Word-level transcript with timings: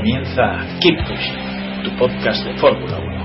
Comienza 0.00 0.64
Keep 0.80 0.96
Pushing, 0.96 1.84
tu 1.84 1.90
podcast 1.98 2.42
de 2.42 2.56
Fórmula 2.56 2.96
1. 2.96 3.20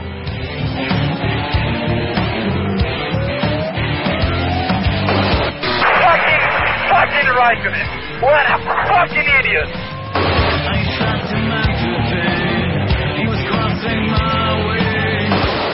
Fucking, 6.03 6.43
fucking 6.91 7.29
Raikkonen. 7.31 7.87
What 8.19 8.43
a 8.51 8.57
fucking 8.91 9.23
idiot. 9.39 9.71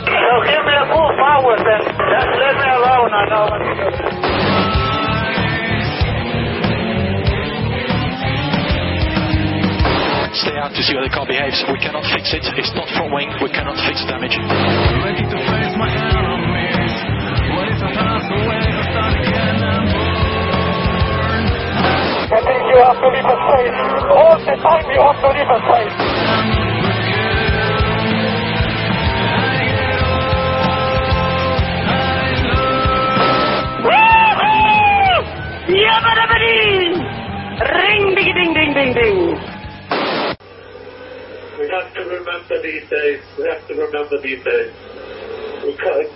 So 0.05 0.33
give 0.45 0.63
me 0.69 0.75
a 0.77 0.85
full 0.85 1.11
power 1.17 1.57
then. 1.65 1.81
Just 1.97 2.29
let 2.37 2.53
me 2.61 2.67
alone, 2.77 3.09
I 3.09 3.25
know 3.25 3.49
what 3.49 3.57
to 3.57 3.73
do. 4.05 4.10
Stay 10.41 10.57
out 10.57 10.73
to 10.73 10.81
see 10.81 10.97
how 10.97 11.05
the 11.05 11.13
car 11.13 11.29
behaves. 11.29 11.61
We 11.69 11.77
cannot 11.77 12.01
fix 12.09 12.33
it. 12.33 12.41
It's 12.57 12.73
not 12.73 12.89
front 12.97 13.13
wing. 13.13 13.29
We 13.45 13.53
cannot 13.53 13.77
fix 13.85 14.01
the 14.01 14.09
damage. 14.09 14.33
I 14.33 14.41
think 22.41 22.57
you 22.73 22.81
have 22.81 22.97
to 22.97 23.07
leave 23.13 23.21
a 23.21 23.37
space. 23.37 23.77
All 24.17 24.33
the 24.41 24.57
time 24.65 24.89
you 24.89 24.97
have 24.97 25.21
to 25.21 25.29
leave 25.29 25.45
a 25.45 25.61
space. 25.61 25.93
Ring 37.61 38.15
ding 38.15 38.33
ding 38.33 38.73
ding 38.73 38.93
ding 38.93 39.50
remember 42.11 42.61
these 42.61 42.87
days. 42.89 43.21
We 43.37 43.45
have 43.47 43.67
to 43.67 43.73
remember 43.73 44.19
these 44.21 44.43
days. 44.43 44.71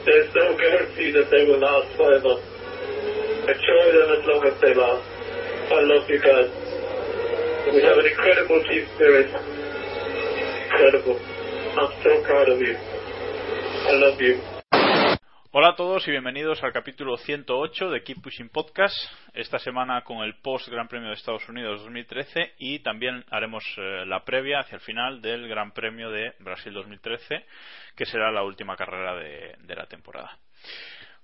There's 0.05 0.33
no 0.35 0.57
guarantee 0.57 1.11
that 1.11 1.29
they 1.31 1.45
will 1.45 1.59
last 1.59 1.95
forever. 1.95 2.41
Enjoy 3.45 3.85
them 3.93 4.09
as 4.17 4.23
long 4.25 4.41
as 4.45 4.59
they 4.61 4.73
last. 4.73 5.05
I 5.71 5.81
love 5.81 6.09
you 6.09 6.19
guys. 6.19 6.49
We 7.73 7.81
have 7.81 7.97
an 7.97 8.05
incredible 8.05 8.63
team 8.63 8.85
spirit. 8.95 9.29
Incredible. 10.65 11.19
I'm 11.77 11.91
so 12.03 12.23
proud 12.23 12.49
of 12.49 12.59
you. 12.59 12.77
I 12.77 13.93
love 13.93 14.21
you. 14.21 14.54
Hola 15.57 15.69
a 15.69 15.75
todos 15.77 16.05
y 16.05 16.11
bienvenidos 16.11 16.61
al 16.63 16.73
capítulo 16.73 17.15
108 17.15 17.89
de 17.89 18.03
Keep 18.03 18.23
Pushing 18.23 18.49
Podcast. 18.49 18.93
Esta 19.33 19.57
semana 19.57 20.01
con 20.01 20.17
el 20.17 20.35
post 20.41 20.67
Gran 20.67 20.89
Premio 20.89 21.07
de 21.07 21.13
Estados 21.13 21.47
Unidos 21.47 21.79
2013 21.79 22.55
y 22.59 22.79
también 22.79 23.23
haremos 23.31 23.63
eh, 23.77 24.03
la 24.05 24.25
previa 24.25 24.59
hacia 24.59 24.75
el 24.75 24.81
final 24.81 25.21
del 25.21 25.47
Gran 25.47 25.71
Premio 25.71 26.11
de 26.11 26.33
Brasil 26.39 26.73
2013, 26.73 27.45
que 27.95 28.05
será 28.05 28.33
la 28.33 28.43
última 28.43 28.75
carrera 28.75 29.15
de, 29.15 29.55
de 29.59 29.75
la 29.75 29.85
temporada. 29.85 30.37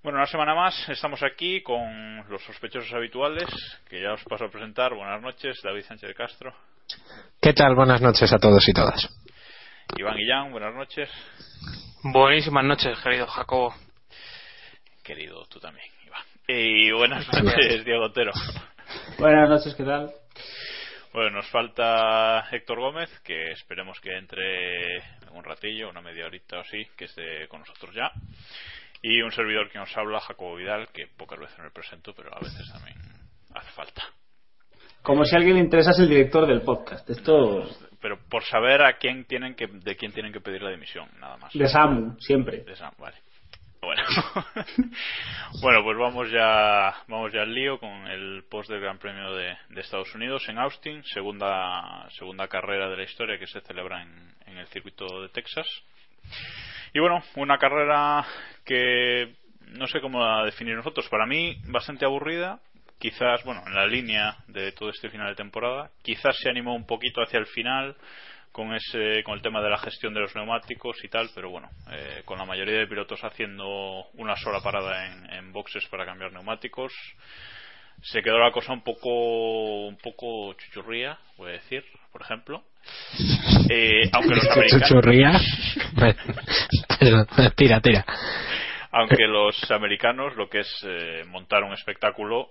Bueno, 0.02 0.20
una 0.20 0.28
semana 0.28 0.56
más 0.56 0.88
estamos 0.88 1.22
aquí 1.24 1.62
con 1.62 2.24
los 2.30 2.42
sospechosos 2.44 2.94
habituales, 2.94 3.50
que 3.90 4.02
ya 4.02 4.14
os 4.14 4.24
paso 4.24 4.46
a 4.46 4.50
presentar. 4.50 4.94
Buenas 4.96 5.22
noches, 5.22 5.60
David 5.62 5.84
Sánchez 5.84 6.08
de 6.08 6.16
Castro, 6.16 6.56
¿Qué 7.42 7.52
tal? 7.52 7.76
Buenas 7.76 8.02
noches 8.02 8.32
a 8.32 8.38
todos 8.38 8.66
y 8.70 8.72
todas. 8.72 9.10
Iván 9.98 10.16
Guillán, 10.16 10.54
buenas 10.54 10.74
noches, 10.74 11.10
Buenísimas 12.02 12.64
noches, 12.64 12.98
querido 13.04 13.28
Jacobo. 13.28 13.76
Querido 15.02 15.46
tú 15.46 15.60
también, 15.60 15.88
Iván. 16.06 16.24
Y 16.48 16.92
buenas 16.92 17.28
noches, 17.34 17.84
Diego 17.86 18.06
Otero. 18.06 18.32
Buenas 19.18 19.50
noches, 19.50 19.76
¿qué 19.76 19.84
tal? 19.84 20.12
Bueno, 21.14 21.32
nos 21.38 21.50
falta 21.50 22.48
Héctor 22.52 22.80
Gómez, 22.80 23.10
que 23.24 23.52
esperemos 23.52 24.00
que 24.00 24.18
entre 24.18 24.98
en 24.98 25.34
un 25.34 25.44
ratillo, 25.44 25.90
una 25.90 26.02
media 26.02 26.26
horita 26.26 26.58
o 26.58 26.62
así, 26.62 26.86
que 26.96 27.06
esté 27.06 27.48
con 27.50 27.60
nosotros 27.60 27.94
ya. 27.94 28.12
Y 29.02 29.22
un 29.22 29.32
servidor 29.32 29.70
que 29.70 29.80
nos 29.80 29.96
habla, 29.98 30.20
Jacobo 30.20 30.56
Vidal, 30.56 30.88
que 30.94 31.08
pocas 31.08 31.40
veces 31.40 31.60
me 31.60 31.72
presento, 31.72 32.14
pero 32.14 32.34
a 32.36 32.40
veces 32.40 32.72
también 32.72 32.98
hace 33.54 33.72
falta. 33.72 34.04
Como 35.02 35.26
si 35.26 35.36
a 35.36 35.40
alguien 35.40 35.56
le 35.56 35.64
interesase 35.64 36.04
el 36.04 36.10
director 36.10 36.48
del 36.48 36.62
podcast. 36.62 37.10
Esto 37.10 37.68
Pero 38.00 38.20
por 38.30 38.44
saber 38.44 38.84
a 38.84 38.98
quién 38.98 39.26
tienen 39.26 39.56
que, 39.56 39.68
de 39.68 39.96
quién 39.96 40.12
tienen 40.12 40.32
que 40.32 40.40
pedir 40.40 40.62
la 40.62 40.70
dimisión, 40.70 41.10
nada 41.20 41.38
más. 41.38 41.52
de 41.54 41.68
Samu, 41.68 42.16
siempre. 42.20 42.64
De 42.64 42.76
Sam, 42.76 42.94
vale. 43.00 43.18
Bueno. 43.82 44.04
bueno, 45.62 45.84
pues 45.84 45.98
vamos 45.98 46.32
ya, 46.32 46.94
vamos 47.08 47.34
ya 47.34 47.42
al 47.42 47.54
lío 47.54 47.80
con 47.80 48.08
el 48.08 48.44
post 48.50 48.70
del 48.70 48.80
Gran 48.80 49.00
Premio 49.00 49.34
de, 49.34 49.58
Estados 49.76 50.14
Unidos 50.14 50.48
en 50.50 50.60
Austin, 50.60 51.04
segunda, 51.04 52.08
segunda 52.12 52.48
carrera 52.48 52.90
de 52.90 52.98
la 52.98 53.04
historia 53.04 53.40
que 53.40 53.48
se 53.48 53.62
celebra 53.62 54.04
en, 54.04 54.36
en 54.46 54.58
el 54.58 54.68
circuito 54.68 55.24
de 55.24 55.30
Texas. 55.30 55.66
Y 56.94 57.00
bueno, 57.00 57.24
una 57.36 57.58
carrera 57.58 58.24
que 58.64 59.34
no 59.72 59.88
sé 59.88 60.00
cómo 60.00 60.24
la 60.24 60.46
definir 60.46 60.76
nosotros. 60.76 61.10
Para 61.10 61.26
mí, 61.26 61.58
bastante 61.66 62.06
aburrida. 62.06 62.60
Quizás, 63.00 63.44
bueno, 63.44 63.64
en 63.66 63.74
la 63.74 63.88
línea 63.88 64.38
de 64.48 64.74
todo 64.74 64.92
este 64.92 65.10
final 65.10 65.30
de 65.30 65.36
temporada. 65.36 65.90
Quizás 66.04 66.38
se 66.38 66.50
animó 66.50 66.76
un 66.76 66.86
poquito 66.86 67.22
hacia 67.22 67.40
el 67.40 67.48
final 67.48 67.96
con 68.52 68.74
ese 68.74 69.24
con 69.24 69.36
el 69.36 69.42
tema 69.42 69.62
de 69.62 69.70
la 69.70 69.78
gestión 69.78 70.14
de 70.14 70.20
los 70.22 70.36
neumáticos 70.36 71.04
y 71.04 71.08
tal, 71.08 71.30
pero 71.34 71.50
bueno, 71.50 71.70
eh, 71.92 72.22
con 72.26 72.38
la 72.38 72.46
mayoría 72.46 72.80
de 72.80 72.88
pilotos 72.88 73.24
haciendo 73.24 74.08
una 74.14 74.36
sola 74.36 74.62
parada 74.62 75.08
en, 75.08 75.34
en 75.34 75.52
boxes 75.54 75.86
para 75.88 76.06
cambiar 76.06 76.34
neumáticos, 76.34 76.94
se 78.02 78.22
quedó 78.22 78.40
la 78.40 78.52
cosa 78.52 78.74
un 78.74 78.84
poco 78.84 79.88
un 79.88 79.98
poco 79.98 80.54
chuchurría, 80.54 81.18
voy 81.38 81.50
a 81.50 81.54
decir, 81.54 81.84
por 82.12 82.22
ejemplo. 82.22 82.64
Eh, 83.70 84.10
aunque 84.12 84.36
los 84.36 84.48
americanos 84.50 84.90
Chuchurría. 84.90 85.32
Tira, 87.56 87.80
tira. 87.80 88.06
aunque 88.92 89.28
los 89.28 89.72
americanos 89.72 90.36
lo 90.36 90.50
que 90.50 90.60
es 90.62 90.86
eh, 90.88 91.24
montar 91.28 91.64
un 91.64 91.74
espectáculo 91.74 92.50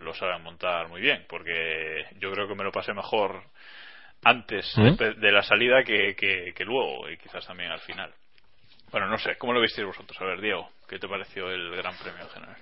lo 0.00 0.12
saben 0.14 0.42
montar 0.42 0.88
muy 0.88 1.00
bien 1.00 1.24
porque 1.28 2.04
yo 2.18 2.32
creo 2.32 2.48
que 2.48 2.54
me 2.54 2.64
lo 2.64 2.72
pasé 2.72 2.92
mejor 2.92 3.42
antes 4.22 4.72
¿Mm? 4.76 4.94
de, 4.96 5.14
de 5.14 5.32
la 5.32 5.42
salida 5.42 5.82
que, 5.82 6.14
que, 6.14 6.52
que 6.54 6.64
luego 6.64 7.08
y 7.08 7.16
quizás 7.16 7.46
también 7.46 7.70
al 7.70 7.80
final 7.80 8.10
bueno 8.90 9.06
no 9.06 9.18
sé 9.18 9.36
¿cómo 9.38 9.52
lo 9.52 9.60
visteis 9.60 9.86
vosotros? 9.86 10.20
a 10.20 10.24
ver 10.24 10.40
Diego 10.40 10.68
¿qué 10.88 10.98
te 10.98 11.08
pareció 11.08 11.50
el 11.50 11.76
Gran 11.76 11.94
Premio 12.02 12.22
en 12.22 12.28
general? 12.28 12.56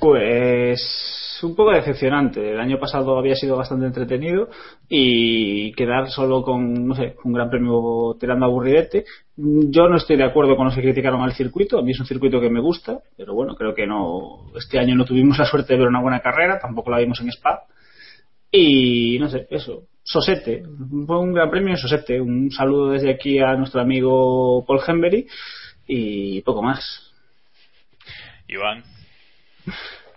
Pues 0.00 1.38
un 1.42 1.54
poco 1.54 1.72
decepcionante. 1.72 2.52
El 2.52 2.58
año 2.58 2.78
pasado 2.78 3.18
había 3.18 3.34
sido 3.34 3.56
bastante 3.56 3.84
entretenido 3.84 4.48
y 4.88 5.72
quedar 5.72 6.08
solo 6.08 6.42
con, 6.42 6.86
no 6.86 6.94
sé, 6.94 7.16
un 7.22 7.34
gran 7.34 7.50
premio 7.50 8.16
tirando 8.18 8.46
aburridete. 8.46 9.04
Yo 9.36 9.88
no 9.88 9.96
estoy 9.96 10.16
de 10.16 10.24
acuerdo 10.24 10.56
con 10.56 10.64
los 10.64 10.74
que 10.74 10.80
criticaron 10.80 11.20
al 11.20 11.34
circuito. 11.34 11.78
A 11.78 11.82
mí 11.82 11.90
es 11.92 12.00
un 12.00 12.06
circuito 12.06 12.40
que 12.40 12.48
me 12.48 12.60
gusta, 12.60 13.00
pero 13.14 13.34
bueno, 13.34 13.54
creo 13.54 13.74
que 13.74 13.86
no. 13.86 14.50
Este 14.56 14.78
año 14.78 14.94
no 14.94 15.04
tuvimos 15.04 15.38
la 15.38 15.44
suerte 15.44 15.74
de 15.74 15.80
ver 15.80 15.88
una 15.88 16.00
buena 16.00 16.20
carrera, 16.20 16.58
tampoco 16.58 16.90
la 16.90 16.98
vimos 16.98 17.20
en 17.20 17.28
Spa. 17.28 17.64
Y 18.50 19.18
no 19.20 19.28
sé, 19.28 19.46
eso. 19.50 19.82
Sosete. 20.10 20.64
Fue 21.06 21.20
un 21.20 21.32
gran 21.32 21.48
premio 21.50 21.70
en 21.70 21.76
Sosete. 21.76 22.20
Un 22.20 22.50
saludo 22.50 22.90
desde 22.90 23.12
aquí 23.12 23.38
a 23.38 23.54
nuestro 23.54 23.80
amigo 23.80 24.64
Paul 24.66 24.80
Henbury 24.84 25.24
y 25.86 26.42
poco 26.42 26.62
más. 26.62 27.14
Iván 28.48 28.82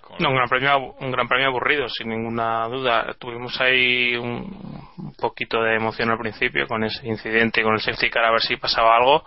¿cómo 0.02 0.18
No, 0.20 0.26
lo 0.26 0.30
un 0.30 0.36
gran 0.36 0.50
premio, 0.50 0.96
un 1.00 1.12
gran 1.12 1.28
premio 1.28 1.48
aburrido, 1.48 1.88
sin 1.90 2.10
ninguna 2.10 2.68
duda. 2.70 3.16
Tuvimos 3.20 3.62
ahí 3.62 4.16
un, 4.16 4.90
un 4.98 5.14
poquito 5.14 5.62
de 5.62 5.76
emoción 5.76 6.10
al 6.10 6.18
principio 6.18 6.68
con 6.68 6.84
ese 6.84 7.08
incidente, 7.08 7.62
con 7.62 7.74
el 7.74 7.80
safety 7.80 8.10
car, 8.10 8.26
a 8.26 8.32
ver 8.32 8.42
si 8.42 8.58
pasaba 8.58 8.96
algo. 8.96 9.24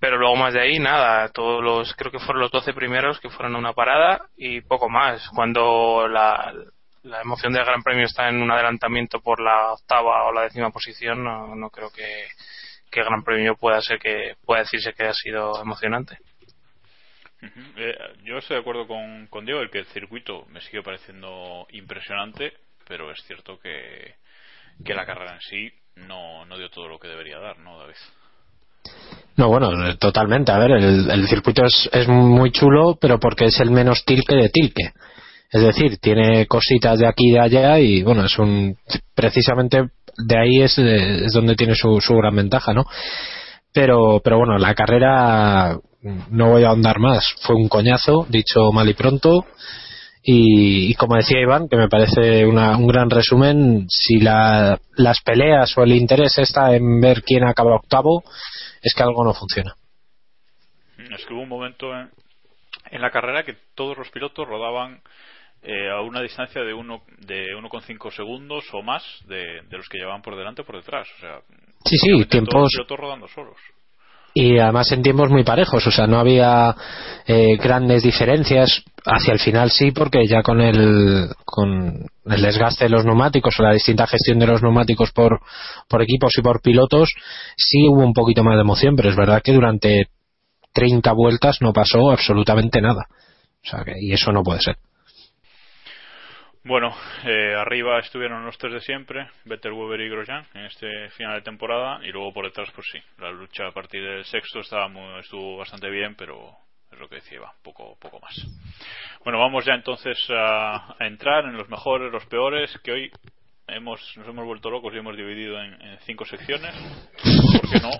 Pero 0.00 0.18
luego 0.18 0.34
más 0.34 0.54
de 0.54 0.60
ahí, 0.60 0.80
nada. 0.80 1.28
Todos 1.28 1.62
los, 1.62 1.94
creo 1.94 2.10
que 2.10 2.18
fueron 2.18 2.42
los 2.42 2.50
12 2.50 2.72
primeros 2.72 3.20
que 3.20 3.30
fueron 3.30 3.54
a 3.54 3.58
una 3.58 3.72
parada 3.72 4.26
y 4.36 4.60
poco 4.60 4.88
más. 4.88 5.28
Cuando 5.30 6.08
la, 6.08 6.52
la 7.04 7.20
emoción 7.20 7.52
del 7.52 7.64
gran 7.64 7.82
premio 7.82 8.04
está 8.04 8.28
en 8.28 8.42
un 8.42 8.50
adelantamiento 8.50 9.20
por 9.20 9.40
la 9.40 9.72
octava 9.72 10.24
o 10.24 10.32
la 10.32 10.42
décima 10.42 10.70
posición, 10.70 11.22
no, 11.22 11.54
no 11.54 11.70
creo 11.70 11.90
que, 11.90 12.26
que 12.90 13.00
el 13.00 13.06
gran 13.06 13.22
premio 13.22 13.56
pueda 13.56 13.80
ser 13.80 13.98
que, 13.98 14.34
pueda 14.44 14.62
decirse 14.62 14.92
que 14.94 15.04
ha 15.04 15.14
sido 15.14 15.60
emocionante. 15.60 16.18
Eh, 17.76 17.94
yo 18.24 18.38
estoy 18.38 18.56
de 18.56 18.60
acuerdo 18.62 18.86
con, 18.86 19.26
con 19.26 19.44
Diego 19.44 19.60
el 19.60 19.70
que 19.70 19.80
el 19.80 19.86
circuito 19.86 20.46
me 20.46 20.62
sigue 20.62 20.82
pareciendo 20.82 21.66
impresionante, 21.72 22.54
pero 22.88 23.10
es 23.10 23.22
cierto 23.26 23.58
que, 23.58 24.14
que 24.82 24.94
la 24.94 25.04
carrera 25.04 25.34
en 25.34 25.40
sí 25.40 25.72
no, 25.96 26.46
no 26.46 26.56
dio 26.56 26.70
todo 26.70 26.88
lo 26.88 26.98
que 26.98 27.08
debería 27.08 27.38
dar, 27.38 27.58
¿no, 27.58 27.78
David? 27.78 27.96
No, 29.36 29.48
bueno, 29.48 29.96
totalmente. 29.98 30.52
A 30.52 30.58
ver, 30.58 30.72
el, 30.72 31.10
el 31.10 31.28
circuito 31.28 31.64
es, 31.64 31.88
es, 31.92 32.08
muy 32.08 32.50
chulo, 32.50 32.96
pero 33.00 33.18
porque 33.18 33.46
es 33.46 33.60
el 33.60 33.70
menos 33.70 34.04
tilque 34.04 34.36
de 34.36 34.48
tilque. 34.48 34.92
Es 35.50 35.62
decir, 35.62 35.98
tiene 35.98 36.46
cositas 36.46 36.98
de 36.98 37.06
aquí 37.06 37.28
y 37.28 37.32
de 37.32 37.40
allá 37.40 37.78
y, 37.78 38.02
bueno, 38.02 38.24
es 38.24 38.38
un. 38.38 38.76
Precisamente 39.14 39.90
de 40.16 40.38
ahí 40.38 40.62
es, 40.62 40.78
es 40.78 41.32
donde 41.32 41.56
tiene 41.56 41.74
su, 41.74 42.00
su 42.00 42.14
gran 42.14 42.34
ventaja, 42.34 42.72
¿no? 42.72 42.84
Pero, 43.72 44.20
pero 44.22 44.38
bueno, 44.38 44.58
la 44.58 44.74
carrera, 44.74 45.78
no 46.30 46.50
voy 46.50 46.64
a 46.64 46.68
ahondar 46.68 46.98
más. 46.98 47.24
Fue 47.42 47.56
un 47.56 47.68
coñazo, 47.68 48.26
dicho 48.28 48.70
mal 48.72 48.88
y 48.88 48.94
pronto. 48.94 49.46
Y, 50.22 50.90
y, 50.90 50.94
como 50.94 51.16
decía 51.16 51.40
Iván, 51.40 51.68
que 51.68 51.76
me 51.76 51.88
parece 51.88 52.46
una, 52.46 52.76
un 52.76 52.86
gran 52.86 53.10
resumen, 53.10 53.86
si 53.88 54.20
la, 54.20 54.78
las 54.96 55.20
peleas 55.20 55.76
o 55.76 55.82
el 55.82 55.92
interés 55.92 56.38
está 56.38 56.74
en 56.74 57.00
ver 57.00 57.22
quién 57.22 57.44
acaba 57.44 57.74
octavo, 57.74 58.22
es 58.80 58.94
que 58.94 59.02
algo 59.02 59.24
no 59.24 59.34
funciona. 59.34 59.74
Es 60.96 61.26
que 61.26 61.34
hubo 61.34 61.42
un 61.42 61.48
momento 61.48 61.92
en, 61.92 62.10
en 62.90 63.02
la 63.02 63.10
carrera 63.10 63.44
que 63.44 63.56
todos 63.74 63.98
los 63.98 64.08
pilotos 64.10 64.48
rodaban 64.48 65.02
eh, 65.64 65.90
a 65.90 66.00
una 66.02 66.20
distancia 66.20 66.62
de 66.62 66.72
uno 66.72 67.02
de 67.18 67.54
1,5 67.56 68.10
segundos 68.12 68.64
o 68.72 68.82
más 68.82 69.02
de, 69.26 69.62
de, 69.68 69.76
los 69.76 69.88
que 69.88 69.98
llevaban 69.98 70.22
por 70.22 70.36
delante 70.36 70.62
o 70.62 70.64
por 70.64 70.76
detrás. 70.76 71.08
O 71.16 71.20
sea, 71.20 71.40
sí, 71.84 71.96
sí, 71.96 72.24
tiempos. 72.26 72.70
Todos 72.86 73.00
rodando 73.00 73.28
solos 73.28 73.56
y 74.34 74.58
además 74.58 74.90
en 74.90 75.02
tiempos 75.02 75.30
muy 75.30 75.44
parejos, 75.44 75.86
o 75.86 75.90
sea, 75.92 76.08
no 76.08 76.18
había 76.18 76.74
eh, 77.26 77.56
grandes 77.56 78.02
diferencias. 78.02 78.82
Hacia 79.06 79.34
el 79.34 79.38
final 79.38 79.70
sí, 79.70 79.90
porque 79.92 80.26
ya 80.26 80.42
con 80.42 80.62
el, 80.62 81.28
con 81.44 82.06
el 82.24 82.42
desgaste 82.42 82.84
de 82.84 82.90
los 82.90 83.04
neumáticos 83.04 83.54
o 83.60 83.62
la 83.62 83.74
distinta 83.74 84.06
gestión 84.06 84.38
de 84.38 84.46
los 84.46 84.62
neumáticos 84.62 85.12
por, 85.12 85.40
por 85.88 86.00
equipos 86.00 86.32
y 86.38 86.42
por 86.42 86.62
pilotos, 86.62 87.10
sí 87.54 87.86
hubo 87.86 88.02
un 88.02 88.14
poquito 88.14 88.42
más 88.42 88.54
de 88.54 88.62
emoción, 88.62 88.96
pero 88.96 89.10
es 89.10 89.16
verdad 89.16 89.42
que 89.44 89.52
durante 89.52 90.08
30 90.72 91.12
vueltas 91.12 91.58
no 91.60 91.74
pasó 91.74 92.10
absolutamente 92.10 92.80
nada. 92.80 93.02
O 93.62 93.68
sea, 93.68 93.84
que, 93.84 93.92
y 94.00 94.14
eso 94.14 94.32
no 94.32 94.42
puede 94.42 94.60
ser. 94.62 94.76
Bueno, 96.66 96.96
eh, 97.24 97.54
arriba 97.54 97.98
estuvieron 97.98 98.46
los 98.46 98.56
tres 98.56 98.72
de 98.72 98.80
siempre, 98.80 99.28
Vettel, 99.44 99.72
Weber 99.72 100.00
y 100.00 100.08
Grosjean 100.08 100.46
en 100.54 100.64
este 100.64 101.10
final 101.10 101.34
de 101.34 101.42
temporada 101.42 102.00
y 102.02 102.10
luego 102.10 102.32
por 102.32 102.46
detrás, 102.46 102.70
pues 102.74 102.86
sí, 102.90 102.98
la 103.18 103.30
lucha 103.30 103.66
a 103.66 103.72
partir 103.72 104.02
del 104.02 104.24
sexto 104.24 104.60
estaba 104.60 104.88
muy, 104.88 105.20
estuvo 105.20 105.58
bastante 105.58 105.90
bien, 105.90 106.14
pero 106.14 106.56
es 106.90 106.98
lo 106.98 107.06
que 107.06 107.16
decía, 107.16 107.40
poco, 107.62 107.98
poco 108.00 108.18
más. 108.18 108.34
Bueno, 109.24 109.40
vamos 109.40 109.66
ya 109.66 109.74
entonces 109.74 110.18
a, 110.30 110.94
a 110.98 111.06
entrar 111.06 111.44
en 111.44 111.58
los 111.58 111.68
mejores, 111.68 112.10
los 112.10 112.24
peores, 112.24 112.74
que 112.82 112.92
hoy 112.92 113.12
hemos, 113.66 114.00
nos 114.16 114.26
hemos 114.26 114.46
vuelto 114.46 114.70
locos 114.70 114.94
y 114.94 114.98
hemos 114.98 115.18
dividido 115.18 115.60
en, 115.62 115.98
cinco 116.06 116.24
secciones. 116.24 116.74
¿Por 117.60 117.70
qué 117.70 117.80
no? 117.80 117.90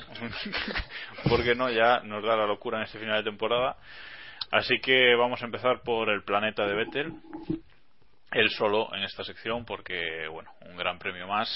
Porque 1.28 1.55
no? 1.55 1.70
Ya 1.70 2.00
nos 2.00 2.25
da 2.25 2.34
la 2.34 2.46
locura 2.46 2.78
en 2.78 2.84
este 2.84 2.99
final 2.99 3.19
de 3.22 3.31
temporada. 3.31 3.76
Así 4.50 4.78
que 4.81 5.14
vamos 5.16 5.43
a 5.43 5.44
empezar 5.44 5.82
por 5.82 6.08
el 6.08 6.22
planeta 6.22 6.66
de 6.66 6.75
Vettel 6.75 7.12
él 8.35 8.51
solo 8.51 8.95
en 8.95 9.03
esta 9.03 9.25
sección 9.25 9.65
porque, 9.65 10.29
bueno, 10.29 10.51
un 10.63 10.77
gran 10.77 10.99
premio 10.99 11.27
más. 11.27 11.49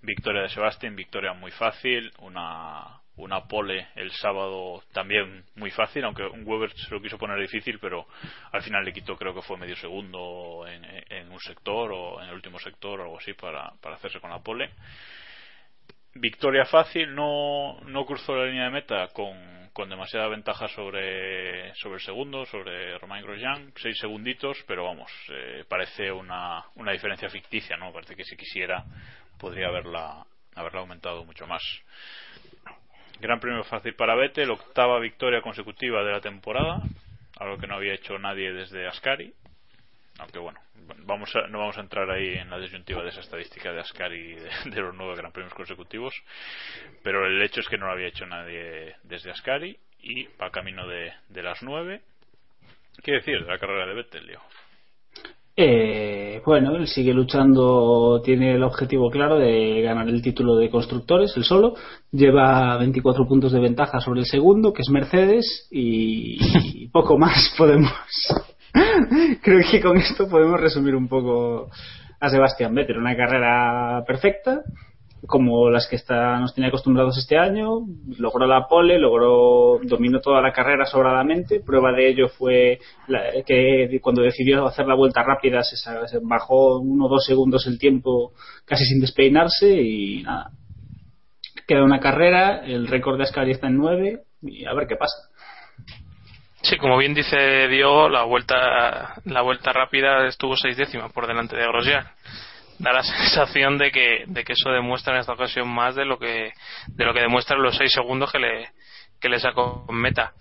Victoria 0.00 0.42
de 0.42 0.48
Sebastián, 0.48 0.94
victoria 0.94 1.32
muy 1.32 1.50
fácil, 1.50 2.12
una, 2.18 3.00
una 3.16 3.44
pole 3.48 3.88
el 3.96 4.10
sábado 4.12 4.82
también 4.92 5.44
muy 5.56 5.70
fácil, 5.70 6.04
aunque 6.04 6.24
un 6.24 6.46
Weber 6.46 6.70
se 6.72 6.94
lo 6.94 7.00
quiso 7.00 7.18
poner 7.18 7.40
difícil, 7.40 7.78
pero 7.80 8.06
al 8.52 8.62
final 8.62 8.84
le 8.84 8.92
quitó 8.92 9.16
creo 9.16 9.34
que 9.34 9.42
fue 9.42 9.56
medio 9.56 9.76
segundo 9.76 10.64
en, 10.68 10.84
en 10.84 11.32
un 11.32 11.40
sector 11.40 11.90
o 11.92 12.22
en 12.22 12.28
el 12.28 12.34
último 12.34 12.58
sector 12.58 13.00
o 13.00 13.02
algo 13.04 13.18
así 13.18 13.32
para, 13.32 13.72
para 13.80 13.96
hacerse 13.96 14.20
con 14.20 14.30
la 14.30 14.40
pole. 14.40 14.70
Victoria 16.16 16.64
fácil, 16.64 17.12
no, 17.12 17.80
no 17.86 18.06
cruzó 18.06 18.36
la 18.36 18.46
línea 18.46 18.64
de 18.64 18.70
meta 18.70 19.08
con, 19.08 19.36
con 19.72 19.88
demasiada 19.88 20.28
ventaja 20.28 20.68
sobre, 20.68 21.74
sobre 21.74 21.96
el 21.96 22.00
segundo, 22.00 22.46
sobre 22.46 22.96
Romain 22.98 23.24
Grosjean, 23.24 23.72
seis 23.74 23.98
segunditos, 23.98 24.62
pero 24.68 24.84
vamos, 24.84 25.10
eh, 25.30 25.64
parece 25.68 26.12
una, 26.12 26.64
una 26.76 26.92
diferencia 26.92 27.28
ficticia, 27.28 27.76
¿no? 27.76 27.92
Parece 27.92 28.14
que 28.14 28.24
si 28.24 28.36
quisiera 28.36 28.84
podría 29.40 29.66
haberla, 29.66 30.24
haberla 30.54 30.80
aumentado 30.80 31.24
mucho 31.24 31.48
más. 31.48 31.62
Gran 33.20 33.40
premio 33.40 33.64
fácil 33.64 33.94
para 33.96 34.14
Vettel, 34.14 34.52
octava 34.52 35.00
victoria 35.00 35.42
consecutiva 35.42 36.04
de 36.04 36.12
la 36.12 36.20
temporada, 36.20 36.80
algo 37.40 37.58
que 37.58 37.66
no 37.66 37.74
había 37.74 37.94
hecho 37.94 38.16
nadie 38.18 38.52
desde 38.52 38.86
Ascari 38.86 39.34
aunque 40.18 40.38
bueno, 40.38 40.60
vamos 41.06 41.34
a, 41.34 41.48
no 41.48 41.58
vamos 41.58 41.76
a 41.78 41.80
entrar 41.80 42.10
ahí 42.10 42.34
en 42.34 42.50
la 42.50 42.58
disyuntiva 42.58 43.02
de 43.02 43.08
esa 43.08 43.20
estadística 43.20 43.72
de 43.72 43.80
Ascari 43.80 44.34
de, 44.34 44.50
de 44.70 44.80
los 44.80 44.94
nueve 44.94 45.16
gran 45.16 45.32
premios 45.32 45.54
consecutivos, 45.54 46.14
pero 47.02 47.26
el 47.26 47.40
hecho 47.42 47.60
es 47.60 47.68
que 47.68 47.78
no 47.78 47.86
lo 47.86 47.92
había 47.92 48.08
hecho 48.08 48.26
nadie 48.26 48.96
desde 49.02 49.30
Ascari 49.30 49.76
y 50.04 50.24
va 50.40 50.50
camino 50.50 50.86
de, 50.86 51.42
las 51.42 51.62
nueve. 51.62 52.02
¿Qué 53.02 53.12
decir 53.12 53.40
de 53.40 53.50
la 53.50 53.58
carrera 53.58 53.86
de 53.86 53.94
Vettel, 53.94 54.26
Leo? 54.26 54.40
Eh, 55.56 56.42
bueno, 56.44 56.74
él 56.76 56.86
sigue 56.88 57.14
luchando, 57.14 58.20
tiene 58.22 58.54
el 58.54 58.62
objetivo 58.64 59.08
claro 59.08 59.38
de 59.38 59.80
ganar 59.82 60.08
el 60.08 60.20
título 60.20 60.56
de 60.56 60.68
constructores, 60.68 61.36
el 61.36 61.44
solo. 61.44 61.74
Lleva 62.10 62.76
24 62.78 63.26
puntos 63.26 63.52
de 63.52 63.60
ventaja 63.60 64.00
sobre 64.00 64.20
el 64.20 64.26
segundo, 64.26 64.72
que 64.72 64.82
es 64.82 64.90
Mercedes, 64.90 65.68
y 65.70 66.88
poco 66.88 67.18
más 67.18 67.54
podemos 67.56 67.92
Creo 69.42 69.60
que 69.70 69.80
con 69.80 69.96
esto 69.96 70.28
podemos 70.28 70.60
resumir 70.60 70.96
un 70.96 71.08
poco 71.08 71.70
a 72.20 72.28
Sebastián 72.28 72.74
Vettel. 72.74 72.98
Una 72.98 73.16
carrera 73.16 74.02
perfecta, 74.06 74.62
como 75.26 75.70
las 75.70 75.86
que 75.86 75.96
está, 75.96 76.38
nos 76.40 76.54
tiene 76.54 76.68
acostumbrados 76.68 77.16
este 77.16 77.38
año. 77.38 77.86
Logró 78.18 78.46
la 78.46 78.66
pole, 78.66 78.98
logró, 78.98 79.78
dominó 79.84 80.20
toda 80.20 80.40
la 80.40 80.52
carrera 80.52 80.86
sobradamente. 80.86 81.60
Prueba 81.60 81.92
de 81.92 82.08
ello 82.08 82.28
fue 82.28 82.80
la, 83.06 83.22
que 83.46 83.98
cuando 84.02 84.22
decidió 84.22 84.66
hacer 84.66 84.86
la 84.86 84.96
vuelta 84.96 85.22
rápida 85.22 85.62
se, 85.62 85.76
bajó 86.22 86.80
uno 86.80 87.06
o 87.06 87.08
dos 87.08 87.24
segundos 87.24 87.66
el 87.66 87.78
tiempo 87.78 88.32
casi 88.64 88.84
sin 88.84 89.00
despeinarse 89.00 89.70
y 89.70 90.22
nada. 90.22 90.50
Queda 91.66 91.84
una 91.84 92.00
carrera, 92.00 92.58
el 92.66 92.88
récord 92.88 93.16
de 93.16 93.22
Ascari 93.22 93.52
está 93.52 93.68
en 93.68 93.76
9 93.76 94.22
y 94.42 94.66
a 94.66 94.74
ver 94.74 94.86
qué 94.86 94.96
pasa. 94.96 95.16
Sí, 96.64 96.78
como 96.78 96.96
bien 96.96 97.12
dice 97.12 97.68
Diego, 97.68 98.08
la 98.08 98.22
vuelta, 98.22 99.20
la 99.26 99.42
vuelta 99.42 99.70
rápida 99.74 100.26
estuvo 100.26 100.56
seis 100.56 100.78
décimas 100.78 101.12
por 101.12 101.26
delante 101.26 101.56
de 101.56 101.66
Grosjean. 101.66 102.06
Da 102.78 102.90
la 102.90 103.02
sensación 103.02 103.76
de 103.76 103.90
que, 103.92 104.24
de 104.26 104.44
que 104.44 104.54
eso 104.54 104.70
demuestra 104.70 105.12
en 105.12 105.20
esta 105.20 105.34
ocasión 105.34 105.68
más 105.68 105.94
de 105.94 106.06
lo 106.06 106.18
que, 106.18 106.54
de 106.86 107.12
demuestran 107.20 107.62
los 107.62 107.76
seis 107.76 107.92
segundos 107.92 108.32
que 108.32 108.38
le, 108.38 108.70
que 109.20 109.38
sacó 109.38 109.84
meta. 109.90 110.32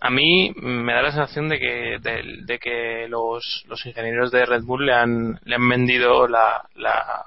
A 0.00 0.10
mí 0.10 0.52
me 0.56 0.94
da 0.94 1.02
la 1.02 1.12
sensación 1.12 1.48
de 1.48 1.60
que, 1.60 1.98
de 2.00 2.58
que 2.58 3.06
los, 3.08 3.64
los 3.68 3.86
ingenieros 3.86 4.32
de 4.32 4.46
Red 4.46 4.64
Bull 4.64 4.84
le 4.84 4.94
han, 4.94 5.38
le 5.44 5.54
han 5.54 5.68
vendido 5.68 6.26
la, 6.26 6.68
la, 6.74 7.24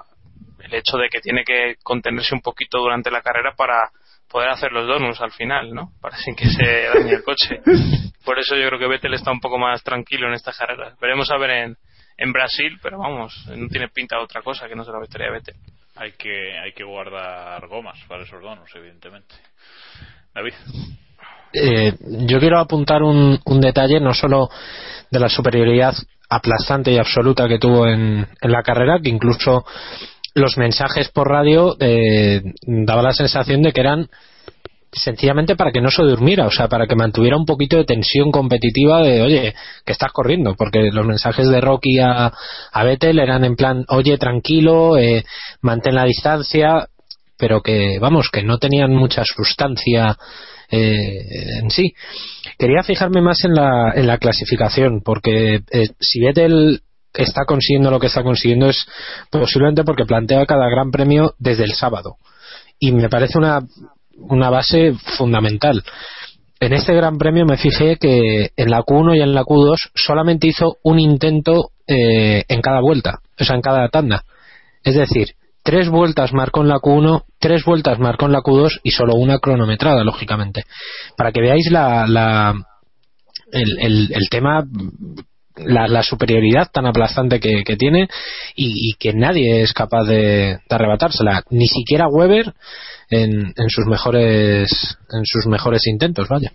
el 0.62 0.74
hecho 0.74 0.98
de 0.98 1.08
que 1.08 1.20
tiene 1.20 1.42
que 1.44 1.76
contenerse 1.82 2.34
un 2.34 2.42
poquito 2.42 2.80
durante 2.80 3.10
la 3.10 3.22
carrera 3.22 3.54
para, 3.56 3.90
poder 4.32 4.48
hacer 4.48 4.72
los 4.72 4.86
donuts 4.86 5.20
al 5.20 5.30
final, 5.30 5.74
¿no? 5.74 5.92
Para 6.00 6.16
sin 6.16 6.34
que 6.34 6.48
se 6.48 6.88
dañe 6.94 7.12
el 7.12 7.22
coche. 7.22 7.60
Por 8.24 8.38
eso 8.38 8.56
yo 8.56 8.66
creo 8.68 8.78
que 8.78 8.88
Vettel 8.88 9.14
está 9.14 9.30
un 9.30 9.40
poco 9.40 9.58
más 9.58 9.82
tranquilo 9.82 10.26
en 10.26 10.34
esta 10.34 10.52
carrera. 10.52 10.94
Veremos 11.00 11.30
a 11.30 11.36
ver 11.36 11.50
en, 11.50 11.76
en 12.16 12.32
Brasil, 12.32 12.78
pero 12.82 12.98
vamos, 12.98 13.46
no 13.54 13.68
tiene 13.68 13.88
pinta 13.88 14.16
de 14.16 14.24
otra 14.24 14.40
cosa 14.42 14.66
que 14.68 14.74
no 14.74 14.84
sea 14.84 14.94
la 14.94 15.00
victoria 15.00 15.26
de 15.26 15.32
Vettel. 15.34 15.56
Hay 15.96 16.12
que, 16.12 16.58
hay 16.58 16.72
que 16.72 16.82
guardar 16.82 17.68
gomas 17.68 17.98
para 18.08 18.22
esos 18.22 18.42
donuts, 18.42 18.74
evidentemente. 18.74 19.34
David. 20.34 20.54
Eh, 21.52 21.92
yo 22.00 22.40
quiero 22.40 22.58
apuntar 22.58 23.02
un, 23.02 23.38
un 23.44 23.60
detalle 23.60 24.00
no 24.00 24.14
solo 24.14 24.48
de 25.10 25.20
la 25.20 25.28
superioridad 25.28 25.94
aplastante 26.30 26.90
y 26.90 26.96
absoluta 26.96 27.46
que 27.46 27.58
tuvo 27.58 27.86
en, 27.86 28.26
en 28.40 28.52
la 28.52 28.62
carrera, 28.62 28.98
que 29.02 29.10
incluso 29.10 29.66
los 30.34 30.56
mensajes 30.56 31.10
por 31.10 31.28
radio 31.28 31.76
eh, 31.80 32.42
daba 32.66 33.02
la 33.02 33.12
sensación 33.12 33.62
de 33.62 33.72
que 33.72 33.80
eran 33.80 34.08
sencillamente 34.92 35.56
para 35.56 35.72
que 35.72 35.80
no 35.80 35.90
se 35.90 36.02
durmiera, 36.02 36.46
o 36.46 36.50
sea, 36.50 36.68
para 36.68 36.86
que 36.86 36.94
mantuviera 36.94 37.36
un 37.36 37.46
poquito 37.46 37.78
de 37.78 37.84
tensión 37.84 38.30
competitiva 38.30 39.00
de, 39.00 39.22
oye, 39.22 39.54
que 39.86 39.92
estás 39.92 40.12
corriendo, 40.12 40.54
porque 40.54 40.90
los 40.92 41.06
mensajes 41.06 41.48
de 41.48 41.60
Rocky 41.60 41.98
a, 41.98 42.30
a 42.72 42.84
Vettel 42.84 43.18
eran 43.18 43.44
en 43.44 43.56
plan, 43.56 43.84
oye, 43.88 44.18
tranquilo, 44.18 44.98
eh, 44.98 45.24
mantén 45.62 45.94
la 45.94 46.04
distancia, 46.04 46.88
pero 47.38 47.62
que, 47.62 47.98
vamos, 48.00 48.28
que 48.30 48.42
no 48.42 48.58
tenían 48.58 48.94
mucha 48.94 49.24
sustancia 49.24 50.16
eh, 50.70 51.58
en 51.62 51.70
sí. 51.70 51.94
Quería 52.58 52.82
fijarme 52.82 53.22
más 53.22 53.44
en 53.44 53.54
la, 53.54 53.92
en 53.94 54.06
la 54.06 54.18
clasificación, 54.18 55.00
porque 55.02 55.60
eh, 55.70 55.88
si 56.00 56.20
Vettel 56.20 56.82
está 57.14 57.44
consiguiendo 57.44 57.90
lo 57.90 58.00
que 58.00 58.06
está 58.06 58.22
consiguiendo 58.22 58.68
es 58.68 58.86
posiblemente 59.30 59.84
porque 59.84 60.04
plantea 60.04 60.46
cada 60.46 60.68
gran 60.68 60.90
premio 60.90 61.34
desde 61.38 61.64
el 61.64 61.72
sábado. 61.72 62.16
Y 62.78 62.92
me 62.92 63.08
parece 63.08 63.38
una, 63.38 63.60
una 64.16 64.50
base 64.50 64.94
fundamental. 65.16 65.82
En 66.60 66.72
este 66.72 66.94
gran 66.94 67.18
premio 67.18 67.44
me 67.44 67.56
fijé 67.56 67.96
que 67.96 68.52
en 68.56 68.70
la 68.70 68.82
Q1 68.82 69.16
y 69.16 69.20
en 69.20 69.34
la 69.34 69.42
Q2 69.42 69.90
solamente 69.94 70.46
hizo 70.46 70.76
un 70.84 71.00
intento 71.00 71.70
eh, 71.86 72.44
en 72.48 72.60
cada 72.60 72.80
vuelta, 72.80 73.20
o 73.38 73.44
sea, 73.44 73.56
en 73.56 73.62
cada 73.62 73.88
tanda. 73.88 74.24
Es 74.84 74.94
decir, 74.94 75.34
tres 75.64 75.88
vueltas 75.88 76.32
marcó 76.32 76.62
en 76.62 76.68
la 76.68 76.76
Q1, 76.76 77.24
tres 77.40 77.64
vueltas 77.64 77.98
marcó 77.98 78.26
en 78.26 78.32
la 78.32 78.40
Q2 78.40 78.80
y 78.84 78.92
solo 78.92 79.14
una 79.14 79.38
cronometrada, 79.38 80.04
lógicamente. 80.04 80.64
Para 81.16 81.32
que 81.32 81.40
veáis 81.40 81.70
la, 81.70 82.06
la 82.06 82.54
el, 83.50 83.78
el, 83.80 84.12
el 84.12 84.28
tema 84.30 84.64
la, 85.56 85.86
la, 85.86 86.02
superioridad 86.02 86.70
tan 86.72 86.86
aplastante 86.86 87.40
que, 87.40 87.64
que 87.64 87.76
tiene 87.76 88.08
y, 88.54 88.90
y, 88.90 88.94
que 88.94 89.12
nadie 89.12 89.62
es 89.62 89.72
capaz 89.72 90.04
de, 90.04 90.58
de, 90.58 90.60
arrebatársela 90.70 91.42
ni 91.50 91.66
siquiera 91.66 92.08
Weber 92.08 92.52
en, 93.10 93.52
en, 93.56 93.68
sus 93.68 93.86
mejores 93.86 94.98
en 95.10 95.24
sus 95.24 95.46
mejores 95.46 95.86
intentos 95.86 96.28
vaya 96.28 96.52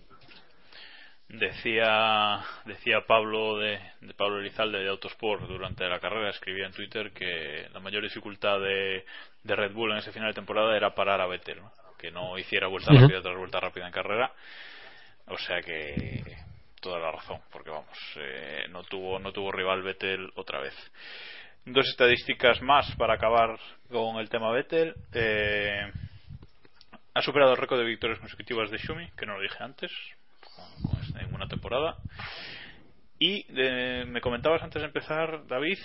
decía 1.29 2.39
decía 2.65 3.01
Pablo 3.07 3.57
de, 3.57 3.79
de 4.01 4.13
Pablo 4.13 4.39
Elizalde 4.39 4.79
de 4.79 4.89
Autosport 4.89 5.47
durante 5.47 5.87
la 5.87 5.99
carrera 5.99 6.29
escribía 6.29 6.65
en 6.65 6.73
Twitter 6.73 7.11
que 7.11 7.67
la 7.73 7.79
mayor 7.79 8.03
dificultad 8.03 8.59
de, 8.59 9.05
de 9.43 9.55
Red 9.55 9.73
Bull 9.73 9.91
en 9.91 9.97
ese 9.97 10.11
final 10.11 10.29
de 10.29 10.35
temporada 10.35 10.75
era 10.75 10.95
parar 10.95 11.21
a 11.21 11.27
Vettel 11.27 11.57
¿no? 11.57 11.71
que 11.99 12.11
no 12.11 12.37
hiciera 12.37 12.67
vuelta 12.67 12.91
uh 12.91 12.95
-huh. 12.95 13.01
rápida 13.01 13.21
tras 13.21 13.37
vuelta 13.37 13.59
rápida 13.59 13.85
en 13.85 13.93
carrera 13.93 14.31
o 15.27 15.37
sea 15.37 15.61
que 15.61 16.46
toda 16.87 16.99
la 16.99 17.11
razón, 17.11 17.41
porque 17.51 17.69
vamos, 17.69 17.97
eh, 18.15 18.65
no 18.69 18.81
tuvo 18.83 19.19
no 19.19 19.33
tuvo 19.33 19.51
rival 19.51 19.83
Vettel 19.83 20.31
otra 20.35 20.61
vez. 20.61 20.73
Dos 21.65 21.85
estadísticas 21.89 22.61
más 22.61 22.95
para 22.95 23.15
acabar 23.15 23.59
con 23.91 24.15
el 24.19 24.29
tema 24.29 24.53
Vettel. 24.53 24.95
Eh, 25.13 25.91
ha 27.13 27.21
superado 27.21 27.51
el 27.51 27.57
récord 27.57 27.79
de 27.79 27.85
victorias 27.85 28.19
consecutivas 28.19 28.71
de 28.71 28.77
Schumi, 28.77 29.11
que 29.17 29.25
no 29.25 29.35
lo 29.35 29.41
dije 29.41 29.61
antes, 29.61 29.91
con 30.81 31.19
en 31.19 31.35
una 31.35 31.49
temporada. 31.49 31.97
Y 33.19 33.45
eh, 33.49 34.05
me 34.07 34.21
comentabas 34.21 34.63
antes 34.63 34.81
de 34.81 34.87
empezar, 34.87 35.45
David, 35.45 35.79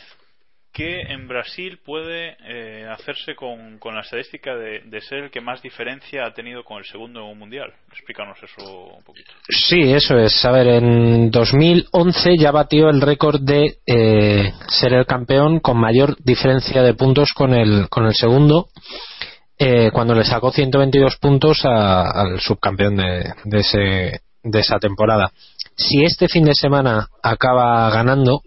que 0.73 1.03
en 1.03 1.29
Brasil 1.29 1.79
puede 1.85 2.37
eh, 2.47 2.87
hacerse 2.89 3.35
con, 3.35 3.79
la 3.85 4.01
estadística 4.01 4.55
de, 4.55 4.81
de, 4.87 5.01
ser 5.03 5.25
el 5.25 5.31
que 5.31 5.43
más 5.43 5.61
diferencia 5.61 6.25
ha 6.25 6.33
tenido 6.33 6.65
con 6.65 6.79
el 6.79 6.85
segundo 6.85 7.27
mundial. 7.35 7.73
Explícanos 7.91 8.39
eso 8.43 8.87
un 8.97 9.05
poquito. 9.05 9.31
Sí, 9.49 9.93
eso 9.93 10.17
es. 10.19 10.43
A 10.45 10.51
ver, 10.51 10.69
en 10.69 11.31
2011 11.31 12.39
ya 12.39 12.51
batió 12.53 12.89
el 12.89 13.03
récord 13.03 13.41
de 13.43 13.81
eh, 13.87 14.53
ser 14.69 14.95
el 14.95 15.05
campeón 15.05 15.61
con 15.61 15.79
mayor 15.79 16.17
diferencia 16.25 16.83
de 16.83 16.95
puntos 16.95 17.33
con 17.35 17.53
el, 17.53 17.89
con 17.91 18.07
el 18.07 18.15
segundo. 18.15 18.69
Eh, 19.59 19.91
cuando 19.93 20.15
le 20.15 20.25
sacó 20.25 20.51
122 20.51 21.19
puntos 21.19 21.65
a, 21.65 22.11
al 22.11 22.41
subcampeón 22.41 22.97
de, 22.97 23.35
de, 23.45 23.59
ese, 23.59 24.23
de 24.43 24.59
esa 24.59 24.79
temporada. 24.79 25.31
Si 25.77 26.03
este 26.03 26.29
fin 26.29 26.45
de 26.45 26.55
semana 26.55 27.09
acaba 27.23 27.91
ganando 27.91 28.41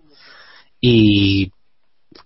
y 0.81 1.51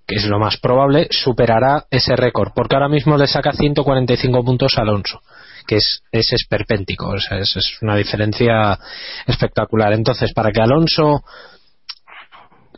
que 0.09 0.15
es 0.15 0.25
lo 0.25 0.39
más 0.39 0.57
probable, 0.57 1.07
superará 1.11 1.85
ese 1.91 2.15
récord, 2.15 2.51
porque 2.55 2.75
ahora 2.75 2.89
mismo 2.89 3.15
le 3.15 3.27
saca 3.27 3.51
145 3.53 4.43
puntos 4.43 4.75
a 4.75 4.81
Alonso, 4.81 5.21
que 5.67 5.75
es, 5.75 6.01
es 6.11 6.33
esperpéntico, 6.33 7.09
o 7.09 7.19
sea, 7.19 7.37
es, 7.37 7.55
es, 7.55 7.77
una 7.83 7.95
diferencia 7.95 8.79
espectacular. 9.27 9.93
Entonces, 9.93 10.33
para 10.33 10.51
que 10.51 10.61
Alonso 10.61 11.23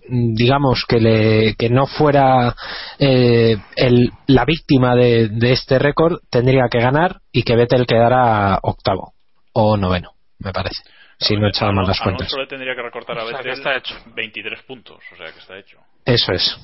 digamos 0.10 0.84
que 0.86 1.00
le 1.00 1.56
que 1.56 1.70
no 1.70 1.86
fuera 1.86 2.54
eh, 3.00 3.56
el, 3.78 4.10
la 4.28 4.44
víctima 4.44 4.94
de, 4.94 5.30
de 5.30 5.54
este 5.54 5.80
récord 5.80 6.20
tendría 6.30 6.68
que 6.70 6.80
ganar 6.80 7.22
y 7.32 7.44
que 7.44 7.56
Vettel 7.56 7.86
quedara 7.86 8.60
octavo 8.62 9.14
o 9.54 9.78
noveno 9.78 10.12
me 10.40 10.52
parece 10.52 10.82
si 11.18 11.38
no 11.38 11.48
echaba 11.48 11.72
mal 11.72 11.86
las 11.86 12.02
cuentas 12.02 12.28
Alonso 12.28 12.42
le 12.42 12.48
tendría 12.48 12.76
que 12.76 12.82
recortar 12.82 13.20
a 13.20 13.24
Vettel 13.24 13.40
o 13.40 13.44
sea, 13.44 13.54
está 13.54 13.78
hecho. 13.78 13.96
23 14.16 14.64
puntos 14.64 14.98
o 15.14 15.16
sea 15.16 15.32
que 15.32 15.40
está 15.40 15.58
hecho 15.58 15.78
eso 16.04 16.34
es 16.34 16.58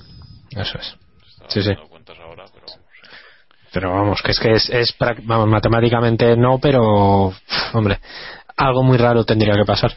eso 0.62 0.78
es. 0.78 0.98
Sí, 1.48 1.62
sí. 1.62 1.72
Ahora, 1.72 2.46
pero, 2.54 2.68
sí. 2.68 2.80
pero, 3.74 3.92
vamos, 3.92 4.22
que 4.22 4.32
es 4.32 4.40
que 4.40 4.52
es, 4.52 4.70
es 4.70 4.96
vamos, 5.24 5.48
matemáticamente 5.48 6.36
no, 6.36 6.60
pero 6.60 7.34
hombre, 7.74 8.00
algo 8.56 8.84
muy 8.84 8.98
raro 8.98 9.24
tendría 9.24 9.54
que 9.54 9.66
pasar. 9.66 9.92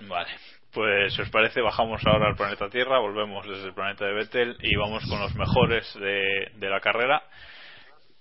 Vale. 0.00 0.30
Pues 0.72 1.14
si 1.14 1.22
os 1.22 1.30
parece, 1.30 1.60
bajamos 1.60 2.00
ahora 2.06 2.28
al 2.28 2.36
planeta 2.36 2.68
Tierra, 2.68 3.00
volvemos 3.00 3.44
desde 3.48 3.66
el 3.66 3.74
planeta 3.74 4.04
de 4.04 4.12
Vettel 4.12 4.56
y 4.60 4.76
vamos 4.76 5.04
con 5.08 5.18
los 5.18 5.34
mejores 5.34 5.92
de, 5.94 6.52
de 6.54 6.70
la 6.70 6.80
carrera. 6.80 7.22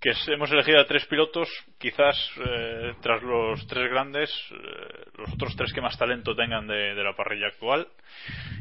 Que 0.01 0.13
hemos 0.33 0.49
elegido 0.49 0.79
a 0.79 0.85
tres 0.85 1.05
pilotos, 1.05 1.49
quizás 1.77 2.15
eh, 2.43 2.93
tras 3.01 3.21
los 3.21 3.67
tres 3.67 3.91
grandes, 3.91 4.31
eh, 4.49 5.09
los 5.17 5.33
otros 5.33 5.55
tres 5.57 5.73
que 5.73 5.81
más 5.81 5.97
talento 5.97 6.35
tengan 6.35 6.65
de, 6.67 6.95
de 6.95 7.03
la 7.03 7.15
parrilla 7.15 7.47
actual. 7.47 7.87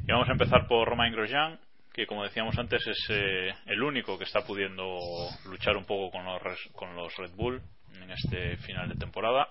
Y 0.07 0.13
vamos 0.13 0.29
a 0.29 0.33
empezar 0.33 0.67
por 0.67 0.87
Romain 0.87 1.15
Grosjean, 1.15 1.59
que 1.99 2.07
como 2.07 2.23
decíamos 2.23 2.57
antes 2.57 2.87
es 2.87 3.07
eh, 3.11 3.53
el 3.67 3.83
único 3.83 4.17
que 4.17 4.23
está 4.23 4.47
pudiendo 4.47 5.01
luchar 5.47 5.77
un 5.77 5.85
poco 5.85 6.13
con 6.13 6.25
los, 6.25 6.41
con 6.73 6.95
los 6.95 7.13
Red 7.17 7.33
Bull 7.35 7.61
en 8.01 8.09
este 8.13 8.57
final 8.59 8.89
de 8.89 8.95
temporada. 8.95 9.49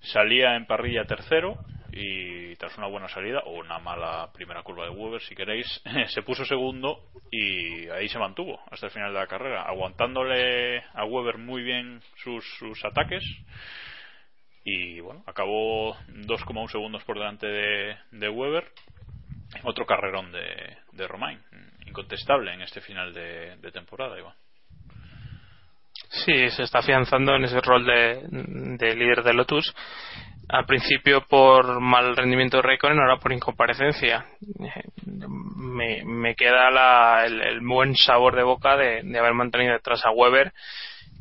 Salía 0.00 0.54
en 0.54 0.66
parrilla 0.66 1.06
tercero 1.06 1.56
y 1.92 2.54
tras 2.56 2.76
una 2.76 2.88
buena 2.88 3.08
salida 3.08 3.40
o 3.46 3.52
una 3.52 3.78
mala 3.78 4.30
primera 4.34 4.62
curva 4.62 4.84
de 4.84 4.90
Weber 4.90 5.22
si 5.22 5.34
queréis 5.34 5.82
se 6.08 6.20
puso 6.20 6.44
segundo 6.44 7.08
y 7.30 7.88
ahí 7.88 8.06
se 8.10 8.18
mantuvo 8.18 8.60
hasta 8.70 8.88
el 8.88 8.92
final 8.92 9.14
de 9.14 9.20
la 9.20 9.26
carrera 9.26 9.62
aguantándole 9.62 10.80
a 10.92 11.06
Weber 11.06 11.38
muy 11.38 11.62
bien 11.62 12.02
sus, 12.16 12.84
ataques 12.84 13.24
y 14.62 15.00
bueno 15.00 15.24
acabó 15.26 15.96
2,1 16.08 16.70
segundos 16.70 17.02
por 17.04 17.18
delante 17.18 17.46
de, 17.46 17.96
de 18.10 18.28
Weber 18.28 18.70
otro 19.62 19.86
carrerón 19.86 20.32
de, 20.32 20.76
de 20.96 21.06
Romain, 21.06 21.40
incontestable 21.86 22.52
en 22.52 22.62
este 22.62 22.80
final 22.80 23.12
de, 23.12 23.70
temporada, 23.72 24.18
Iván. 24.18 24.34
Sí, 26.08 26.50
se 26.50 26.62
está 26.62 26.78
afianzando 26.78 27.34
en 27.34 27.44
ese 27.44 27.60
rol 27.60 27.84
de, 27.84 28.22
de 28.30 28.94
líder 28.94 29.22
de 29.22 29.34
Lotus. 29.34 29.74
Al 30.48 30.64
principio 30.64 31.22
por 31.22 31.80
mal 31.80 32.16
rendimiento 32.16 32.58
de 32.58 32.62
Raikkonen, 32.62 33.00
ahora 33.00 33.18
por 33.18 33.32
incomparecencia. 33.32 34.26
Me, 35.56 36.04
me 36.04 36.36
queda 36.36 36.70
la, 36.70 37.24
el, 37.26 37.60
buen 37.60 37.96
sabor 37.96 38.36
de 38.36 38.44
boca 38.44 38.76
de, 38.76 39.00
haber 39.18 39.34
mantenido 39.34 39.72
detrás 39.72 40.06
a 40.06 40.12
Weber, 40.12 40.52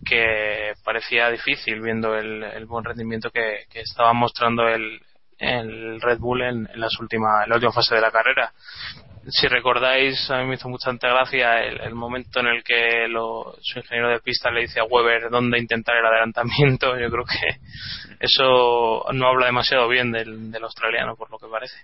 que 0.06 0.74
parecía 0.84 1.32
difícil 1.32 1.82
viendo 1.82 2.16
el, 2.16 2.66
buen 2.68 2.86
rendimiento 2.86 3.32
que, 3.32 3.66
estaba 3.74 4.14
mostrando 4.14 4.68
el, 4.68 5.02
Red 5.40 6.20
Bull 6.20 6.44
en, 6.44 6.70
en, 6.72 6.80
las 6.80 7.00
última, 7.00 7.44
en 7.44 7.50
la 7.50 7.56
última 7.56 7.74
fase 7.74 7.96
de 7.96 8.02
la 8.02 8.12
carrera. 8.12 8.54
Si 9.28 9.48
recordáis, 9.48 10.30
a 10.30 10.38
mí 10.38 10.46
me 10.46 10.56
hizo 10.56 10.70
mucha 10.70 10.92
gracia 10.92 11.64
el, 11.64 11.82
el 11.82 11.96
momento 11.96 12.40
en 12.42 12.48
el 12.48 12.64
que 12.64 13.08
lo, 13.08 13.56
su 13.60 13.80
ingeniero 13.80 14.10
de 14.10 14.20
pista 14.20 14.52
le 14.52 14.62
dice 14.62 14.80
a 14.80 14.84
Weber 14.84 15.30
dónde 15.32 15.58
intentar 15.58 15.98
el 15.98 16.06
adelantamiento. 16.06 16.96
Yo 17.00 17.10
creo 17.10 17.26
que 17.26 17.58
eso 18.20 19.06
no 19.14 19.28
habla 19.28 19.48
demasiado 19.48 19.88
bien 19.88 20.12
del, 20.12 20.64
australiano, 20.64 21.16
por 21.16 21.32
lo 21.32 21.40
que 21.40 21.48
parece. 21.48 21.76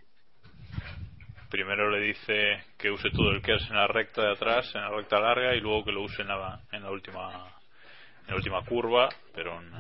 Primero 1.49 1.89
le 1.89 1.99
dice 1.99 2.63
que 2.77 2.91
use 2.91 3.09
todo 3.09 3.31
el 3.31 3.41
KERS 3.41 3.69
en 3.71 3.75
la 3.75 3.87
recta 3.87 4.21
de 4.21 4.31
atrás, 4.33 4.73
en 4.75 4.81
la 4.81 4.89
recta 4.89 5.19
larga, 5.19 5.55
y 5.55 5.59
luego 5.59 5.83
que 5.83 5.91
lo 5.91 6.03
use 6.03 6.21
en 6.21 6.27
la 6.83 6.91
última 6.91 7.60
en 8.23 8.27
la 8.27 8.35
última 8.35 8.63
curva, 8.65 9.09
pero 9.33 9.59
en, 9.59 9.73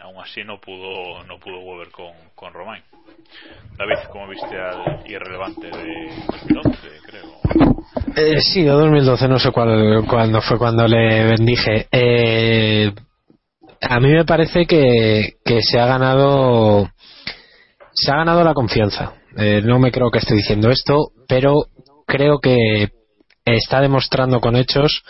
aún 0.00 0.22
así 0.22 0.44
no 0.44 0.60
pudo 0.60 1.24
no 1.24 1.38
pudo 1.38 1.58
Weber 1.60 1.90
con, 1.90 2.12
con 2.34 2.52
Romain. 2.52 2.82
David, 3.76 4.08
¿cómo 4.10 4.28
viste 4.28 4.56
al 4.58 5.02
irrelevante 5.10 5.66
de 5.66 6.10
2011, 6.48 6.78
creo? 7.06 7.36
Eh, 8.16 8.40
sí, 8.40 8.62
de 8.62 8.70
2012, 8.70 9.28
no 9.28 9.38
sé 9.38 9.50
cuál, 9.50 10.04
cuándo 10.08 10.40
fue 10.40 10.58
cuando 10.58 10.86
le 10.86 11.24
bendije. 11.24 11.88
Eh, 11.90 12.92
a 13.80 14.00
mí 14.00 14.08
me 14.08 14.24
parece 14.24 14.66
que, 14.66 15.34
que 15.44 15.60
se 15.62 15.78
ha 15.78 15.86
ganado 15.86 16.88
se 17.92 18.12
ha 18.12 18.16
ganado 18.16 18.44
la 18.44 18.54
confianza. 18.54 19.14
Eh, 19.36 19.60
no 19.64 19.78
me 19.78 19.90
creo 19.90 20.10
que 20.10 20.18
esté 20.18 20.34
diciendo 20.34 20.70
esto, 20.70 21.10
pero 21.28 21.66
creo 22.06 22.38
que 22.40 22.88
está 23.44 23.80
demostrando 23.80 24.40
con 24.40 24.56
hechos 24.56 25.02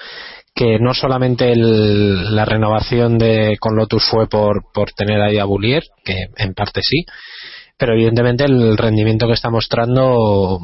que 0.56 0.78
no 0.78 0.94
solamente 0.94 1.52
el, 1.52 2.34
la 2.34 2.46
renovación 2.46 3.18
de 3.18 3.58
con 3.60 3.76
Lotus 3.76 4.08
fue 4.10 4.26
por, 4.26 4.72
por 4.72 4.90
tener 4.92 5.20
ahí 5.20 5.36
a 5.36 5.44
Boulier, 5.44 5.82
que 6.02 6.14
en 6.38 6.54
parte 6.54 6.80
sí, 6.82 7.04
pero 7.76 7.92
evidentemente 7.92 8.44
el 8.44 8.78
rendimiento 8.78 9.26
que 9.26 9.34
está 9.34 9.50
mostrando 9.50 10.58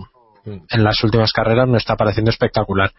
en 0.46 0.82
las 0.82 1.04
últimas 1.04 1.30
carreras 1.30 1.68
me 1.68 1.76
está 1.76 1.94
pareciendo 1.94 2.30
espectacular, 2.30 2.90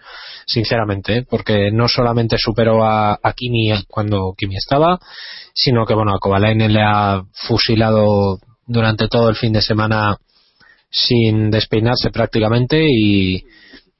sinceramente, 0.46 1.18
¿eh? 1.18 1.26
porque 1.28 1.72
no 1.72 1.88
solamente 1.88 2.38
superó 2.38 2.86
a, 2.86 3.18
Kimi 3.36 3.74
cuando 3.88 4.36
Kimi 4.38 4.56
estaba, 4.56 5.00
sino 5.52 5.88
que 5.88 5.96
bueno, 5.96 6.14
a 6.14 6.20
Kovalainen 6.20 6.72
le 6.72 6.84
ha 6.84 7.24
fusilado 7.34 8.38
durante 8.68 9.08
todo 9.08 9.30
el 9.30 9.36
fin 9.36 9.52
de 9.52 9.64
semana 9.64 10.16
sin 10.92 11.50
despeinarse 11.50 12.12
prácticamente 12.12 12.86
y, 12.88 13.44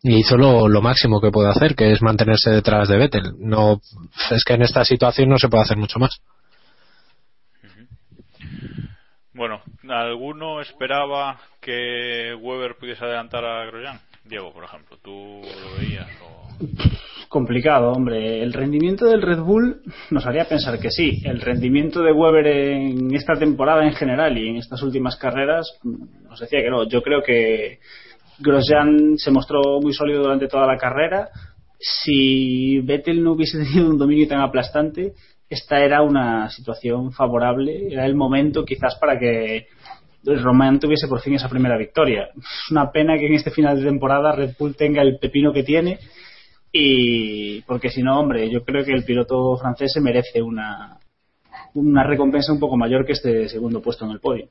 y 0.04 0.20
hizo 0.20 0.36
lo, 0.36 0.68
lo, 0.68 0.82
máximo 0.82 1.22
que 1.22 1.32
puede 1.32 1.50
hacer, 1.50 1.76
que 1.76 1.92
es 1.92 2.02
mantenerse 2.02 2.52
detrás 2.52 2.90
de 2.90 2.98
Vettel. 2.98 3.34
No, 3.40 3.80
es 4.32 4.44
que 4.44 4.54
en 4.54 4.62
esta 4.62 4.84
situación 4.84 5.30
no 5.30 5.38
se 5.38 5.48
puede 5.48 5.64
hacer 5.64 5.78
mucho 5.78 5.98
más. 5.98 6.22
Bueno, 9.34 9.62
¿alguno 9.90 10.62
esperaba 10.62 11.40
que 11.62 12.36
Weber 12.40 12.76
pudiese 12.78 13.06
adelantar 13.06 13.46
a 13.46 13.66
Grosjean? 13.66 14.00
Diego, 14.26 14.54
por 14.54 14.66
ejemplo, 14.66 14.98
¿tú 15.02 15.42
lo 15.42 15.78
veías? 15.80 16.08
O... 16.22 16.50
Complicado, 17.30 17.92
hombre. 17.92 18.44
El 18.44 18.54
rendimiento 18.54 19.06
del 19.06 19.22
Red 19.22 19.40
Bull 19.40 19.82
nos 20.12 20.26
haría 20.26 20.46
pensar 20.46 20.80
que 20.80 20.92
sí. 20.92 21.22
El 21.26 21.42
rendimiento 21.42 22.02
de 22.02 22.12
Weber 22.12 22.46
en 22.46 23.16
esta 23.16 23.34
temporada 23.34 23.84
en 23.86 23.94
general 23.94 24.38
y 24.38 24.50
en 24.50 24.58
estas 24.58 24.84
últimas 24.84 25.16
carreras 25.16 25.68
nos 25.84 26.40
decía 26.40 26.62
que 26.62 26.70
no. 26.70 26.88
Yo 26.88 27.02
creo 27.02 27.24
que 27.24 27.80
Grosjean 28.40 29.18
se 29.18 29.32
mostró 29.32 29.80
muy 29.82 29.94
sólido 29.94 30.24
durante 30.24 30.48
toda 30.48 30.68
la 30.68 30.78
carrera. 30.78 31.30
Si 31.80 32.80
Vettel 32.80 33.24
no 33.24 33.34
hubiese 33.34 33.64
tenido 33.64 33.90
un 33.90 33.98
dominio 33.98 34.28
tan 34.28 34.40
aplastante, 34.40 35.14
esta 35.50 35.80
era 35.80 36.02
una 36.02 36.50
situación 36.50 37.12
favorable. 37.12 37.92
Era 37.92 38.06
el 38.06 38.16
momento 38.16 38.66
quizás 38.66 38.96
para 38.96 39.20
que 39.20 39.68
Román 40.24 40.80
tuviese 40.80 41.08
por 41.08 41.22
fin 41.22 41.36
esa 41.36 41.50
primera 41.50 41.78
victoria. 41.78 42.30
Es 42.38 42.72
una 42.72 42.92
pena 42.92 43.18
que 43.18 43.28
en 43.28 43.34
este 43.34 43.52
final 43.52 43.78
de 43.78 43.90
temporada 43.90 44.32
Red 44.32 44.56
Bull 44.58 44.76
tenga 44.76 45.02
el 45.02 45.18
pepino 45.20 45.52
que 45.52 45.64
tiene 45.64 46.00
y 46.72 47.62
porque 47.62 47.90
si 47.90 48.02
no, 48.02 48.20
hombre, 48.20 48.50
yo 48.50 48.64
creo 48.64 48.84
que 48.84 48.94
el 48.94 49.06
piloto 49.06 49.56
francés 49.58 49.94
se 49.94 50.02
merece 50.02 50.42
una, 50.42 50.98
una 51.76 52.04
recompensa 52.04 52.52
un 52.52 52.60
poco 52.60 52.78
mayor 52.78 53.06
que 53.06 53.12
este 53.14 53.48
segundo 53.48 53.80
puesto 53.80 54.06
en 54.06 54.12
el 54.12 54.20
podio. 54.20 54.50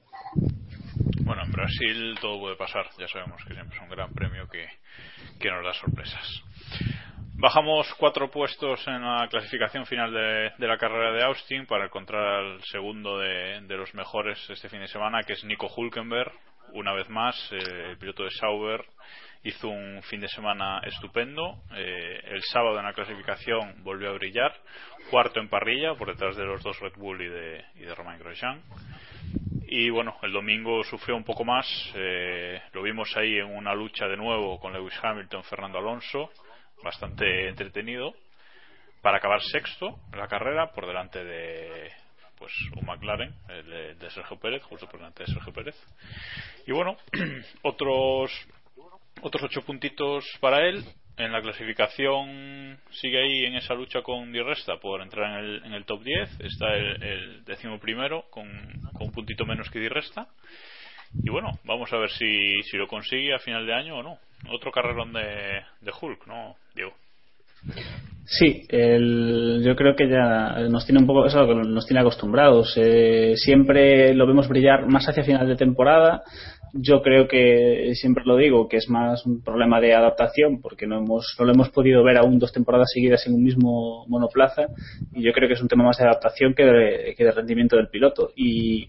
Bueno, 1.24 1.42
en 1.44 1.52
Brasil 1.52 2.18
todo 2.20 2.40
puede 2.40 2.56
pasar, 2.56 2.86
ya 2.98 3.08
sabemos 3.08 3.42
que 3.44 3.54
siempre 3.54 3.76
es 3.76 3.82
un 3.82 3.88
gran 3.88 4.12
premio 4.12 4.48
que, 4.48 4.66
nos 5.50 5.64
da 5.64 5.72
sorpresas. 5.74 6.42
Bajamos 7.34 7.92
cuatro 7.94 8.30
puestos 8.30 8.86
en 8.86 9.02
la 9.02 9.26
clasificación 9.28 9.86
final 9.86 10.12
de, 10.12 10.66
la 10.66 10.78
carrera 10.78 11.12
de 11.12 11.24
Austin 11.24 11.66
para 11.66 11.86
encontrar 11.86 12.22
al 12.22 12.62
segundo 12.64 13.18
de, 13.18 13.60
de, 13.62 13.76
los 13.76 13.92
mejores 13.94 14.38
este 14.50 14.68
fin 14.68 14.80
de 14.80 14.88
semana, 14.88 15.22
que 15.22 15.32
es 15.32 15.44
Nico 15.44 15.68
Hulkenberg. 15.74 16.32
Una 16.74 16.92
vez 16.92 17.08
más, 17.08 17.36
eh, 17.52 17.90
el 17.90 17.98
piloto 17.98 18.24
de 18.24 18.30
Sauber 18.30 18.84
hizo 19.44 19.68
un 19.68 20.02
fin 20.04 20.20
de 20.20 20.28
semana 20.28 20.80
estupendo. 20.84 21.62
Eh, 21.74 22.20
el 22.26 22.42
sábado 22.42 22.78
en 22.78 22.84
la 22.84 22.92
clasificación 22.92 23.82
volvió 23.82 24.10
a 24.10 24.14
brillar, 24.14 24.54
cuarto 25.10 25.40
en 25.40 25.48
parrilla 25.48 25.94
por 25.94 26.08
detrás 26.08 26.36
de 26.36 26.44
los 26.44 26.62
dos 26.62 26.78
Red 26.80 26.94
Bull 26.96 27.20
y 27.22 27.28
de, 27.28 27.64
y 27.76 27.80
de 27.80 27.94
Romain 27.94 28.18
Grosjean. 28.18 28.62
Y 29.74 29.88
bueno, 29.88 30.18
el 30.20 30.32
domingo 30.32 30.84
sufrió 30.84 31.16
un 31.16 31.24
poco 31.24 31.46
más. 31.46 31.66
Eh, 31.94 32.60
lo 32.74 32.82
vimos 32.82 33.16
ahí 33.16 33.38
en 33.38 33.46
una 33.46 33.74
lucha 33.74 34.06
de 34.06 34.18
nuevo 34.18 34.60
con 34.60 34.74
Lewis 34.74 34.92
Hamilton, 35.02 35.42
Fernando 35.44 35.78
Alonso, 35.78 36.28
bastante 36.84 37.48
entretenido, 37.48 38.12
para 39.00 39.16
acabar 39.16 39.40
sexto 39.40 39.98
en 40.12 40.18
la 40.18 40.28
carrera 40.28 40.72
por 40.72 40.86
delante 40.86 41.24
de 41.24 41.90
pues 42.38 42.52
un 42.76 42.84
McLaren 42.84 43.34
el 43.48 43.98
de, 43.98 44.10
Sergio 44.10 44.38
Pérez, 44.38 44.62
justo 44.64 44.86
por 44.88 45.00
delante 45.00 45.24
de 45.24 45.32
Sergio 45.32 45.54
Pérez. 45.54 45.76
Y 46.66 46.72
bueno, 46.72 46.98
otros 47.62 48.30
otros 49.22 49.42
ocho 49.42 49.62
puntitos 49.62 50.26
para 50.40 50.68
él. 50.68 50.84
En 51.24 51.30
la 51.30 51.40
clasificación 51.40 52.78
sigue 52.90 53.22
ahí 53.22 53.44
en 53.44 53.54
esa 53.54 53.74
lucha 53.74 54.02
con 54.02 54.32
Di 54.32 54.40
Resta 54.40 54.78
por 54.78 55.00
entrar 55.00 55.38
en 55.38 55.44
el, 55.44 55.64
en 55.64 55.72
el 55.72 55.84
top 55.84 56.02
10. 56.02 56.40
Está 56.40 56.74
el, 56.74 57.00
el 57.00 57.44
décimo 57.44 57.78
primero 57.78 58.24
con, 58.28 58.48
un 58.48 59.12
puntito 59.12 59.46
menos 59.46 59.70
que 59.70 59.78
Di 59.78 59.88
Resta. 59.88 60.26
Y 61.22 61.30
bueno, 61.30 61.50
vamos 61.64 61.92
a 61.92 61.98
ver 61.98 62.10
si, 62.10 62.62
si 62.64 62.76
lo 62.76 62.88
consigue 62.88 63.34
a 63.34 63.38
final 63.38 63.66
de 63.66 63.74
año 63.74 63.98
o 63.98 64.02
no. 64.02 64.18
Otro 64.50 64.72
carrerón 64.72 65.12
de, 65.12 65.62
Hulk, 66.00 66.26
¿no, 66.26 66.56
Diego? 66.74 66.92
Sí, 68.24 68.66
el, 68.68 69.62
yo 69.64 69.76
creo 69.76 69.94
que 69.94 70.08
ya 70.08 70.68
nos 70.68 70.84
tiene 70.84 71.00
un 71.00 71.06
poco, 71.06 71.26
eso 71.26 71.44
nos 71.46 71.86
tiene 71.86 72.00
acostumbrados. 72.00 72.74
Eh, 72.76 73.34
siempre 73.36 74.12
lo 74.14 74.26
vemos 74.26 74.48
brillar 74.48 74.88
más 74.88 75.08
hacia 75.08 75.22
final 75.22 75.46
de 75.46 75.54
temporada 75.54 76.24
yo 76.72 77.02
creo 77.02 77.28
que 77.28 77.92
siempre 77.94 78.24
lo 78.24 78.36
digo 78.36 78.68
que 78.68 78.78
es 78.78 78.88
más 78.88 79.26
un 79.26 79.42
problema 79.42 79.80
de 79.80 79.94
adaptación 79.94 80.60
porque 80.60 80.86
no 80.86 80.98
hemos 80.98 81.36
no 81.38 81.44
lo 81.44 81.52
hemos 81.52 81.68
podido 81.68 82.02
ver 82.02 82.16
aún 82.16 82.38
dos 82.38 82.52
temporadas 82.52 82.90
seguidas 82.92 83.26
en 83.26 83.34
un 83.34 83.42
mismo 83.42 84.06
monoplaza 84.08 84.68
y 85.12 85.22
yo 85.22 85.32
creo 85.32 85.48
que 85.48 85.54
es 85.54 85.62
un 85.62 85.68
tema 85.68 85.84
más 85.84 85.98
de 85.98 86.04
adaptación 86.04 86.54
que 86.54 86.64
de, 86.64 87.14
que 87.16 87.24
de 87.24 87.30
rendimiento 87.30 87.76
del 87.76 87.88
piloto. 87.88 88.30
Y 88.34 88.88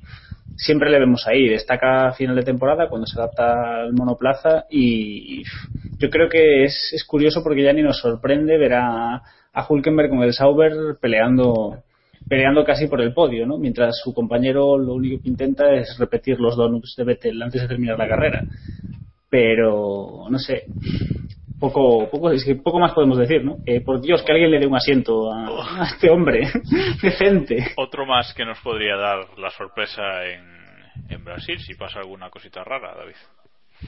siempre 0.55 0.89
le 0.89 0.99
vemos 0.99 1.27
ahí 1.27 1.49
destaca 1.49 2.07
a 2.07 2.13
final 2.13 2.35
de 2.35 2.43
temporada 2.43 2.87
cuando 2.87 3.05
se 3.05 3.19
adapta 3.19 3.81
al 3.81 3.93
monoplaza 3.93 4.65
y 4.69 5.43
yo 5.97 6.09
creo 6.09 6.29
que 6.29 6.63
es, 6.63 6.91
es 6.93 7.03
curioso 7.03 7.43
porque 7.43 7.63
ya 7.63 7.73
ni 7.73 7.81
nos 7.81 7.99
sorprende 7.99 8.57
ver 8.57 8.73
a, 8.75 9.23
a 9.51 9.67
Hulkenberg 9.67 10.09
con 10.09 10.23
el 10.23 10.33
Sauber 10.33 10.97
peleando 11.01 11.83
peleando 12.27 12.63
casi 12.63 12.87
por 12.87 13.01
el 13.01 13.13
podio, 13.13 13.45
¿no? 13.45 13.57
Mientras 13.57 13.99
su 14.03 14.13
compañero 14.13 14.77
lo 14.77 14.93
único 14.93 15.21
que 15.21 15.29
intenta 15.29 15.73
es 15.73 15.97
repetir 15.97 16.39
los 16.39 16.55
donuts 16.55 16.95
de 16.97 17.03
Vettel 17.03 17.41
antes 17.41 17.61
de 17.61 17.67
terminar 17.67 17.97
la 17.97 18.07
carrera. 18.07 18.45
Pero, 19.29 20.25
no 20.29 20.37
sé, 20.39 20.63
poco, 21.59 22.09
poco, 22.09 22.31
es 22.31 22.43
que 22.43 22.55
poco 22.55 22.79
más 22.79 22.93
podemos 22.93 23.17
decir, 23.17 23.43
¿no? 23.43 23.57
Eh, 23.65 23.81
por 23.81 24.01
Dios, 24.01 24.21
que 24.23 24.31
alguien 24.31 24.51
le 24.51 24.59
dé 24.59 24.67
un 24.67 24.75
asiento 24.75 25.31
a, 25.31 25.81
a 25.81 25.85
este 25.85 26.09
hombre 26.09 26.49
decente. 27.01 27.71
Otro 27.77 28.05
más 28.05 28.33
que 28.33 28.45
nos 28.45 28.59
podría 28.59 28.95
dar 28.95 29.37
la 29.37 29.49
sorpresa 29.49 30.25
en, 30.25 30.43
en 31.09 31.23
Brasil, 31.23 31.59
si 31.59 31.75
pasa 31.75 31.99
alguna 31.99 32.29
cosita 32.29 32.63
rara, 32.63 32.93
David. 32.95 33.15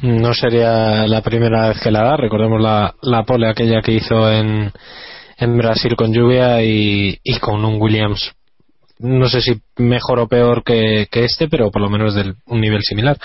No 0.02 0.34
sería 0.34 1.08
la 1.08 1.22
primera 1.22 1.70
vez 1.70 1.82
que 1.82 1.92
la 1.92 2.04
da, 2.04 2.18
recordemos 2.18 2.62
la, 2.62 2.94
la 3.02 3.24
pole 3.24 3.48
aquella 3.48 3.82
que 3.82 3.94
hizo 3.94 4.30
en, 4.32 4.72
en 5.38 5.58
Brasil 5.58 5.96
con 5.96 6.14
lluvia 6.14 6.64
y, 6.64 7.20
y 7.24 7.40
con 7.40 7.64
un 7.66 7.82
Williams 7.82 8.34
no 9.00 9.28
sé 9.28 9.42
si 9.42 9.62
mejor 9.78 10.20
o 10.20 10.28
peor 10.28 10.64
que, 10.64 11.08
que 11.12 11.26
este, 11.26 11.48
pero 11.48 11.72
por 11.72 11.82
lo 11.82 11.90
menos 11.90 12.16
de 12.16 12.34
un 12.46 12.62
nivel 12.62 12.82
similar. 12.82 13.18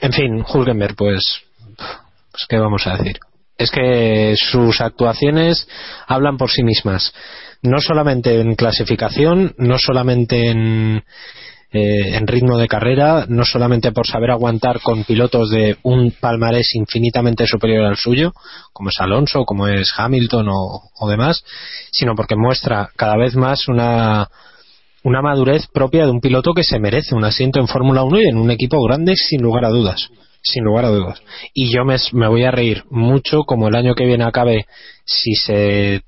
En 0.00 0.12
fin, 0.12 0.44
Hulkenberg, 0.46 0.94
pues, 0.94 1.42
pues, 1.76 2.46
¿qué 2.48 2.58
vamos 2.58 2.86
a 2.86 2.96
decir? 2.96 3.18
Es 3.56 3.70
que 3.70 4.34
sus 4.36 4.80
actuaciones 4.80 5.66
hablan 6.06 6.36
por 6.36 6.50
sí 6.50 6.62
mismas. 6.62 7.12
No 7.62 7.80
solamente 7.80 8.40
en 8.40 8.54
clasificación, 8.54 9.54
no 9.58 9.78
solamente 9.78 10.50
en, 10.50 11.02
eh, 11.70 12.16
en 12.16 12.26
ritmo 12.26 12.56
de 12.56 12.66
carrera, 12.66 13.26
no 13.28 13.44
solamente 13.44 13.92
por 13.92 14.06
saber 14.06 14.30
aguantar 14.30 14.80
con 14.80 15.04
pilotos 15.04 15.50
de 15.50 15.76
un 15.82 16.12
palmarés 16.12 16.74
infinitamente 16.74 17.46
superior 17.46 17.84
al 17.84 17.96
suyo, 17.96 18.32
como 18.72 18.88
es 18.88 18.96
Alonso, 18.98 19.44
como 19.44 19.68
es 19.68 19.92
Hamilton 19.94 20.48
o, 20.48 20.82
o 20.98 21.08
demás, 21.08 21.44
sino 21.92 22.14
porque 22.14 22.36
muestra 22.36 22.88
cada 22.96 23.18
vez 23.18 23.36
más 23.36 23.68
una, 23.68 24.28
una 25.02 25.20
madurez 25.20 25.66
propia 25.66 26.06
de 26.06 26.10
un 26.10 26.20
piloto 26.20 26.54
que 26.54 26.64
se 26.64 26.78
merece 26.78 27.14
un 27.14 27.24
asiento 27.24 27.60
en 27.60 27.68
Fórmula 27.68 28.02
1 28.02 28.20
y 28.20 28.28
en 28.28 28.38
un 28.38 28.50
equipo 28.50 28.82
grande 28.82 29.14
sin 29.16 29.42
lugar 29.42 29.64
a 29.64 29.70
dudas. 29.70 30.08
Sin 30.40 30.64
lugar 30.64 30.86
a 30.86 30.88
dudas. 30.88 31.20
Y 31.52 31.74
yo 31.74 31.84
me, 31.84 31.96
me 32.12 32.28
voy 32.28 32.44
a 32.44 32.50
reír 32.50 32.84
mucho 32.90 33.42
como 33.42 33.68
el 33.68 33.74
año 33.74 33.94
que 33.94 34.06
viene 34.06 34.24
acabe 34.24 34.66
si 35.04 35.34
se 35.34 36.02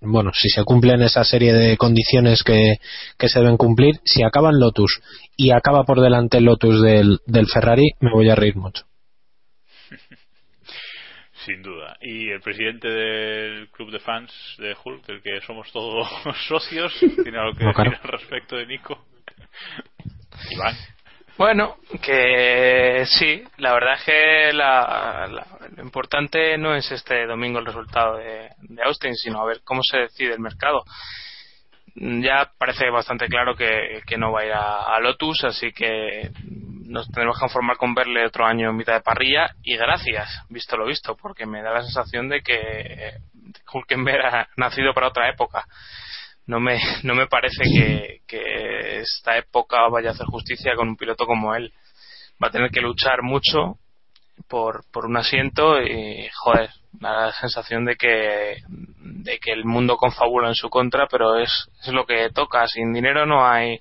bueno, 0.00 0.30
si 0.34 0.48
se 0.48 0.64
cumplen 0.64 1.02
esa 1.02 1.24
serie 1.24 1.52
de 1.52 1.76
condiciones 1.76 2.42
que, 2.42 2.76
que 3.18 3.28
se 3.28 3.40
deben 3.40 3.56
cumplir, 3.56 3.96
si 4.04 4.22
acaban 4.22 4.58
Lotus 4.58 5.00
y 5.36 5.50
acaba 5.50 5.84
por 5.84 6.00
delante 6.00 6.38
el 6.38 6.44
Lotus 6.44 6.82
del, 6.82 7.18
del 7.26 7.46
Ferrari, 7.46 7.90
me 8.00 8.10
voy 8.12 8.28
a 8.30 8.34
reír 8.34 8.56
mucho. 8.56 8.84
Sin 11.46 11.62
duda. 11.62 11.96
¿Y 12.02 12.28
el 12.30 12.40
presidente 12.40 12.88
del 12.88 13.68
club 13.70 13.90
de 13.90 13.98
fans 14.00 14.30
de 14.58 14.74
Hulk, 14.84 15.06
del 15.06 15.22
que 15.22 15.40
somos 15.46 15.70
todos 15.72 16.06
socios, 16.48 16.92
tiene 17.22 17.38
algo 17.38 17.56
que 17.56 17.64
No, 17.64 17.70
decir 17.70 17.74
claro. 17.74 17.98
al 18.02 18.10
respecto 18.10 18.56
de 18.56 18.66
Nico? 18.66 19.06
Iván. 20.50 20.76
Bueno, 21.40 21.76
que 22.02 23.02
sí, 23.06 23.42
la 23.56 23.72
verdad 23.72 23.94
es 23.94 24.04
que 24.04 24.52
la- 24.52 25.26
lo 25.74 25.82
importante 25.82 26.58
no 26.58 26.74
es 26.74 26.92
este 26.92 27.24
domingo 27.24 27.58
el 27.60 27.64
resultado 27.64 28.18
de, 28.18 28.50
Austin, 28.84 29.14
sino 29.14 29.40
a 29.40 29.46
ver 29.46 29.62
cómo 29.64 29.80
se 29.82 30.00
decide 30.00 30.34
el 30.34 30.40
mercado. 30.40 30.84
Ya 31.94 32.52
parece 32.58 32.90
bastante 32.90 33.26
claro 33.28 33.56
que, 33.56 34.02
no 34.18 34.32
va 34.32 34.40
a 34.42 34.44
ir 34.44 34.52
a, 34.52 34.82
a 34.94 35.00
Lotus, 35.00 35.44
así 35.44 35.72
que 35.72 36.30
nos 36.84 37.06
tendremos 37.06 37.38
que 37.38 37.44
conformar 37.44 37.78
con 37.78 37.94
verle 37.94 38.26
otro 38.26 38.44
año 38.44 38.68
en 38.68 38.76
mitad 38.76 38.92
de 38.92 39.00
parrilla 39.00 39.48
y 39.62 39.78
gracias, 39.78 40.42
visto 40.50 40.76
lo 40.76 40.84
visto, 40.84 41.16
porque 41.16 41.46
me 41.46 41.62
da 41.62 41.72
la 41.72 41.82
sensación 41.82 42.28
de 42.28 42.42
que 42.42 43.14
Hulkenberg 43.72 44.26
ha 44.26 44.48
nacido 44.58 44.92
para 44.92 45.08
otra 45.08 45.30
época 45.30 45.64
no 46.46 46.60
me, 46.60 46.78
no 47.04 47.14
me 47.14 47.26
parece 47.26 47.64
que, 47.64 48.20
que 48.26 49.00
esta 49.00 49.36
época 49.36 49.88
vaya 49.88 50.10
a 50.10 50.12
hacer 50.12 50.26
justicia 50.26 50.74
con 50.76 50.88
un 50.88 50.96
piloto 50.96 51.26
como 51.26 51.54
él. 51.54 51.72
Va 52.42 52.48
a 52.48 52.50
tener 52.52 52.70
que 52.70 52.80
luchar 52.80 53.22
mucho 53.22 53.78
por, 54.48 54.84
por 54.90 55.06
un 55.06 55.16
asiento 55.16 55.80
y, 55.80 56.28
joder, 56.34 56.70
la 57.00 57.32
sensación 57.32 57.84
de 57.84 57.96
que, 57.96 58.56
de 58.66 59.38
que 59.38 59.52
el 59.52 59.64
mundo 59.64 59.96
confabula 59.96 60.48
en 60.48 60.54
su 60.54 60.68
contra, 60.70 61.06
pero 61.06 61.36
es, 61.36 61.68
es 61.82 61.92
lo 61.92 62.06
que 62.06 62.30
toca. 62.30 62.66
Sin 62.66 62.92
dinero 62.92 63.26
no 63.26 63.46
hay, 63.46 63.80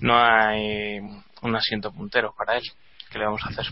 no 0.00 0.16
hay 0.16 1.00
un 1.42 1.56
asiento 1.56 1.92
puntero 1.92 2.34
para 2.36 2.56
él. 2.56 2.64
¿Qué 3.10 3.18
le 3.18 3.26
vamos 3.26 3.42
a 3.44 3.50
hacer? 3.50 3.66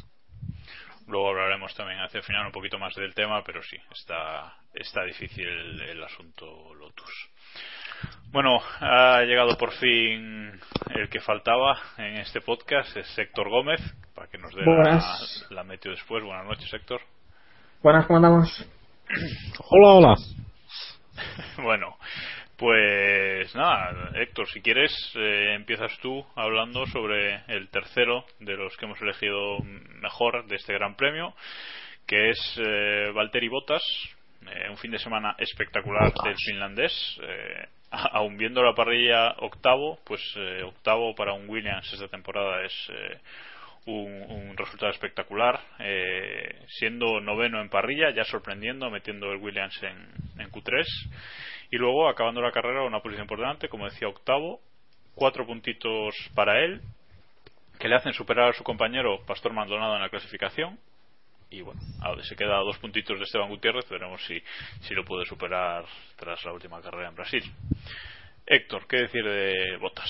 Luego 1.06 1.30
hablaremos 1.30 1.74
también 1.74 1.98
hacia 2.00 2.18
el 2.18 2.24
final 2.24 2.46
un 2.46 2.52
poquito 2.52 2.78
más 2.78 2.94
del 2.94 3.14
tema, 3.14 3.42
pero 3.42 3.62
sí, 3.62 3.76
está, 3.90 4.56
está 4.72 5.02
difícil 5.04 5.48
el 5.48 6.04
asunto 6.04 6.72
Lotus. 6.74 7.30
Bueno, 8.32 8.60
ha 8.80 9.22
llegado 9.22 9.56
por 9.58 9.72
fin 9.72 10.52
el 10.94 11.08
que 11.08 11.20
faltaba 11.20 11.78
en 11.98 12.16
este 12.18 12.40
podcast, 12.40 12.96
es 12.96 13.18
Héctor 13.18 13.48
Gómez, 13.48 13.80
para 14.14 14.28
que 14.28 14.38
nos 14.38 14.54
dé 14.54 14.62
la, 14.64 15.02
la 15.50 15.64
meteo 15.64 15.92
después. 15.92 16.22
Buenas 16.22 16.46
noches, 16.46 16.72
Héctor. 16.72 17.00
Buenas, 17.82 18.06
¿cómo 18.06 18.18
andamos? 18.18 18.66
Hola, 19.70 19.88
hola. 19.88 20.14
bueno, 21.62 21.96
pues 22.56 23.54
nada, 23.54 24.10
Héctor, 24.14 24.46
si 24.48 24.60
quieres, 24.60 24.92
eh, 25.16 25.54
empiezas 25.54 25.96
tú 26.00 26.24
hablando 26.36 26.86
sobre 26.86 27.42
el 27.48 27.68
tercero 27.70 28.24
de 28.38 28.54
los 28.54 28.76
que 28.76 28.84
hemos 28.84 29.00
elegido 29.00 29.58
mejor 30.00 30.46
de 30.46 30.56
este 30.56 30.74
Gran 30.74 30.94
Premio, 30.94 31.34
que 32.06 32.30
es 32.30 32.60
eh, 32.64 33.10
Valtteri 33.14 33.48
Bottas, 33.48 33.82
eh, 34.46 34.70
un 34.70 34.76
fin 34.76 34.90
de 34.90 34.98
semana 34.98 35.34
espectacular 35.38 36.12
del 36.24 36.36
finlandés. 36.36 37.18
Eh, 37.22 37.68
aun 38.12 38.36
viendo 38.36 38.62
la 38.62 38.74
parrilla 38.74 39.34
octavo, 39.38 39.98
pues 40.04 40.20
eh, 40.36 40.62
octavo 40.62 41.14
para 41.14 41.32
un 41.32 41.48
Williams 41.48 41.92
esta 41.92 42.08
temporada 42.08 42.62
es 42.64 42.72
eh, 42.90 43.18
un, 43.86 44.56
resultado 44.56 44.92
espectacular, 44.92 45.60
eh, 45.78 46.64
siendo 46.68 47.20
noveno 47.20 47.60
en 47.60 47.68
parrilla, 47.68 48.10
ya 48.10 48.24
sorprendiendo, 48.24 48.90
metiendo 48.90 49.32
el 49.32 49.38
Williams 49.38 49.82
en, 49.82 50.40
en, 50.40 50.50
Q3 50.50 50.84
y 51.70 51.76
luego 51.76 52.08
acabando 52.08 52.40
la 52.42 52.52
carrera 52.52 52.84
una 52.84 53.00
posición 53.00 53.26
por 53.26 53.38
delante, 53.38 53.68
como 53.68 53.86
decía, 53.86 54.08
octavo, 54.08 54.60
cuatro 55.14 55.46
puntitos 55.46 56.14
para 56.34 56.62
él, 56.62 56.80
que 57.78 57.88
le 57.88 57.96
hacen 57.96 58.12
superar 58.12 58.50
a 58.50 58.52
su 58.52 58.62
compañero 58.62 59.24
Pastor 59.26 59.52
Maldonado 59.52 59.96
en 59.96 60.02
la 60.02 60.10
clasificación. 60.10 60.78
Y 61.52 61.62
bueno, 61.62 61.80
ahora 62.00 62.22
se 62.22 62.36
queda 62.36 62.58
a 62.58 62.62
dos 62.62 62.78
puntitos 62.78 63.18
de 63.18 63.24
Esteban 63.24 63.48
Gutiérrez, 63.48 63.88
veremos 63.90 64.24
si, 64.24 64.40
si 64.82 64.94
lo 64.94 65.04
puede 65.04 65.24
superar 65.26 65.84
tras 66.16 66.44
la 66.44 66.52
última 66.52 66.80
carrera 66.80 67.08
en 67.08 67.16
Brasil. 67.16 67.42
Héctor, 68.46 68.86
¿qué 68.88 68.98
decir 68.98 69.24
de 69.24 69.76
Botas? 69.80 70.08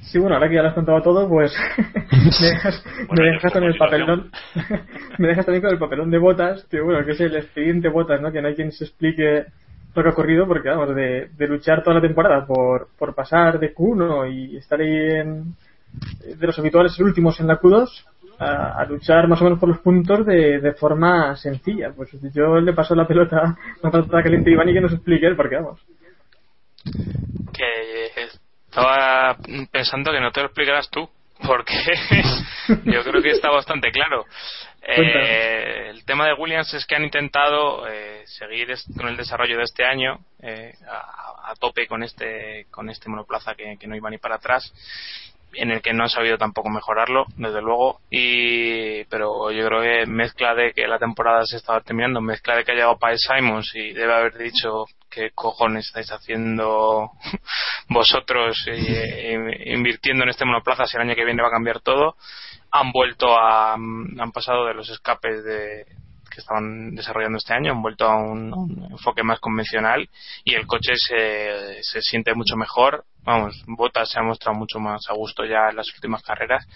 Sí, 0.00 0.18
bueno, 0.18 0.34
ahora 0.34 0.48
que 0.48 0.56
ya 0.56 0.62
lo 0.62 0.68
has 0.68 0.74
contado 0.74 1.00
todo, 1.00 1.28
pues 1.28 1.56
me 2.40 2.48
dejas, 2.48 2.84
bueno, 3.06 3.22
me 3.22 3.30
dejas 3.30 3.52
con 3.52 3.62
el 3.62 3.76
papelón. 3.76 4.30
me 5.18 5.28
dejas 5.28 5.46
también 5.46 5.62
con 5.62 5.72
el 5.72 5.78
papelón 5.78 6.10
de 6.10 6.18
botas, 6.18 6.64
que 6.68 6.80
bueno, 6.80 7.04
que 7.06 7.12
es 7.12 7.20
el 7.20 7.36
expediente 7.36 7.88
botas, 7.88 8.20
¿no? 8.20 8.32
Que 8.32 8.42
no 8.42 8.48
hay 8.48 8.56
quien 8.56 8.72
se 8.72 8.84
explique 8.84 9.44
lo 9.94 10.02
que 10.02 10.08
ha 10.08 10.12
ocurrido, 10.12 10.48
porque 10.48 10.68
vamos, 10.68 10.96
de, 10.96 11.28
de 11.28 11.46
luchar 11.46 11.84
toda 11.84 11.96
la 11.96 12.02
temporada 12.02 12.44
por, 12.44 12.88
por 12.98 13.14
pasar 13.14 13.60
de 13.60 13.72
Q1 13.72 14.32
y 14.32 14.56
estar 14.56 14.80
ahí 14.80 14.88
en, 14.88 15.54
de 16.24 16.46
los 16.46 16.58
habituales 16.58 16.98
últimos 16.98 17.38
en 17.38 17.46
la 17.46 17.60
Q2, 17.60 18.04
a, 18.42 18.80
a, 18.80 18.84
luchar 18.86 19.28
más 19.28 19.40
o 19.40 19.44
menos 19.44 19.58
por 19.58 19.68
los 19.68 19.78
puntos 19.78 20.26
de, 20.26 20.60
de, 20.60 20.72
forma 20.74 21.36
sencilla. 21.36 21.92
Pues 21.94 22.10
yo 22.34 22.60
le 22.60 22.72
paso 22.72 22.94
la 22.94 23.06
pelota, 23.06 23.56
la 23.82 23.90
pelota 23.90 24.22
caliente 24.22 24.50
a 24.50 24.52
Iván 24.52 24.68
y 24.68 24.74
que 24.74 24.80
nos 24.80 24.92
explique 24.92 25.26
él, 25.26 25.36
porque 25.36 25.56
vamos. 25.56 25.80
Que 27.52 28.22
estaba 28.68 29.36
pensando 29.70 30.10
que 30.10 30.20
no 30.20 30.32
te 30.32 30.40
lo 30.40 30.46
explicarás 30.46 30.90
tú, 30.90 31.08
porque 31.46 31.74
yo 32.84 33.02
creo 33.02 33.22
que 33.22 33.30
está 33.30 33.50
bastante 33.50 33.90
claro. 33.90 34.24
Eh, 34.84 35.90
el 35.90 36.04
tema 36.04 36.26
de 36.26 36.34
Williams 36.34 36.74
es 36.74 36.84
que 36.86 36.96
han 36.96 37.04
intentado 37.04 37.86
eh, 37.86 38.24
seguir 38.26 38.66
con 38.96 39.06
el 39.06 39.16
desarrollo 39.16 39.56
de 39.56 39.62
este 39.62 39.84
año 39.84 40.18
eh, 40.40 40.72
a, 40.88 41.52
a, 41.52 41.54
tope 41.54 41.86
con 41.86 42.02
este 42.02 42.66
con 42.68 42.90
este 42.90 43.08
monoplaza 43.08 43.54
que, 43.54 43.76
que 43.78 43.86
no 43.86 43.94
iba 43.94 44.10
ni 44.10 44.18
para 44.18 44.36
atrás 44.36 44.72
en 45.54 45.70
el 45.70 45.82
que 45.82 45.92
no 45.92 46.04
han 46.04 46.08
sabido 46.08 46.38
tampoco 46.38 46.70
mejorarlo, 46.70 47.26
desde 47.36 47.60
luego, 47.60 48.00
y 48.10 49.04
pero 49.04 49.50
yo 49.50 49.66
creo 49.66 49.82
que 49.82 50.06
mezcla 50.06 50.54
de 50.54 50.72
que 50.72 50.86
la 50.86 50.98
temporada 50.98 51.44
se 51.44 51.56
estaba 51.56 51.80
terminando, 51.80 52.20
mezcla 52.20 52.56
de 52.56 52.64
que 52.64 52.72
ha 52.72 52.74
llegado 52.74 52.98
Paes 52.98 53.20
Simons 53.20 53.72
y 53.74 53.92
debe 53.92 54.14
haber 54.14 54.36
dicho 54.38 54.84
qué 55.10 55.30
cojones 55.34 55.86
estáis 55.86 56.10
haciendo 56.10 57.10
vosotros 57.88 58.56
eh, 58.66 59.62
invirtiendo 59.66 60.24
en 60.24 60.30
este 60.30 60.44
monoplaza 60.44 60.86
si 60.86 60.96
el 60.96 61.02
año 61.02 61.14
que 61.14 61.24
viene 61.24 61.42
va 61.42 61.48
a 61.48 61.52
cambiar 61.52 61.80
todo, 61.80 62.16
han 62.70 62.92
vuelto 62.92 63.38
a 63.38 63.74
han 63.74 64.32
pasado 64.32 64.66
de 64.66 64.74
los 64.74 64.88
escapes 64.88 65.44
de 65.44 65.86
que 66.32 66.40
estaban 66.40 66.94
desarrollando 66.94 67.38
este 67.38 67.54
año, 67.54 67.72
han 67.72 67.82
vuelto 67.82 68.06
a 68.06 68.16
un, 68.16 68.52
un 68.54 68.88
enfoque 68.90 69.22
más 69.22 69.38
convencional 69.38 70.08
y 70.44 70.54
el 70.54 70.66
coche 70.66 70.94
se, 70.96 71.82
se 71.82 72.00
siente 72.00 72.34
mucho 72.34 72.56
mejor. 72.56 73.04
Vamos, 73.24 73.62
Bottas 73.66 74.10
se 74.10 74.18
ha 74.18 74.22
mostrado 74.22 74.58
mucho 74.58 74.78
más 74.78 75.08
a 75.08 75.14
gusto 75.14 75.44
ya 75.44 75.68
en 75.70 75.76
las 75.76 75.92
últimas 75.94 76.22
carreras 76.22 76.66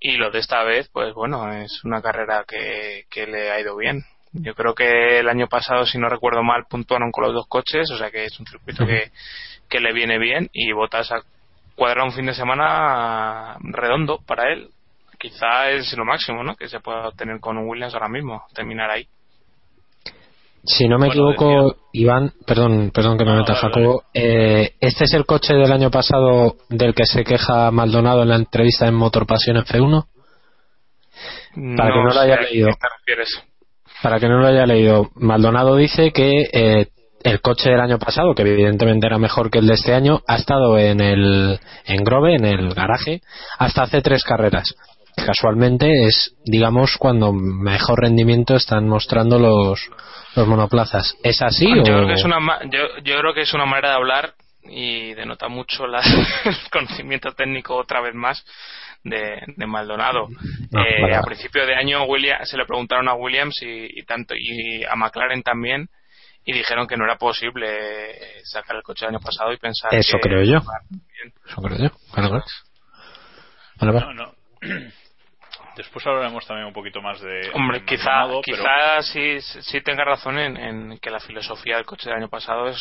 y 0.00 0.16
lo 0.16 0.30
de 0.30 0.38
esta 0.38 0.62
vez, 0.64 0.88
pues 0.92 1.12
bueno, 1.14 1.52
es 1.52 1.84
una 1.84 2.00
carrera 2.00 2.44
que, 2.46 3.04
que 3.10 3.26
le 3.26 3.50
ha 3.50 3.60
ido 3.60 3.76
bien. 3.76 4.04
Yo 4.32 4.54
creo 4.54 4.74
que 4.74 5.20
el 5.20 5.28
año 5.28 5.46
pasado, 5.46 5.86
si 5.86 5.98
no 5.98 6.08
recuerdo 6.08 6.42
mal, 6.42 6.64
puntuaron 6.68 7.12
con 7.12 7.24
los 7.24 7.34
dos 7.34 7.46
coches, 7.46 7.90
o 7.90 7.96
sea 7.96 8.10
que 8.10 8.24
es 8.24 8.40
un 8.40 8.46
circuito 8.46 8.86
que, 8.86 9.12
que 9.68 9.80
le 9.80 9.92
viene 9.92 10.18
bien 10.18 10.50
y 10.52 10.72
Bottas 10.72 11.12
ha 11.12 11.22
cuadrado 11.76 12.06
un 12.06 12.12
fin 12.12 12.26
de 12.26 12.34
semana 12.34 13.56
redondo 13.60 14.20
para 14.26 14.52
él 14.52 14.70
quizá 15.24 15.70
es 15.70 15.96
lo 15.96 16.04
máximo 16.04 16.44
¿no? 16.44 16.54
que 16.54 16.68
se 16.68 16.80
puede 16.80 17.06
obtener 17.06 17.40
con 17.40 17.56
un 17.56 17.66
Williams 17.66 17.94
ahora 17.94 18.08
mismo, 18.08 18.44
terminar 18.52 18.90
ahí. 18.90 19.08
Si 20.66 20.88
no 20.88 20.98
me 20.98 21.06
bueno, 21.06 21.30
equivoco, 21.30 21.62
decía... 21.64 21.82
Iván, 21.92 22.32
perdón, 22.46 22.90
perdón 22.92 23.18
que 23.18 23.24
me 23.24 23.32
no, 23.32 23.38
meta 23.38 23.54
Jacobo, 23.54 24.04
eh, 24.14 24.72
este 24.80 25.04
es 25.04 25.12
el 25.12 25.26
coche 25.26 25.54
del 25.54 25.70
año 25.70 25.90
pasado 25.90 26.56
del 26.70 26.94
que 26.94 27.04
se 27.04 27.22
queja 27.22 27.70
Maldonado 27.70 28.22
en 28.22 28.30
la 28.30 28.36
entrevista 28.36 28.86
en 28.86 28.94
Motor 28.94 29.26
Pasión 29.26 29.58
F1. 29.58 30.06
Para 31.76 31.88
no 31.88 31.94
que 31.94 32.02
no 32.02 32.14
lo 32.14 32.20
haya 32.20 32.40
leído. 32.40 32.68
Para 34.02 34.18
que 34.18 34.28
no 34.28 34.38
lo 34.38 34.46
haya 34.46 34.66
leído, 34.66 35.10
Maldonado 35.14 35.76
dice 35.76 36.12
que 36.12 36.48
eh, 36.52 36.88
el 37.22 37.40
coche 37.40 37.70
del 37.70 37.80
año 37.80 37.98
pasado, 37.98 38.34
que 38.34 38.42
evidentemente 38.42 39.06
era 39.06 39.18
mejor 39.18 39.50
que 39.50 39.58
el 39.58 39.66
de 39.66 39.74
este 39.74 39.94
año, 39.94 40.20
ha 40.26 40.36
estado 40.36 40.78
en 40.78 41.00
el 41.00 41.60
en 41.86 42.04
Grove, 42.04 42.36
en 42.36 42.44
el 42.44 42.74
garaje, 42.74 43.20
hasta 43.58 43.82
hace 43.82 44.02
tres 44.02 44.24
carreras 44.24 44.74
casualmente 45.16 46.06
es 46.06 46.34
digamos 46.44 46.96
cuando 46.98 47.32
mejor 47.32 48.00
rendimiento 48.00 48.56
están 48.56 48.88
mostrando 48.88 49.38
los 49.38 49.90
los 50.34 50.46
monoplazas 50.46 51.16
es 51.22 51.40
así 51.42 51.66
yo 51.68 51.82
o... 51.82 51.84
creo 51.84 52.06
que 52.06 52.14
es 52.14 52.24
una 52.24 52.38
yo, 52.70 52.98
yo 53.04 53.18
creo 53.18 53.34
que 53.34 53.42
es 53.42 53.54
una 53.54 53.66
manera 53.66 53.90
de 53.90 53.94
hablar 53.96 54.34
y 54.64 55.14
denota 55.14 55.48
mucho 55.48 55.86
la, 55.86 56.00
el 56.44 56.70
conocimiento 56.70 57.32
técnico 57.32 57.76
otra 57.76 58.00
vez 58.00 58.14
más 58.14 58.44
de, 59.04 59.42
de 59.56 59.66
Maldonado 59.66 60.28
no, 60.70 60.80
eh, 60.80 61.02
vale. 61.02 61.16
a 61.16 61.22
principio 61.22 61.66
de 61.66 61.74
año 61.74 62.04
William, 62.04 62.38
se 62.44 62.56
le 62.56 62.64
preguntaron 62.64 63.08
a 63.08 63.14
Williams 63.14 63.62
y, 63.62 64.00
y 64.00 64.04
tanto 64.04 64.34
y 64.36 64.82
a 64.84 64.96
McLaren 64.96 65.42
también 65.42 65.88
y 66.46 66.52
dijeron 66.52 66.86
que 66.86 66.96
no 66.96 67.04
era 67.04 67.16
posible 67.16 67.66
sacar 68.44 68.76
el 68.76 68.82
coche 68.82 69.06
del 69.06 69.14
año 69.14 69.24
pasado 69.24 69.52
y 69.52 69.58
pensar 69.58 69.94
eso 69.94 70.16
que 70.16 70.28
creo 70.28 70.42
yo 70.42 70.58
eso 70.58 71.62
creo 71.62 71.78
yo 71.78 71.90
vale, 72.16 72.28
vale. 72.28 72.44
Vale, 73.76 74.00
no, 74.00 74.14
no. 74.14 74.34
Después 75.76 76.06
hablaremos 76.06 76.46
también 76.46 76.66
un 76.68 76.72
poquito 76.72 77.02
más 77.02 77.20
de. 77.20 77.50
Hombre, 77.54 77.80
de 77.80 77.84
quizá, 77.84 78.10
Maldonado, 78.10 78.42
quizá 78.42 78.62
pero... 78.62 79.02
sí, 79.02 79.40
sí 79.40 79.80
tenga 79.80 80.04
razón 80.04 80.38
en, 80.38 80.56
en, 80.56 80.98
que 80.98 81.10
la 81.10 81.18
filosofía 81.18 81.76
del 81.76 81.84
coche 81.86 82.08
del 82.08 82.18
año 82.18 82.28
pasado 82.28 82.68
es, 82.68 82.78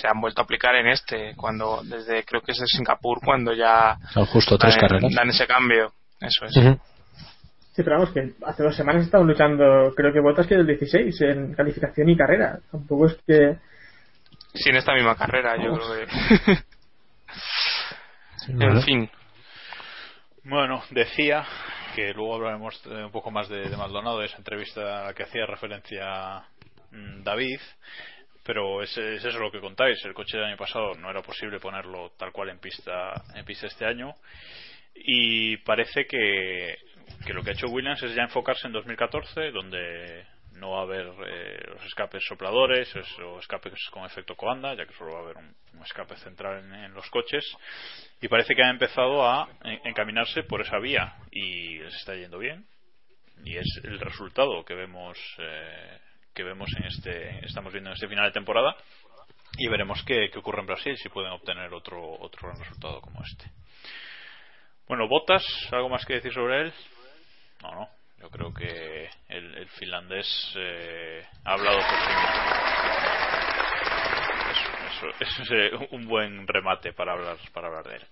se 0.00 0.06
han 0.06 0.20
vuelto 0.20 0.40
a 0.40 0.44
aplicar 0.44 0.74
en 0.76 0.86
este, 0.88 1.34
cuando 1.36 1.80
desde 1.82 2.24
creo 2.24 2.40
que 2.42 2.52
es 2.52 2.58
de 2.58 2.66
Singapur, 2.66 3.20
cuando 3.24 3.52
ya. 3.52 3.96
Son 4.12 4.26
justo 4.26 4.56
tres 4.56 4.74
dan, 4.74 4.80
carreras. 4.80 5.12
Dan 5.14 5.30
ese 5.30 5.46
cambio. 5.46 5.92
Eso 6.20 6.44
es. 6.44 6.56
Uh 6.56 6.60
-huh. 6.60 6.80
Sí, 7.72 7.82
pero 7.84 7.98
vamos, 7.98 8.12
que 8.12 8.32
hace 8.44 8.62
dos 8.62 8.74
semanas 8.74 9.04
estaban 9.04 9.26
luchando, 9.26 9.92
creo 9.94 10.12
que 10.12 10.20
Botas 10.20 10.46
que 10.46 10.54
el 10.54 10.66
16 10.66 11.20
en 11.22 11.54
calificación 11.54 12.08
y 12.08 12.16
carrera. 12.16 12.58
Tampoco 12.70 13.06
es 13.06 13.18
que. 13.26 13.56
Sí, 14.54 14.70
en 14.70 14.76
esta 14.76 14.94
misma 14.94 15.16
carrera, 15.16 15.56
yo 15.56 15.72
creo 15.74 16.06
que. 16.06 16.54
Sí, 18.36 18.52
en 18.52 18.58
vale. 18.58 18.82
fin. 18.82 19.10
Bueno, 20.44 20.82
decía 20.90 21.44
que 21.98 22.14
luego 22.14 22.36
hablaremos 22.36 22.80
un 22.86 23.10
poco 23.10 23.32
más 23.32 23.48
de, 23.48 23.76
Maldonado, 23.76 24.20
de 24.20 24.26
esa 24.26 24.36
entrevista 24.36 25.00
a 25.00 25.04
la 25.06 25.14
que 25.14 25.24
hacía 25.24 25.46
referencia 25.46 26.44
mmm, 26.92 27.24
David, 27.24 27.58
pero 28.44 28.84
es, 28.84 28.96
es, 28.96 29.24
eso 29.24 29.40
lo 29.40 29.50
que 29.50 29.60
contáis. 29.60 29.98
El 30.04 30.14
coche 30.14 30.36
del 30.36 30.46
año 30.46 30.56
pasado 30.56 30.94
no 30.94 31.10
era 31.10 31.22
posible 31.22 31.58
ponerlo 31.58 32.12
tal 32.16 32.30
cual 32.30 32.50
en 32.50 32.60
pista, 32.60 33.20
en 33.34 33.44
pista 33.44 33.66
este 33.66 33.84
año 33.84 34.14
y 34.94 35.56
parece 35.58 36.06
que, 36.06 36.76
que 37.26 37.32
lo 37.32 37.42
que 37.42 37.50
ha 37.50 37.54
hecho 37.54 37.66
Williams 37.66 38.02
es 38.04 38.14
ya 38.14 38.22
enfocarse 38.22 38.68
en 38.68 38.74
2014, 38.74 39.50
donde 39.50 40.24
no 40.58 40.72
va 40.72 40.80
a 40.80 40.82
haber 40.82 41.06
eh, 41.26 41.64
los 41.68 41.84
escapes 41.84 42.24
sopladores 42.26 42.92
o 43.24 43.38
escapes 43.38 43.74
con 43.90 44.04
efecto 44.04 44.34
coanda, 44.36 44.74
ya 44.74 44.86
que 44.86 44.94
solo 44.94 45.12
va 45.12 45.20
a 45.20 45.22
haber 45.22 45.36
un, 45.36 45.54
un 45.74 45.82
escape 45.82 46.16
central 46.16 46.58
en, 46.72 46.92
los 46.92 47.08
coches. 47.10 47.44
Y 48.20 48.28
parece 48.28 48.54
que 48.54 48.62
ha 48.62 48.70
empezado 48.70 49.26
a 49.26 49.48
encaminarse 49.84 50.42
por 50.42 50.60
esa 50.60 50.78
vía 50.78 51.14
y 51.30 51.78
les 51.78 51.94
está 51.94 52.14
yendo 52.14 52.38
bien. 52.38 52.66
Y 53.44 53.56
es 53.56 53.80
el 53.84 54.00
resultado 54.00 54.64
que 54.64 54.74
vemos 54.74 55.16
eh, 55.38 55.98
que 56.34 56.42
vemos 56.42 56.68
en 56.76 56.84
este 56.84 57.44
estamos 57.46 57.72
viendo 57.72 57.90
en 57.90 57.94
este 57.94 58.08
final 58.08 58.26
de 58.26 58.32
temporada 58.32 58.76
y 59.56 59.68
veremos 59.68 60.02
qué, 60.04 60.28
qué 60.30 60.38
ocurre 60.38 60.60
en 60.60 60.66
Brasil 60.66 60.96
si 60.96 61.08
pueden 61.08 61.32
obtener 61.32 61.72
otro 61.72 62.18
otro 62.20 62.48
gran 62.48 62.60
resultado 62.60 63.00
como 63.00 63.22
este. 63.22 63.50
Bueno, 64.88 65.06
Botas, 65.06 65.44
¿algo 65.70 65.88
más 65.88 66.04
que 66.04 66.14
decir 66.14 66.32
sobre 66.32 66.62
él? 66.62 66.72
No, 67.62 67.74
no. 67.74 67.97
Yo 68.20 68.30
creo 68.30 68.52
que 68.52 69.08
el, 69.28 69.54
el 69.54 69.68
finlandés 69.68 70.26
eh, 70.56 71.24
ha 71.44 71.52
hablado 71.52 71.78
por 71.78 71.86
sí 71.86 72.08
mismo. 72.08 72.28
Eso, 74.90 75.42
eso, 75.42 75.54
es 75.54 75.90
un 75.92 76.06
buen 76.08 76.46
remate 76.46 76.92
para 76.92 77.12
hablar, 77.12 77.36
para 77.52 77.68
hablar 77.68 77.84
de 77.84 77.96
él. 77.96 78.02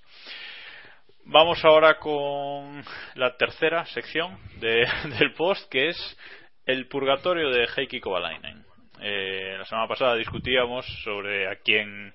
Vamos 1.24 1.64
ahora 1.64 1.98
con 1.98 2.84
la 3.16 3.36
tercera 3.36 3.84
sección 3.86 4.38
de, 4.60 4.86
del 5.18 5.32
post, 5.32 5.68
que 5.68 5.88
es 5.88 6.18
el 6.66 6.86
purgatorio 6.86 7.50
de 7.50 7.66
Heikki 7.76 8.00
Kovalainen. 8.00 8.64
Eh, 9.00 9.56
la 9.58 9.64
semana 9.64 9.88
pasada 9.88 10.14
discutíamos 10.14 10.86
sobre 11.02 11.48
a 11.48 11.56
quién 11.56 12.14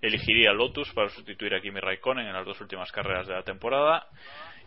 elegiría 0.00 0.52
Lotus 0.52 0.90
para 0.92 1.10
sustituir 1.10 1.54
a 1.54 1.60
Kimi 1.60 1.80
Raikkonen 1.80 2.26
en 2.26 2.32
las 2.32 2.46
dos 2.46 2.60
últimas 2.60 2.90
carreras 2.90 3.26
de 3.26 3.34
la 3.34 3.42
temporada. 3.42 4.06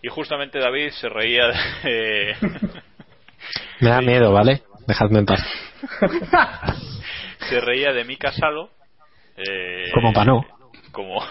Y 0.01 0.09
justamente 0.09 0.59
David 0.59 0.91
se 0.91 1.09
reía 1.09 1.47
de. 1.83 2.35
Me 3.79 3.89
da 3.89 4.01
miedo, 4.01 4.31
¿vale? 4.31 4.63
Dejadme 4.87 5.19
en 5.19 5.25
paz. 5.25 5.41
se 7.49 7.59
reía 7.61 7.93
de 7.93 8.03
Mika 8.03 8.31
Salo. 8.31 8.69
Eh, 9.37 9.91
Como 9.93 10.13
para 10.13 10.25
no. 10.25 10.45
Como. 10.91 11.23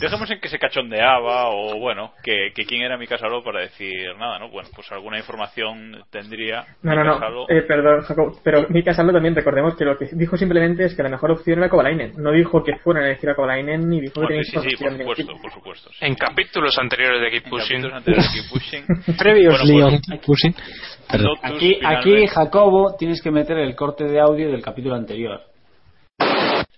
Dejemos 0.00 0.30
en 0.30 0.40
que 0.40 0.48
se 0.48 0.58
cachondeaba 0.58 1.50
o 1.50 1.78
bueno, 1.78 2.12
que, 2.22 2.52
que 2.54 2.64
quién 2.64 2.82
era 2.82 2.96
Mika 2.96 3.18
Salo 3.18 3.42
para 3.44 3.60
decir 3.60 4.16
nada, 4.18 4.38
¿no? 4.38 4.50
Bueno, 4.50 4.68
pues 4.74 4.90
alguna 4.92 5.18
información 5.18 6.02
tendría. 6.10 6.64
No, 6.82 6.94
no, 6.94 7.04
no. 7.04 7.46
Eh, 7.48 7.62
perdón, 7.62 8.02
Jacob, 8.02 8.38
pero 8.42 8.66
Mika 8.68 8.94
Salo 8.94 9.12
también 9.12 9.34
recordemos 9.34 9.76
que 9.76 9.84
lo 9.84 9.96
que 9.96 10.08
dijo 10.12 10.36
simplemente 10.36 10.84
es 10.84 10.94
que 10.94 11.02
la 11.02 11.08
mejor 11.08 11.32
opción 11.32 11.58
era 11.58 11.68
Kovalainen. 11.68 12.12
No 12.16 12.32
dijo 12.32 12.62
que 12.62 12.76
fueran 12.78 13.04
a 13.04 13.06
elegir 13.08 13.30
a 13.30 13.34
Kovalainen 13.34 13.88
ni 13.88 14.00
dijo 14.00 14.20
que 14.20 14.26
tenían 14.26 14.44
sí, 14.44 14.52
que 14.52 14.60
sí, 14.60 14.70
sí, 14.70 14.84
por 14.84 14.96
supuesto, 14.96 15.32
por 15.42 15.52
supuesto. 15.52 15.90
sí. 15.90 16.04
En 16.04 16.14
capítulos 16.14 16.78
anteriores 16.78 17.20
de 17.20 17.30
Keep 17.30 17.50
Pushing. 17.50 18.84
Previously 19.18 19.72
Bueno, 19.80 19.98
pues, 20.26 20.40
Aquí, 21.42 21.78
aquí, 21.84 22.26
Jacobo, 22.26 22.94
tienes 22.96 23.20
que 23.20 23.30
meter 23.30 23.58
el 23.58 23.74
corte 23.74 24.04
de 24.04 24.20
audio 24.20 24.50
del 24.50 24.62
capítulo 24.62 24.94
anterior. 24.94 25.49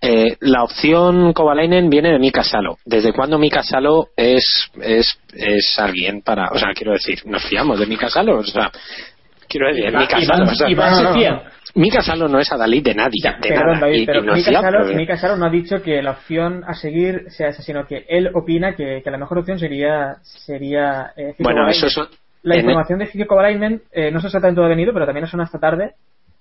Eh, 0.05 0.37
la 0.41 0.65
opción 0.65 1.33
Kovalainen 1.33 1.88
viene 1.88 2.11
de 2.11 2.19
Mika 2.19 2.43
Salo. 2.43 2.77
¿Desde 2.85 3.12
cuándo 3.12 3.38
Mika 3.38 3.62
Salo 3.62 4.09
es, 4.17 4.69
es, 4.83 5.07
es 5.33 5.79
alguien 5.79 6.23
para.? 6.23 6.49
O 6.51 6.59
sea, 6.59 6.71
quiero 6.75 6.93
decir, 6.93 7.21
nos 7.25 7.45
fiamos 7.45 7.79
de 7.79 7.87
Mika 7.87 8.09
Salo. 8.09 8.38
O 8.38 8.43
sea, 8.45 8.71
quiero 9.49 9.69
decir, 9.69 9.97
Mika 9.97 10.19
Iván- 10.19 10.27
Salo. 10.27 10.51
O 10.51 10.55
sea, 10.57 10.69
Iván 10.69 10.91
no, 11.05 11.15
se 11.15 11.31
no. 11.31 11.43
Mika 11.77 12.03
Salo 12.03 12.29
no 12.29 12.41
es 12.41 12.51
Adalid 12.53 12.83
de 12.85 12.95
nadie. 12.97 13.23
De 13.41 13.49
Perdón, 13.49 13.67
nada. 13.75 13.81
David, 13.87 14.01
y, 14.01 14.07
pero 14.07 14.37
y 14.37 14.41
es 14.41 14.49
Mika. 14.49 14.61
Salo, 14.61 14.85
Mika 14.95 15.17
Salo 15.17 15.37
no 15.37 15.47
ha 15.47 15.51
dicho 15.51 15.81
que 15.83 16.03
la 16.03 16.11
opción 16.11 16.65
a 16.67 16.75
seguir 16.75 17.27
sea 17.31 17.49
esa, 17.49 17.62
sino 17.62 17.87
que 17.87 18.05
él 18.09 18.29
opina 18.35 18.75
que, 18.75 19.03
que 19.05 19.11
la 19.11 19.19
mejor 19.19 19.38
opción 19.38 19.59
sería 19.61 20.17
sería 20.23 21.12
eh, 21.17 21.35
Bueno, 21.38 21.69
eso 21.69 21.87
es. 21.87 21.97
La 22.43 22.57
información 22.59 22.99
de 22.99 23.07
Fico 23.07 23.27
Kovalainen 23.29 23.83
eh, 23.93 24.11
no 24.11 24.21
sé 24.21 24.27
exactamente 24.27 24.61
dónde 24.61 24.75
ha 24.75 24.77
venido, 24.77 24.93
pero 24.93 25.07
también 25.07 25.27
ha 25.27 25.29
sonado 25.31 25.47
esta 25.47 25.61
tarde. 25.61 25.93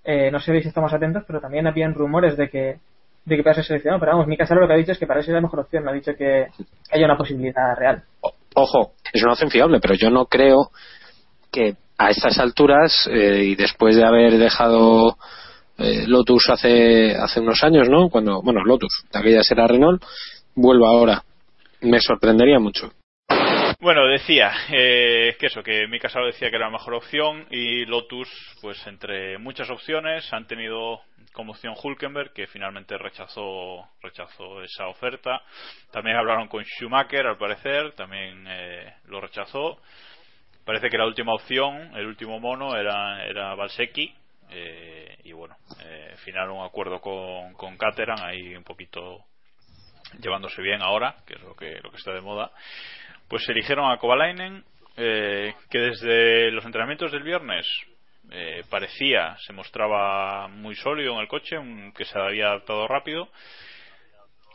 Eh, 0.04 0.32
no 0.32 0.40
sé 0.40 0.60
si 0.60 0.68
estamos 0.68 0.92
atentos, 0.92 1.24
pero 1.28 1.40
también 1.40 1.68
habían 1.68 1.94
rumores 1.94 2.36
de 2.38 2.50
que 2.50 2.78
de 3.26 3.36
que 3.36 3.44
pueda 3.44 3.54
ser 3.56 3.64
seleccionado. 3.66 4.00
Pero 4.00 4.12
vamos, 4.14 4.28
Mika 4.28 4.46
Salo 4.46 4.62
lo 4.62 4.68
que 4.68 4.74
ha 4.74 4.78
dicho 4.78 4.92
es 4.92 5.00
que 5.00 5.08
para 5.08 5.20
él 5.20 5.26
sería 5.26 5.38
la 5.38 5.44
mejor 5.48 5.60
opción. 5.62 5.84
No 5.84 5.92
ha 5.92 5.94
dicho 5.94 6.14
que 6.18 6.48
haya 6.92 7.06
una 7.06 7.18
posibilidad 7.18 7.76
real. 7.78 8.04
o- 8.22 8.34
Ojo, 8.54 8.94
es 9.14 9.24
una 9.24 9.32
opción 9.34 9.50
fiable, 9.50 9.80
pero 9.80 9.94
yo 9.96 10.10
no 10.10 10.26
creo 10.26 10.72
que 11.52 11.76
a 11.98 12.10
estas 12.10 12.38
alturas 12.40 13.08
eh, 13.10 13.44
y 13.46 13.56
después 13.56 13.96
de 13.96 14.04
haber 14.04 14.38
dejado 14.38 15.16
eh, 15.78 16.04
Lotus 16.08 16.50
hace 16.50 17.16
hace 17.16 17.40
unos 17.40 17.64
años, 17.64 17.88
¿no? 17.88 18.10
Cuando, 18.10 18.42
bueno, 18.42 18.62
Lotus, 18.66 19.06
de 19.12 19.20
aquella 19.20 19.44
será 19.44 19.68
Renault, 19.68 20.04
vuelva 20.54 20.90
ahora. 20.90 21.24
Me 21.82 22.00
sorprendería 22.02 22.60
mucho. 22.60 22.92
Bueno, 23.80 24.06
decía 24.06 24.52
eh, 24.70 25.36
que 25.40 25.48
eso, 25.48 25.64
que 25.64 25.88
Mika 25.88 26.10
Salo 26.10 26.28
decía 26.28 26.50
que 26.50 26.56
era 26.58 26.66
la 26.66 26.72
mejor 26.74 26.94
opción 26.96 27.46
y 27.50 27.86
Lotus, 27.86 28.28
pues 28.62 28.86
entre 28.86 29.38
muchas 29.40 29.70
opciones, 29.72 30.32
han 30.34 30.46
tenido 30.46 31.00
como 31.34 31.52
opción 31.54 31.76
Hulkenberg, 31.82 32.34
que 32.34 32.48
finalmente 32.48 32.98
rechazó 32.98 33.90
rechazó 34.02 34.62
esa 34.62 34.88
oferta. 34.88 35.42
También 35.92 36.18
hablaron 36.18 36.48
con 36.48 36.64
Schumacher, 36.64 37.26
al 37.28 37.38
parecer, 37.38 37.94
también 37.94 38.46
eh, 38.48 38.96
lo 39.06 39.22
rechazó. 39.22 39.82
Parece 40.66 40.90
que 40.90 40.98
la 40.98 41.08
última 41.08 41.34
opción, 41.34 41.96
el 41.96 42.06
último 42.06 42.40
mono, 42.40 42.76
era, 42.76 43.26
era 43.26 43.56
Valsecchi. 43.56 44.14
eh, 44.50 45.18
y 45.24 45.32
bueno, 45.34 45.56
eh, 45.84 46.16
firmaron 46.18 46.58
un 46.58 46.66
acuerdo 46.66 47.00
con, 47.00 47.54
con 47.54 47.78
Caterham, 47.78 48.22
ahí 48.22 48.56
un 48.56 48.64
poquito 48.64 49.26
llevándose 50.20 50.62
bien 50.62 50.82
ahora, 50.82 51.16
que 51.26 51.36
es 51.36 51.42
lo 51.42 51.56
que, 51.56 51.80
lo 51.82 51.90
que 51.90 51.98
está 51.98 52.12
de 52.12 52.22
moda 52.22 52.52
pues 53.32 53.48
eligieron 53.48 53.90
a 53.90 53.98
Kovalainen, 53.98 54.62
eh, 54.98 55.54
que 55.70 55.80
desde 55.80 56.52
los 56.52 56.66
entrenamientos 56.66 57.14
del 57.14 57.24
viernes 57.24 57.66
eh, 58.32 58.64
parecía, 58.70 59.36
se 59.46 59.54
mostraba 59.54 60.48
muy 60.48 60.76
sólido 60.76 61.14
en 61.14 61.20
el 61.20 61.28
coche, 61.28 61.58
un- 61.58 61.92
que 61.94 62.06
se 62.06 62.18
había 62.18 62.48
adaptado 62.48 62.88
rápido, 62.88 63.28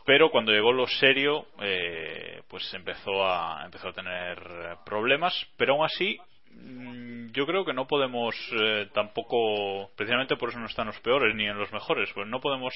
pero 0.05 0.31
cuando 0.31 0.53
llegó 0.53 0.73
lo 0.73 0.87
serio, 0.87 1.47
eh, 1.61 2.43
pues 2.49 2.73
empezó 2.75 3.27
a, 3.27 3.65
empezó 3.65 3.89
a 3.89 3.93
tener 3.93 4.39
problemas, 4.85 5.35
pero 5.57 5.75
aún 5.75 5.85
así, 5.85 6.17
mm, 6.53 7.33
yo 7.33 7.45
creo 7.45 7.65
que 7.65 7.73
no 7.75 7.87
podemos 7.89 8.35
eh, 8.53 8.89
tampoco, 8.95 9.91
precisamente 9.97 10.37
por 10.37 10.51
eso 10.51 10.61
no 10.61 10.67
están 10.67 10.87
los 10.87 11.01
peores 11.01 11.35
ni 11.35 11.47
en 11.47 11.59
los 11.59 11.73
mejores, 11.73 12.09
pues 12.15 12.27
no 12.29 12.41
podemos 12.41 12.73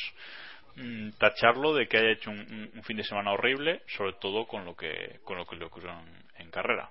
mm, 0.77 1.11
tacharlo 1.19 1.73
de 1.73 1.87
que 1.87 1.99
haya 1.99 2.11
hecho 2.11 2.31
un, 2.31 2.71
un- 2.75 2.83
fin 2.83 2.97
de 2.97 3.05
semana 3.05 3.33
horrible, 3.33 3.83
sobre 3.97 4.15
todo 4.15 4.47
con 4.47 4.65
lo 4.65 4.75
que 4.75 5.21
con 5.25 5.37
lo 5.39 5.47
que 5.47 5.55
le 5.57 5.67
ocurrió 5.67 5.93
en 6.37 6.51
carrera. 6.51 6.91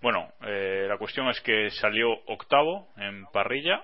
Bueno, 0.00 0.32
eh, 0.46 0.86
la 0.88 0.98
cuestión 0.98 1.28
es 1.28 1.40
que 1.40 1.70
salió 1.70 2.10
octavo 2.26 2.88
en 2.96 3.24
parrilla, 3.32 3.82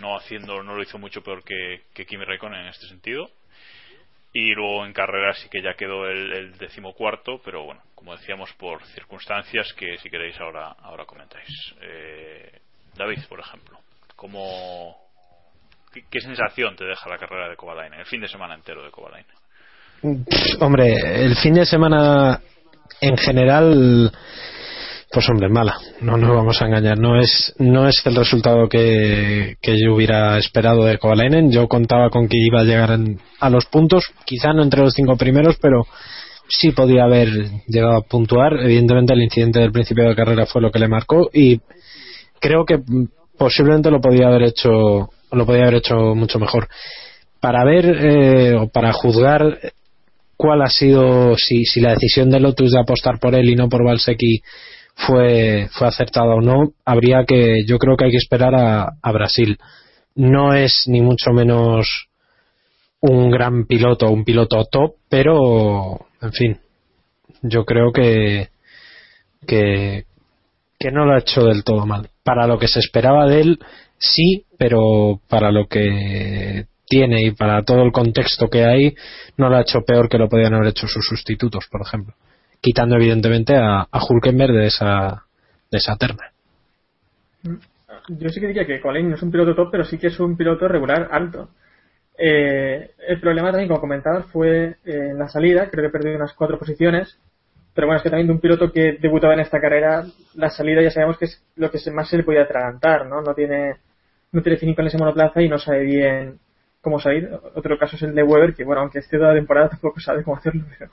no 0.00 0.16
haciendo, 0.16 0.62
no 0.62 0.74
lo 0.74 0.82
hizo 0.82 0.98
mucho 0.98 1.22
peor 1.22 1.44
que, 1.44 1.82
que 1.94 2.06
Kimi 2.06 2.24
Raikkonen 2.24 2.60
en 2.60 2.68
este 2.68 2.86
sentido. 2.88 3.30
Y 4.34 4.54
luego 4.54 4.86
en 4.86 4.94
carrera 4.94 5.34
sí 5.34 5.48
que 5.50 5.60
ya 5.60 5.74
quedó 5.74 6.06
el, 6.06 6.56
decimocuarto, 6.56 7.40
pero 7.44 7.64
bueno, 7.64 7.82
como 7.94 8.16
decíamos, 8.16 8.50
por 8.54 8.82
circunstancias 8.86 9.72
que 9.74 9.98
si 9.98 10.08
queréis 10.08 10.40
ahora, 10.40 10.74
ahora 10.80 11.04
comentáis. 11.04 11.48
Eh, 11.82 12.50
David, 12.96 13.18
por 13.28 13.40
ejemplo, 13.40 13.78
¿cómo, 14.16 14.96
qué, 16.10 16.20
sensación 16.20 16.76
te 16.76 16.84
deja 16.84 17.10
la 17.10 17.18
carrera 17.18 17.50
de 17.50 17.56
Kovalainen, 17.56 18.00
el 18.00 18.06
fin 18.06 18.22
de 18.22 18.28
semana 18.28 18.54
entero 18.54 18.82
de 18.82 18.90
Kovalainen? 18.90 19.36
Hombre, 20.60 21.24
el 21.24 21.36
fin 21.36 21.54
de 21.54 21.66
semana 21.66 22.40
en 23.02 23.16
general, 23.18 24.10
pues 25.12 25.28
hombre, 25.28 25.48
mala. 25.48 25.76
No 26.00 26.16
nos 26.16 26.30
vamos 26.34 26.62
a 26.62 26.66
engañar. 26.66 26.98
No 26.98 27.20
es, 27.20 27.54
no 27.58 27.86
es 27.86 28.00
el 28.06 28.16
resultado 28.16 28.68
que, 28.68 29.56
yo 29.62 29.94
hubiera 29.94 30.38
esperado 30.38 30.84
de 30.84 30.98
Kovalainen. 30.98 31.50
Yo 31.52 31.68
contaba 31.68 32.08
con 32.08 32.28
que 32.28 32.38
iba 32.38 32.60
a 32.60 32.64
llegar 32.64 32.92
en- 32.92 33.20
a 33.40 33.50
los 33.50 33.66
puntos, 33.66 34.04
quizá 34.24 34.52
no 34.52 34.62
entre 34.62 34.80
los 34.80 34.94
cinco 34.94 35.16
primeros, 35.16 35.56
pero 35.60 35.86
sí 36.48 36.70
podía 36.70 37.04
haber 37.04 37.28
llegado 37.68 37.96
a 37.98 38.02
puntuar. 38.02 38.54
Evidentemente, 38.62 39.12
el 39.12 39.22
incidente 39.22 39.60
del 39.60 39.72
principio 39.72 40.08
de 40.08 40.16
carrera 40.16 40.46
fue 40.46 40.62
lo 40.62 40.70
que 40.70 40.78
le 40.78 40.88
marcó 40.88 41.28
y 41.32 41.60
creo 42.40 42.64
que 42.64 42.78
posiblemente 43.36 43.90
lo 43.90 44.00
podía 44.00 44.28
haber 44.28 44.44
hecho, 44.44 45.10
lo 45.30 45.46
podía 45.46 45.62
haber 45.62 45.74
hecho 45.76 45.94
mucho 46.14 46.38
mejor. 46.38 46.68
Para 47.40 47.64
ver 47.64 47.84
eh, 47.86 48.54
o 48.56 48.68
para 48.68 48.92
juzgar 48.92 49.58
cuál 50.36 50.62
ha 50.62 50.68
sido, 50.68 51.36
si, 51.36 51.64
si 51.64 51.80
la 51.80 51.90
decisión 51.92 52.30
de 52.30 52.40
Lotus 52.40 52.72
de 52.72 52.80
apostar 52.80 53.18
por 53.20 53.34
él 53.34 53.48
y 53.48 53.56
no 53.56 53.68
por 53.68 53.84
Valsecchi 53.84 54.40
fue, 54.94 55.68
fue 55.72 55.88
acertada 55.88 56.34
o 56.34 56.40
no, 56.40 56.72
habría 56.84 57.24
que, 57.26 57.64
yo 57.66 57.78
creo 57.78 57.96
que 57.96 58.06
hay 58.06 58.10
que 58.10 58.16
esperar 58.18 58.54
a, 58.54 58.92
a 59.02 59.12
Brasil. 59.12 59.58
No 60.14 60.54
es 60.54 60.84
ni 60.86 61.00
mucho 61.00 61.30
menos 61.32 62.08
un 63.00 63.30
gran 63.30 63.66
piloto, 63.66 64.10
un 64.10 64.24
piloto 64.24 64.64
top, 64.64 64.94
pero, 65.08 66.06
en 66.20 66.32
fin, 66.32 66.60
yo 67.42 67.64
creo 67.64 67.92
que, 67.92 68.48
que, 69.46 70.04
que 70.78 70.90
no 70.92 71.04
lo 71.04 71.14
ha 71.14 71.18
hecho 71.18 71.42
del 71.42 71.64
todo 71.64 71.84
mal. 71.86 72.08
Para 72.22 72.46
lo 72.46 72.58
que 72.58 72.68
se 72.68 72.78
esperaba 72.78 73.26
de 73.26 73.40
él, 73.40 73.58
sí, 73.98 74.44
pero 74.58 75.20
para 75.28 75.50
lo 75.50 75.66
que 75.66 76.66
tiene 76.86 77.22
y 77.22 77.30
para 77.32 77.64
todo 77.64 77.82
el 77.82 77.90
contexto 77.92 78.48
que 78.48 78.64
hay, 78.64 78.94
no 79.36 79.48
lo 79.48 79.56
ha 79.56 79.62
hecho 79.62 79.80
peor 79.80 80.08
que 80.08 80.18
lo 80.18 80.28
podían 80.28 80.54
haber 80.54 80.68
hecho 80.68 80.86
sus 80.86 81.06
sustitutos, 81.06 81.66
por 81.70 81.82
ejemplo. 81.82 82.14
Quitando 82.62 82.94
evidentemente 82.94 83.56
a, 83.56 83.80
a 83.90 84.04
Hulkenberg 84.08 84.52
de 84.52 84.66
esa, 84.68 85.24
de 85.70 85.78
esa 85.78 85.96
terna. 85.96 86.30
Yo 88.08 88.28
sí 88.28 88.40
que 88.40 88.46
diría 88.46 88.64
que 88.64 88.80
Colin 88.80 89.10
no 89.10 89.16
es 89.16 89.22
un 89.22 89.32
piloto 89.32 89.54
top, 89.54 89.70
pero 89.72 89.84
sí 89.84 89.98
que 89.98 90.06
es 90.06 90.20
un 90.20 90.36
piloto 90.36 90.68
regular 90.68 91.08
alto. 91.10 91.50
Eh, 92.16 92.92
el 93.08 93.20
problema 93.20 93.50
también, 93.50 93.68
como 93.68 93.80
comentabas, 93.80 94.26
fue 94.26 94.76
eh, 94.84 95.08
en 95.10 95.18
la 95.18 95.28
salida, 95.28 95.70
creo 95.70 95.84
que 95.84 95.98
perdió 95.98 96.14
unas 96.14 96.34
cuatro 96.34 96.56
posiciones. 96.58 97.18
Pero 97.74 97.88
bueno, 97.88 97.96
es 97.96 98.02
que 98.04 98.10
también 98.10 98.28
de 98.28 98.34
un 98.34 98.40
piloto 98.40 98.70
que 98.70 98.98
debutaba 99.00 99.34
en 99.34 99.40
esta 99.40 99.60
carrera, 99.60 100.04
la 100.34 100.50
salida 100.50 100.82
ya 100.82 100.90
sabemos 100.90 101.18
que 101.18 101.24
es 101.24 101.42
lo 101.56 101.70
que 101.70 101.78
más 101.90 102.08
se 102.08 102.18
le 102.18 102.22
podía 102.22 102.42
atragantar, 102.42 103.06
¿no? 103.06 103.22
No 103.22 103.34
tiene, 103.34 103.76
no 104.30 104.42
tiene 104.42 104.58
feeling 104.58 104.74
con 104.74 104.86
ese 104.86 104.98
monoplaza 104.98 105.42
y 105.42 105.48
no 105.48 105.58
sabe 105.58 105.82
bien 105.82 106.38
cómo 106.80 107.00
salir. 107.00 107.28
Otro 107.54 107.78
caso 107.78 107.96
es 107.96 108.02
el 108.02 108.14
de 108.14 108.22
Weber, 108.22 108.54
que 108.54 108.64
bueno, 108.64 108.82
aunque 108.82 108.98
esté 108.98 109.16
toda 109.16 109.30
la 109.30 109.36
temporada 109.36 109.70
tampoco 109.70 109.98
sabe 110.00 110.22
cómo 110.22 110.36
hacerlo, 110.36 110.64
pero... 110.78 110.90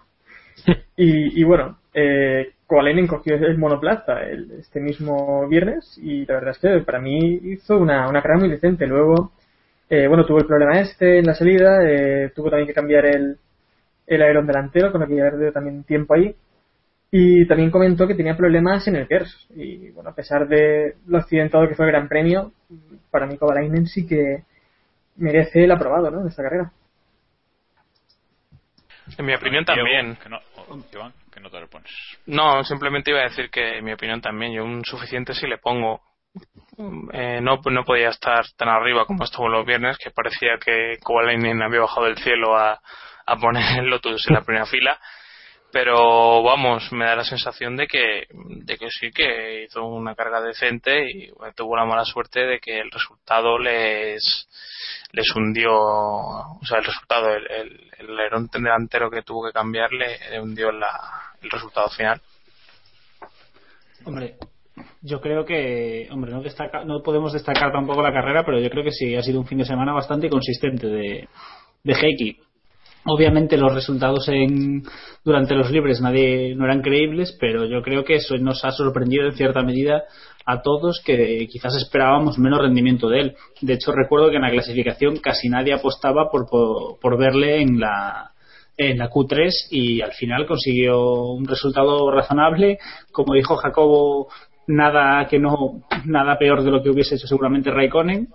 Y, 0.96 1.42
y 1.42 1.44
bueno, 1.46 1.78
eh, 1.94 2.54
cogió 2.68 3.36
el 3.36 3.58
monoplaza 3.58 4.22
el- 4.24 4.52
este 4.60 4.80
mismo 4.82 5.48
viernes 5.48 5.98
y 6.02 6.26
la 6.26 6.36
verdad 6.36 6.52
es 6.52 6.60
que 6.60 6.80
para 6.86 7.00
mí 7.00 7.40
hizo 7.44 7.78
una, 7.78 8.06
carrera 8.22 8.40
muy 8.40 8.50
decente. 8.50 8.86
Luego, 8.86 9.32
eh, 9.90 10.08
bueno, 10.08 10.26
tuvo 10.26 10.40
el 10.40 10.46
problema 10.46 10.80
este 10.82 11.20
en 11.20 11.26
la 11.26 11.34
salida, 11.36 11.80
eh, 11.88 12.32
tuvo 12.36 12.50
también 12.50 12.68
que 12.68 12.74
cambiar 12.74 13.06
el, 13.06 13.38
el 14.08 14.22
aerón 14.22 14.48
delantero, 14.48 14.92
con 14.92 15.02
lo 15.02 15.08
que 15.08 15.16
ya 15.16 15.24
perdió 15.32 15.52
también 15.54 15.84
tiempo 15.84 16.14
ahí. 16.16 16.36
Y 17.12 17.48
también 17.48 17.72
comentó 17.72 18.08
que 18.08 18.16
tenía 18.16 18.38
problemas 18.38 18.88
en 18.88 18.98
el 18.98 19.08
KERS. 19.08 19.48
Y 19.56 19.90
bueno, 19.92 20.12
a 20.12 20.16
pesar 20.16 20.48
de 20.48 20.96
lo 21.08 21.18
accidentado 21.20 21.68
que 21.68 21.76
fue 21.76 21.86
el 21.86 21.92
Gran 21.92 22.08
Premio, 22.10 22.52
para 23.12 23.26
mí 23.28 23.38
Kovalainen 23.38 23.88
sí 23.88 24.06
que, 24.06 24.44
merece 25.20 25.64
el 25.64 25.72
aprobado, 25.72 26.10
¿no? 26.10 26.24
De 26.24 26.30
esta 26.30 26.44
carrera. 26.44 26.72
En 29.18 29.26
mi 29.26 29.34
opinión 29.34 29.66
también. 29.66 30.18
¿Qué, 30.22 30.30
no, 30.30 30.40
Iván, 30.94 31.14
¿qué 31.32 31.40
nota 31.40 31.60
le 31.60 31.68
pones? 31.68 31.92
No, 32.26 32.64
simplemente 32.64 33.12
iba 33.12 33.22
a 33.22 33.30
decir 33.30 33.50
que 33.50 33.78
en 33.78 33.86
mi 33.86 33.94
opinión 33.94 34.22
también. 34.22 34.54
Yo 34.54 34.64
un 34.64 34.84
suficiente 34.86 35.34
si 35.34 35.48
le 35.48 35.58
pongo. 35.58 36.02
Eh, 37.12 37.40
no, 37.42 37.60
no 37.64 37.84
podía 37.84 38.10
estar 38.10 38.46
tan 38.56 38.70
arriba 38.70 39.06
como 39.06 39.24
estuvo 39.24 39.50
los 39.50 39.66
viernes, 39.66 39.98
que 39.98 40.12
parecía 40.12 40.58
que 40.64 40.98
Kovalainen 41.02 41.62
había 41.62 41.82
bajado 41.82 42.06
del 42.06 42.18
cielo 42.18 42.56
a, 42.56 42.80
a 43.26 43.36
poner 43.38 43.80
el 43.80 43.90
Lotus 43.90 44.28
en 44.28 44.36
la 44.36 44.42
primera 44.42 44.66
fila 44.66 45.00
pero 45.72 46.42
vamos, 46.42 46.92
me 46.92 47.06
da 47.06 47.16
la 47.16 47.24
sensación 47.24 47.78
de 47.78 47.88
que, 47.88 48.28
de 48.32 48.78
que 48.78 48.90
sí 48.90 49.12
que 49.12 49.64
hizo 49.64 49.86
una 49.86 50.16
carga 50.16 50.42
decente 50.42 51.10
y 51.10 51.32
tuvo 51.56 51.76
la 51.76 51.86
mala 51.86 52.06
suerte 52.06 52.46
de 52.46 52.60
que 52.60 52.80
el 52.80 52.90
resultado 52.90 53.60
les, 53.60 54.48
les 55.12 55.28
hundió, 55.36 55.72
o 55.72 56.66
sea, 56.66 56.80
el 56.80 56.86
resultado, 56.86 57.30
el, 57.30 57.50
el, 57.52 57.90
el 58.00 58.62
delantero 58.62 59.10
que 59.10 59.24
tuvo 59.24 59.46
que 59.46 59.54
cambiar 59.54 59.92
le, 59.92 60.40
hundió 60.40 60.72
la, 60.72 60.90
el 61.42 61.50
resultado 61.50 61.90
final. 61.90 62.22
Hombre, 64.06 64.38
yo 65.02 65.20
creo 65.20 65.46
que, 65.46 66.08
hombre, 66.12 66.32
no, 66.32 66.42
destaca, 66.42 66.84
no 66.86 67.02
podemos 67.04 67.34
destacar 67.34 67.72
tampoco 67.72 68.02
la 68.02 68.14
carrera, 68.14 68.44
pero 68.46 68.60
yo 68.60 68.70
creo 68.70 68.84
que 68.84 68.92
sí 68.92 69.16
ha 69.16 69.22
sido 69.22 69.40
un 69.40 69.48
fin 69.48 69.58
de 69.58 69.66
semana 69.66 69.94
bastante 69.94 70.30
consistente 70.30 70.88
de, 70.88 71.28
de 71.84 71.96
Obviamente 73.06 73.58
los 73.58 73.74
resultados 73.74 74.28
en, 74.28 74.84
durante 75.24 75.56
los 75.56 75.72
libres 75.72 76.02
nadie 76.02 76.54
no 76.56 76.66
eran 76.66 76.82
creíbles, 76.82 77.36
pero 77.40 77.66
yo 77.66 77.82
creo 77.82 78.04
que 78.04 78.16
eso 78.16 78.38
nos 78.38 78.66
ha 78.66 78.72
sorprendido 78.72 79.26
en 79.26 79.34
cierta 79.34 79.62
medida 79.62 80.04
a 80.46 80.62
todos 80.62 81.02
que 81.06 81.48
quizás 81.50 81.76
esperábamos 81.76 82.38
menos 82.38 82.60
rendimiento 82.60 83.08
de 83.08 83.20
él. 83.20 83.36
De 83.62 83.74
hecho, 83.74 83.94
recuerdo 83.94 84.30
que 84.30 84.36
en 84.36 84.42
la 84.42 84.52
clasificación 84.52 85.18
casi 85.18 85.48
nadie 85.48 85.74
apostaba 85.74 86.30
por, 86.30 86.48
por, 86.50 87.18
verle 87.18 87.62
en 87.62 87.80
la, 87.80 88.32
en 88.76 88.98
la 88.98 89.10
Q3 89.10 89.50
y 89.72 90.02
al 90.02 90.12
final 90.14 90.46
consiguió 90.46 91.32
un 91.32 91.46
resultado 91.46 92.12
razonable. 92.12 92.80
Como 93.12 93.34
dijo 93.34 93.56
Jacobo, 93.56 94.28
nada 94.68 95.26
que 95.28 95.40
no 95.40 95.84
nada 96.06 96.38
peor 96.38 96.64
de 96.64 96.72
lo 96.72 96.84
que 96.84 96.90
hubiese 96.90 97.16
hecho 97.16 97.28
seguramente 97.28 97.72
Raikkonen. 97.72 98.28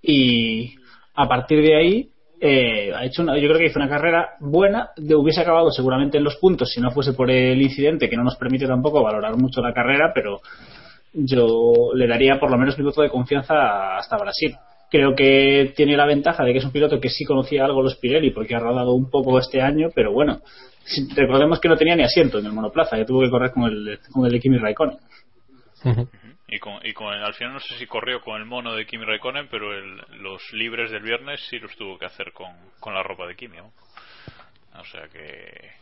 Y 0.00 0.74
a 1.14 1.28
partir 1.28 1.62
de 1.62 1.76
ahí 1.76 2.11
eh, 2.44 2.92
ha 2.92 3.04
hecho 3.04 3.22
yo 3.22 3.48
creo 3.48 3.56
que 3.56 3.66
hizo 3.66 3.78
una 3.78 3.88
carrera 3.88 4.30
buena, 4.40 4.90
de, 4.96 5.14
hubiese 5.14 5.42
acabado 5.42 5.70
seguramente 5.70 6.18
en 6.18 6.24
los 6.24 6.34
puntos 6.38 6.72
si 6.72 6.80
no 6.80 6.90
fuese 6.90 7.12
por 7.12 7.30
el 7.30 7.62
incidente 7.62 8.10
que 8.10 8.16
no 8.16 8.24
nos 8.24 8.34
permite 8.34 8.66
tampoco 8.66 9.00
valorar 9.00 9.36
mucho 9.36 9.60
la 9.60 9.72
carrera, 9.72 10.10
pero 10.12 10.40
yo 11.12 11.92
le 11.94 12.08
daría 12.08 12.40
por 12.40 12.50
lo 12.50 12.58
menos 12.58 12.76
mi 12.76 12.82
voto 12.82 13.00
de 13.00 13.10
confianza 13.10 13.96
hasta 13.96 14.18
Brasil. 14.18 14.56
Creo 14.90 15.14
que 15.14 15.72
tiene 15.76 15.96
la 15.96 16.04
ventaja 16.04 16.42
de 16.42 16.52
que 16.52 16.58
es 16.58 16.64
un 16.64 16.72
piloto 16.72 16.98
que 16.98 17.10
sí 17.10 17.24
conocía 17.24 17.64
algo 17.64 17.80
los 17.80 17.94
Pirelli 17.94 18.32
porque 18.32 18.56
ha 18.56 18.58
rodado 18.58 18.92
un 18.92 19.08
poco 19.08 19.38
este 19.38 19.62
año, 19.62 19.90
pero 19.94 20.12
bueno, 20.12 20.40
recordemos 21.14 21.60
que 21.60 21.68
no 21.68 21.76
tenía 21.76 21.94
ni 21.94 22.02
asiento 22.02 22.40
en 22.40 22.46
el 22.46 22.52
monoplaza, 22.52 22.96
que 22.96 23.04
tuvo 23.04 23.20
que 23.20 23.30
correr 23.30 23.52
con 23.52 23.70
el, 23.70 24.00
con 24.10 24.26
el 24.26 24.40
Kimi 24.40 24.58
Raikkonen. 24.58 24.98
Y, 26.54 26.58
con, 26.58 26.84
y 26.84 26.92
con 26.92 27.14
al 27.14 27.32
final 27.32 27.54
no 27.54 27.60
sé 27.60 27.78
si 27.78 27.86
corrió 27.86 28.20
con 28.20 28.38
el 28.38 28.44
mono 28.44 28.74
de 28.74 28.84
Kimi 28.84 29.06
Raikkonen, 29.06 29.48
pero 29.48 29.72
los 30.16 30.52
libres 30.52 30.90
del 30.90 31.02
viernes 31.02 31.40
sí 31.48 31.58
los 31.58 31.74
tuvo 31.76 31.98
que 31.98 32.04
hacer 32.04 32.30
con, 32.32 32.54
con 32.78 32.92
la 32.92 33.02
ropa 33.02 33.26
de 33.26 33.34
Kimi. 33.34 33.56
O 33.58 34.84
sea 34.84 35.08
que 35.08 35.72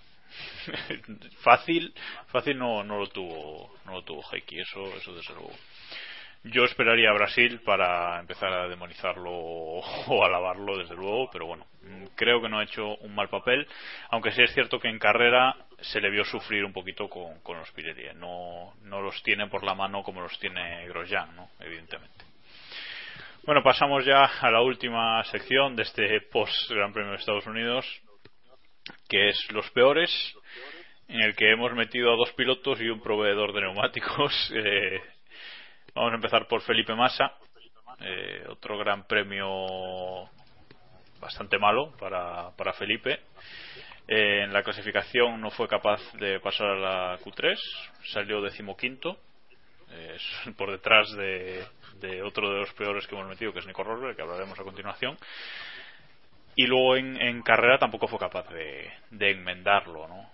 fácil 1.42 1.92
fácil 2.28 2.56
no, 2.56 2.84
no 2.84 2.98
lo 2.98 3.08
tuvo 3.08 3.74
no 3.84 3.94
lo 3.94 4.04
tuvo 4.04 4.22
Heikki, 4.30 4.60
eso 4.60 4.84
eso 4.94 5.12
desde 5.12 5.34
luego 5.34 5.50
yo 6.44 6.64
esperaría 6.64 7.10
a 7.10 7.14
Brasil 7.14 7.60
para 7.64 8.18
empezar 8.18 8.52
a 8.52 8.68
demonizarlo 8.68 9.30
o 9.30 10.24
alabarlo, 10.24 10.78
desde 10.78 10.94
luego, 10.94 11.28
pero 11.30 11.46
bueno, 11.46 11.66
creo 12.16 12.40
que 12.40 12.48
no 12.48 12.58
ha 12.58 12.64
hecho 12.64 12.96
un 12.96 13.14
mal 13.14 13.28
papel, 13.28 13.66
aunque 14.10 14.32
sí 14.32 14.42
es 14.42 14.52
cierto 14.54 14.78
que 14.78 14.88
en 14.88 14.98
carrera 14.98 15.54
se 15.80 16.00
le 16.00 16.10
vio 16.10 16.24
sufrir 16.24 16.64
un 16.64 16.72
poquito 16.72 17.08
con, 17.08 17.40
con 17.40 17.58
los 17.58 17.70
Pirelli. 17.72 18.14
No, 18.16 18.74
no 18.82 19.00
los 19.00 19.22
tiene 19.22 19.48
por 19.48 19.64
la 19.64 19.74
mano 19.74 20.02
como 20.02 20.20
los 20.20 20.38
tiene 20.38 20.86
Grosjean, 20.88 21.34
¿no? 21.36 21.50
evidentemente. 21.60 22.24
Bueno, 23.44 23.62
pasamos 23.62 24.04
ya 24.04 24.24
a 24.24 24.50
la 24.50 24.60
última 24.60 25.22
sección 25.24 25.74
de 25.74 25.82
este 25.82 26.20
post 26.30 26.70
Gran 26.70 26.92
Premio 26.92 27.12
de 27.12 27.16
Estados 27.18 27.46
Unidos, 27.46 27.86
que 29.08 29.28
es 29.28 29.52
los 29.52 29.70
peores, 29.70 30.10
en 31.08 31.22
el 31.22 31.34
que 31.34 31.50
hemos 31.50 31.72
metido 31.72 32.12
a 32.12 32.16
dos 32.16 32.32
pilotos 32.32 32.80
y 32.80 32.88
un 32.88 33.00
proveedor 33.00 33.52
de 33.52 33.62
neumáticos. 33.62 34.52
Eh, 34.54 35.00
Vamos 35.94 36.12
a 36.12 36.16
empezar 36.16 36.46
por 36.46 36.62
Felipe 36.62 36.94
Massa, 36.94 37.32
eh, 38.00 38.44
otro 38.48 38.78
gran 38.78 39.04
premio 39.04 40.28
bastante 41.20 41.58
malo 41.58 41.92
para, 41.98 42.50
para 42.56 42.72
Felipe. 42.74 43.20
Eh, 44.06 44.44
en 44.44 44.52
la 44.52 44.62
clasificación 44.62 45.40
no 45.40 45.50
fue 45.50 45.66
capaz 45.66 46.00
de 46.14 46.38
pasar 46.38 46.68
a 46.68 46.76
la 46.76 47.18
Q3, 47.18 47.56
salió 48.12 48.40
decimoquinto, 48.40 49.18
eh, 49.90 50.16
por 50.56 50.70
detrás 50.70 51.10
de, 51.16 51.64
otro 52.22 52.50
de 52.50 52.60
los 52.60 52.72
peores 52.74 53.06
que 53.06 53.16
hemos 53.16 53.28
metido, 53.28 53.52
que 53.52 53.58
es 53.58 53.66
Nico 53.66 53.82
Rosberg, 53.82 54.14
que 54.14 54.22
hablaremos 54.22 54.58
a 54.60 54.64
continuación. 54.64 55.18
Y 56.54 56.66
luego 56.66 56.96
en, 56.96 57.42
carrera 57.42 57.78
tampoco 57.78 58.06
fue 58.06 58.18
capaz 58.18 58.46
de, 58.50 59.30
enmendarlo, 59.30 60.06
¿no? 60.08 60.30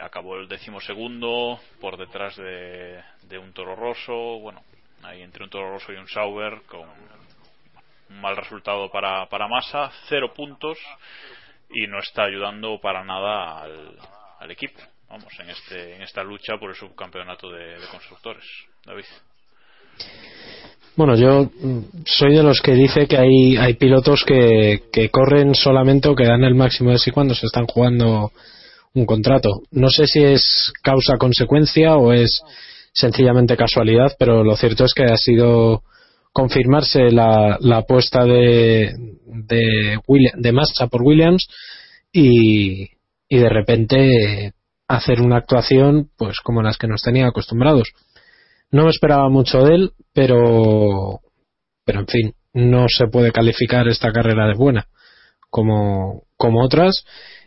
acabó 0.00 0.36
el 0.36 0.48
decimosegundo 0.48 1.60
por 1.80 1.98
detrás 1.98 2.36
de, 2.36 3.02
de 3.24 3.38
un 3.38 3.52
toro 3.52 3.74
roso, 3.74 4.38
bueno, 4.38 4.62
ahí 5.02 5.22
entre 5.22 5.44
un 5.44 5.50
Toro 5.50 5.72
Rosso 5.72 5.92
y 5.92 5.96
un 5.96 6.08
Sauber 6.08 6.62
con 6.66 6.88
un 8.10 8.20
mal 8.20 8.36
resultado 8.36 8.90
para, 8.90 9.26
para 9.26 9.48
Massa, 9.48 9.90
cero 10.08 10.32
puntos 10.34 10.78
y 11.70 11.86
no 11.86 11.98
está 11.98 12.24
ayudando 12.24 12.78
para 12.80 13.04
nada 13.04 13.62
al, 13.62 14.50
equipo, 14.50 14.80
vamos, 15.08 15.32
en, 15.40 15.50
este, 15.50 15.96
en 15.96 16.02
esta 16.02 16.22
lucha 16.22 16.58
por 16.58 16.70
el 16.70 16.76
subcampeonato 16.76 17.50
de, 17.50 17.76
constructores. 17.90 18.44
David. 18.84 19.04
Bueno, 20.96 21.16
yo 21.16 21.48
soy 22.04 22.34
de 22.34 22.42
los 22.42 22.60
que 22.60 22.72
dice 22.72 23.06
que 23.06 23.16
hay, 23.16 23.56
hay 23.56 23.74
pilotos 23.74 24.24
que, 24.24 24.84
que 24.92 25.08
corren 25.08 25.54
solamente 25.54 26.08
o 26.08 26.14
que 26.14 26.26
dan 26.26 26.44
el 26.44 26.54
máximo 26.54 26.90
de 26.90 26.98
sí 26.98 27.10
cuando 27.10 27.34
se 27.34 27.46
están 27.46 27.66
jugando 27.66 28.32
un 28.94 29.06
contrato. 29.06 29.62
No 29.70 29.88
sé 29.88 30.06
si 30.06 30.22
es 30.22 30.72
causa-consecuencia 30.82 31.96
o 31.96 32.12
es 32.12 32.42
sencillamente 32.92 33.56
casualidad, 33.56 34.14
pero 34.18 34.44
lo 34.44 34.56
cierto 34.56 34.84
es 34.84 34.94
que 34.94 35.04
ha 35.04 35.16
sido 35.16 35.82
confirmarse 36.32 37.10
la, 37.10 37.58
la 37.60 37.78
apuesta 37.78 38.24
de, 38.24 38.94
de, 39.26 39.98
de 40.34 40.52
Massa 40.52 40.86
por 40.86 41.02
Williams 41.02 41.46
y, 42.12 42.90
y 43.28 43.38
de 43.38 43.48
repente 43.48 44.52
hacer 44.88 45.20
una 45.20 45.38
actuación 45.38 46.10
pues 46.16 46.40
como 46.40 46.62
las 46.62 46.78
que 46.78 46.86
nos 46.86 47.02
tenía 47.02 47.26
acostumbrados. 47.26 47.92
No 48.70 48.88
esperaba 48.88 49.28
mucho 49.28 49.62
de 49.62 49.74
él, 49.74 49.92
pero, 50.14 51.20
pero 51.84 52.00
en 52.00 52.06
fin, 52.06 52.34
no 52.54 52.86
se 52.88 53.06
puede 53.06 53.32
calificar 53.32 53.88
esta 53.88 54.12
carrera 54.12 54.46
de 54.46 54.54
buena 54.54 54.86
como, 55.50 56.24
como 56.36 56.64
otras 56.64 57.04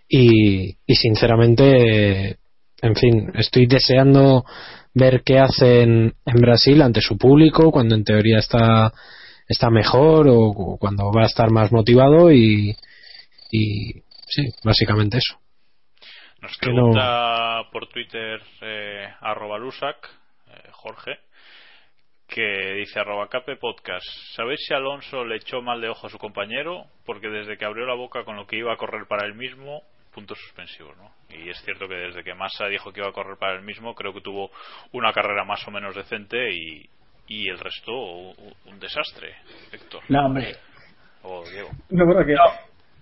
y, 0.08 0.78
y 0.86 0.96
sinceramente, 0.96 2.38
en 2.82 2.96
fin, 2.96 3.32
estoy 3.36 3.68
deseando 3.68 4.46
ver 4.94 5.24
qué 5.24 5.40
hacen 5.40 6.16
en 6.26 6.36
Brasil 6.36 6.82
ante 6.82 7.02
su 7.02 7.18
público 7.18 7.72
cuando 7.72 7.96
en 7.96 8.04
teoría 8.04 8.40
está 8.40 8.94
está 9.48 9.70
mejor 9.70 10.28
o, 10.30 10.78
cuando 10.80 11.12
va 11.12 11.24
a 11.24 11.28
estar 11.28 11.52
más 11.52 11.72
motivado 11.72 12.32
y, 12.32 12.76
y 13.52 13.92
sí, 14.28 14.44
básicamente 14.64 15.18
eso. 15.18 15.38
Nos 16.42 16.58
pregunta 16.58 17.64
por 17.72 17.88
Twitter 17.88 18.42
eh, 18.62 19.08
arroba 19.22 19.58
Lusac, 19.58 20.10
eh, 20.48 20.70
Jorge, 20.72 21.20
que 22.28 22.74
dice 22.80 23.00
arroba 23.00 23.30
cape 23.30 23.56
podcast. 23.56 24.06
¿Sabéis 24.36 24.60
si 24.68 24.74
Alonso 24.74 25.26
le 25.26 25.38
echó 25.38 25.62
mal 25.62 25.82
de 25.82 25.90
ojo 25.90 26.08
a 26.08 26.10
su 26.10 26.18
compañero? 26.18 26.86
Porque 27.06 27.30
desde 27.30 27.58
que 27.58 27.66
abrió 27.66 27.86
la 27.86 27.96
boca 27.96 28.26
con 28.26 28.36
lo 28.36 28.46
que 28.46 28.58
iba 28.58 28.74
a 28.74 28.78
correr 28.78 29.08
para 29.08 29.26
él 29.26 29.34
mismo, 29.36 29.82
puntos 30.16 30.40
suspensivos, 30.40 30.96
¿no? 30.98 31.12
Y 31.30 31.50
es 31.50 31.62
cierto 31.64 31.90
que 31.90 31.96
desde 31.96 32.24
que 32.24 32.34
Massa 32.34 32.68
dijo 32.68 32.94
que 32.94 33.02
iba 33.02 33.10
a 33.10 33.14
correr 33.14 33.38
para 33.38 33.56
él 33.56 33.64
mismo, 33.64 33.94
creo 33.94 34.14
que 34.14 34.22
tuvo 34.22 34.50
una 34.94 35.12
carrera 35.12 35.44
más 35.44 35.68
o 35.68 35.72
menos 35.72 35.94
decente 35.94 36.54
y, 36.54 36.90
y 37.28 37.50
el 37.50 37.60
resto 37.60 37.92
un, 37.92 38.80
desastre, 38.80 39.36
Héctor. 39.74 40.04
No, 40.08 40.28
hombre. 40.28 40.56
O 41.24 41.44
Diego. 41.50 41.70
No, 41.90 42.06
pero 42.08 42.26
que... 42.26 42.34
No. 42.34 42.44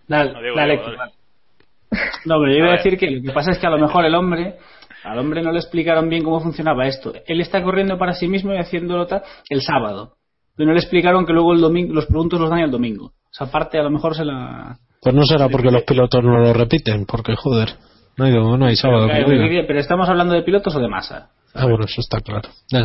Dale, 0.07 0.33
dale, 0.55 0.77
No, 2.25 2.39
pero 2.39 2.51
yo 2.51 2.57
iba 2.57 2.69
a, 2.69 2.77
decir 2.77 2.97
que 2.97 3.11
lo 3.11 3.21
que 3.21 3.31
pasa 3.31 3.51
es 3.51 3.59
que 3.59 3.67
a 3.67 3.69
lo 3.69 3.77
mejor 3.77 4.03
el 4.05 4.15
hombre 4.15 4.57
al 5.03 5.19
hombre 5.19 5.41
no 5.41 5.51
le 5.51 5.59
explicaron 5.59 6.09
bien 6.09 6.23
cómo 6.23 6.39
funcionaba 6.39 6.87
esto. 6.87 7.13
Él 7.27 7.41
está 7.41 7.61
corriendo 7.61 7.97
para 7.97 8.13
sí 8.13 8.27
mismo 8.27 8.53
y 8.53 8.57
haciéndolo 8.57 9.05
el 9.49 9.61
sábado. 9.61 10.15
Pero 10.55 10.67
no 10.67 10.73
le 10.73 10.79
explicaron 10.79 11.25
que 11.25 11.33
luego 11.33 11.53
el 11.53 11.61
domingo, 11.61 11.93
los 11.93 12.05
puntos 12.05 12.39
los 12.39 12.49
dan 12.49 12.59
el 12.59 12.71
domingo. 12.71 13.07
O 13.07 13.33
sea, 13.33 13.47
aparte 13.47 13.77
a 13.77 13.83
lo 13.83 13.89
mejor 13.89 14.15
se 14.15 14.23
la, 14.23 14.77
pues 15.03 15.15
no 15.15 15.23
será 15.23 15.49
porque 15.49 15.71
los 15.71 15.83
pilotos 15.83 16.23
no 16.23 16.37
lo 16.39 16.53
repiten, 16.53 17.05
porque 17.05 17.35
joder, 17.35 17.69
no 18.17 18.25
hay, 18.25 18.31
no 18.33 18.65
hay 18.65 18.75
sábado. 18.75 19.07
Pero, 19.07 19.79
estamos 19.79 20.07
hablando 20.09 20.33
de 20.33 20.43
pilotos 20.43 20.75
o 20.75 20.79
de 20.79 20.87
masa. 20.87 21.29
Ah, 21.53 21.65
bueno, 21.65 21.85
eso 21.85 22.01
está 22.01 22.19
claro. 22.19 22.49
Ya, 22.71 22.81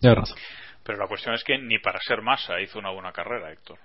ya, 0.00 0.14
razón. 0.14 0.36
Pero 0.84 0.98
la 0.98 1.06
cuestión 1.06 1.34
es 1.34 1.42
que 1.44 1.56
ni 1.58 1.78
para 1.78 1.98
ser 2.00 2.20
masa 2.20 2.60
hizo 2.60 2.78
una 2.78 2.90
buena 2.90 3.12
carrera, 3.12 3.50
Héctor. 3.52 3.78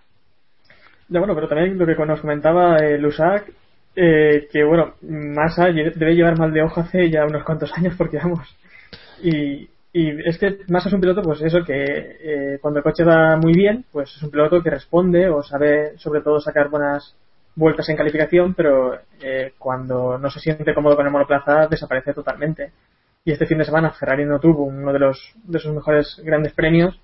Ya 1.08 1.20
bueno, 1.20 1.34
pero 1.34 1.48
también 1.48 1.78
lo 1.78 1.86
que 1.86 1.96
nos 2.06 2.20
comentaba 2.22 2.78
eh, 2.78 2.98
Lusac, 2.98 3.50
eh, 3.96 4.48
que 4.52 4.64
bueno, 4.64 4.96
Massa 5.02 5.70
lle- 5.70 5.94
debe 5.94 6.14
llevar 6.16 6.38
mal 6.38 6.52
de 6.54 6.62
ojo 6.62 6.82
hace 6.82 7.10
ya 7.10 7.26
unos 7.26 7.44
cuantos 7.44 7.72
años, 7.78 7.96
porque 7.98 8.18
vamos. 8.18 8.48
Y, 9.24 9.70
y 9.92 10.28
es 10.28 10.38
que 10.38 10.60
Massa 10.68 10.90
es 10.90 10.94
un 10.94 11.02
piloto, 11.02 11.22
pues 11.24 11.42
eso, 11.42 11.64
que 11.66 11.84
eh, 11.84 12.60
cuando 12.62 12.80
el 12.80 12.84
coche 12.84 13.04
va 13.04 13.36
muy 13.38 13.54
bien, 13.54 13.86
pues 13.92 14.16
es 14.16 14.22
un 14.22 14.30
piloto 14.30 14.62
que 14.62 14.70
responde 14.70 15.30
o 15.30 15.42
sabe 15.42 15.98
sobre 15.98 16.22
todo 16.22 16.40
sacar 16.40 16.70
buenas 16.70 17.16
vueltas 17.56 17.90
en 17.90 17.98
calificación, 17.98 18.54
pero 18.54 19.00
eh, 19.22 19.54
cuando 19.58 20.18
no 20.18 20.30
se 20.30 20.40
siente 20.40 20.74
cómodo 20.76 20.96
con 20.96 21.06
el 21.08 21.12
monoplaza 21.12 21.68
desaparece 21.68 22.14
totalmente. 22.14 22.72
Y 23.26 23.32
este 23.32 23.48
fin 23.48 23.58
de 23.58 23.66
semana 23.66 23.92
Ferrari 23.92 24.26
no 24.26 24.40
tuvo 24.40 24.64
uno 24.66 24.94
de 24.94 25.00
los 25.00 25.34
de 25.44 25.60
sus 25.60 25.74
mejores 25.74 26.22
grandes 26.24 26.54
premios 26.54 27.00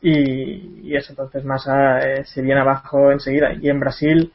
y, 0.00 0.90
y 0.90 0.96
eso 0.96 1.12
entonces 1.12 1.44
Massa 1.44 1.98
eh, 2.00 2.24
se 2.24 2.42
viene 2.42 2.60
abajo 2.60 3.10
enseguida. 3.10 3.54
Y 3.54 3.70
en 3.70 3.80
Brasil 3.80 4.32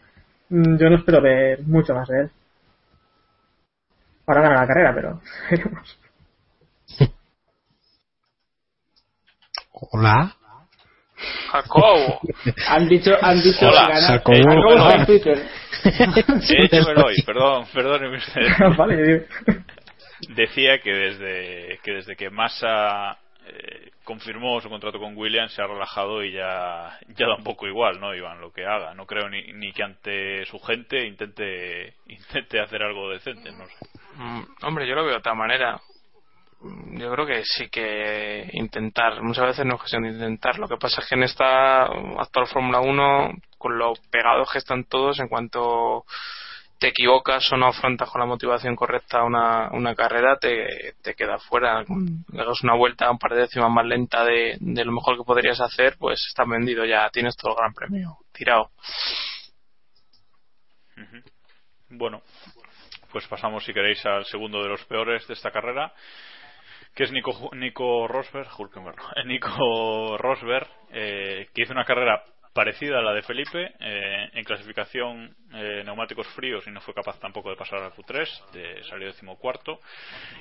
mm, 0.50 0.78
yo 0.78 0.90
no 0.90 0.98
espero 0.98 1.22
ver 1.22 1.62
mucho 1.64 1.94
más 1.94 2.08
de 2.10 2.22
él. 2.22 2.32
Para 4.26 4.42
ganar 4.42 4.60
la 4.62 4.68
carrera, 4.68 4.94
pero. 4.96 5.22
Hola. 9.92 10.34
Jacobo. 11.52 12.20
Han 12.68 12.88
dicho, 12.88 13.12
han 13.22 13.42
dicho 13.42 13.68
Hola. 13.68 13.88
que 13.88 13.94
gana- 13.94 14.08
Jacobo. 14.08 14.38
Jacobo 14.38 14.92
en 14.92 15.06
Twitter. 15.06 15.50
De 15.84 16.66
hecho, 16.66 16.88
me 16.88 17.02
voy, 17.02 17.16
perdón, 17.26 17.66
usted. 18.16 18.42
vale, 18.78 19.26
Decía 20.30 20.80
que 20.80 20.92
desde 20.94 21.80
que 21.84 21.92
desde 21.94 22.16
que 22.16 22.30
Massa 22.32 23.18
eh, 23.48 23.92
confirmó 24.04 24.60
su 24.62 24.70
contrato 24.70 25.00
con 25.00 25.16
Williams 25.16 25.54
se 25.54 25.62
ha 25.62 25.68
relajado 25.68 26.24
y 26.24 26.34
ya 26.34 26.98
ya 27.10 27.28
da 27.28 27.36
un 27.36 27.44
poco 27.44 27.68
igual, 27.68 28.00
¿no, 28.00 28.14
Iván? 28.16 28.42
Lo 28.42 28.52
que 28.52 28.66
haga. 28.66 28.94
No 28.96 29.06
creo 29.06 29.30
ni, 29.30 29.54
ni 29.54 29.72
que 29.74 29.84
ante 29.84 30.46
su 30.48 30.60
gente 30.60 31.06
intente 31.06 31.94
intente 32.08 32.60
hacer 32.60 32.82
algo 32.84 33.10
decente, 33.12 33.52
no 33.52 33.66
sé. 33.68 33.74
Mm, 34.16 34.42
Hombre, 34.64 34.88
yo 34.88 34.96
lo 34.96 35.04
veo 35.04 35.12
de 35.14 35.18
otra 35.20 35.36
manera. 35.36 35.80
Yo 36.62 37.12
creo 37.12 37.26
que 37.26 37.44
sí 37.44 37.70
que 37.70 38.50
intentar, 38.54 39.22
muchas 39.22 39.46
veces 39.46 39.66
no 39.66 39.76
es 39.76 39.80
cuestión 39.80 40.04
de 40.04 40.10
intentar. 40.10 40.58
Lo 40.58 40.68
que 40.68 40.78
pasa 40.78 41.02
es 41.02 41.08
que 41.08 41.16
en 41.16 41.24
esta 41.24 41.84
actual 41.84 42.48
Fórmula 42.48 42.80
1, 42.80 43.32
con 43.58 43.78
lo 43.78 43.94
pegados 44.10 44.52
que 44.52 44.58
están 44.58 44.86
todos, 44.86 45.20
en 45.20 45.28
cuanto 45.28 46.04
te 46.80 46.90
equivocas 46.90 47.52
o 47.52 47.58
no 47.58 47.68
afrontas 47.68 48.10
con 48.10 48.22
la 48.22 48.28
motivación 48.28 48.76
correcta 48.76 49.24
una, 49.24 49.70
una 49.72 49.96
carrera, 49.96 50.38
te, 50.38 50.96
te 51.02 51.14
queda 51.16 51.38
fuera. 51.38 51.84
Le 51.84 52.46
das 52.46 52.64
una 52.64 52.76
vuelta 52.76 53.10
un 53.10 53.20
par 53.20 53.34
de 53.34 53.42
décimas 53.42 53.72
más 53.72 53.86
lenta 53.86 54.24
de, 54.24 54.58
de 54.60 54.86
lo 54.86 54.92
mejor 54.92 55.18
que 55.18 55.24
podrías 55.24 55.60
hacer, 55.60 55.96
pues 55.98 56.26
estás 56.28 56.48
vendido 56.48 56.86
ya, 56.86 57.10
tienes 57.10 57.36
todo 57.36 57.52
el 57.52 57.58
gran 57.58 57.74
premio 57.74 58.18
tirado. 58.32 58.72
Bueno, 61.90 62.22
pues 63.12 63.28
pasamos 63.28 63.64
si 63.64 63.74
queréis 63.74 64.06
al 64.06 64.26
segundo 64.26 64.62
de 64.62 64.70
los 64.70 64.84
peores 64.86 65.28
de 65.28 65.34
esta 65.34 65.52
carrera, 65.52 65.94
que 66.98 67.04
es 67.04 67.12
Nico, 67.12 67.52
Nico 67.54 68.08
Rosberg, 68.08 68.50
Nico 69.28 70.18
Rosberg, 70.18 70.68
eh, 70.92 71.48
que 71.54 71.62
hizo 71.62 71.72
una 71.72 71.86
carrera 71.86 72.24
parecida 72.54 72.98
a 72.98 73.04
la 73.04 73.14
de 73.14 73.22
Felipe, 73.22 73.72
eh, 73.80 74.30
en 74.34 74.44
clasificación 74.44 75.36
eh, 75.54 75.84
neumáticos 75.86 76.26
fríos 76.30 76.66
y 76.66 76.72
no 76.72 76.82
fue 76.82 76.96
capaz 76.96 77.20
tampoco 77.20 77.52
de 77.52 77.56
pasar 77.56 77.84
al 77.84 77.92
Q3, 77.92 78.52
de, 78.52 78.84
salió 78.86 79.06
decimocuarto, 79.06 79.80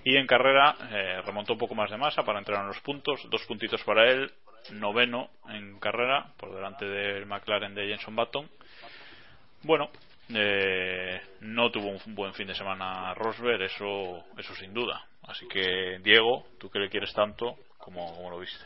y 0.02 0.16
en 0.16 0.26
carrera 0.26 0.74
eh, 0.90 1.20
remontó 1.26 1.52
un 1.52 1.58
poco 1.58 1.74
más 1.74 1.90
de 1.90 1.98
masa 1.98 2.22
para 2.22 2.38
entrar 2.38 2.62
en 2.62 2.68
los 2.68 2.80
puntos, 2.80 3.28
dos 3.28 3.44
puntitos 3.44 3.84
para 3.84 4.10
él, 4.10 4.32
noveno 4.72 5.28
en 5.50 5.78
carrera, 5.78 6.32
por 6.38 6.54
delante 6.54 6.86
del 6.86 7.26
McLaren 7.26 7.74
de 7.74 7.88
Jenson 7.88 8.16
Button, 8.16 8.48
bueno, 9.64 9.90
eh, 10.34 11.20
no 11.40 11.70
tuvo 11.70 11.88
un 11.88 12.14
buen 12.14 12.32
fin 12.34 12.48
de 12.48 12.54
semana 12.54 13.14
Rosberg, 13.14 13.62
eso, 13.62 14.24
eso 14.36 14.54
sin 14.54 14.74
duda. 14.74 15.04
Así 15.28 15.46
que, 15.48 15.98
Diego, 16.02 16.44
tú 16.58 16.70
que 16.70 16.78
le 16.78 16.88
quieres 16.88 17.12
tanto, 17.12 17.56
¿cómo, 17.78 18.14
cómo 18.16 18.30
lo 18.30 18.38
viste? 18.38 18.64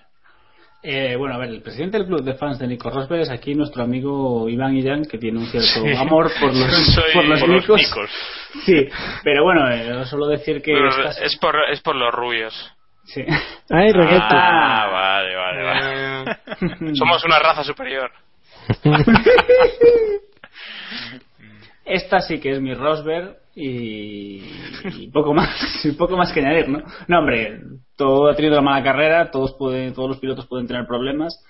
Eh, 0.82 1.14
bueno, 1.16 1.34
a 1.34 1.38
ver, 1.38 1.50
el 1.50 1.60
presidente 1.62 1.98
del 1.98 2.06
club 2.06 2.22
de 2.22 2.34
fans 2.34 2.58
de 2.58 2.66
Nico 2.66 2.88
Rosberg 2.88 3.20
es 3.20 3.30
aquí 3.30 3.54
nuestro 3.54 3.82
amigo 3.82 4.48
Iván 4.48 4.74
Illán, 4.76 5.04
que 5.04 5.18
tiene 5.18 5.38
un 5.38 5.46
cierto 5.46 5.68
Sí. 5.82 5.92
amor 5.94 6.30
por 6.40 6.54
los, 6.54 6.86
Soy- 6.94 7.12
por 7.12 7.24
los 7.26 7.40
por 7.40 7.48
los 7.50 7.64
Nicos. 7.68 8.10
Sí, 8.64 8.88
pero 9.22 9.44
bueno, 9.44 9.70
eh, 9.70 10.06
solo 10.06 10.26
decir 10.26 10.62
que. 10.62 10.72
Pero 10.72 10.88
estas- 10.88 11.20
es, 11.20 11.36
por, 11.38 11.54
es 11.70 11.80
por 11.82 11.96
los 11.96 12.10
rubios. 12.14 12.72
Sí. 13.04 13.22
Ay. 13.70 13.92
Ah, 13.94 14.88
vale, 14.90 15.36
vale, 15.36 15.62
vale. 15.62 16.94
Somos 16.96 17.22
una 17.24 17.38
raza 17.40 17.62
superior. 17.62 18.10
Esta 21.90 22.20
sí 22.20 22.38
que 22.38 22.52
es 22.52 22.60
mi 22.60 22.72
Rosberg 22.72 23.36
y, 23.56 24.42
y 24.84 25.10
poco 25.12 25.34
más, 25.34 25.50
y 25.84 25.90
poco 25.92 26.16
más 26.16 26.32
que 26.32 26.38
añadir, 26.38 26.68
¿no? 26.68 26.82
No, 27.08 27.18
hombre, 27.18 27.60
todo 27.96 28.30
ha 28.30 28.36
tenido 28.36 28.54
una 28.54 28.62
mala 28.62 28.84
carrera, 28.84 29.30
todos 29.32 29.54
pueden, 29.54 29.92
todos 29.92 30.08
los 30.08 30.18
pilotos 30.18 30.46
pueden 30.46 30.68
tener 30.68 30.86
problemas 30.86 31.44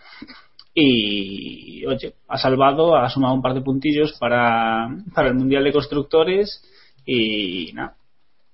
y, 0.72 1.84
oye, 1.84 2.14
ha 2.26 2.38
salvado, 2.38 2.96
ha 2.96 3.10
sumado 3.10 3.34
un 3.34 3.42
par 3.42 3.52
de 3.52 3.60
puntillos 3.60 4.16
para, 4.18 4.88
para 5.14 5.28
el 5.28 5.34
Mundial 5.34 5.62
de 5.62 5.72
Constructores 5.72 6.64
y 7.04 7.72
nada, 7.74 7.96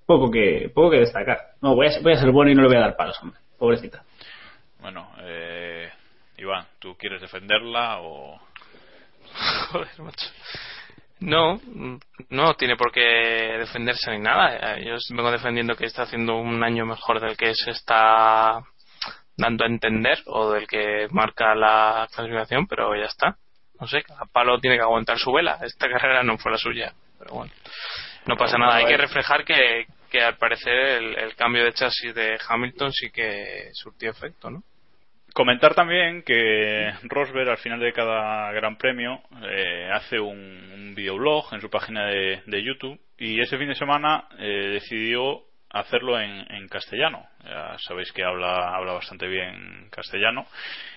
poco 0.07 0.28
que, 0.28 0.72
poco 0.74 0.91
que 0.91 1.01
destacar. 1.01 1.39
No, 1.62 1.76
voy 1.76 1.87
a, 1.87 2.01
voy 2.03 2.14
a 2.14 2.20
ser 2.20 2.32
bueno 2.32 2.51
y 2.51 2.57
no 2.57 2.62
le 2.62 2.68
voy 2.68 2.78
a 2.78 2.80
dar 2.80 2.97
palos, 2.97 3.16
hombre, 3.22 3.39
pobrecita. 3.57 4.03
Bueno, 4.80 5.09
eh, 5.20 5.89
Iván, 6.39 6.66
¿tú 6.80 6.97
quieres 6.99 7.20
defenderla 7.20 8.01
o...? 8.01 8.41
Joder, 9.70 9.89
macho. 10.01 10.26
No, 11.18 11.60
no 12.28 12.54
tiene 12.54 12.76
por 12.76 12.92
qué 12.92 13.00
defenderse 13.58 14.10
ni 14.10 14.18
nada. 14.18 14.78
Yo 14.80 14.96
vengo 15.10 15.30
defendiendo 15.30 15.74
que 15.74 15.86
está 15.86 16.02
haciendo 16.02 16.36
un 16.36 16.62
año 16.62 16.84
mejor 16.84 17.20
del 17.20 17.36
que 17.36 17.54
se 17.54 17.70
está 17.70 18.62
dando 19.36 19.64
a 19.64 19.68
entender 19.68 20.18
o 20.26 20.50
del 20.50 20.66
que 20.66 21.08
marca 21.10 21.54
la 21.54 22.06
clasificación, 22.12 22.66
pero 22.66 22.94
ya 22.96 23.06
está. 23.06 23.36
No 23.80 23.86
sé, 23.86 24.02
cada 24.02 24.24
palo 24.26 24.58
tiene 24.58 24.76
que 24.76 24.82
aguantar 24.82 25.18
su 25.18 25.32
vela. 25.32 25.58
Esta 25.62 25.88
carrera 25.88 26.22
no 26.22 26.38
fue 26.38 26.52
la 26.52 26.58
suya, 26.58 26.92
pero 27.18 27.34
bueno. 27.34 27.52
No 28.26 28.36
pasa 28.36 28.58
nada. 28.58 28.76
Hay 28.76 28.86
que 28.86 28.96
reflejar 28.96 29.44
que, 29.44 29.86
que 30.10 30.20
al 30.20 30.36
parecer 30.36 30.72
el, 30.72 31.18
el 31.18 31.36
cambio 31.36 31.64
de 31.64 31.72
chasis 31.72 32.14
de 32.14 32.38
Hamilton 32.46 32.92
sí 32.92 33.10
que 33.10 33.70
surtió 33.72 34.10
efecto, 34.10 34.50
¿no? 34.50 34.62
Comentar 35.37 35.74
también 35.74 36.22
que 36.22 36.95
Rosberg 37.03 37.51
al 37.51 37.59
final 37.59 37.78
de 37.78 37.93
cada 37.93 38.51
gran 38.53 38.78
premio 38.78 39.20
eh, 39.43 39.91
hace 39.93 40.18
un, 40.18 40.39
un 40.39 40.95
videoblog 40.95 41.53
en 41.53 41.61
su 41.61 41.68
página 41.68 42.07
de, 42.07 42.41
de 42.47 42.64
YouTube 42.64 42.99
y 43.18 43.39
ese 43.43 43.59
fin 43.59 43.68
de 43.68 43.74
semana 43.74 44.28
eh, 44.39 44.70
decidió 44.72 45.43
hacerlo 45.68 46.18
en, 46.18 46.66
castellano. 46.68 47.26
Ya 47.45 47.76
sabéis 47.87 48.12
que 48.12 48.24
habla, 48.24 48.74
habla 48.74 48.95
bastante 48.95 49.28
bien 49.28 49.91
castellano. 49.91 50.47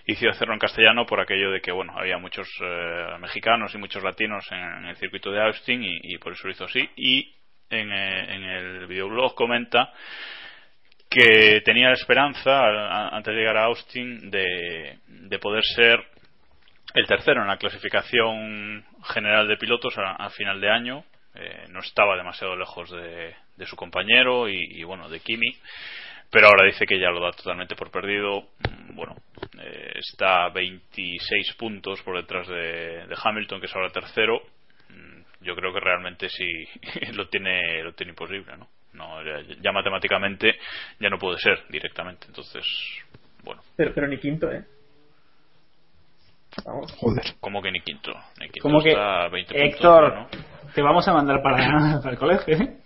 Decidió 0.07 0.31
hacerlo 0.31 0.53
en 0.53 0.59
castellano 0.61 1.05
por 1.05 1.19
aquello 1.19 1.51
de 1.51 1.59
que 1.59 1.73
bueno 1.73 1.91
había 1.97 2.17
muchos 2.17 2.47
eh, 2.63 3.17
mexicanos 3.19 3.75
y 3.75 3.77
muchos 3.77 4.01
latinos 4.01 4.47
en, 4.51 4.85
el 4.85 4.95
circuito 4.95 5.31
de 5.31 5.41
Austin 5.41 5.83
y, 5.83 6.13
y 6.13 6.17
por 6.17 6.31
eso 6.31 6.47
lo 6.47 6.53
hizo 6.53 6.63
así. 6.63 6.89
Y 6.95 7.35
en, 7.69 7.91
eh, 7.91 8.35
en 8.35 8.43
el 8.43 8.87
videoblog 8.87 9.35
comenta 9.35 9.91
que 11.09 11.61
tenía 11.65 11.87
la 11.87 11.95
esperanza, 11.95 13.09
antes 13.15 13.33
de 13.33 13.39
llegar 13.39 13.57
a 13.57 13.65
Austin, 13.65 14.29
de, 14.29 14.99
de 15.07 15.39
poder 15.39 15.63
ser 15.75 15.99
el 16.93 17.05
tercero 17.07 17.41
en 17.41 17.47
la 17.47 17.57
clasificación 17.57 18.83
general 19.13 19.47
de 19.47 19.57
pilotos 19.57 19.93
a, 19.97 20.29
final 20.29 20.59
de 20.61 20.69
año. 20.69 21.03
Eh, 21.35 21.65
no 21.69 21.79
estaba 21.79 22.17
demasiado 22.17 22.55
lejos 22.55 22.89
de, 22.91 23.35
su 23.65 23.75
compañero 23.75 24.49
y, 24.49 24.83
bueno, 24.83 25.09
de 25.09 25.19
Kimi. 25.19 25.51
Pero 26.31 26.47
ahora 26.47 26.65
dice 26.65 26.85
que 26.85 26.99
ya 26.99 27.09
lo 27.09 27.21
da 27.21 27.31
totalmente 27.31 27.75
por 27.75 27.91
perdido. 27.91 28.49
Mm, 28.67 28.95
Bueno, 28.95 29.15
eh, 29.59 29.93
está 29.95 30.45
a 30.45 30.49
26 30.49 31.53
puntos 31.55 32.01
por 32.03 32.17
detrás 32.17 32.47
de, 32.47 33.07
de 33.07 33.17
Hamilton, 33.23 33.59
que 33.59 33.65
es 33.67 33.75
ahora 33.75 33.89
tercero. 33.89 34.41
Mm, 34.89 35.21
Yo 35.41 35.55
creo 35.55 35.73
que 35.73 35.79
realmente 35.79 36.29
sí 36.29 36.47
lo 37.13 37.27
tiene, 37.29 37.83
lo 37.83 37.93
tiene 37.93 38.11
imposible, 38.11 38.57
¿no? 38.57 38.67
No 38.93 39.23
ya, 39.23 39.41
ya 39.61 39.71
matemáticamente 39.71 40.55
ya 40.99 41.09
no 41.09 41.17
puede 41.17 41.37
ser 41.39 41.63
directamente. 41.69 42.27
Entonces, 42.27 42.63
bueno, 43.43 43.61
Pero, 43.75 43.93
pero 43.93 44.07
ni 44.07 44.17
quinto, 44.17 44.51
¿eh? 44.51 44.63
Vamos. 46.65 46.91
Joder. 46.97 47.23
como 47.39 47.61
que 47.61 47.71
ni 47.71 47.81
quinto. 47.81 48.11
Ni 48.39 48.47
quinto 48.49 48.61
Como 48.61 48.81
que, 48.81 48.89
está 48.89 49.25
a 49.25 49.29
20 49.29 49.53
puntos, 49.53 49.73
Héctor, 49.73 50.15
¿no? 50.15 50.27
te 50.73 50.81
vamos 50.81 51.07
a 51.07 51.13
mandar 51.13 51.41
para, 51.41 51.99
para 52.03 52.11
el 52.11 52.17
colegio, 52.17 52.57
¿eh? 52.57 52.77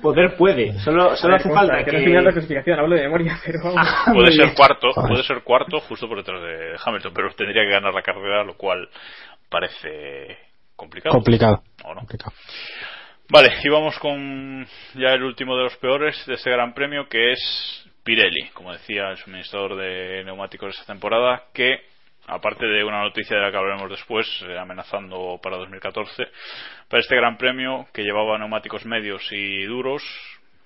Poder 0.00 0.36
puede, 0.36 0.78
solo, 0.80 1.16
solo 1.16 1.34
hace 1.36 1.48
Consta, 1.48 1.66
falta 1.74 1.84
que 1.84 1.90
que... 1.90 2.06
no 2.06 2.20
la 2.20 2.30
clasificación, 2.32 2.78
hablo 2.78 2.94
de 2.94 3.02
memoria, 3.02 3.36
pero 3.44 3.58
vamos. 3.64 3.88
Muy 4.08 4.14
Puede 4.16 4.32
ser 4.32 4.44
bien. 4.44 4.54
cuarto, 4.54 4.88
puede 4.94 5.22
ser 5.24 5.42
cuarto 5.42 5.80
justo 5.80 6.06
por 6.08 6.18
detrás 6.18 6.40
de 6.40 6.76
Hamilton, 6.84 7.12
pero 7.12 7.34
tendría 7.34 7.64
que 7.64 7.70
ganar 7.70 7.92
la 7.92 8.02
carrera, 8.02 8.44
lo 8.44 8.54
cual 8.56 8.88
parece 9.48 10.38
complicado. 10.76 11.12
Complicado. 11.14 11.62
¿O 11.84 11.94
no? 11.94 12.00
Complicado. 12.00 12.32
Vale, 13.32 13.48
y 13.64 13.68
vamos 13.70 13.98
con 13.98 14.66
ya 14.92 15.14
el 15.14 15.22
último 15.22 15.56
de 15.56 15.62
los 15.62 15.76
peores 15.78 16.22
de 16.26 16.34
este 16.34 16.50
Gran 16.50 16.74
Premio, 16.74 17.08
que 17.08 17.32
es 17.32 17.90
Pirelli, 18.04 18.50
como 18.50 18.74
decía 18.74 19.08
el 19.08 19.16
suministrador 19.16 19.74
de 19.78 20.22
neumáticos 20.22 20.74
esta 20.74 20.92
temporada, 20.92 21.44
que 21.54 21.80
aparte 22.26 22.66
de 22.66 22.84
una 22.84 23.00
noticia 23.00 23.34
de 23.34 23.42
la 23.42 23.50
que 23.50 23.56
hablaremos 23.56 23.88
después, 23.88 24.26
eh, 24.46 24.58
amenazando 24.58 25.40
para 25.42 25.56
2014, 25.56 26.24
para 26.90 27.00
este 27.00 27.16
Gran 27.16 27.38
Premio 27.38 27.86
que 27.94 28.02
llevaba 28.02 28.36
neumáticos 28.36 28.84
medios 28.84 29.26
y 29.32 29.64
duros, 29.64 30.02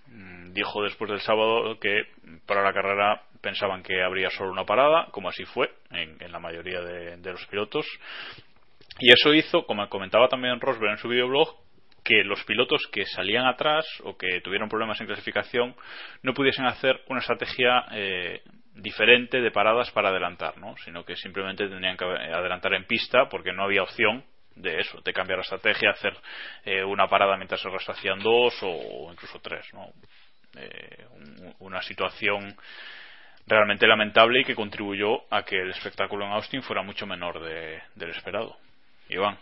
mm, 0.08 0.52
dijo 0.52 0.82
después 0.82 1.08
del 1.08 1.20
sábado 1.20 1.78
que 1.78 2.02
para 2.46 2.64
la 2.64 2.72
carrera 2.72 3.22
pensaban 3.42 3.84
que 3.84 4.02
habría 4.02 4.30
solo 4.30 4.50
una 4.50 4.64
parada, 4.64 5.06
como 5.12 5.28
así 5.28 5.44
fue 5.44 5.70
en, 5.92 6.32
la 6.32 6.40
mayoría 6.40 6.80
de, 6.80 7.16
de, 7.18 7.30
los 7.30 7.46
pilotos. 7.46 7.86
Y 8.98 9.12
eso 9.12 9.32
hizo, 9.34 9.66
como 9.66 9.88
comentaba 9.88 10.26
también 10.26 10.60
Rosberg 10.60 10.90
en 10.90 10.98
su 10.98 11.06
videoblog, 11.06 11.65
que 12.06 12.22
los 12.22 12.44
pilotos 12.44 12.86
que 12.92 13.04
salían 13.04 13.46
atrás 13.46 13.84
o 14.04 14.16
que 14.16 14.40
tuvieron 14.40 14.68
problemas 14.68 15.00
en 15.00 15.08
clasificación 15.08 15.74
no 16.22 16.34
pudiesen 16.34 16.64
hacer 16.64 17.00
una 17.08 17.18
estrategia 17.18 17.84
eh, 17.90 18.42
diferente 18.74 19.40
de 19.40 19.50
paradas 19.50 19.90
para 19.90 20.10
adelantar, 20.10 20.56
¿no? 20.56 20.76
sino 20.84 21.04
que 21.04 21.16
simplemente 21.16 21.66
tendrían 21.66 21.96
que 21.96 22.04
adelantar 22.04 22.74
en 22.74 22.84
pista 22.84 23.28
porque 23.28 23.52
no 23.52 23.64
había 23.64 23.82
opción 23.82 24.24
de 24.54 24.78
eso, 24.78 25.00
de 25.00 25.12
cambiar 25.12 25.38
la 25.38 25.42
estrategia, 25.42 25.90
hacer 25.90 26.16
eh, 26.64 26.84
una 26.84 27.08
parada 27.08 27.36
mientras 27.36 27.60
se 27.60 27.68
restacían 27.68 28.20
dos 28.20 28.54
o, 28.62 29.10
incluso 29.10 29.40
tres. 29.40 29.66
¿no? 29.74 29.88
Eh, 30.56 31.06
una 31.58 31.82
situación 31.82 32.56
realmente 33.48 33.86
lamentable 33.88 34.42
y 34.42 34.44
que 34.44 34.54
contribuyó 34.54 35.22
a 35.28 35.42
que 35.42 35.56
el 35.56 35.70
espectáculo 35.70 36.24
en 36.24 36.32
Austin 36.32 36.62
fuera 36.62 36.82
mucho 36.82 37.04
menor 37.04 37.42
de, 37.42 37.82
del 37.96 38.10
esperado. 38.10 38.56
Iván. 39.08 39.38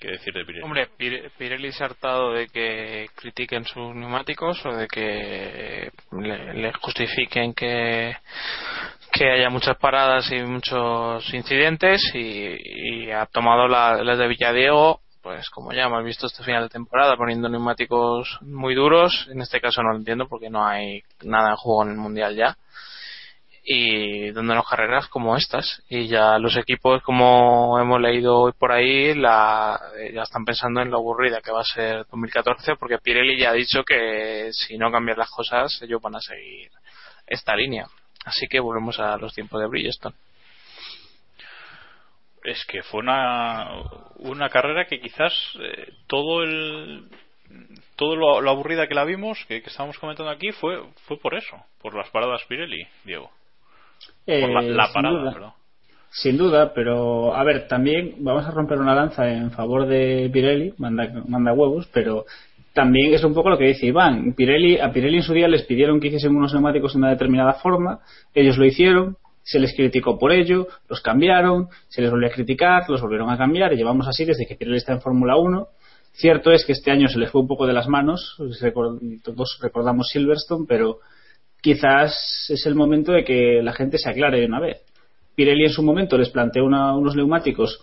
¿Qué 0.00 0.12
decir 0.12 0.32
de 0.32 0.44
Pirelli? 0.44 0.64
Hombre, 0.64 0.88
Pirelli 1.36 1.72
se 1.72 1.82
ha 1.82 1.86
hartado 1.86 2.32
de 2.32 2.46
que 2.46 3.08
critiquen 3.16 3.64
sus 3.64 3.94
neumáticos 3.94 4.64
o 4.64 4.76
de 4.76 4.86
que 4.86 5.90
le, 6.12 6.72
justifiquen 6.74 7.52
que, 7.52 8.16
que 9.12 9.30
haya 9.30 9.50
muchas 9.50 9.76
paradas 9.76 10.30
y 10.30 10.40
muchos 10.42 11.34
incidentes 11.34 12.00
y, 12.14 13.10
ha 13.10 13.26
tomado 13.26 13.66
las 13.66 14.18
de 14.18 14.28
Villadiego 14.28 15.00
pues 15.22 15.50
como 15.50 15.72
ya 15.72 15.84
hemos 15.84 16.04
visto 16.04 16.26
este 16.26 16.44
final 16.44 16.64
de 16.64 16.68
temporada 16.68 17.16
poniendo 17.16 17.48
neumáticos 17.48 18.38
muy 18.42 18.74
duros 18.74 19.26
en 19.32 19.40
este 19.40 19.60
caso 19.60 19.82
no 19.82 19.92
lo 19.92 19.98
entiendo 19.98 20.28
porque 20.28 20.48
no 20.48 20.64
hay 20.64 21.02
nada 21.24 21.50
en 21.50 21.56
juego 21.56 21.82
en 21.82 21.90
el 21.90 21.96
mundial 21.96 22.36
ya 22.36 22.56
y 23.70 24.30
dándonos 24.30 24.66
carreras 24.66 25.08
como 25.08 25.36
estas. 25.36 25.82
Y 25.90 26.06
ya 26.08 26.38
los 26.38 26.56
equipos 26.56 27.02
como 27.02 27.78
hemos 27.78 28.00
leído 28.00 28.40
hoy 28.40 28.52
por 28.58 28.72
ahí 28.72 29.14
la, 29.14 29.78
ya 30.14 30.22
están 30.22 30.46
pensando 30.46 30.80
en 30.80 30.90
lo 30.90 30.96
aburrida 30.96 31.42
que 31.42 31.52
va 31.52 31.60
a 31.60 31.64
ser 31.64 32.06
2014 32.10 32.76
porque 32.76 32.96
Pirelli 32.96 33.38
ya 33.38 33.50
ha 33.50 33.52
dicho 33.52 33.84
que 33.84 34.48
si 34.52 34.78
no 34.78 34.90
cambian 34.90 35.18
las 35.18 35.30
cosas 35.30 35.82
ellos 35.82 36.00
van 36.00 36.16
a 36.16 36.20
seguir 36.20 36.70
esta 37.26 37.54
línea. 37.54 37.86
Así 38.24 38.48
que 38.48 38.58
volvemos 38.58 38.98
a 39.00 39.18
los 39.18 39.34
tiempos 39.34 39.60
de 39.60 39.66
Bridgestone. 39.66 40.16
Es 42.44 42.64
que 42.64 42.82
fue 42.82 43.00
una, 43.00 43.82
una 44.16 44.48
carrera 44.48 44.86
que 44.86 44.98
quizás 44.98 45.34
eh, 45.60 45.92
todo 46.06 46.42
el 46.42 47.06
todo 47.96 48.16
lo, 48.16 48.48
aburrida 48.48 48.86
que 48.86 48.94
la 48.94 49.04
vimos 49.04 49.44
que, 49.46 49.60
que 49.60 49.68
estábamos 49.68 49.98
comentando 49.98 50.30
aquí 50.30 50.52
fue 50.52 50.82
fue 51.06 51.18
por 51.18 51.34
eso 51.34 51.56
por 51.82 51.94
las 51.94 52.08
paradas 52.10 52.44
Pirelli 52.46 52.86
Diego 53.04 53.30
la, 54.28 54.84
eh, 54.84 54.88
parada, 54.92 55.54
sin 56.10 56.36
duda, 56.36 56.72
pero 56.74 57.34
a 57.34 57.44
ver, 57.44 57.68
también 57.68 58.16
vamos 58.18 58.46
a 58.46 58.50
romper 58.50 58.78
una 58.78 58.94
lanza 58.94 59.28
en 59.30 59.50
favor 59.50 59.86
de 59.86 60.30
Pirelli, 60.32 60.74
manda, 60.78 61.10
manda 61.26 61.52
huevos, 61.52 61.88
pero 61.92 62.24
también 62.72 63.12
es 63.14 63.24
un 63.24 63.34
poco 63.34 63.50
lo 63.50 63.58
que 63.58 63.66
dice 63.66 63.86
Iván. 63.86 64.34
Pirelli, 64.34 64.78
a 64.78 64.90
Pirelli 64.90 65.18
en 65.18 65.22
su 65.22 65.32
día 65.32 65.48
les 65.48 65.64
pidieron 65.64 66.00
que 66.00 66.08
hiciesen 66.08 66.34
unos 66.34 66.52
neumáticos 66.52 66.92
de 66.92 66.98
una 66.98 67.10
determinada 67.10 67.54
forma, 67.54 68.00
ellos 68.34 68.56
lo 68.56 68.64
hicieron, 68.64 69.16
se 69.42 69.58
les 69.58 69.74
criticó 69.74 70.18
por 70.18 70.32
ello, 70.32 70.68
los 70.88 71.00
cambiaron, 71.00 71.68
se 71.88 72.02
les 72.02 72.10
volvió 72.10 72.28
a 72.28 72.32
criticar, 72.32 72.88
los 72.88 73.00
volvieron 73.00 73.30
a 73.30 73.38
cambiar 73.38 73.72
y 73.72 73.76
llevamos 73.76 74.06
así 74.08 74.24
desde 74.24 74.46
que 74.46 74.56
Pirelli 74.56 74.78
está 74.78 74.92
en 74.92 75.00
Fórmula 75.00 75.36
1. 75.36 75.66
Cierto 76.12 76.50
es 76.52 76.64
que 76.64 76.72
este 76.72 76.90
año 76.90 77.08
se 77.08 77.18
les 77.18 77.30
fue 77.30 77.40
un 77.40 77.48
poco 77.48 77.66
de 77.66 77.72
las 77.72 77.86
manos, 77.86 78.36
todos 79.22 79.58
recordamos 79.62 80.08
Silverstone, 80.08 80.64
pero 80.66 80.98
quizás 81.60 82.46
es 82.48 82.66
el 82.66 82.74
momento 82.74 83.12
de 83.12 83.24
que 83.24 83.60
la 83.62 83.72
gente 83.72 83.98
se 83.98 84.10
aclare 84.10 84.40
de 84.40 84.46
una 84.46 84.60
vez. 84.60 84.82
Pirelli 85.34 85.64
en 85.64 85.70
su 85.70 85.82
momento 85.82 86.18
les 86.18 86.30
planteó 86.30 86.64
unos 86.64 87.14
neumáticos 87.14 87.80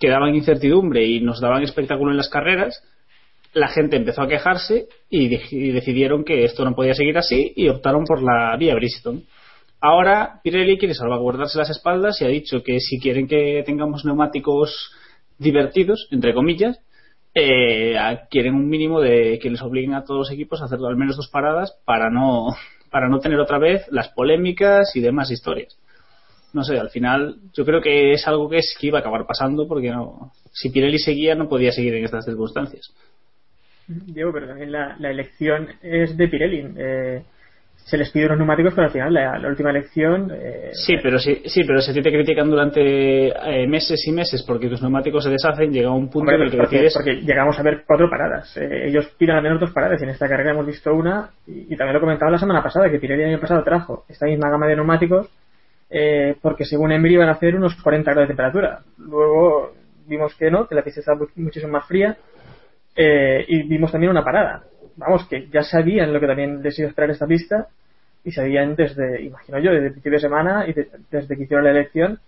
que 0.00 0.08
daban 0.08 0.34
incertidumbre 0.34 1.04
y 1.06 1.20
nos 1.20 1.40
daban 1.40 1.62
espectáculo 1.62 2.10
en 2.10 2.16
las 2.16 2.28
carreras. 2.28 2.82
La 3.54 3.68
gente 3.68 3.96
empezó 3.96 4.22
a 4.22 4.28
quejarse 4.28 4.88
y, 5.08 5.28
decidieron 5.72 6.24
que 6.24 6.44
esto 6.44 6.64
no 6.64 6.74
podía 6.74 6.94
seguir 6.94 7.16
así 7.16 7.52
y 7.56 7.68
optaron 7.68 8.04
por 8.04 8.22
la 8.22 8.56
vía 8.56 8.74
Bristol. 8.74 9.22
Ahora 9.80 10.40
Pirelli 10.42 10.78
quiere 10.78 10.94
salvaguardarse 10.94 11.58
las 11.58 11.70
espaldas 11.70 12.20
y 12.20 12.24
ha 12.24 12.28
dicho 12.28 12.62
que 12.62 12.80
si 12.80 12.98
quieren 12.98 13.28
que 13.28 13.62
tengamos 13.64 14.04
neumáticos 14.04 14.90
divertidos, 15.38 16.08
entre 16.10 16.34
comillas, 16.34 16.80
eh, 17.34 17.94
quieren 18.30 18.54
un 18.54 18.68
mínimo 18.68 19.00
de 19.00 19.38
que 19.38 19.50
les 19.50 19.62
obliguen 19.62 19.94
a 19.94 20.04
todos 20.04 20.20
los 20.20 20.30
equipos 20.32 20.60
a 20.60 20.64
hacer 20.64 20.78
al 20.78 20.96
menos 20.96 21.16
dos 21.16 21.28
paradas 21.28 21.78
para 21.84 22.10
no 22.10 22.48
para 22.96 23.10
no 23.10 23.20
tener 23.20 23.38
otra 23.38 23.58
vez 23.58 23.86
las 23.90 24.08
polémicas 24.08 24.96
y 24.96 25.02
demás 25.02 25.30
historias. 25.30 25.78
No 26.54 26.64
sé, 26.64 26.78
al 26.78 26.88
final 26.88 27.36
yo 27.52 27.66
creo 27.66 27.82
que 27.82 28.12
es 28.12 28.26
algo 28.26 28.48
que, 28.48 28.56
es, 28.56 28.74
que 28.80 28.86
iba 28.86 28.96
a 28.96 29.00
acabar 29.02 29.26
pasando 29.26 29.68
porque 29.68 29.90
no, 29.90 30.32
si 30.50 30.70
Pirelli 30.70 30.98
seguía 30.98 31.34
no 31.34 31.46
podía 31.46 31.72
seguir 31.72 31.92
en 31.92 32.06
estas 32.06 32.24
circunstancias. 32.24 32.90
Diego, 33.86 34.32
pero 34.32 34.48
también 34.48 34.72
la, 34.72 34.96
elección 34.98 35.68
es 35.82 36.16
de 36.16 36.26
Pirelli. 36.26 36.72
Eh, 36.74 37.22
se 37.86 37.96
les 37.96 38.10
pide 38.10 38.26
unos 38.26 38.38
neumáticos, 38.38 38.74
pero 38.74 38.88
al 38.88 38.92
final 38.92 39.14
la, 39.14 39.48
última 39.48 39.70
elección. 39.70 40.32
Eh, 40.34 40.70
sí, 40.72 40.96
pero 41.00 41.20
sí, 41.20 41.42
sí, 41.46 41.62
pero 41.64 41.80
si 41.80 41.94
te 41.94 42.10
critican 42.10 42.50
durante 42.50 43.28
eh, 43.28 43.68
meses 43.68 44.04
y 44.08 44.10
meses 44.10 44.42
porque 44.44 44.68
tus 44.68 44.82
neumáticos 44.82 45.22
se 45.22 45.30
deshacen, 45.30 45.72
llega 45.72 45.92
un 45.92 46.10
punto 46.10 46.32
en 46.32 46.42
el 46.42 46.50
que 46.50 46.56
porque, 46.56 46.88
Porque 46.92 47.20
llegamos 47.20 47.56
a 47.56 47.62
ver 47.62 47.84
cuatro 47.86 48.10
paradas. 48.10 48.56
Eh, 48.56 48.88
ellos 48.88 49.06
piden 49.16 49.36
al 49.36 49.42
menos 49.44 49.60
dos 49.60 49.70
paradas. 49.70 50.00
Y 50.00 50.04
en 50.04 50.10
esta 50.10 50.28
carrera 50.28 50.50
hemos 50.50 50.66
visto 50.66 50.92
una, 50.92 51.30
y, 51.46 51.76
también 51.76 51.94
lo 51.94 52.00
comentaba 52.00 52.32
la 52.32 52.38
semana 52.38 52.60
pasada, 52.60 52.90
que 52.90 52.98
Pirelli 52.98 53.22
el 53.22 53.28
año 53.28 53.40
pasado 53.40 53.62
trajo 53.62 54.04
esta 54.08 54.26
misma 54.26 54.50
gama 54.50 54.66
de 54.66 54.74
neumáticos 54.74 55.30
porque 56.42 56.64
según 56.64 56.90
Emery 56.90 57.14
iban 57.14 57.28
a 57.28 57.32
hacer 57.32 57.54
unos 57.54 57.80
40 57.80 58.10
grados 58.10 58.24
de 58.24 58.34
temperatura. 58.34 58.80
Luego 58.98 59.74
vimos 60.08 60.34
que 60.34 60.50
no, 60.50 60.66
que 60.66 60.74
la 60.74 60.82
pista 60.82 60.98
estaba 60.98 61.20
muchísimo 61.36 61.70
más 61.70 61.86
fría. 61.86 62.16
y 62.96 63.62
vimos 63.68 63.92
también 63.92 64.10
una 64.10 64.24
parada 64.24 64.64
vamos, 64.96 65.26
que 65.28 65.48
ya 65.48 65.62
sabían 65.62 66.12
lo 66.12 66.20
que 66.20 66.26
también 66.26 66.62
les 66.62 66.78
iba 66.78 66.86
a 66.86 66.90
esperar 66.90 67.10
esta 67.10 67.26
pista 67.26 67.68
y 68.24 68.32
sabían 68.32 68.74
desde, 68.74 69.22
imagino 69.22 69.58
yo, 69.58 69.70
desde 69.70 69.86
el 69.86 69.92
principio 69.92 70.18
de 70.18 70.20
semana 70.20 70.66
y 70.66 70.74
desde 71.10 71.36
que 71.36 71.42
hicieron 71.44 71.64
la 71.64 71.70
elección 71.70 72.18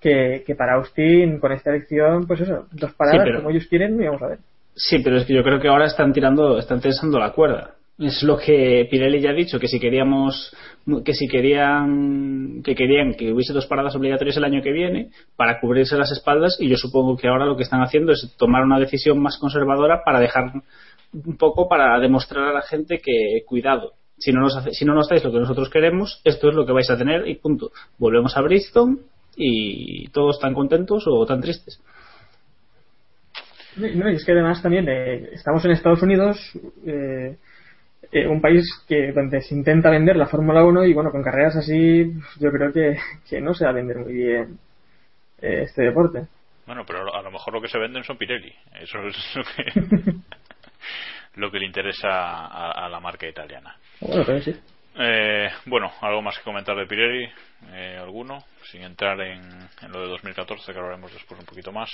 que, 0.00 0.42
que, 0.46 0.54
para 0.54 0.74
Austin 0.74 1.38
con 1.38 1.52
esta 1.52 1.70
elección, 1.70 2.26
pues 2.26 2.40
eso, 2.40 2.66
dos 2.72 2.92
paradas 2.94 3.28
como 3.36 3.50
ellos 3.50 3.66
quieren 3.68 4.00
y 4.00 4.06
vamos 4.06 4.22
a 4.22 4.28
ver. 4.28 4.38
Sí, 4.74 4.98
pero 5.02 5.16
es 5.16 5.24
que 5.24 5.34
yo 5.34 5.42
creo 5.42 5.58
que 5.60 5.68
ahora 5.68 5.86
están 5.86 6.12
tirando, 6.12 6.58
están 6.58 6.80
tensando 6.80 7.18
la 7.18 7.32
cuerda. 7.32 7.76
Es 7.98 8.22
lo 8.22 8.36
que 8.36 8.86
Pirelli 8.90 9.20
ya 9.22 9.30
ha 9.30 9.32
dicho, 9.32 9.58
que 9.58 9.68
si 9.68 9.80
queríamos, 9.80 10.54
que 11.02 11.14
si 11.14 11.26
querían, 11.28 12.60
que 12.62 12.74
querían 12.74 13.14
que 13.14 13.32
hubiese 13.32 13.54
dos 13.54 13.66
paradas 13.66 13.96
obligatorias 13.96 14.36
el 14.36 14.44
año 14.44 14.62
que 14.62 14.72
viene 14.72 15.08
para 15.34 15.58
cubrirse 15.60 15.96
las 15.96 16.12
espaldas 16.12 16.58
y 16.60 16.68
yo 16.68 16.76
supongo 16.76 17.16
que 17.16 17.26
ahora 17.26 17.46
lo 17.46 17.56
que 17.56 17.62
están 17.62 17.80
haciendo 17.80 18.12
es 18.12 18.34
tomar 18.36 18.64
una 18.64 18.78
decisión 18.78 19.18
más 19.18 19.38
conservadora 19.38 20.02
para 20.04 20.20
dejar 20.20 20.52
un 21.12 21.36
poco 21.36 21.68
para 21.68 21.98
demostrar 21.98 22.48
a 22.48 22.52
la 22.52 22.62
gente 22.62 22.98
que 22.98 23.42
cuidado 23.46 23.94
si 24.18 24.32
no 24.32 24.40
nos 24.40 24.54
si 24.72 24.84
no 24.84 24.94
nos 24.94 25.08
dais 25.08 25.24
lo 25.24 25.32
que 25.32 25.40
nosotros 25.40 25.70
queremos 25.70 26.20
esto 26.24 26.48
es 26.48 26.54
lo 26.54 26.64
que 26.64 26.72
vais 26.72 26.90
a 26.90 26.96
tener 26.96 27.28
y 27.28 27.36
punto. 27.36 27.70
Volvemos 27.98 28.36
a 28.36 28.42
Bristol 28.42 29.00
y 29.36 30.08
todos 30.08 30.40
tan 30.40 30.54
contentos 30.54 31.04
o 31.06 31.26
tan 31.26 31.40
tristes. 31.40 31.80
No, 33.76 34.10
y 34.10 34.14
es 34.14 34.24
que 34.24 34.32
además 34.32 34.62
también 34.62 34.88
eh, 34.88 35.30
estamos 35.32 35.62
en 35.66 35.72
Estados 35.72 36.02
Unidos 36.02 36.38
eh, 36.86 37.36
eh, 38.10 38.26
un 38.26 38.40
país 38.40 38.64
que 38.88 39.12
donde 39.12 39.42
se 39.42 39.54
intenta 39.54 39.90
vender 39.90 40.16
la 40.16 40.26
Fórmula 40.26 40.64
1 40.64 40.86
y 40.86 40.94
bueno 40.94 41.10
con 41.10 41.22
carreras 41.22 41.56
así 41.56 42.10
yo 42.40 42.50
creo 42.50 42.72
que, 42.72 42.96
que 43.28 43.40
no 43.42 43.52
se 43.52 43.64
va 43.64 43.72
a 43.72 43.74
vender 43.74 43.98
muy 43.98 44.14
bien 44.14 44.58
este 45.42 45.82
deporte. 45.82 46.26
Bueno 46.66 46.84
pero 46.86 47.14
a 47.14 47.22
lo 47.22 47.30
mejor 47.30 47.52
lo 47.52 47.60
que 47.60 47.68
se 47.68 47.78
venden 47.78 48.02
son 48.02 48.16
Pirelli 48.16 48.54
eso 48.80 48.98
es 49.06 49.36
lo 49.36 49.42
que 49.42 50.12
lo 51.36 51.50
que 51.50 51.58
le 51.58 51.66
interesa 51.66 52.46
a, 52.46 52.88
la 52.88 53.00
marca 53.00 53.28
italiana. 53.28 53.76
Eh, 54.98 55.50
bueno, 55.66 55.92
algo 56.00 56.22
más 56.22 56.38
que 56.38 56.44
comentar 56.44 56.76
de 56.76 56.86
Pirelli, 56.86 57.28
eh, 57.72 57.98
alguno, 58.00 58.38
sin 58.70 58.82
entrar 58.82 59.20
en, 59.20 59.68
lo 59.88 60.00
de 60.00 60.08
2014 60.08 60.72
que 60.72 60.78
hablaremos 60.78 61.12
después 61.12 61.38
un 61.38 61.46
poquito 61.46 61.70
más. 61.70 61.90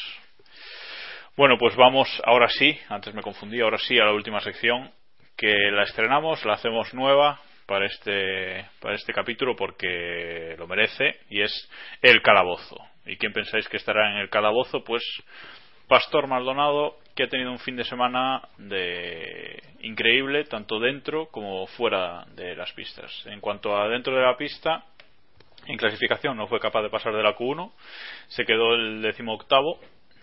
Bueno, 1.36 1.56
pues 1.58 1.74
vamos 1.76 2.08
ahora 2.24 2.48
sí, 2.48 2.78
antes 2.88 3.14
me 3.14 3.22
confundí, 3.22 3.60
ahora 3.60 3.78
sí 3.78 3.98
a 3.98 4.04
la 4.04 4.12
última 4.12 4.40
sección 4.40 4.90
que 5.36 5.52
la 5.72 5.82
estrenamos, 5.82 6.44
la 6.44 6.54
hacemos 6.54 6.94
nueva 6.94 7.40
para 7.66 7.86
este 7.86 8.66
para 8.80 8.94
este 8.94 9.12
capítulo 9.12 9.56
porque 9.56 10.54
lo 10.58 10.66
merece 10.66 11.20
y 11.30 11.40
es 11.40 11.70
el 12.02 12.20
calabozo. 12.22 12.76
¿Y 13.06 13.16
quién 13.16 13.32
pensáis 13.32 13.68
que 13.68 13.78
estará 13.78 14.12
en 14.12 14.18
el 14.18 14.30
calabozo? 14.30 14.84
Pues 14.84 15.02
Pastor 15.88 16.28
Maldonado, 16.28 16.98
que 17.14 17.24
ha 17.24 17.28
tenido 17.28 17.52
un 17.52 17.58
fin 17.58 17.76
de 17.76 17.84
semana 17.84 18.42
de 18.58 19.62
increíble, 19.80 20.44
tanto 20.44 20.78
dentro 20.78 21.26
como 21.26 21.66
fuera 21.66 22.24
de 22.34 22.56
las 22.56 22.72
pistas. 22.72 23.10
En 23.26 23.40
cuanto 23.40 23.76
a 23.76 23.88
dentro 23.88 24.14
de 24.16 24.22
la 24.22 24.36
pista, 24.36 24.84
En 25.66 25.76
clasificación 25.76 26.36
no 26.36 26.48
fue 26.48 26.58
capaz 26.58 26.82
de 26.82 26.90
pasar 26.90 27.14
de 27.14 27.22
la 27.22 27.36
Q1, 27.36 27.70
se 28.28 28.44
quedó 28.44 28.74
el 28.74 29.00
décimo 29.00 29.34
octavo, 29.34 29.78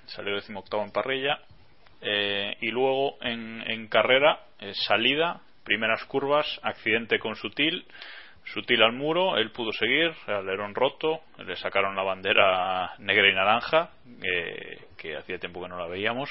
salió 0.06 0.36
décimo 0.36 0.60
octavo 0.60 0.84
en 0.84 0.92
parrilla, 0.92 1.40
eh, 2.02 2.58
y 2.60 2.68
luego 2.72 3.18
en, 3.22 3.64
en 3.66 3.88
carrera, 3.88 4.42
eh, 4.60 4.74
salida, 4.74 5.40
primeras 5.64 6.04
curvas, 6.06 6.46
accidente 6.62 7.20
con 7.20 7.36
Sutil, 7.36 7.86
Sutil 8.54 8.82
al 8.82 8.94
muro, 8.94 9.38
él 9.38 9.52
pudo 9.52 9.72
seguir, 9.72 10.12
alerón 10.28 10.76
roto, 10.76 11.22
le 11.38 11.56
sacaron 11.56 11.96
la 11.96 12.04
bandera 12.04 12.96
negra 12.98 13.30
y 13.30 13.34
naranja, 13.34 13.92
eh, 14.24 14.80
que 15.02 15.18
hacía 15.18 15.40
tiempo 15.40 15.62
que 15.62 15.70
no 15.70 15.78
la 15.78 15.88
veíamos. 15.88 16.30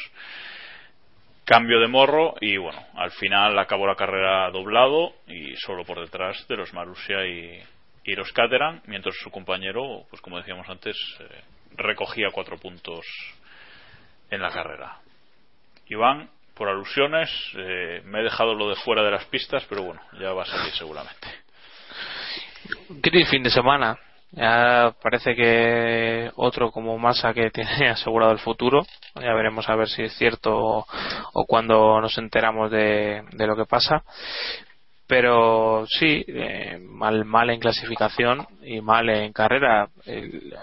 Cambio 1.45 1.81
de 1.81 1.89
morro 1.89 2.35
y 2.41 2.59
bueno, 2.59 2.79
al 2.95 3.11
final 3.13 3.59
acabó 3.59 3.87
la 3.87 3.97
carrera 3.97 4.51
doblado 4.51 5.15
y 5.27 5.57
solo 5.57 5.85
por 5.85 5.99
detrás 5.99 6.47
de 6.47 6.57
los 6.57 6.75
Marussia 6.75 7.27
y, 7.27 7.63
y 8.05 8.15
los 8.15 8.33
Caterham, 8.33 8.83
mientras 8.87 9.15
su 9.17 9.31
compañero, 9.31 10.05
pues 10.11 10.21
como 10.21 10.37
decíamos 10.37 10.69
antes, 10.69 10.97
eh, 11.21 11.43
recogía 11.77 12.29
cuatro 12.33 12.59
puntos 12.59 13.05
en 14.31 14.43
la 14.43 14.51
carrera. 14.51 14.99
Iván, 15.87 16.31
por 16.55 16.69
alusiones, 16.69 17.31
eh, 17.57 18.03
me 18.05 18.21
he 18.21 18.25
dejado 18.25 18.55
lo 18.55 18.69
de 18.69 18.77
fuera 18.77 19.03
de 19.03 19.11
las 19.11 19.25
pistas, 19.27 19.65
pero 19.69 19.83
bueno, 19.83 20.01
ya 20.21 20.33
va 20.33 20.43
a 20.43 20.47
salir 20.47 20.73
seguramente. 20.73 21.29
Gris 22.89 23.31
fin 23.31 23.43
de 23.43 23.51
semana. 23.51 23.97
Ya 24.33 24.95
parece 25.03 25.35
que 25.35 26.31
otro 26.37 26.71
como 26.71 26.99
Massa 26.99 27.33
que 27.33 27.51
tiene 27.53 27.89
asegurado 27.89 28.33
el 28.33 28.39
futuro. 28.39 28.85
Ya 29.15 29.33
veremos 29.35 29.69
a 29.69 29.77
ver 29.77 29.89
si 29.89 30.03
es 30.03 30.13
cierto 30.17 30.85
o, 31.33 31.47
cuando 31.47 32.01
nos 32.01 32.17
enteramos 32.19 32.71
de, 32.71 33.23
de, 33.33 33.47
lo 33.47 33.57
que 33.57 33.65
pasa. 33.65 34.03
Pero 35.07 35.87
sí, 35.87 36.25
eh, 36.29 36.79
mal, 36.83 37.25
mal 37.25 37.49
en 37.51 37.61
clasificación 37.61 38.47
y 38.63 38.81
mal 38.83 39.09
en 39.09 39.33
carrera. 39.33 39.89
El, 40.05 40.55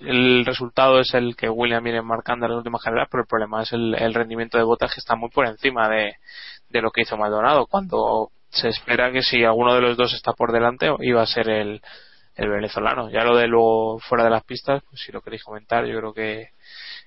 el 0.00 0.44
resultado 0.44 1.00
es 1.00 1.14
el 1.14 1.34
que 1.34 1.48
William 1.48 1.82
viene 1.82 2.02
marcando 2.02 2.44
en 2.44 2.52
las 2.52 2.58
últimas 2.58 2.82
carreras, 2.82 3.08
pero 3.10 3.22
el 3.22 3.28
problema 3.28 3.62
es 3.62 3.72
el, 3.72 3.94
el 3.94 4.14
rendimiento 4.14 4.58
de 4.58 4.64
botas 4.64 4.92
que 4.92 5.00
está 5.00 5.16
muy 5.16 5.30
por 5.30 5.46
encima 5.46 5.88
de, 5.88 6.16
de 6.68 6.82
lo 6.82 6.90
que 6.90 7.00
hizo 7.00 7.16
Maldonado. 7.16 7.66
Cuando 7.66 8.30
se 8.50 8.68
espera 8.68 9.10
que 9.10 9.22
si 9.22 9.42
alguno 9.44 9.74
de 9.74 9.80
los 9.80 9.96
dos 9.96 10.12
está 10.12 10.34
por 10.34 10.52
delante 10.52 10.90
iba 11.00 11.22
a 11.22 11.26
ser 11.26 11.48
el, 11.48 11.80
el 12.38 12.48
venezolano. 12.48 13.10
Ya 13.10 13.24
lo 13.24 13.36
de 13.36 13.48
luego 13.48 13.98
fuera 13.98 14.24
de 14.24 14.30
las 14.30 14.44
pistas, 14.44 14.82
pues 14.88 15.02
si 15.02 15.12
lo 15.12 15.20
queréis 15.20 15.42
comentar, 15.42 15.84
yo 15.84 15.98
creo 15.98 16.14
que, 16.14 16.50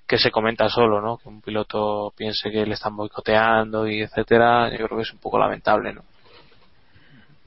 que 0.05 0.17
se 0.17 0.29
comenta 0.29 0.67
solo, 0.67 1.01
¿no? 1.01 1.17
Que 1.17 1.29
un 1.29 1.41
piloto 1.41 2.13
piense 2.15 2.51
que 2.51 2.65
le 2.65 2.73
están 2.73 2.95
boicoteando 2.95 3.87
y 3.87 4.01
etcétera, 4.01 4.69
yo 4.69 4.85
creo 4.85 4.97
que 4.97 5.03
es 5.03 5.13
un 5.13 5.19
poco 5.19 5.39
lamentable, 5.39 5.93
¿no? 5.93 6.03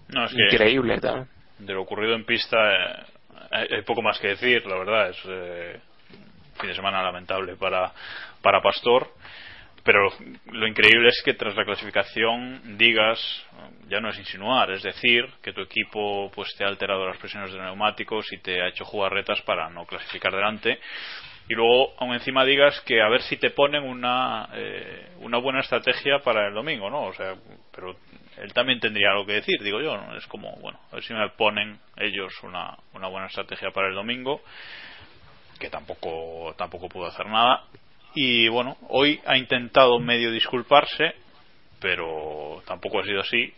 no 0.08 0.24
es 0.24 0.32
Increíble 0.32 0.98
también. 0.98 1.28
De 1.58 1.72
lo 1.74 1.82
ocurrido 1.82 2.14
en 2.14 2.24
pista 2.24 2.56
eh, 2.56 3.04
hay, 3.50 3.68
hay, 3.70 3.82
poco 3.82 4.02
más 4.02 4.18
que 4.18 4.28
decir, 4.28 4.66
la 4.66 4.78
verdad, 4.78 5.10
es 5.10 5.18
eh, 5.26 5.80
fin 6.58 6.70
de 6.70 6.74
semana 6.74 7.02
lamentable 7.02 7.56
para, 7.56 7.92
para 8.40 8.62
Pastor 8.62 9.08
pero 9.84 10.08
lo 10.50 10.66
increíble 10.66 11.10
es 11.10 11.22
que 11.22 11.34
tras 11.34 11.54
la 11.54 11.64
clasificación 11.64 12.78
digas 12.78 13.20
ya 13.86 14.00
no 14.00 14.08
es 14.08 14.18
insinuar 14.18 14.70
es 14.70 14.82
decir 14.82 15.28
que 15.42 15.52
tu 15.52 15.60
equipo 15.60 16.30
pues 16.34 16.54
te 16.56 16.64
ha 16.64 16.68
alterado 16.68 17.06
las 17.06 17.18
presiones 17.18 17.52
de 17.52 17.60
neumáticos 17.60 18.32
y 18.32 18.38
te 18.38 18.62
ha 18.62 18.68
hecho 18.68 18.86
jugar 18.86 19.12
retas 19.12 19.42
para 19.42 19.68
no 19.68 19.84
clasificar 19.84 20.32
delante. 20.32 20.78
Y 21.46 21.54
luego 21.54 21.94
aún 21.98 22.14
encima 22.14 22.46
digas 22.46 22.80
que 22.86 23.02
a 23.02 23.08
ver 23.10 23.20
si 23.20 23.36
te 23.36 23.50
ponen 23.50 23.82
una 23.82 24.48
eh, 24.54 25.10
una 25.20 25.36
buena 25.36 25.60
estrategia 25.60 26.20
para 26.20 26.48
el 26.48 26.54
domingo 26.54 26.88
no 26.88 27.02
o 27.02 27.12
sea 27.12 27.34
pero 27.70 27.94
él 28.38 28.54
también 28.54 28.80
tendría 28.80 29.10
algo 29.10 29.26
que 29.26 29.34
decir 29.34 29.62
digo 29.62 29.82
yo 29.82 29.94
¿no? 29.98 30.16
es 30.16 30.26
como 30.26 30.56
bueno 30.62 30.80
a 30.90 30.94
ver 30.94 31.04
si 31.04 31.12
me 31.12 31.28
ponen 31.30 31.78
ellos 31.98 32.32
una 32.42 32.74
una 32.94 33.08
buena 33.08 33.26
estrategia 33.26 33.70
para 33.72 33.88
el 33.88 33.94
domingo 33.94 34.40
que 35.60 35.68
tampoco 35.68 36.54
tampoco 36.56 36.88
pudo 36.88 37.08
hacer 37.08 37.26
nada 37.26 37.64
y 38.14 38.48
bueno, 38.48 38.76
hoy 38.88 39.20
ha 39.26 39.36
intentado 39.36 39.98
medio 39.98 40.30
disculparse, 40.30 41.14
pero 41.80 42.62
tampoco 42.66 43.00
ha 43.00 43.04
sido 43.04 43.20
así. 43.20 43.52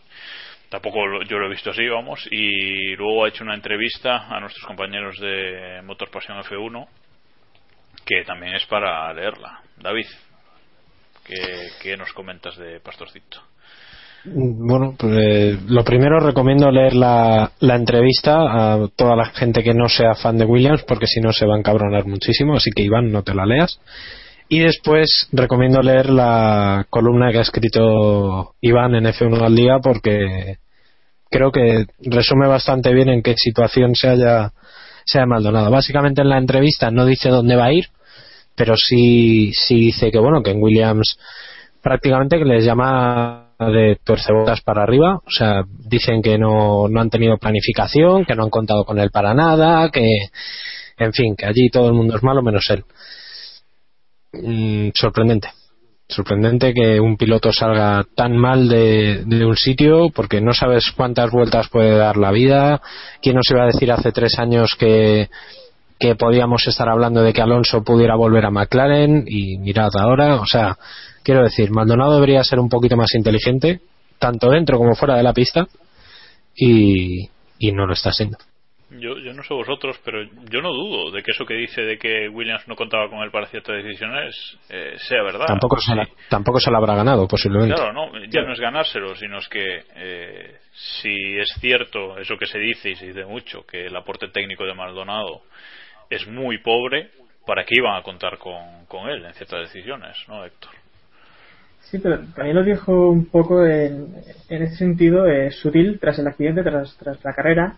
Tampoco 0.68 0.98
yo 1.28 1.38
lo 1.38 1.46
he 1.46 1.50
visto 1.50 1.70
así, 1.70 1.86
vamos. 1.86 2.26
Y 2.30 2.96
luego 2.96 3.24
ha 3.24 3.28
hecho 3.28 3.44
una 3.44 3.54
entrevista 3.54 4.26
a 4.28 4.40
nuestros 4.40 4.66
compañeros 4.66 5.18
de 5.20 5.80
Motor 5.84 6.10
Pasión 6.10 6.38
F1, 6.38 6.88
que 8.04 8.24
también 8.24 8.54
es 8.54 8.66
para 8.66 9.12
leerla. 9.12 9.60
David, 9.76 10.06
¿qué, 11.24 11.34
qué 11.82 11.96
nos 11.96 12.12
comentas 12.12 12.56
de 12.56 12.80
Pastorcito? 12.80 13.40
Bueno, 14.24 14.96
pues 14.98 15.12
eh, 15.16 15.58
lo 15.68 15.84
primero 15.84 16.18
recomiendo 16.18 16.68
leer 16.70 16.94
la, 16.94 17.52
la, 17.60 17.76
entrevista 17.76 18.34
a 18.34 18.88
toda 18.96 19.14
la 19.14 19.26
gente 19.26 19.62
que 19.62 19.72
no 19.72 19.88
sea 19.88 20.16
fan 20.16 20.36
de 20.36 20.44
Williams, 20.44 20.82
porque 20.82 21.06
si 21.06 21.20
no 21.20 21.32
se 21.32 21.46
va 21.46 21.54
a 21.54 21.58
encabronar 21.58 22.06
muchísimo, 22.06 22.56
así 22.56 22.70
que 22.74 22.82
Iván, 22.82 23.12
no 23.12 23.22
te 23.22 23.34
la 23.34 23.46
leas. 23.46 23.78
Y 24.48 24.60
después 24.60 25.28
recomiendo 25.32 25.82
leer 25.82 26.08
la 26.08 26.86
columna 26.88 27.32
que 27.32 27.38
ha 27.38 27.42
escrito 27.42 28.54
Iván 28.60 28.94
en 28.94 29.06
F1 29.06 29.42
al 29.42 29.56
día 29.56 29.78
porque 29.82 30.58
creo 31.28 31.50
que 31.50 31.86
resume 31.98 32.46
bastante 32.46 32.94
bien 32.94 33.08
en 33.08 33.22
qué 33.22 33.34
situación 33.36 33.96
se 33.96 34.08
haya, 34.08 34.52
se 35.04 35.18
haya 35.18 35.26
Maldonado. 35.26 35.70
Básicamente 35.70 36.22
en 36.22 36.28
la 36.28 36.38
entrevista 36.38 36.92
no 36.92 37.04
dice 37.04 37.28
dónde 37.28 37.56
va 37.56 37.66
a 37.66 37.72
ir, 37.72 37.86
pero 38.54 38.76
sí, 38.76 39.50
sí 39.52 39.86
dice 39.86 40.12
que 40.12 40.18
bueno, 40.20 40.42
que 40.42 40.52
en 40.52 40.62
Williams 40.62 41.18
prácticamente 41.82 42.38
que 42.38 42.44
les 42.44 42.64
llama 42.64 43.48
de 43.58 43.98
tuercebotas 44.04 44.60
para 44.60 44.84
arriba, 44.84 45.16
o 45.26 45.30
sea, 45.30 45.62
dicen 45.88 46.22
que 46.22 46.38
no, 46.38 46.88
no 46.88 47.00
han 47.00 47.10
tenido 47.10 47.36
planificación, 47.38 48.24
que 48.24 48.36
no 48.36 48.44
han 48.44 48.50
contado 48.50 48.84
con 48.84 48.98
él 49.00 49.10
para 49.10 49.34
nada, 49.34 49.88
que, 49.90 50.04
en 50.98 51.12
fin, 51.12 51.34
que 51.36 51.46
allí 51.46 51.68
todo 51.70 51.88
el 51.88 51.94
mundo 51.94 52.16
es 52.16 52.22
malo 52.22 52.42
menos 52.42 52.64
él 52.70 52.84
mm, 54.32 54.90
sorprendente. 54.94 55.48
Sorprendente 56.08 56.72
que 56.72 57.00
un 57.00 57.16
piloto 57.16 57.52
salga 57.52 58.04
tan 58.14 58.36
mal 58.36 58.68
de, 58.68 59.24
de, 59.26 59.44
un 59.44 59.56
sitio 59.56 60.10
porque 60.14 60.40
no 60.40 60.52
sabes 60.52 60.92
cuántas 60.96 61.32
vueltas 61.32 61.68
puede 61.68 61.96
dar 61.96 62.16
la 62.16 62.30
vida. 62.30 62.80
¿Quién 63.20 63.34
nos 63.34 63.50
iba 63.50 63.64
a 63.64 63.66
decir 63.66 63.90
hace 63.90 64.12
tres 64.12 64.38
años 64.38 64.76
que, 64.78 65.28
que 65.98 66.14
podíamos 66.14 66.66
estar 66.68 66.88
hablando 66.88 67.22
de 67.22 67.32
que 67.32 67.42
Alonso 67.42 67.82
pudiera 67.82 68.14
volver 68.14 68.46
a 68.46 68.52
McLaren? 68.52 69.24
Y 69.26 69.58
mirad 69.58 69.90
ahora, 69.98 70.36
o 70.36 70.46
sea, 70.46 70.78
quiero 71.24 71.42
decir, 71.42 71.72
Maldonado 71.72 72.14
debería 72.14 72.44
ser 72.44 72.60
un 72.60 72.68
poquito 72.68 72.96
más 72.96 73.12
inteligente, 73.14 73.80
tanto 74.20 74.48
dentro 74.48 74.78
como 74.78 74.94
fuera 74.94 75.16
de 75.16 75.24
la 75.24 75.32
pista, 75.32 75.66
y, 76.54 77.28
y 77.58 77.72
no 77.72 77.84
lo 77.84 77.94
está 77.94 78.12
siendo. 78.12 78.38
Yo, 79.00 79.18
yo 79.18 79.32
no 79.32 79.42
sé 79.42 79.54
vosotros, 79.54 80.00
pero 80.04 80.22
yo 80.50 80.60
no 80.62 80.72
dudo 80.72 81.10
de 81.10 81.22
que 81.22 81.32
eso 81.32 81.44
que 81.44 81.54
dice 81.54 81.82
de 81.82 81.98
que 81.98 82.28
Williams 82.28 82.66
no 82.68 82.76
contaba 82.76 83.08
con 83.08 83.20
él 83.20 83.30
para 83.30 83.46
ciertas 83.46 83.82
decisiones 83.82 84.58
eh, 84.68 84.94
sea 84.96 85.22
verdad. 85.22 85.46
Tampoco 85.46 85.78
se, 85.78 85.94
la, 85.94 86.08
tampoco 86.28 86.60
se 86.60 86.70
lo 86.70 86.78
habrá 86.78 86.94
ganado, 86.94 87.26
posiblemente. 87.26 87.74
Claro, 87.74 87.92
no, 87.92 88.24
ya 88.26 88.42
no 88.42 88.52
es 88.52 88.60
ganárselo, 88.60 89.14
sino 89.14 89.38
es 89.38 89.48
que 89.48 89.82
eh, 89.94 90.56
si 90.72 91.38
es 91.38 91.48
cierto 91.60 92.18
eso 92.18 92.36
que 92.36 92.46
se 92.46 92.58
dice 92.58 92.90
y 92.90 92.94
se 92.96 93.06
dice 93.06 93.24
mucho, 93.24 93.64
que 93.66 93.86
el 93.86 93.96
aporte 93.96 94.28
técnico 94.28 94.64
de 94.64 94.74
Maldonado 94.74 95.42
es 96.10 96.26
muy 96.26 96.58
pobre, 96.58 97.10
¿para 97.46 97.64
qué 97.64 97.74
iban 97.78 97.96
a 97.96 98.02
contar 98.02 98.38
con, 98.38 98.86
con 98.86 99.08
él 99.08 99.24
en 99.24 99.34
ciertas 99.34 99.60
decisiones, 99.72 100.16
no, 100.28 100.44
Héctor? 100.44 100.72
Sí, 101.80 101.98
pero 101.98 102.18
también 102.34 102.56
lo 102.56 102.64
dijo 102.64 103.10
un 103.10 103.26
poco 103.26 103.64
en, 103.64 104.14
en 104.48 104.62
ese 104.62 104.74
sentido 104.74 105.26
eh, 105.26 105.52
sutil 105.52 106.00
tras 106.00 106.18
el 106.18 106.26
accidente, 106.26 106.64
tras, 106.64 106.96
tras 106.98 107.24
la 107.24 107.32
carrera 107.32 107.76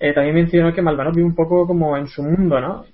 eh, 0.00 0.14
también 0.14 0.34
mencionó 0.34 0.72
que 0.72 0.80
Maldonado 0.80 1.14
vive 1.14 1.26
un 1.26 1.34
poco 1.34 1.66
como 1.66 1.94
en 1.94 2.08
su 2.08 2.22
mundo, 2.22 2.58
¿no? 2.58 2.86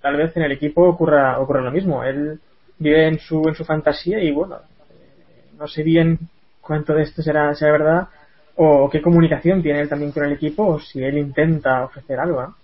Tal 0.00 0.16
vez 0.16 0.34
en 0.34 0.44
el 0.44 0.52
equipo 0.52 0.88
ocurra, 0.88 1.38
ocurra 1.38 1.60
lo 1.60 1.70
mismo. 1.70 2.02
Él 2.02 2.40
vive 2.78 3.06
en 3.06 3.18
su, 3.18 3.46
en 3.46 3.54
su 3.54 3.66
fantasía 3.66 4.18
y 4.18 4.30
bueno, 4.30 4.56
eh, 4.56 5.50
no 5.58 5.68
sé 5.68 5.82
bien 5.82 6.18
cuánto 6.62 6.94
de 6.94 7.02
esto 7.02 7.20
será, 7.20 7.54
será 7.54 7.72
verdad 7.72 8.08
o 8.56 8.88
qué 8.90 9.02
comunicación 9.02 9.62
tiene 9.62 9.80
él 9.80 9.90
también 9.90 10.10
con 10.10 10.24
el 10.24 10.32
equipo 10.32 10.66
o 10.66 10.80
si 10.80 11.04
él 11.04 11.18
intenta 11.18 11.84
ofrecer 11.84 12.18
algo. 12.18 12.54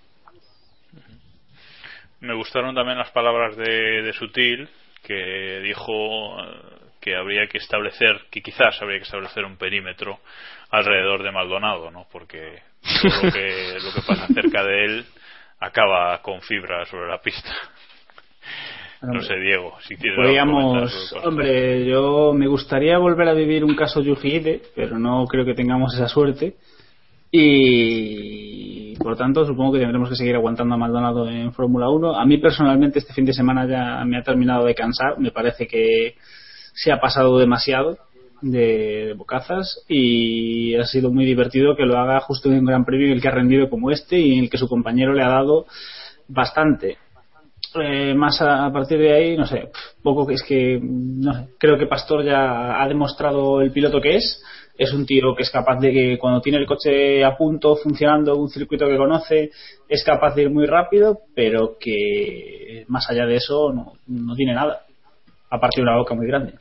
Me 2.21 2.35
gustaron 2.35 2.75
también 2.75 2.99
las 2.99 3.11
palabras 3.11 3.55
de, 3.57 4.03
de 4.03 4.13
Sutil, 4.15 4.69
que 5.03 5.61
dijo 5.63 6.37
que 7.01 7.15
habría 7.15 7.47
que 7.47 7.59
establecer, 7.59 8.23
que 8.31 8.41
quizás 8.41 8.81
habría 8.81 8.99
que 8.99 9.05
establecer 9.05 9.45
un 9.45 9.57
perímetro 9.57 10.19
alrededor 10.71 11.23
de 11.23 11.33
Maldonado, 11.33 11.91
¿no? 11.91 12.07
Porque 12.11 12.63
todo 13.03 13.27
lo 13.27 13.33
que, 13.33 13.79
lo 13.83 13.93
que 13.93 14.07
pasa 14.07 14.27
cerca 14.29 14.63
de 14.65 14.85
él 14.85 15.07
acaba 15.61 16.21
con 16.23 16.41
fibra 16.41 16.85
sobre 16.87 17.09
la 17.09 17.19
pista. 17.19 17.51
No 19.01 19.23
sé, 19.23 19.39
Diego, 19.39 19.75
si 19.81 19.97
tienes 19.97 20.17
Podríamos, 20.17 21.15
hombre, 21.25 21.87
yo 21.87 22.33
me 22.33 22.49
gustaría 22.49 22.99
volver 22.99 23.29
a 23.29 23.33
vivir 23.33 23.65
un 23.65 23.77
caso 23.77 24.01
Yuji 24.01 24.61
pero 24.75 24.99
no 24.99 25.25
creo 25.27 25.45
que 25.45 25.55
tengamos 25.55 25.95
esa 25.95 26.09
suerte. 26.09 26.57
Y 27.31 28.97
por 28.97 29.17
tanto, 29.17 29.45
supongo 29.45 29.75
que 29.75 29.79
tendremos 29.79 30.09
que 30.09 30.17
seguir 30.17 30.35
aguantando 30.35 30.75
a 30.75 30.79
Maldonado 30.79 31.29
en 31.29 31.53
Fórmula 31.53 31.89
1. 31.89 32.19
A 32.19 32.25
mí 32.25 32.39
personalmente 32.39 32.99
este 32.99 33.13
fin 33.13 33.25
de 33.25 33.33
semana 33.33 33.67
ya 33.67 34.05
me 34.05 34.19
ha 34.19 34.23
terminado 34.23 34.65
de 34.65 34.75
cansar. 34.75 35.19
Me 35.19 35.31
parece 35.31 35.69
que 35.69 36.17
se 36.75 36.91
ha 36.91 36.99
pasado 36.99 37.39
demasiado 37.39 37.99
de, 38.41 39.15
Bocazas 39.17 39.85
y 39.89 40.75
ha 40.77 40.85
sido 40.85 41.11
muy 41.11 41.25
divertido 41.25 41.77
que 41.77 41.85
lo 41.85 41.99
haga 41.99 42.21
justo 42.21 42.49
en 42.49 42.59
un 42.59 42.65
gran 42.67 42.85
premio 42.85 43.07
en 43.07 43.13
el 43.13 43.23
que 43.23 43.29
ha 43.29 43.33
rendido 43.33 43.69
como 43.69 43.91
este 43.91 44.19
y 44.19 44.35
en 44.35 44.45
el 44.45 44.51
que 44.51 44.59
su 44.59 44.69
compañero 44.69 45.13
le 45.13 45.23
ha 45.23 45.29
dado 45.29 45.67
bastante. 46.29 46.99
Eh, 47.75 48.15
más 48.15 48.41
a, 48.41 48.71
partir 48.73 48.99
de 48.99 49.13
ahí, 49.13 49.37
no 49.37 49.47
sé, 49.47 49.71
poco 50.03 50.31
es 50.31 50.43
que, 50.43 50.81
no 50.83 51.35
sé, 51.35 51.49
creo 51.59 51.77
que 51.77 51.87
Pastor 51.87 52.25
ya 52.25 52.83
ha 52.83 52.89
demostrado 52.89 53.61
el 53.61 53.73
piloto 53.73 54.01
que 54.01 54.17
es. 54.17 54.43
Es 54.77 54.93
un 54.93 55.05
tío 55.05 55.35
que 55.37 55.43
es 55.43 55.51
capaz 55.51 55.81
de 55.81 55.93
que 55.93 56.19
cuando 56.19 56.41
tiene 56.41 56.59
el 56.59 56.67
coche 56.67 57.25
a 57.25 57.37
punto, 57.37 57.75
funcionando, 57.75 58.37
un 58.37 58.49
circuito 58.49 58.87
que 58.87 58.97
conoce, 58.97 59.51
es 59.89 60.05
capaz 60.05 60.37
de 60.37 60.43
ir 60.43 60.51
muy 60.51 60.67
rápido, 60.67 61.19
pero 61.35 61.77
que 61.81 62.85
más 62.87 63.11
allá 63.11 63.27
de 63.27 63.37
eso 63.37 63.73
no, 63.73 63.95
no 64.07 64.37
tiene 64.37 64.55
nada. 64.55 64.83
Aparte 65.51 65.81
de 65.81 65.83
una 65.83 65.97
boca 65.97 66.15
muy 66.15 66.29
grande. 66.29 66.55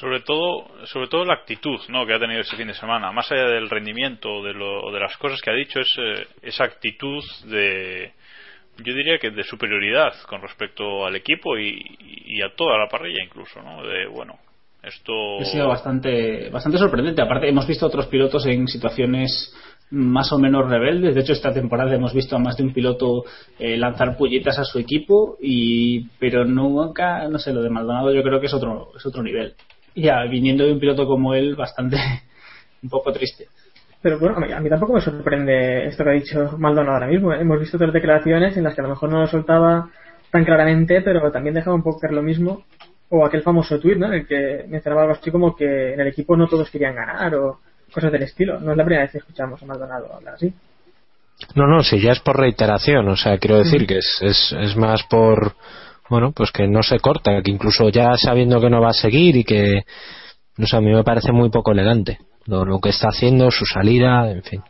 Sobre 0.00 0.20
todo, 0.20 0.66
sobre 0.86 1.08
todo 1.08 1.24
la 1.24 1.34
actitud 1.34 1.78
¿no? 1.88 2.04
que 2.06 2.14
ha 2.14 2.18
tenido 2.18 2.40
este 2.40 2.56
fin 2.56 2.66
de 2.66 2.74
semana. 2.74 3.12
Más 3.12 3.30
allá 3.30 3.46
del 3.46 3.70
rendimiento 3.70 4.42
de, 4.42 4.52
lo, 4.52 4.90
de 4.90 5.00
las 5.00 5.16
cosas 5.16 5.40
que 5.40 5.50
ha 5.50 5.54
dicho, 5.54 5.80
es 5.80 5.88
eh, 5.98 6.26
esa 6.42 6.64
actitud 6.64 7.22
de, 7.44 8.12
yo 8.78 8.94
diría 8.94 9.18
que 9.18 9.30
de 9.30 9.44
superioridad 9.44 10.12
con 10.28 10.42
respecto 10.42 11.06
al 11.06 11.16
equipo 11.16 11.58
y, 11.58 12.40
a 12.42 12.54
toda 12.54 12.78
la 12.78 12.88
parrilla 12.88 13.24
incluso, 13.24 13.62
¿no? 13.62 13.82
De, 13.82 14.06
bueno, 14.06 14.38
esto... 14.82 15.40
Ha 15.40 15.44
sido 15.44 15.68
bastante, 15.68 16.50
bastante 16.50 16.78
sorprendente. 16.78 17.22
Aparte, 17.22 17.48
hemos 17.48 17.66
visto 17.66 17.86
otros 17.86 18.06
pilotos 18.06 18.44
en 18.46 18.68
situaciones 18.68 19.54
más 19.90 20.30
o 20.32 20.38
menos 20.38 20.68
rebeldes. 20.68 21.14
De 21.14 21.22
hecho, 21.22 21.32
esta 21.32 21.52
temporada 21.52 21.94
hemos 21.94 22.12
visto 22.12 22.36
a 22.36 22.38
más 22.38 22.56
de 22.56 22.64
un 22.64 22.74
piloto 22.74 23.24
eh, 23.58 23.76
lanzar 23.76 24.16
pullitas 24.16 24.58
a 24.58 24.64
su 24.64 24.78
equipo, 24.78 25.38
y 25.40 26.08
pero 26.18 26.44
nunca, 26.44 27.26
no 27.28 27.38
sé, 27.38 27.52
lo 27.52 27.62
de 27.62 27.70
Maldonado 27.70 28.12
yo 28.12 28.22
creo 28.22 28.40
que 28.40 28.46
es 28.46 28.54
otro, 28.54 28.90
es 28.96 29.06
otro 29.06 29.22
nivel. 29.22 29.54
Ya, 29.96 30.22
viniendo 30.24 30.64
de 30.64 30.72
un 30.72 30.78
piloto 30.78 31.06
como 31.06 31.34
él, 31.34 31.56
bastante, 31.56 31.96
un 32.82 32.90
poco 32.90 33.12
triste. 33.12 33.46
Pero 34.02 34.18
bueno, 34.18 34.36
a 34.36 34.40
mí, 34.40 34.52
a 34.52 34.60
mí 34.60 34.68
tampoco 34.68 34.92
me 34.92 35.00
sorprende 35.00 35.86
esto 35.86 36.04
que 36.04 36.10
ha 36.10 36.12
dicho 36.12 36.54
Maldonado 36.58 36.94
ahora 36.94 37.06
mismo. 37.08 37.32
Hemos 37.32 37.58
visto 37.58 37.76
otras 37.76 37.92
declaraciones 37.92 38.56
en 38.56 38.64
las 38.64 38.74
que 38.74 38.82
a 38.82 38.84
lo 38.84 38.90
mejor 38.90 39.10
no 39.10 39.20
lo 39.20 39.26
soltaba 39.26 39.88
tan 40.30 40.44
claramente, 40.44 41.00
pero 41.00 41.32
también 41.32 41.54
dejaba 41.54 41.74
un 41.74 41.82
poco 41.82 41.98
caer 42.00 42.12
lo 42.12 42.22
mismo. 42.22 42.64
O 43.08 43.24
aquel 43.24 43.42
famoso 43.42 43.80
tuit, 43.80 43.96
¿no? 43.96 44.06
En 44.06 44.14
el 44.14 44.26
que 44.26 44.66
mencionaba 44.68 45.02
algo 45.02 45.14
así 45.14 45.30
como 45.30 45.56
que 45.56 45.94
en 45.94 46.00
el 46.00 46.08
equipo 46.08 46.36
no 46.36 46.46
todos 46.46 46.70
querían 46.70 46.94
ganar 46.94 47.34
o 47.36 47.60
cosas 47.92 48.12
del 48.12 48.22
estilo. 48.22 48.60
No 48.60 48.72
es 48.72 48.76
la 48.76 48.84
primera 48.84 49.02
vez 49.04 49.12
que 49.12 49.18
escuchamos 49.18 49.62
a 49.62 49.66
Maldonado 49.66 50.12
hablar 50.12 50.34
así. 50.34 50.52
No, 51.54 51.66
no, 51.66 51.82
si 51.82 52.00
ya 52.00 52.12
es 52.12 52.20
por 52.20 52.38
reiteración, 52.38 53.08
o 53.08 53.16
sea, 53.16 53.38
quiero 53.38 53.58
decir 53.58 53.86
que 53.86 53.98
es, 53.98 54.18
es, 54.22 54.56
es 54.58 54.76
más 54.76 55.02
por, 55.04 55.54
bueno, 56.08 56.32
pues 56.32 56.50
que 56.52 56.66
no 56.66 56.82
se 56.82 56.98
corta, 57.00 57.42
que 57.42 57.50
incluso 57.50 57.88
ya 57.88 58.16
sabiendo 58.16 58.60
que 58.60 58.70
no 58.70 58.80
va 58.80 58.90
a 58.90 58.94
seguir 58.94 59.36
y 59.36 59.44
que, 59.44 59.84
no 60.56 60.66
sé, 60.66 60.76
a 60.76 60.80
mí 60.80 60.92
me 60.92 61.04
parece 61.04 61.32
muy 61.32 61.50
poco 61.50 61.72
elegante 61.72 62.18
lo, 62.46 62.64
lo 62.64 62.80
que 62.80 62.90
está 62.90 63.08
haciendo, 63.08 63.50
su 63.50 63.64
salida, 63.64 64.30
en 64.30 64.42
fin. 64.42 64.62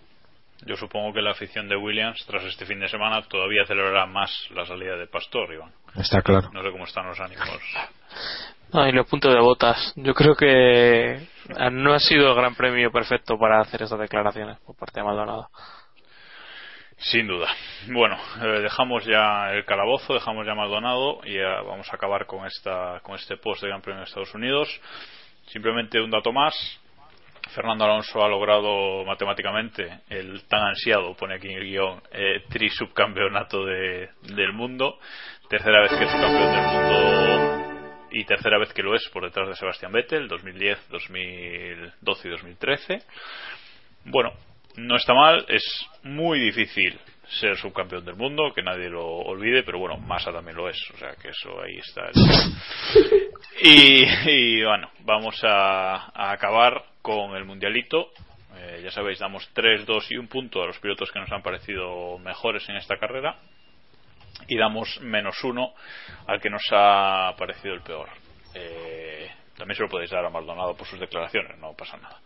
Yo 0.66 0.76
supongo 0.76 1.12
que 1.12 1.22
la 1.22 1.30
afición 1.30 1.68
de 1.68 1.76
Williams, 1.76 2.24
tras 2.26 2.43
este 2.45 2.66
fin 2.66 2.80
de 2.80 2.89
semana, 2.89 3.22
todavía 3.22 3.64
celebrará 3.66 4.07
más 4.07 4.49
la 4.51 4.66
salida 4.66 4.97
de 4.97 5.07
Pastor, 5.07 5.53
Iván. 5.55 5.70
Está 5.95 6.22
claro. 6.22 6.51
No 6.53 6.62
sé 6.62 6.72
cómo 6.72 6.84
están 6.84 7.07
los 7.07 7.20
ánimos. 7.20 7.49
No, 8.72 8.89
y 8.89 8.93
los 8.93 9.07
puntos 9.07 9.32
de 9.32 9.41
botas. 9.41 9.93
Yo 9.95 10.12
creo 10.12 10.34
que 10.34 11.28
no 11.70 11.95
ha 11.95 12.01
sido 12.01 12.30
el 12.30 12.34
gran 12.34 12.57
premio 12.57 12.91
perfecto 12.91 13.39
para 13.39 13.61
hacer 13.61 13.82
estas 13.82 14.01
declaraciones 14.01 14.59
por 14.66 14.74
parte 14.74 14.99
de 14.99 15.07
Maldonado. 15.07 15.49
Sin 16.99 17.26
duda. 17.26 17.49
Bueno, 17.88 18.16
eh, 18.42 18.61
dejamos 18.62 19.05
ya 19.05 19.53
el 19.53 19.64
calabozo, 19.66 20.14
dejamos 20.14 20.47
ya 20.47 20.55
Maldonado 20.55 21.20
y 21.24 21.38
vamos 21.38 21.86
a 21.92 21.97
acabar 21.97 22.24
con 22.24 22.47
esta 22.47 23.01
con 23.03 23.16
este 23.16 23.36
post 23.36 23.62
de 23.62 23.68
Gran 23.68 23.82
Premio 23.82 24.01
de 24.01 24.07
Estados 24.07 24.34
Unidos. 24.34 24.68
Simplemente 25.49 26.01
un 26.01 26.11
dato 26.11 26.32
más. 26.32 26.55
Fernando 27.55 27.84
Alonso 27.84 28.24
ha 28.24 28.28
logrado 28.28 29.05
matemáticamente 29.05 30.01
el 30.09 30.44
tan 30.49 30.66
ansiado, 30.66 31.14
pone 31.14 31.36
aquí 31.36 31.47
en 31.47 31.59
el 31.59 31.64
guion, 31.64 32.03
eh, 32.11 32.42
trisubcampeonato 32.49 33.64
de, 33.64 34.11
del 34.22 34.53
mundo. 34.53 34.99
Tercera 35.49 35.82
vez 35.82 35.92
que 35.92 36.05
es 36.05 36.11
campeón 36.11 36.53
del 36.53 36.64
mundo 36.64 38.07
y 38.11 38.24
tercera 38.24 38.59
vez 38.59 38.72
que 38.72 38.82
lo 38.82 38.94
es 38.94 39.09
por 39.12 39.24
detrás 39.24 39.49
de 39.49 39.55
Sebastián 39.55 39.92
Vettel, 39.92 40.26
2010, 40.26 40.88
2012 40.88 42.28
y 42.28 42.30
2013. 42.30 42.99
Bueno, 44.07 44.32
no 44.77 44.97
está 44.97 45.14
mal, 45.14 45.45
es 45.49 45.64
muy 46.03 46.39
difícil 46.41 46.99
ser 47.29 47.57
subcampeón 47.57 48.05
del 48.05 48.16
mundo, 48.16 48.53
que 48.55 48.62
nadie 48.62 48.89
lo 48.89 49.05
olvide, 49.05 49.62
pero 49.62 49.79
bueno, 49.79 49.97
Massa 49.99 50.33
también 50.33 50.57
lo 50.57 50.68
es, 50.68 50.79
o 50.95 50.99
sea 50.99 51.14
que 51.20 51.29
eso 51.29 51.61
ahí 51.61 51.79
está. 51.79 52.11
Y, 53.61 54.05
y 54.31 54.64
bueno, 54.64 54.91
vamos 55.01 55.43
a, 55.43 56.11
a, 56.14 56.33
acabar 56.33 56.85
con 57.03 57.35
el 57.37 57.45
mundialito. 57.45 58.11
Eh, 58.55 58.83
ya 58.85 58.91
sabéis, 58.91 59.18
damos 59.18 59.49
3, 59.55 59.87
2 59.87 60.12
y 60.12 60.16
un 60.18 60.29
punto 60.29 60.62
a 60.62 60.66
los 60.66 60.79
pilotos 60.79 61.11
que 61.11 61.18
nos 61.18 61.33
han 61.33 61.43
parecido 61.43 62.18
mejores 62.18 62.68
en 62.68 62.77
esta 62.77 62.99
carrera 62.99 63.39
y 64.49 64.57
damos 64.57 65.01
menos 65.01 65.43
uno 65.45 65.72
al 66.27 66.41
que 66.41 66.51
nos 66.51 66.62
ha 66.70 67.35
parecido 67.39 67.74
el 67.74 67.81
peor. 67.81 68.09
Eh, 68.55 69.16
también 69.57 69.76
se 69.76 69.82
lo 69.82 69.88
podéis 69.88 70.11
dar 70.11 70.24
a 70.24 70.30
Maldonado 70.30 70.76
por 70.76 70.86
sus 70.86 71.00
declaraciones, 71.00 71.59
no 71.59 71.72
pasa 71.72 71.96
nada. 71.96 72.20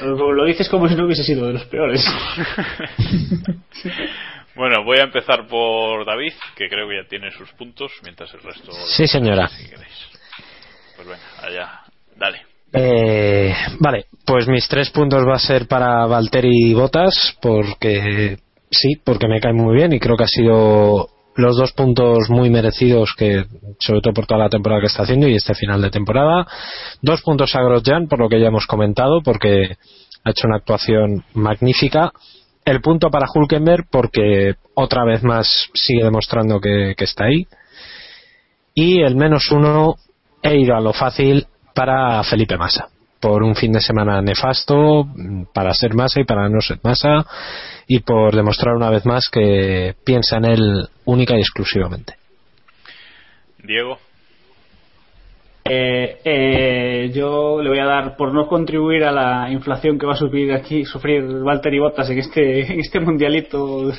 Lo 0.00 0.44
dices 0.44 0.68
como 0.68 0.88
si 0.88 0.94
no 0.94 1.04
hubiese 1.04 1.24
sido 1.24 1.46
de 1.46 1.54
los 1.54 1.64
peores. 1.66 2.04
bueno, 4.54 4.84
voy 4.84 4.98
a 4.98 5.04
empezar 5.04 5.46
por 5.46 6.04
David, 6.06 6.32
que 6.56 6.68
creo 6.68 6.88
que 6.88 7.02
ya 7.02 7.08
tiene 7.08 7.30
sus 7.32 7.50
puntos, 7.52 7.92
mientras 8.02 8.32
el 8.34 8.40
resto. 8.40 8.72
Sí, 8.72 9.06
señora. 9.06 9.48
Si 9.48 9.68
queréis. 9.68 10.08
Pues 10.96 11.08
venga, 11.08 11.24
allá, 11.42 11.80
dale. 12.16 12.42
Eh, 12.72 13.54
vale, 13.78 14.06
pues 14.26 14.48
mis 14.48 14.66
tres 14.68 14.90
puntos 14.90 15.24
va 15.26 15.34
a 15.34 15.38
ser 15.38 15.68
para 15.68 16.06
Valtteri 16.06 16.74
Botas, 16.74 17.36
porque 17.40 18.36
sí, 18.70 18.96
porque 19.04 19.28
me 19.28 19.40
cae 19.40 19.52
muy 19.52 19.76
bien 19.76 19.92
y 19.92 20.00
creo 20.00 20.16
que 20.16 20.24
ha 20.24 20.28
sido 20.28 21.08
los 21.36 21.56
dos 21.56 21.72
puntos 21.72 22.30
muy 22.30 22.50
merecidos 22.50 23.14
que 23.16 23.44
sobre 23.78 24.00
todo 24.00 24.14
por 24.14 24.26
toda 24.26 24.40
la 24.44 24.48
temporada 24.48 24.80
que 24.80 24.86
está 24.86 25.02
haciendo 25.02 25.28
y 25.28 25.34
este 25.34 25.54
final 25.54 25.82
de 25.82 25.90
temporada. 25.90 26.46
Dos 27.02 27.22
puntos 27.22 27.54
a 27.54 27.62
Grosjean 27.62 28.08
por 28.08 28.20
lo 28.20 28.28
que 28.28 28.40
ya 28.40 28.48
hemos 28.48 28.66
comentado 28.66 29.20
porque 29.22 29.76
ha 30.24 30.30
hecho 30.30 30.46
una 30.46 30.56
actuación 30.56 31.24
magnífica. 31.34 32.12
El 32.64 32.80
punto 32.80 33.10
para 33.10 33.26
Hulkenberg 33.32 33.86
porque 33.90 34.54
otra 34.74 35.04
vez 35.04 35.22
más 35.22 35.68
sigue 35.74 36.04
demostrando 36.04 36.60
que, 36.60 36.94
que 36.96 37.04
está 37.04 37.24
ahí. 37.24 37.46
Y 38.74 39.00
el 39.00 39.16
menos 39.16 39.50
uno 39.50 39.96
he 40.42 40.56
ido 40.56 40.74
a 40.76 40.80
lo 40.80 40.92
fácil 40.92 41.46
para 41.74 42.22
Felipe 42.24 42.56
Massa 42.56 42.88
por 43.24 43.42
un 43.42 43.54
fin 43.54 43.72
de 43.72 43.80
semana 43.80 44.20
nefasto 44.20 45.08
para 45.54 45.72
ser 45.72 45.94
Massa 45.94 46.20
y 46.20 46.24
para 46.24 46.46
no 46.50 46.60
ser 46.60 46.78
Massa 46.82 47.24
y 47.88 48.00
por 48.00 48.36
demostrar 48.36 48.76
una 48.76 48.90
vez 48.90 49.06
más 49.06 49.30
que 49.32 49.94
piensa 50.04 50.36
en 50.36 50.44
él 50.44 50.88
única 51.06 51.34
y 51.34 51.40
exclusivamente. 51.40 52.16
Diego. 53.62 53.96
Eh, 55.64 56.18
eh, 56.22 57.12
yo 57.14 57.62
le 57.62 57.70
voy 57.70 57.78
a 57.78 57.86
dar 57.86 58.14
por 58.14 58.34
no 58.34 58.46
contribuir 58.46 59.04
a 59.04 59.10
la 59.10 59.50
inflación 59.50 59.98
que 59.98 60.04
va 60.04 60.12
a 60.12 60.16
sufrir 60.16 60.52
aquí 60.52 60.84
sufrir 60.84 61.24
Walter 61.24 61.72
y 61.72 61.78
Bottas 61.78 62.10
en 62.10 62.18
este 62.18 62.60
en 62.74 62.80
este 62.80 63.00
mundialito 63.00 63.90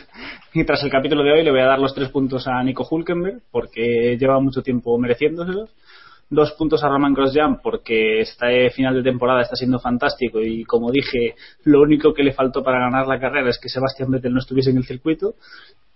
y 0.53 0.63
tras 0.63 0.83
el 0.83 0.91
capítulo 0.91 1.23
de 1.23 1.31
hoy 1.31 1.43
le 1.43 1.49
voy 1.49 1.61
a 1.61 1.65
dar 1.65 1.79
los 1.79 1.95
tres 1.95 2.09
puntos 2.09 2.47
a 2.47 2.61
Nico 2.61 2.85
Hulkenberg 2.87 3.39
porque 3.49 4.15
lleva 4.19 4.39
mucho 4.39 4.61
tiempo 4.61 4.95
mereciéndoselos 4.99 5.71
dos 6.29 6.53
puntos 6.53 6.83
a 6.83 6.89
Roman 6.89 7.13
Grosjean 7.13 7.61
porque 7.61 8.21
este 8.21 8.69
final 8.71 8.95
de 8.95 9.03
temporada 9.03 9.41
está 9.41 9.55
siendo 9.55 9.79
fantástico 9.79 10.41
y 10.41 10.63
como 10.63 10.91
dije 10.91 11.35
lo 11.63 11.81
único 11.81 12.13
que 12.13 12.23
le 12.23 12.33
faltó 12.33 12.63
para 12.63 12.79
ganar 12.79 13.07
la 13.07 13.19
carrera 13.19 13.49
es 13.49 13.59
que 13.59 13.69
Sebastián 13.69 14.11
Vettel 14.11 14.33
no 14.33 14.39
estuviese 14.39 14.71
en 14.71 14.77
el 14.77 14.85
circuito 14.85 15.35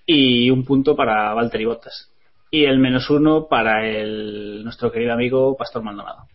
y 0.06 0.50
un 0.50 0.66
punto 0.66 0.96
para 0.96 1.34
Valtteri 1.34 1.66
Bottas. 1.66 2.12
Y 2.52 2.66
el 2.66 2.80
menos 2.80 3.12
uno 3.12 3.48
para 3.48 3.88
el 3.88 4.64
nuestro 4.64 4.92
querido 4.92 5.14
amigo 5.14 5.56
Pastor 5.56 5.84
Maldonado. 5.84 6.26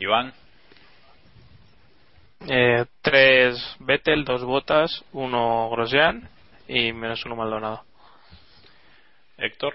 Iván. 0.00 0.32
Eh, 2.48 2.84
tres 3.00 3.76
Vettel, 3.78 4.24
dos 4.24 4.42
Botas, 4.44 5.04
uno 5.12 5.70
Grosjean 5.70 6.28
y 6.66 6.92
menos 6.92 7.24
uno 7.26 7.36
Maldonado. 7.36 7.82
Héctor 9.38 9.74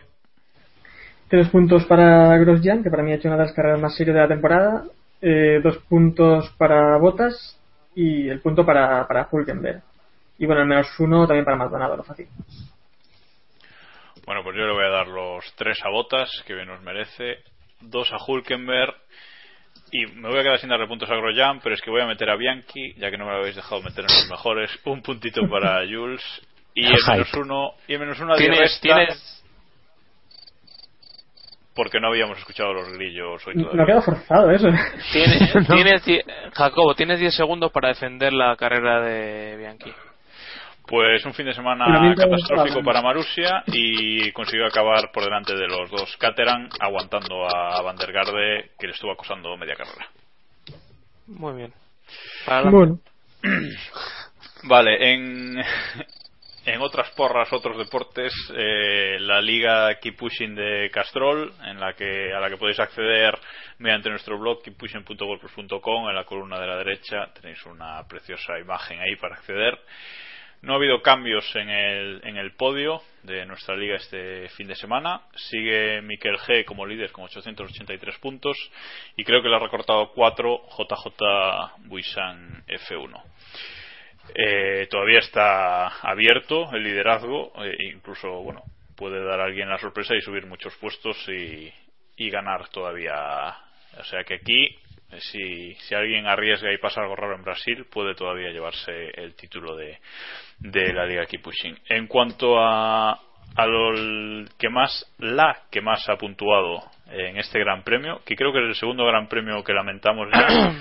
Tres 1.32 1.48
puntos 1.48 1.86
para 1.86 2.38
Grosjean, 2.40 2.84
que 2.84 2.90
para 2.90 3.04
mí 3.04 3.14
ha 3.14 3.16
hecho 3.16 3.30
una 3.30 3.38
de 3.38 3.44
las 3.44 3.54
carreras 3.54 3.80
más 3.80 3.96
serias 3.96 4.16
de 4.16 4.22
la 4.22 4.28
temporada. 4.28 4.84
Eh, 5.22 5.62
dos 5.64 5.78
puntos 5.88 6.54
para 6.58 6.98
Botas 6.98 7.58
y 7.96 8.28
el 8.28 8.42
punto 8.42 8.66
para, 8.66 9.08
para 9.08 9.30
Hulkenberg. 9.32 9.82
Y 10.40 10.46
bueno, 10.46 10.64
al 10.64 10.68
menos 10.68 10.88
uno 11.00 11.26
también 11.26 11.46
para 11.46 11.56
Maldonado, 11.56 11.96
lo 11.96 12.04
fácil. 12.04 12.28
Bueno, 14.26 14.44
pues 14.44 14.58
yo 14.58 14.66
le 14.66 14.74
voy 14.74 14.84
a 14.84 14.90
dar 14.90 15.08
los 15.08 15.46
tres 15.56 15.80
a 15.86 15.90
Botas, 15.90 16.30
que 16.46 16.54
bien 16.54 16.68
nos 16.68 16.82
merece. 16.82 17.38
Dos 17.80 18.12
a 18.12 18.18
Hulkenberg. 18.28 18.94
Y 19.94 20.08
me 20.08 20.28
voy 20.28 20.40
a 20.40 20.44
quedar 20.44 20.60
sin 20.60 20.68
darle 20.68 20.88
puntos 20.88 21.10
a 21.10 21.16
Grosjean, 21.16 21.62
pero 21.64 21.76
es 21.76 21.82
que 21.82 21.92
voy 21.92 22.02
a 22.02 22.08
meter 22.08 22.30
a 22.30 22.36
Bianchi, 22.36 22.94
ya 22.96 23.10
que 23.10 23.18
no 23.18 23.24
me 23.24 23.32
lo 23.32 23.38
habéis 23.38 23.56
dejado 23.56 23.82
meter 23.82 24.04
en 24.04 24.14
los 24.14 24.30
mejores. 24.30 24.70
Un 24.84 25.02
puntito 25.02 25.48
para 25.50 25.80
Jules. 25.90 26.22
Y 26.74 26.88
el 26.88 27.00
menos 27.10 27.34
uno, 27.36 27.72
y 27.88 27.94
el 27.94 28.00
menos 28.02 28.20
uno 28.20 28.34
a 28.34 28.36
¿Tienes, 28.36 28.82
¿tienes, 28.82 29.41
porque 31.82 32.00
no 32.00 32.10
habíamos 32.10 32.38
escuchado 32.38 32.74
los 32.74 32.94
grillos 32.94 33.42
hoy 33.48 33.56
No 33.56 33.86
queda 33.88 34.04
forzado 34.04 34.52
eso. 34.52 34.68
Tiene- 35.12 35.66
tienes 35.68 36.06
die- 36.06 36.24
Jacobo, 36.54 36.94
tienes 36.94 37.20
10 37.20 37.34
segundos 37.34 37.72
para 37.72 37.88
defender 37.88 38.32
la 38.34 38.56
carrera 38.56 39.02
de 39.02 39.58
Bianchi. 39.58 39.92
Pues 40.86 41.26
un 41.26 41.34
fin 41.34 41.48
de 41.48 41.54
semana 41.56 42.14
catastrófico 42.16 42.84
para 42.84 43.02
Marusia 43.02 43.64
y 43.66 44.32
consiguió 44.32 44.68
acabar 44.68 45.10
por 45.12 45.24
delante 45.24 45.56
de 45.56 45.68
los 45.68 45.90
dos 45.90 46.16
Caterham, 46.18 46.70
aguantando 46.80 47.48
a 47.50 47.82
Van 47.82 47.96
der 47.96 48.12
Garde, 48.12 48.70
que 48.78 48.86
le 48.86 48.94
estuvo 48.94 49.12
acosando 49.12 49.58
media 49.58 49.74
carrera. 49.76 50.06
Muy 51.26 51.54
bien. 51.56 51.74
Para 52.46 52.62
la- 52.62 52.70
Bueno. 52.70 53.00
Vale, 54.66 55.14
en, 55.14 55.64
en 56.66 56.82
otras 56.82 57.10
porras, 57.12 57.52
otros 57.52 57.78
deportes, 57.78 58.34
eh, 58.56 59.18
la 59.20 59.42
liga 59.42 59.96
Keep 60.00 60.20
de 60.56 60.90
Castrol, 60.92 61.52
en 61.64 61.80
la 61.80 61.94
que, 61.94 62.32
a 62.34 62.40
la 62.40 62.50
que 62.50 62.58
podéis 62.58 62.80
acceder 62.80 63.38
mediante 63.80 64.10
nuestro 64.10 64.38
blog 64.38 64.62
keeppushing.wordpress.com, 64.62 66.10
en 66.10 66.16
la 66.16 66.24
columna 66.24 66.60
de 66.60 66.68
la 66.68 66.78
derecha 66.78 67.32
tenéis 67.34 67.66
una 67.66 68.08
preciosa 68.08 68.60
imagen 68.60 69.00
ahí 69.00 69.16
para 69.16 69.36
acceder. 69.36 69.80
No 70.62 70.74
ha 70.74 70.76
habido 70.76 71.02
cambios 71.02 71.44
en 71.56 71.70
el, 71.70 72.22
en 72.24 72.38
el 72.38 72.52
podio 72.52 73.02
de 73.24 73.44
nuestra 73.48 73.76
liga 73.76 73.96
este 73.96 74.48
fin 74.50 74.68
de 74.68 74.76
semana. 74.76 75.22
Sigue 75.34 76.04
Miquel 76.04 76.38
G 76.38 76.64
como 76.66 76.86
líder 76.86 77.12
con 77.12 77.24
883 77.24 78.20
puntos 78.20 78.56
y 79.18 79.24
creo 79.24 79.42
que 79.42 79.50
le 79.50 79.56
ha 79.56 79.60
recortado 79.60 80.12
4 80.14 80.62
JJ 80.78 81.88
Buisan 81.88 82.64
F1. 82.68 83.24
Eh, 84.34 84.88
todavía 84.90 85.20
está 85.20 85.88
abierto 86.02 86.72
el 86.74 86.84
liderazgo, 86.84 87.52
eh, 87.64 87.76
incluso 87.94 88.30
bueno 88.42 88.64
puede 88.96 89.24
dar 89.26 89.40
a 89.40 89.46
alguien 89.46 89.68
la 89.68 89.80
sorpresa 89.80 90.16
y 90.16 90.22
subir 90.22 90.46
muchos 90.46 90.76
puestos 90.76 91.18
y, 91.28 91.74
y 92.18 92.30
ganar 92.30 92.70
todavía. 92.70 93.50
O 93.98 94.04
sea 94.04 94.24
que 94.24 94.36
aquí, 94.36 94.66
eh, 94.66 95.20
si, 95.20 95.74
si 95.74 95.96
alguien 95.96 96.28
arriesga 96.28 96.72
y 96.72 96.78
pasa 96.78 97.02
algo 97.02 97.16
raro 97.16 97.36
en 97.36 97.44
Brasil, 97.44 97.88
puede 97.92 98.14
todavía 98.14 98.52
llevarse 98.52 99.10
el 99.16 99.34
título 99.34 99.76
de, 99.76 99.98
de 100.60 100.94
la 100.94 101.08
Liga 101.08 101.26
Keep 101.26 101.42
Pushing. 101.42 101.80
En 101.90 102.06
cuanto 102.06 102.60
a, 102.60 103.12
a 103.56 103.66
lo 103.66 104.46
que 104.60 104.70
más, 104.70 105.12
la 105.18 105.64
que 105.72 105.82
más 105.82 106.08
ha 106.08 106.16
puntuado 106.16 106.84
en 107.08 107.38
este 107.38 107.60
Gran 107.60 107.84
Premio, 107.84 108.22
que 108.24 108.36
creo 108.36 108.54
que 108.54 108.60
es 108.60 108.66
el 108.66 108.76
segundo 108.76 109.06
Gran 109.06 109.28
Premio 109.28 109.64
que 109.64 109.74
lamentamos 109.74 110.28
ya. 110.34 110.76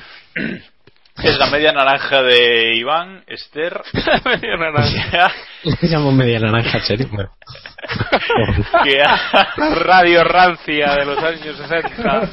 Es 1.16 1.36
la 1.38 1.50
media 1.50 1.72
naranja 1.72 2.22
de 2.22 2.76
Iván, 2.76 3.24
Esther. 3.26 3.82
media 4.24 4.56
naranja. 4.56 5.32
Le 5.64 5.88
llamo 5.88 6.12
media 6.12 6.38
naranja, 6.38 6.80
serio. 6.80 7.08
Que 8.84 9.02
ha, 9.02 9.54
Radio 9.84 10.22
rancia 10.22 10.94
de 10.94 11.04
los 11.04 11.18
años 11.18 11.56
60. 11.56 12.30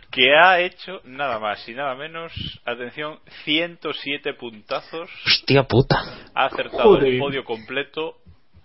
que 0.10 0.34
ha 0.34 0.60
hecho 0.60 1.00
nada 1.04 1.38
más 1.38 1.68
y 1.68 1.74
nada 1.74 1.94
menos, 1.94 2.32
atención, 2.64 3.18
107 3.44 4.34
puntazos. 4.34 5.10
Hostia 5.26 5.64
puta. 5.64 5.96
Ha 6.34 6.46
acertado 6.46 6.94
Joder. 6.94 7.12
el 7.14 7.18
podio 7.18 7.44
completo, 7.44 8.16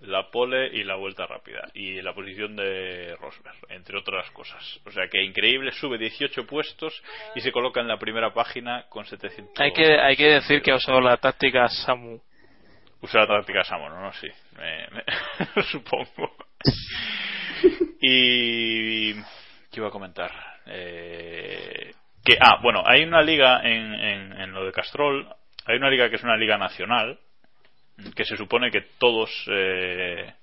la 0.07 0.29
pole 0.31 0.67
y 0.73 0.83
la 0.83 0.95
vuelta 0.95 1.25
rápida. 1.25 1.67
Y 1.73 2.01
la 2.01 2.13
posición 2.13 2.55
de 2.55 3.15
Rosberg, 3.19 3.55
entre 3.69 3.97
otras 3.97 4.29
cosas. 4.31 4.79
O 4.85 4.91
sea 4.91 5.07
que 5.09 5.21
increíble, 5.23 5.71
sube 5.71 5.97
18 5.97 6.45
puestos 6.45 7.01
y 7.35 7.41
se 7.41 7.51
coloca 7.51 7.81
en 7.81 7.87
la 7.87 7.97
primera 7.97 8.33
página 8.33 8.85
con 8.89 9.05
700. 9.05 9.59
Hay 9.59 9.71
que, 9.73 9.99
hay 9.99 10.15
que 10.15 10.27
decir 10.31 10.61
que 10.61 10.71
ha 10.71 10.75
usado 10.75 11.01
la 11.01 11.17
táctica 11.17 11.67
Samu. 11.67 12.19
Usa 13.01 13.21
la 13.21 13.27
táctica 13.27 13.63
Samono, 13.63 14.01
¿no? 14.01 14.11
Sí, 14.13 14.27
me, 14.57 14.87
me- 14.89 15.63
supongo. 15.71 16.35
y. 18.01 19.13
¿Qué 19.13 19.77
iba 19.81 19.87
a 19.87 19.91
comentar? 19.91 20.31
Eh, 20.65 21.93
que, 22.23 22.37
ah, 22.39 22.59
bueno, 22.63 22.81
hay 22.85 23.03
una 23.03 23.21
liga 23.21 23.61
en, 23.63 23.93
en, 23.93 24.41
en 24.41 24.51
lo 24.53 24.65
de 24.65 24.71
Castrol, 24.71 25.27
hay 25.65 25.77
una 25.77 25.89
liga 25.89 26.09
que 26.09 26.15
es 26.15 26.23
una 26.23 26.37
liga 26.37 26.57
nacional, 26.57 27.19
que 28.15 28.25
se 28.25 28.37
supone 28.37 28.71
que 28.71 28.81
todos. 28.97 29.29
Eh, 29.51 30.33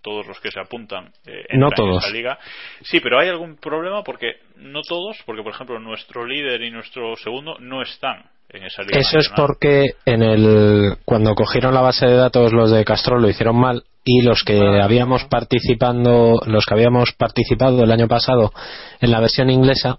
todos 0.00 0.26
los 0.28 0.38
que 0.40 0.50
se 0.52 0.60
apuntan 0.60 1.06
eh, 1.26 1.44
entran 1.50 1.60
No 1.60 1.66
en 1.66 1.74
todos. 1.74 2.04
esa 2.04 2.12
liga. 2.12 2.38
Sí, 2.82 3.00
pero 3.00 3.18
hay 3.18 3.28
algún 3.28 3.56
problema 3.56 4.04
porque 4.04 4.36
no 4.56 4.82
todos, 4.82 5.16
porque 5.26 5.42
por 5.42 5.52
ejemplo 5.52 5.78
nuestro 5.80 6.24
líder 6.24 6.62
y 6.62 6.70
nuestro 6.70 7.16
segundo 7.16 7.56
no 7.58 7.82
están 7.82 8.22
en 8.48 8.62
esa 8.62 8.82
liga. 8.82 9.00
Eso 9.00 9.18
es 9.18 9.28
porque 9.34 9.94
en 10.06 10.22
el 10.22 10.96
cuando 11.04 11.34
cogieron 11.34 11.74
la 11.74 11.80
base 11.80 12.06
de 12.06 12.14
datos 12.14 12.52
los 12.52 12.70
de 12.70 12.84
Castrol 12.84 13.20
lo 13.22 13.28
hicieron 13.28 13.56
mal 13.56 13.82
y 14.04 14.22
los 14.22 14.44
que 14.44 14.80
habíamos 14.80 15.24
participando 15.24 16.40
los 16.46 16.64
que 16.64 16.74
habíamos 16.74 17.12
participado 17.12 17.82
el 17.82 17.90
año 17.90 18.06
pasado 18.08 18.52
en 19.00 19.10
la 19.10 19.20
versión 19.20 19.50
inglesa 19.50 19.98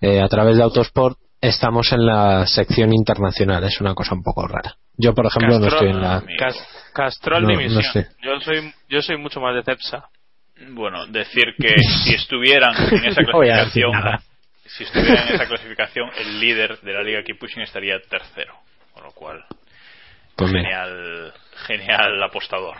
eh, 0.00 0.20
a 0.20 0.28
través 0.28 0.56
de 0.56 0.64
Autosport 0.64 1.16
estamos 1.42 1.92
en 1.92 2.06
la 2.06 2.46
sección 2.46 2.90
internacional 2.94 3.62
es 3.64 3.78
una 3.80 3.94
cosa 3.94 4.14
un 4.14 4.22
poco 4.22 4.46
rara 4.48 4.76
yo 4.96 5.12
por 5.14 5.26
ejemplo 5.26 5.58
no 5.58 5.66
estoy 5.66 5.90
en 5.90 6.00
la 6.00 6.22
Cas- 6.38 6.66
Castrol 6.94 7.42
No, 7.42 7.48
no 7.52 7.58
Dimisión. 7.58 7.82
sé. 7.92 8.08
Yo 8.22 8.38
soy 8.40 8.72
yo 8.88 9.00
soy 9.02 9.16
mucho 9.16 9.40
más 9.40 9.54
de 9.54 9.62
Cepsa. 9.62 10.08
Bueno, 10.68 11.06
decir 11.06 11.54
que 11.58 11.74
si 12.04 12.14
estuvieran 12.14 12.74
en 12.92 13.04
esa 13.06 13.22
clasificación, 13.24 13.92
si 14.66 14.84
estuvieran 14.84 15.28
en 15.28 15.34
esa 15.34 15.46
clasificación, 15.48 16.10
el 16.18 16.38
líder 16.40 16.78
de 16.82 16.92
la 16.92 17.02
liga 17.02 17.22
Keep 17.24 17.38
Pushing 17.38 17.62
estaría 17.62 17.98
tercero, 18.08 18.54
con 18.92 19.04
lo 19.04 19.10
cual 19.12 19.42
Pues 20.36 20.52
genial, 20.52 21.32
genial 21.66 22.22
apostador. 22.22 22.76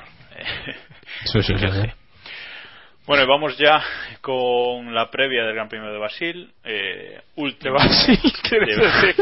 Sí, 1.25 1.43
sí, 1.43 1.55
sí. 1.59 1.67
Bueno, 3.07 3.27
vamos 3.27 3.57
ya 3.59 3.83
con 4.21 4.95
la 4.95 5.11
previa 5.11 5.45
del 5.45 5.55
Gran 5.55 5.69
Premio 5.69 5.91
de 5.93 5.99
Brasil. 5.99 6.51
Eh, 6.65 7.21
último. 7.37 7.75
Brasil, 7.75 8.19
¿quieres 8.49 8.77
De- 8.77 8.85
decir? 8.87 9.15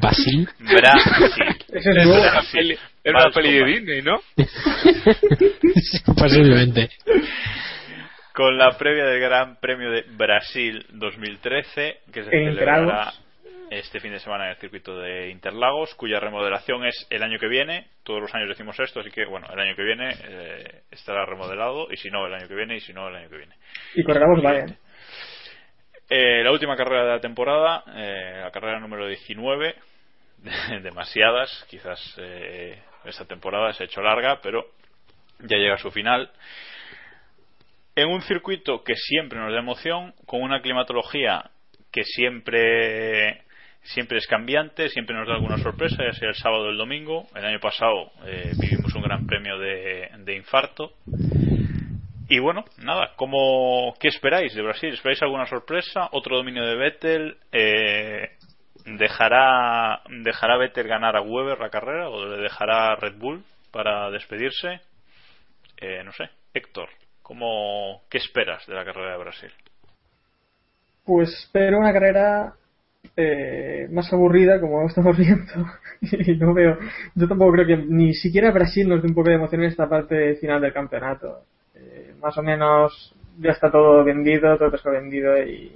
Basil 0.00 0.48
Brasil. 0.58 1.56
Es 1.72 1.86
nuevo. 1.86 2.20
Brasil. 2.20 2.78
Era 3.02 3.18
una 3.24 3.30
peli 3.34 3.52
de. 3.52 3.64
Disney, 3.64 4.02
¿no? 4.02 4.20
posiblemente 6.16 6.90
con 8.32 8.56
la 8.58 8.76
previa 8.76 9.04
del 9.04 9.20
Gran 9.20 9.56
Premio 9.60 9.90
de 9.92 10.02
Brasil 10.16 10.84
2013, 10.90 11.98
que 12.12 12.24
se 12.24 12.36
En 12.36 12.54
celebrará. 12.54 13.12
Este 13.70 14.00
fin 14.00 14.12
de 14.12 14.18
semana 14.18 14.44
en 14.44 14.50
el 14.50 14.56
circuito 14.56 14.96
de 14.98 15.30
Interlagos, 15.30 15.94
cuya 15.94 16.20
remodelación 16.20 16.84
es 16.84 17.06
el 17.10 17.22
año 17.22 17.38
que 17.38 17.48
viene. 17.48 17.88
Todos 18.02 18.20
los 18.20 18.34
años 18.34 18.48
decimos 18.48 18.78
esto, 18.80 19.00
así 19.00 19.10
que 19.10 19.24
bueno, 19.24 19.46
el 19.52 19.58
año 19.58 19.74
que 19.74 19.82
viene 19.82 20.14
eh, 20.28 20.82
estará 20.90 21.26
remodelado, 21.26 21.90
y 21.90 21.96
si 21.96 22.10
no, 22.10 22.26
el 22.26 22.34
año 22.34 22.48
que 22.48 22.54
viene, 22.54 22.76
y 22.76 22.80
si 22.80 22.92
no, 22.92 23.08
el 23.08 23.16
año 23.16 23.28
que 23.28 23.36
viene. 23.36 23.54
Y 23.94 24.02
corramos 24.02 24.42
Bayern. 24.42 24.76
Eh, 26.08 26.42
la 26.44 26.52
última 26.52 26.76
carrera 26.76 27.04
de 27.04 27.10
la 27.12 27.20
temporada, 27.20 27.82
eh, 27.96 28.40
la 28.42 28.50
carrera 28.50 28.78
número 28.78 29.08
19, 29.08 29.74
demasiadas, 30.82 31.66
quizás 31.68 31.98
eh, 32.18 32.78
esta 33.04 33.24
temporada 33.24 33.72
se 33.72 33.84
ha 33.84 33.86
hecho 33.86 34.02
larga, 34.02 34.38
pero 34.42 34.66
ya 35.40 35.56
llega 35.56 35.74
a 35.74 35.78
su 35.78 35.90
final. 35.90 36.30
En 37.96 38.08
un 38.08 38.20
circuito 38.22 38.82
que 38.82 38.96
siempre 38.96 39.38
nos 39.38 39.52
da 39.52 39.60
emoción, 39.60 40.14
con 40.26 40.42
una 40.42 40.60
climatología 40.60 41.50
que 41.90 42.04
siempre 42.04 43.43
siempre 43.84 44.18
es 44.18 44.26
cambiante, 44.26 44.88
siempre 44.88 45.14
nos 45.14 45.28
da 45.28 45.34
alguna 45.34 45.58
sorpresa, 45.58 46.02
ya 46.04 46.12
sea 46.12 46.28
el 46.28 46.34
sábado 46.34 46.64
o 46.64 46.70
el 46.70 46.76
domingo. 46.76 47.26
El 47.34 47.44
año 47.44 47.60
pasado 47.60 48.10
eh, 48.26 48.52
vivimos 48.58 48.94
un 48.94 49.02
gran 49.02 49.26
premio 49.26 49.58
de, 49.58 50.34
infarto. 50.36 50.94
Y 52.28 52.38
bueno, 52.38 52.64
nada, 52.78 53.12
¿cómo, 53.16 53.94
¿qué 54.00 54.08
esperáis 54.08 54.54
de 54.54 54.62
Brasil? 54.62 54.94
¿Esperáis 54.94 55.22
alguna 55.22 55.46
sorpresa? 55.46 56.08
¿Otro 56.12 56.36
dominio 56.36 56.64
de 56.64 56.76
Vettel? 56.76 57.36
Eh, 57.52 58.30
¿Dejará, 58.86 60.02
¿Dejará 60.08 60.56
Vettel 60.56 60.88
ganar 60.88 61.16
a 61.16 61.22
Weber 61.22 61.58
la 61.58 61.70
carrera 61.70 62.08
o 62.08 62.26
le 62.26 62.42
dejará 62.42 62.96
Red 62.96 63.16
Bull 63.18 63.44
para 63.70 64.10
despedirse? 64.10 64.80
Eh, 65.76 66.02
no 66.02 66.12
sé, 66.12 66.30
Héctor, 66.54 66.88
¿cómo, 67.22 68.02
¿qué 68.08 68.18
esperas 68.18 68.66
de 68.66 68.74
la 68.74 68.84
carrera 68.84 69.12
de 69.12 69.18
Brasil? 69.18 69.52
Pues 71.04 71.28
espero 71.28 71.78
una 71.78 71.92
carrera 71.92 72.54
eh, 73.16 73.88
más 73.90 74.12
aburrida, 74.12 74.60
como 74.60 74.86
estamos 74.86 75.16
viendo. 75.16 75.52
y 76.02 76.36
no 76.36 76.52
veo. 76.54 76.78
Yo 77.14 77.28
tampoco 77.28 77.52
creo 77.52 77.66
que 77.66 77.76
ni 77.76 78.14
siquiera 78.14 78.50
Brasil 78.50 78.88
nos 78.88 79.02
dé 79.02 79.08
un 79.08 79.14
poco 79.14 79.28
de 79.28 79.36
emoción 79.36 79.62
en 79.62 79.68
esta 79.70 79.88
parte 79.88 80.34
final 80.36 80.60
del 80.60 80.72
campeonato. 80.72 81.40
Eh, 81.74 82.14
más 82.20 82.36
o 82.38 82.42
menos 82.42 83.14
ya 83.38 83.50
está 83.50 83.70
todo 83.70 84.04
vendido, 84.04 84.56
todo 84.58 84.74
está 84.74 84.90
vendido 84.90 85.36
y 85.42 85.72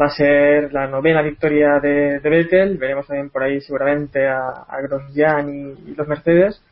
va 0.00 0.06
a 0.06 0.10
ser 0.10 0.72
la 0.72 0.86
novena 0.86 1.22
victoria 1.22 1.78
de, 1.80 2.18
de 2.20 2.30
Vettel. 2.30 2.78
Veremos 2.78 3.06
también 3.06 3.30
por 3.30 3.42
ahí 3.42 3.60
seguramente 3.60 4.26
a, 4.26 4.48
a 4.68 4.80
Grosjean 4.82 5.48
y, 5.86 5.94
los 5.94 6.08
Mercedes. 6.08 6.62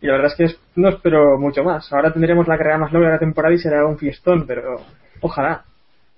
Y 0.00 0.06
la 0.06 0.14
verdad 0.14 0.32
es 0.32 0.36
que 0.36 0.44
es- 0.44 0.60
no 0.76 0.88
espero 0.88 1.38
mucho 1.38 1.62
más. 1.64 1.90
Ahora 1.92 2.12
tendremos 2.12 2.46
la 2.48 2.58
carrera 2.58 2.78
más 2.78 2.92
larga 2.92 3.08
de 3.08 3.14
la 3.14 3.18
temporada 3.20 3.54
y 3.54 3.58
será 3.58 3.86
un 3.86 3.96
fiestón, 3.96 4.46
pero 4.46 4.80
ojalá. 5.20 5.64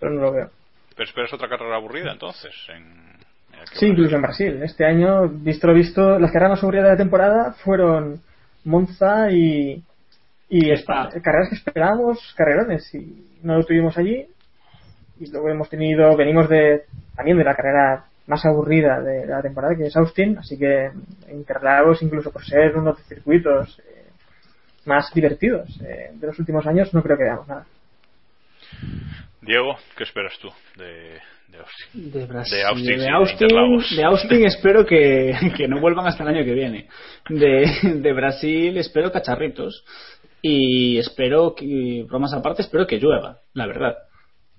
Pero 0.01 0.13
no 0.13 0.23
lo 0.23 0.33
veo. 0.33 0.51
¿Pero 0.97 1.05
esperas 1.09 1.33
otra 1.35 1.49
carrera 1.49 1.77
aburrida 1.77 2.11
entonces? 2.11 2.53
En, 2.75 3.06
Sí, 3.75 3.87
incluso 3.87 4.17
en 4.17 4.23
Brasil. 4.23 4.63
Este 4.63 4.85
año, 4.85 5.29
visto 5.29 5.67
lo 5.67 5.75
visto, 5.75 6.19
las 6.19 6.31
carreras 6.31 6.53
más 6.53 6.63
aburridas 6.63 6.87
de 6.87 6.93
la 6.93 6.97
temporada 6.97 7.53
fueron 7.65 8.21
Monza 8.65 9.31
y, 9.31 9.83
Y 10.49 10.71
está, 10.71 11.09
carreras 11.23 11.49
que 11.51 11.57
esperábamos, 11.57 12.35
carrerones, 12.37 12.93
y 12.95 13.39
no 13.43 13.57
lo 13.57 13.65
tuvimos 13.65 13.97
allí. 13.99 14.27
Y 15.19 15.31
luego 15.31 15.49
hemos 15.49 15.69
tenido, 15.69 16.17
venimos 16.17 16.49
de 16.49 16.85
también 17.15 17.39
de 17.39 17.45
la 17.45 17.55
carrera 17.55 18.05
más 18.27 18.45
aburrida 18.45 19.01
de 19.01 19.27
la 19.27 19.41
temporada, 19.41 19.75
que 19.77 19.87
es 19.87 19.97
Austin, 19.97 20.39
así 20.39 20.59
que 20.59 20.91
Interlagos, 21.31 22.03
incluso 22.03 22.31
por 22.31 22.45
ser 22.45 22.77
uno 22.77 22.93
de 22.93 22.99
los 22.99 23.09
circuitos 23.09 23.79
eh, 23.79 24.07
más 24.85 25.13
divertidos 25.15 25.81
eh, 25.81 26.11
de 26.13 26.27
los 26.27 26.39
últimos 26.39 26.67
años, 26.67 26.93
no 26.93 27.03
creo 27.03 27.17
que 27.17 27.25
veamos 27.25 27.49
nada. 27.49 27.67
Diego, 29.41 29.77
¿qué 29.97 30.05
esperas 30.05 30.37
tú 30.41 30.51
de, 30.77 31.21
de 31.49 31.59
Austin? 31.59 32.11
De, 32.11 32.27
Brasil, 32.27 32.59
de 32.59 32.65
Austin, 32.65 32.99
de 32.99 33.09
Austin, 33.09 33.45
Interlagos. 33.45 33.97
de 33.97 34.05
Austin 34.05 34.45
espero 34.47 34.85
que, 34.85 35.35
que 35.57 35.69
no 35.69 35.81
vuelvan 35.81 36.07
hasta 36.07 36.23
el 36.23 36.37
año 36.37 36.45
que 36.45 36.55
viene. 36.55 36.89
De, 37.29 37.67
de 37.95 38.13
Brasil 38.13 38.77
espero 38.79 39.13
cacharritos. 39.13 39.85
Y 40.43 40.99
espero 40.99 41.55
que, 41.55 42.05
bromas 42.07 42.33
aparte, 42.33 42.63
espero 42.63 42.87
que 42.87 42.99
llueva, 42.99 43.39
la 43.55 43.67
verdad. 43.67 43.97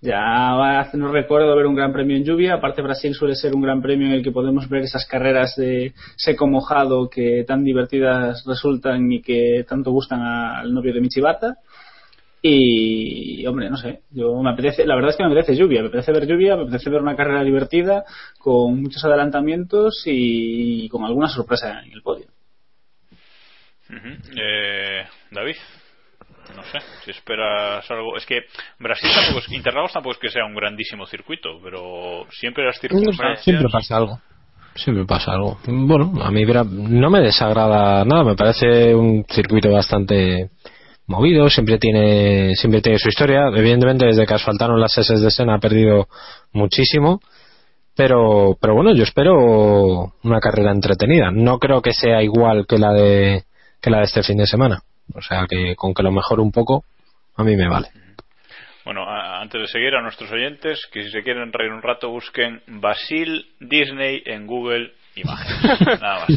Ya 0.02 0.80
hace 0.80 0.98
no 0.98 1.12
recuerdo 1.12 1.56
ver 1.56 1.66
un 1.66 1.76
gran 1.76 1.92
premio 1.92 2.16
en 2.16 2.24
lluvia. 2.24 2.56
Aparte, 2.56 2.84
Brasil 2.84 3.16
suele 3.16 3.36
ser 3.36 3.56
un 3.56 3.62
gran 3.62 3.82
premio 3.82 4.08
en 4.08 4.14
el 4.14 4.24
que 4.24 4.32
podemos 4.32 4.70
ver 4.70 4.84
esas 4.84 5.06
carreras 5.08 5.56
de 5.56 5.94
seco 6.16 6.46
mojado 6.46 7.10
que 7.10 7.44
tan 7.48 7.64
divertidas 7.64 8.44
resultan 8.46 9.12
y 9.12 9.22
que 9.22 9.66
tanto 9.68 9.92
gustan 9.92 10.22
al 10.22 10.72
novio 10.72 10.94
de 10.94 11.02
Michibata. 11.02 11.58
Y, 12.42 13.46
hombre, 13.48 13.70
no 13.70 13.78
sé, 13.78 14.02
yo 14.12 14.42
me 14.42 14.52
apetece, 14.52 14.86
la 14.86 14.96
verdad 14.96 15.12
es 15.12 15.18
que 15.18 15.24
me 15.24 15.32
apetece 15.32 15.56
lluvia, 15.56 15.82
me 15.82 15.88
apetece 15.88 16.12
ver 16.12 16.28
lluvia, 16.28 16.56
me 16.56 16.64
apetece 16.64 16.90
ver 16.90 17.02
una 17.02 17.16
carrera 17.16 17.44
divertida 17.44 18.04
con 18.38 18.82
muchos 18.82 19.04
adelantamientos 19.04 20.04
y 20.06 20.88
con 20.90 21.04
alguna 21.04 21.28
sorpresa 21.28 21.82
en 21.84 21.92
el 21.92 22.02
podio. 22.02 22.28
Eh, 23.90 25.06
David, 25.32 25.56
no 26.56 26.64
sé, 26.64 26.80
si 27.04 27.12
esperas 27.12 27.90
algo. 27.90 28.18
Es 28.18 28.26
que 28.26 28.42
Brasil 28.80 29.10
tampoco 29.14 29.40
es, 29.40 29.52
Interlagos 29.52 29.94
tampoco 29.94 30.14
es 30.14 30.20
que 30.20 30.30
sea 30.30 30.46
un 30.46 30.56
grandísimo 30.56 31.06
circuito, 31.06 31.60
pero 31.64 32.26
siempre 32.32 32.66
las 32.66 32.80
circunstancias. 32.80 33.44
Siempre 33.44 33.68
pasa 33.72 33.98
algo. 33.98 34.20
Siempre 34.76 35.06
pasa 35.06 35.32
algo. 35.34 35.58
Bueno, 35.66 36.14
a 36.22 36.30
mí 36.30 36.44
no 36.46 37.10
me 37.10 37.22
desagrada 37.22 38.06
nada, 38.06 38.24
me 38.24 38.36
parece 38.36 38.94
un 38.94 39.26
circuito 39.28 39.72
bastante 39.72 40.52
movido, 41.08 41.50
siempre 41.50 41.78
tiene 41.80 42.56
siempre 42.56 42.82
tiene 42.82 43.00
su 43.00 43.10
historia. 43.10 43.48
Evidentemente, 43.48 44.06
desde 44.06 44.26
que 44.26 44.34
asfaltaron 44.34 44.80
las 44.80 44.98
S 44.98 45.14
de 45.18 45.32
Sena 45.32 45.56
ha 45.56 45.60
perdido 45.60 46.08
muchísimo. 46.54 47.20
Pero, 47.96 48.56
pero 48.62 48.76
bueno, 48.76 48.94
yo 48.94 49.04
espero 49.04 50.14
una 50.24 50.40
carrera 50.40 50.72
entretenida. 50.72 51.32
No 51.32 51.58
creo 51.58 51.82
que 51.82 51.94
sea 51.94 52.22
igual 52.22 52.68
que 52.68 52.78
la 52.78 52.94
de 52.94 53.44
que 53.82 53.90
la 53.90 54.00
de 54.00 54.04
este 54.04 54.22
fin 54.22 54.38
de 54.38 54.46
semana. 54.46 54.82
O 55.16 55.22
sea 55.22 55.46
que 55.50 55.76
con 55.76 55.94
que 55.94 56.04
lo 56.04 56.12
mejore 56.12 56.42
un 56.42 56.52
poco, 56.52 56.84
a 57.36 57.44
mí 57.44 57.56
me 57.56 57.68
vale. 57.68 57.88
Bueno, 58.86 59.04
antes 59.10 59.60
de 59.60 59.68
seguir 59.68 59.96
a 59.96 60.02
nuestros 60.02 60.32
oyentes, 60.32 60.88
que 60.92 61.04
si 61.04 61.10
se 61.10 61.24
quieren 61.24 61.52
reír 61.52 61.74
un 61.74 61.82
rato, 61.82 62.10
busquen 62.10 62.62
Basil 62.68 63.46
Disney 63.60 64.22
en 64.26 64.48
Google 64.48 64.94
Imágenes. 65.18 66.02
Nada 66.02 66.20
más. 66.20 66.30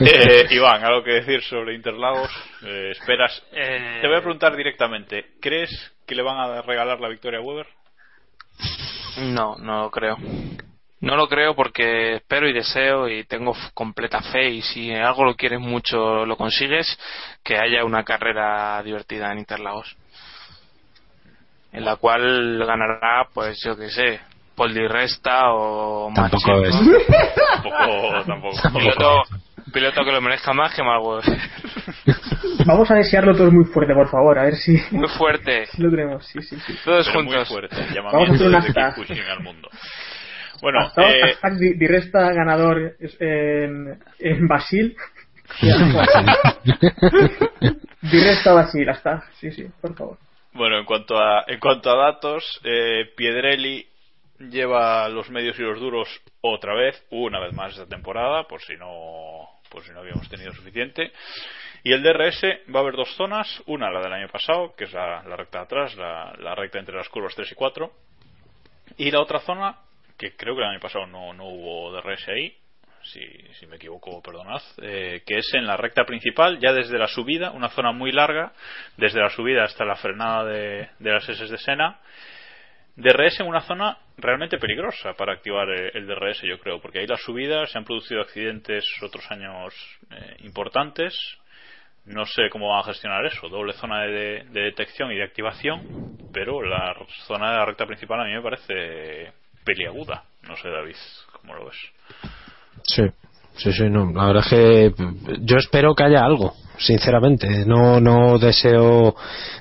Eh, 0.00 0.46
Iván, 0.50 0.84
¿algo 0.84 1.02
que 1.02 1.12
decir 1.12 1.42
sobre 1.42 1.74
Interlagos? 1.74 2.30
Eh, 2.62 2.92
¿Esperas? 2.92 3.42
Eh, 3.52 3.98
Te 4.00 4.08
voy 4.08 4.16
a 4.16 4.20
preguntar 4.20 4.56
directamente. 4.56 5.34
¿Crees 5.40 5.70
que 6.06 6.14
le 6.14 6.22
van 6.22 6.38
a 6.38 6.62
regalar 6.62 7.00
la 7.00 7.08
victoria 7.08 7.38
a 7.38 7.42
Weber? 7.42 7.66
No, 9.18 9.56
no 9.56 9.82
lo 9.82 9.90
creo. 9.90 10.16
No 11.00 11.14
lo 11.14 11.28
creo 11.28 11.54
porque 11.54 12.16
espero 12.16 12.48
y 12.48 12.52
deseo 12.52 13.08
y 13.08 13.24
tengo 13.24 13.54
completa 13.74 14.20
fe 14.22 14.48
y 14.48 14.62
si 14.62 14.92
algo 14.92 15.24
lo 15.24 15.36
quieres 15.36 15.60
mucho 15.60 16.24
lo 16.24 16.36
consigues, 16.36 16.98
que 17.44 17.56
haya 17.56 17.84
una 17.84 18.02
carrera 18.02 18.82
divertida 18.82 19.30
en 19.30 19.38
Interlagos. 19.38 19.94
En 21.72 21.84
la 21.84 21.96
cual 21.96 22.64
ganará, 22.66 23.28
pues 23.32 23.62
yo 23.62 23.76
que 23.76 23.90
sé, 23.90 24.20
Paul 24.56 24.72
Di 24.74 24.86
Resta 24.88 25.52
o 25.52 26.10
Tampoco 26.14 26.62
es. 26.64 26.74
Tampoco, 27.62 28.24
tampoco. 28.26 28.56
Un 28.68 28.72
piloto, 28.80 29.22
piloto 29.72 30.04
que 30.04 30.12
lo 30.12 30.20
merezca 30.22 30.52
más 30.52 30.74
que 30.74 30.82
más 30.82 31.00
Vamos 32.66 32.90
a 32.90 32.94
desearlo 32.94 33.36
todo 33.36 33.50
muy 33.52 33.64
fuerte, 33.66 33.92
por 33.94 34.08
favor, 34.08 34.38
a 34.38 34.44
ver 34.44 34.56
si, 34.56 34.80
Muy 34.90 35.08
fuerte. 35.08 35.66
si 35.72 35.82
lo 35.82 35.90
tenemos. 35.90 36.26
Sí, 36.26 36.40
sí, 36.42 36.56
sí. 36.66 36.74
Todos 36.84 37.06
Pero 37.06 37.22
muy 37.22 37.32
juntos. 37.34 37.48
fuerte. 37.48 37.76
Vamos 38.02 38.14
a 38.30 38.32
hacer 38.32 38.46
un 38.46 38.52
desde 38.54 38.68
acta. 38.68 38.94
Keep 38.94 39.06
Pushing 39.06 39.24
al 39.28 39.40
mundo. 39.42 39.68
Bueno, 40.62 40.80
Hasta 40.80 41.02
eh, 41.10 41.20
hashtag 41.20 41.58
Di- 41.58 41.74
Di 41.74 41.86
Resta 41.86 42.32
ganador 42.32 42.96
en, 43.20 43.98
en 44.18 44.48
Basil. 44.48 44.96
Di 48.02 48.20
Resta 48.24 48.52
Basil, 48.54 48.88
hasta. 48.88 49.22
Sí, 49.38 49.50
sí, 49.52 49.66
por 49.80 49.94
favor. 49.94 50.18
Bueno, 50.54 50.78
en 50.78 50.84
cuanto 50.86 51.18
a, 51.18 51.44
en 51.46 51.60
cuanto 51.60 51.90
a 51.90 51.96
datos, 52.12 52.60
eh, 52.64 53.04
Piedrelli 53.16 53.86
lleva 54.38 55.08
los 55.08 55.30
medios 55.30 55.58
y 55.58 55.62
los 55.62 55.80
duros 55.80 56.08
otra 56.40 56.74
vez, 56.74 57.04
una 57.10 57.40
vez 57.40 57.52
más 57.52 57.72
esta 57.72 57.86
temporada, 57.86 58.44
por 58.44 58.60
si 58.62 58.76
no, 58.76 59.48
por 59.70 59.84
si 59.84 59.92
no 59.92 60.00
habíamos 60.00 60.28
tenido 60.28 60.52
suficiente. 60.52 61.12
Y 61.82 61.92
el 61.92 62.02
DRS 62.02 62.42
va 62.74 62.80
a 62.80 62.82
haber 62.82 62.96
dos 62.96 63.14
zonas, 63.16 63.62
una 63.66 63.90
la 63.90 64.00
del 64.00 64.12
año 64.12 64.28
pasado, 64.28 64.74
que 64.76 64.84
es 64.84 64.92
la, 64.92 65.22
recta 65.22 65.58
de 65.58 65.64
atrás, 65.64 65.96
la, 65.96 66.34
la 66.38 66.54
recta 66.54 66.78
entre 66.78 66.96
las 66.96 67.08
curvas 67.08 67.34
3 67.34 67.52
y 67.52 67.54
4, 67.54 67.92
y 68.98 69.10
la 69.10 69.20
otra 69.20 69.40
zona, 69.40 69.78
que 70.18 70.34
creo 70.36 70.56
que 70.56 70.62
el 70.62 70.68
año 70.68 70.80
pasado 70.80 71.06
no, 71.06 71.32
no 71.32 71.44
hubo 71.44 71.92
DRS 71.92 72.28
ahí, 72.28 72.56
si, 73.12 73.20
si 73.58 73.66
me 73.66 73.76
equivoco, 73.76 74.20
perdonad, 74.22 74.62
eh, 74.82 75.22
que 75.24 75.38
es 75.38 75.54
en 75.54 75.66
la 75.66 75.76
recta 75.76 76.04
principal, 76.04 76.58
ya 76.58 76.72
desde 76.72 76.98
la 76.98 77.06
subida, 77.06 77.52
una 77.52 77.68
zona 77.68 77.92
muy 77.92 78.12
larga, 78.12 78.52
desde 78.96 79.20
la 79.20 79.30
subida 79.30 79.64
hasta 79.64 79.84
la 79.84 79.96
frenada 79.96 80.44
de, 80.44 80.88
de 80.98 81.10
las 81.12 81.28
S 81.28 81.46
de 81.46 81.58
Sena. 81.58 82.00
DRS 82.96 83.40
en 83.40 83.46
una 83.46 83.60
zona 83.60 83.98
realmente 84.16 84.58
peligrosa 84.58 85.12
para 85.12 85.34
activar 85.34 85.68
eh, 85.68 85.90
el 85.94 86.06
DRS, 86.06 86.42
yo 86.42 86.58
creo, 86.58 86.80
porque 86.80 87.00
ahí 87.00 87.06
la 87.06 87.18
subida 87.18 87.66
se 87.66 87.76
han 87.76 87.84
producido 87.84 88.22
accidentes 88.22 88.84
otros 89.02 89.30
años 89.30 89.74
eh, 90.10 90.36
importantes. 90.44 91.14
No 92.06 92.24
sé 92.24 92.48
cómo 92.50 92.68
van 92.70 92.80
a 92.80 92.84
gestionar 92.84 93.26
eso, 93.26 93.48
doble 93.48 93.74
zona 93.74 94.02
de, 94.02 94.44
de 94.50 94.60
detección 94.60 95.12
y 95.12 95.16
de 95.16 95.24
activación, 95.24 96.16
pero 96.32 96.62
la 96.62 96.94
zona 97.26 97.50
de 97.50 97.56
la 97.58 97.66
recta 97.66 97.84
principal 97.84 98.20
a 98.20 98.24
mí 98.24 98.32
me 98.32 98.42
parece 98.42 99.32
peliaguda. 99.64 100.22
No 100.48 100.56
sé, 100.56 100.68
David, 100.68 100.94
¿cómo 101.32 101.54
lo 101.54 101.66
ves? 101.66 101.76
Sí, 102.84 103.02
sí, 103.56 103.72
sí, 103.72 103.90
no. 103.90 104.10
La 104.12 104.26
verdad 104.26 104.44
es 104.44 104.50
que 104.50 104.94
yo 105.40 105.56
espero 105.56 105.94
que 105.94 106.04
haya 106.04 106.24
algo, 106.24 106.54
sinceramente. 106.78 107.66
No, 107.66 108.00
no 108.00 108.38
deseo 108.38 109.16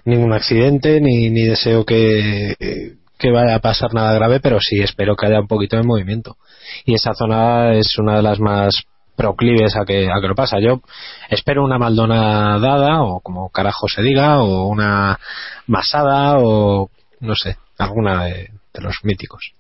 ningún 0.05 0.31
accidente 0.31 1.01
ni, 1.01 1.31
ni 1.31 1.43
deseo 1.47 1.83
que, 1.83 2.93
que 3.25 3.31
vaya 3.31 3.55
a 3.55 3.59
pasar 3.59 3.91
nada 3.93 4.13
grave, 4.13 4.39
pero 4.39 4.59
sí 4.59 4.79
espero 4.81 5.15
que 5.15 5.25
haya 5.25 5.39
un 5.39 5.47
poquito 5.47 5.77
de 5.77 5.83
movimiento. 5.83 6.37
Y 6.85 6.93
esa 6.93 7.15
zona 7.15 7.73
es 7.73 7.97
una 7.97 8.17
de 8.17 8.21
las 8.21 8.39
más 8.39 8.83
proclives 9.15 9.75
a 9.75 9.85
que, 9.85 10.07
a 10.07 10.21
que 10.21 10.27
lo 10.27 10.35
pasa. 10.35 10.59
Yo 10.59 10.81
espero 11.29 11.63
una 11.63 11.79
Maldona 11.79 12.59
dada, 12.59 13.01
o 13.01 13.21
como 13.21 13.49
carajo 13.49 13.87
se 13.87 14.03
diga, 14.03 14.43
o 14.43 14.67
una 14.67 15.19
masada, 15.65 16.37
o 16.37 16.91
no 17.19 17.33
sé, 17.35 17.57
alguna 17.79 18.25
de, 18.25 18.51
de 18.73 18.81
los 18.81 18.97
míticos. 19.03 19.53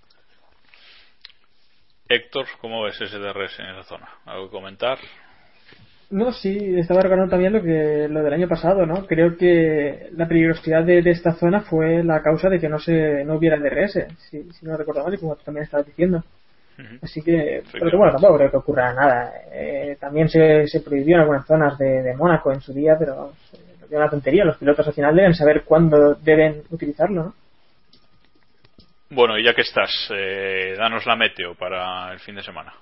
Héctor, 2.07 2.45
¿cómo 2.61 2.83
ves 2.83 3.01
ese 3.01 3.17
DRS 3.17 3.59
en 3.59 3.69
esa 3.69 3.83
zona? 3.83 4.07
¿Algo 4.25 4.45
que 4.45 4.51
comentar? 4.51 4.99
No, 6.15 6.31
sí, 6.31 6.57
estaba 6.79 7.01
recordando 7.01 7.31
también 7.31 7.51
lo 7.51 7.61
que 7.61 8.07
lo 8.09 8.23
del 8.23 8.31
año 8.31 8.47
pasado, 8.47 8.85
¿no? 8.85 9.05
Creo 9.05 9.35
que 9.35 10.07
la 10.13 10.25
peligrosidad 10.25 10.81
de, 10.85 11.01
de 11.01 11.09
esta 11.09 11.33
zona 11.33 11.59
fue 11.59 12.05
la 12.05 12.21
causa 12.21 12.47
de 12.47 12.57
que 12.57 12.69
no 12.69 12.79
se 12.79 13.25
no 13.25 13.35
hubiera 13.35 13.57
DRS, 13.57 14.07
si, 14.29 14.43
si 14.53 14.65
no 14.65 14.77
recuerdo 14.77 15.03
mal, 15.03 15.13
y 15.13 15.17
como 15.17 15.35
tú 15.35 15.43
también 15.43 15.65
estabas 15.65 15.85
diciendo. 15.85 16.23
Así 17.01 17.21
que, 17.21 17.63
pero 17.69 17.91
que 17.91 17.97
bueno, 17.97 18.13
tampoco 18.13 18.37
creo 18.37 18.49
que 18.49 18.57
ocurra 18.57 18.93
nada. 18.93 19.29
Eh, 19.51 19.97
también 19.99 20.29
se, 20.29 20.65
se 20.67 20.79
prohibió 20.79 21.15
en 21.15 21.21
algunas 21.23 21.45
zonas 21.45 21.77
de, 21.77 22.01
de 22.01 22.15
Mónaco 22.15 22.53
en 22.53 22.61
su 22.61 22.71
día, 22.71 22.95
pero 22.97 23.33
es 23.51 23.91
una 23.91 24.09
tontería. 24.09 24.45
Los 24.45 24.57
pilotos 24.57 24.87
al 24.87 24.93
final 24.93 25.17
deben 25.17 25.33
saber 25.33 25.65
cuándo 25.65 26.15
deben 26.15 26.63
utilizarlo, 26.69 27.23
¿no? 27.23 27.33
Bueno, 29.09 29.37
y 29.37 29.43
ya 29.43 29.53
que 29.53 29.63
estás, 29.63 29.91
eh, 30.15 30.75
danos 30.77 31.05
la 31.05 31.17
meteo 31.17 31.55
para 31.55 32.13
el 32.13 32.19
fin 32.19 32.35
de 32.35 32.41
semana. 32.41 32.73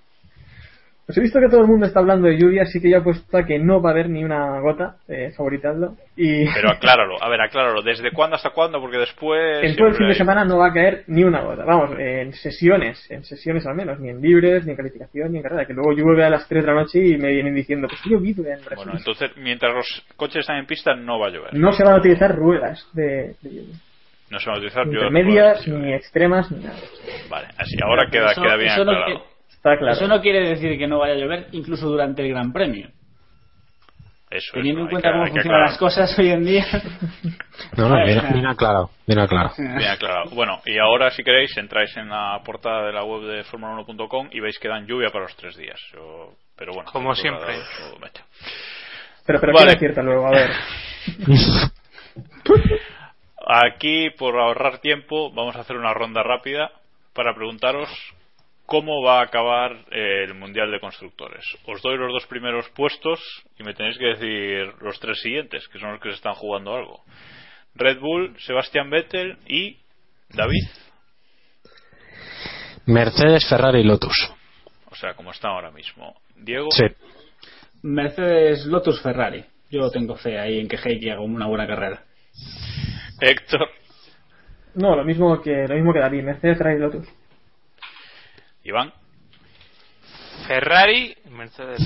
Pues 1.05 1.17
he 1.17 1.21
visto 1.21 1.37
que 1.41 1.49
todo 1.49 1.59
el 1.61 1.67
mundo 1.67 1.85
está 1.85 1.99
hablando 1.99 2.27
de 2.29 2.37
lluvia, 2.37 2.61
así 2.63 2.79
que 2.79 2.89
ya 2.89 2.97
he 2.97 3.01
puesto 3.01 3.37
a 3.37 3.45
que 3.45 3.59
no 3.59 3.81
va 3.81 3.89
a 3.89 3.91
haber 3.91 4.09
ni 4.09 4.23
una 4.23 4.61
gota, 4.61 4.95
eh, 5.09 5.31
favoritadlo. 5.35 5.95
Y 6.15 6.45
Pero 6.53 6.69
acláralo, 6.71 7.21
a 7.21 7.27
ver, 7.27 7.41
acláralo. 7.41 7.81
¿Desde 7.81 8.11
cuándo 8.11 8.37
hasta 8.37 8.51
cuándo? 8.51 8.79
Porque 8.79 8.97
después. 8.97 9.63
en 9.63 9.75
todo 9.75 9.87
el 9.87 9.95
fin 9.95 10.07
de 10.07 10.15
semana 10.15 10.45
no 10.45 10.59
va 10.59 10.67
a 10.67 10.73
caer 10.73 11.03
ni 11.07 11.25
una 11.25 11.41
gota. 11.41 11.65
Vamos, 11.65 11.91
en 11.99 12.31
sesiones, 12.31 13.05
en 13.11 13.25
sesiones 13.25 13.65
al 13.65 13.75
menos, 13.75 13.99
ni 13.99 14.09
en 14.09 14.21
libres, 14.21 14.65
ni 14.65 14.71
en 14.71 14.77
calificación, 14.77 15.31
ni 15.33 15.37
en 15.39 15.43
carrera. 15.43 15.65
Que 15.65 15.73
luego 15.73 15.91
llueve 15.91 16.23
a 16.23 16.29
las 16.29 16.47
3 16.47 16.63
de 16.63 16.71
la 16.71 16.79
noche 16.81 16.99
y 17.05 17.17
me 17.17 17.33
vienen 17.33 17.53
diciendo, 17.53 17.89
pues 17.89 17.99
ha 18.05 18.09
llovido 18.09 18.43
en 18.45 18.59
Brasil. 18.63 18.75
Bueno, 18.77 18.93
entonces, 18.97 19.31
mientras 19.35 19.73
los 19.75 20.05
coches 20.15 20.37
están 20.37 20.55
en 20.57 20.65
pista, 20.65 20.95
no 20.95 21.19
va 21.19 21.27
a 21.27 21.31
llover. 21.31 21.53
No 21.53 21.73
se 21.73 21.83
van 21.83 21.95
a 21.95 21.97
utilizar 21.97 22.33
ruedas 22.33 22.87
de, 22.93 23.35
de 23.41 23.49
lluvia. 23.49 23.75
No 24.29 24.39
se 24.39 24.49
va 24.49 24.55
a 24.55 24.57
utilizar 24.57 24.87
Ni 24.87 24.93
yo- 24.93 24.99
intermedias, 24.99 25.67
ni 25.67 25.93
extremas, 25.93 26.49
ni 26.49 26.63
nada. 26.63 26.77
Vale, 27.29 27.47
así 27.57 27.75
ahora 27.83 28.09
queda, 28.09 28.31
Eso- 28.31 28.41
queda 28.41 28.55
bien 28.55 28.71
eso 28.71 28.81
aclarado. 28.83 29.32
Está 29.63 29.77
claro. 29.77 29.93
Eso 29.93 30.07
no 30.09 30.19
quiere 30.21 30.49
decir 30.49 30.77
que 30.77 30.87
no 30.87 30.99
vaya 30.99 31.13
a 31.13 31.17
llover 31.17 31.47
incluso 31.53 31.87
durante 31.87 32.21
el 32.21 32.29
Gran 32.29 32.51
Premio. 32.51 32.89
Eso 34.29 34.51
Teniendo 34.53 34.81
es, 34.81 34.85
en 34.85 34.89
cuenta 34.89 35.09
que- 35.09 35.13
cómo 35.13 35.27
funcionan 35.27 35.61
las 35.61 35.77
cosas 35.77 36.19
hoy 36.19 36.29
en 36.29 36.43
día. 36.43 36.65
No, 37.77 37.87
no, 37.87 38.03
bien, 38.05 38.19
bien 38.33 38.45
aclarado, 38.47 38.89
bien 39.07 39.19
aclarado. 39.19 39.53
Bien 39.57 39.89
aclarado. 39.89 40.29
Bueno, 40.31 40.59
y 40.65 40.77
ahora 40.79 41.09
si 41.11 41.23
queréis 41.23 41.55
entráis 41.57 41.95
en 41.97 42.09
la 42.09 42.39
portada 42.43 42.85
de 42.87 42.91
la 42.93 43.03
web 43.03 43.21
de 43.21 43.43
Formula1.com 43.45 44.29
y 44.31 44.39
veis 44.41 44.59
que 44.59 44.67
dan 44.67 44.85
lluvia 44.85 45.09
para 45.11 45.23
los 45.25 45.35
tres 45.37 45.55
días. 45.55 45.79
Pero 46.57 46.73
bueno, 46.73 46.89
Como 46.91 47.15
siempre. 47.15 47.55
meto. 48.01 48.19
Pero, 49.25 49.39
pero 49.39 49.53
Vale. 49.53 49.65
¿quién 49.77 49.91
acierta 49.91 50.01
luego? 50.03 50.27
A 50.27 50.31
ver. 50.31 50.49
Aquí, 53.45 54.09
por 54.11 54.37
ahorrar 54.37 54.79
tiempo, 54.79 55.31
vamos 55.33 55.55
a 55.55 55.61
hacer 55.61 55.75
una 55.77 55.93
ronda 55.93 56.23
rápida 56.23 56.71
para 57.13 57.33
preguntaros 57.35 57.89
cómo 58.65 59.01
va 59.01 59.19
a 59.19 59.23
acabar 59.23 59.71
eh, 59.91 60.23
el 60.25 60.33
Mundial 60.33 60.71
de 60.71 60.79
Constructores. 60.79 61.43
Os 61.65 61.81
doy 61.81 61.97
los 61.97 62.11
dos 62.11 62.25
primeros 62.27 62.69
puestos 62.69 63.19
y 63.59 63.63
me 63.63 63.73
tenéis 63.73 63.97
que 63.97 64.05
decir 64.05 64.73
los 64.81 64.99
tres 64.99 65.19
siguientes, 65.21 65.67
que 65.67 65.79
son 65.79 65.91
los 65.91 66.01
que 66.01 66.09
se 66.09 66.15
están 66.15 66.33
jugando 66.35 66.75
algo. 66.75 67.03
Red 67.75 67.99
Bull, 67.99 68.35
Sebastián 68.39 68.89
Vettel 68.89 69.37
y 69.47 69.77
David. 70.29 70.67
Mercedes, 72.85 73.47
Ferrari, 73.47 73.83
Lotus. 73.83 74.33
O 74.91 74.95
sea, 74.95 75.13
como 75.13 75.31
está 75.31 75.49
ahora 75.49 75.71
mismo. 75.71 76.15
Diego. 76.35 76.69
Sí. 76.71 76.85
Mercedes, 77.81 78.65
Lotus, 78.65 79.01
Ferrari. 79.01 79.43
Yo 79.71 79.89
tengo 79.89 80.15
fe 80.15 80.39
ahí 80.39 80.59
en 80.59 80.67
que 80.67 80.77
Heikki 80.77 81.09
haga 81.09 81.21
una 81.21 81.47
buena 81.47 81.65
carrera. 81.65 82.03
Héctor. 83.19 83.69
No, 84.75 84.95
lo 84.95 85.03
mismo 85.03 85.41
que 85.41 85.67
lo 85.67 85.75
mismo 85.75 85.93
que 85.93 85.99
David. 85.99 86.23
Mercedes, 86.23 86.57
Ferrari, 86.57 86.79
Lotus. 86.79 87.07
Iván. 88.63 88.93
Ferrari, 90.47 91.15
Mercedes. 91.29 91.81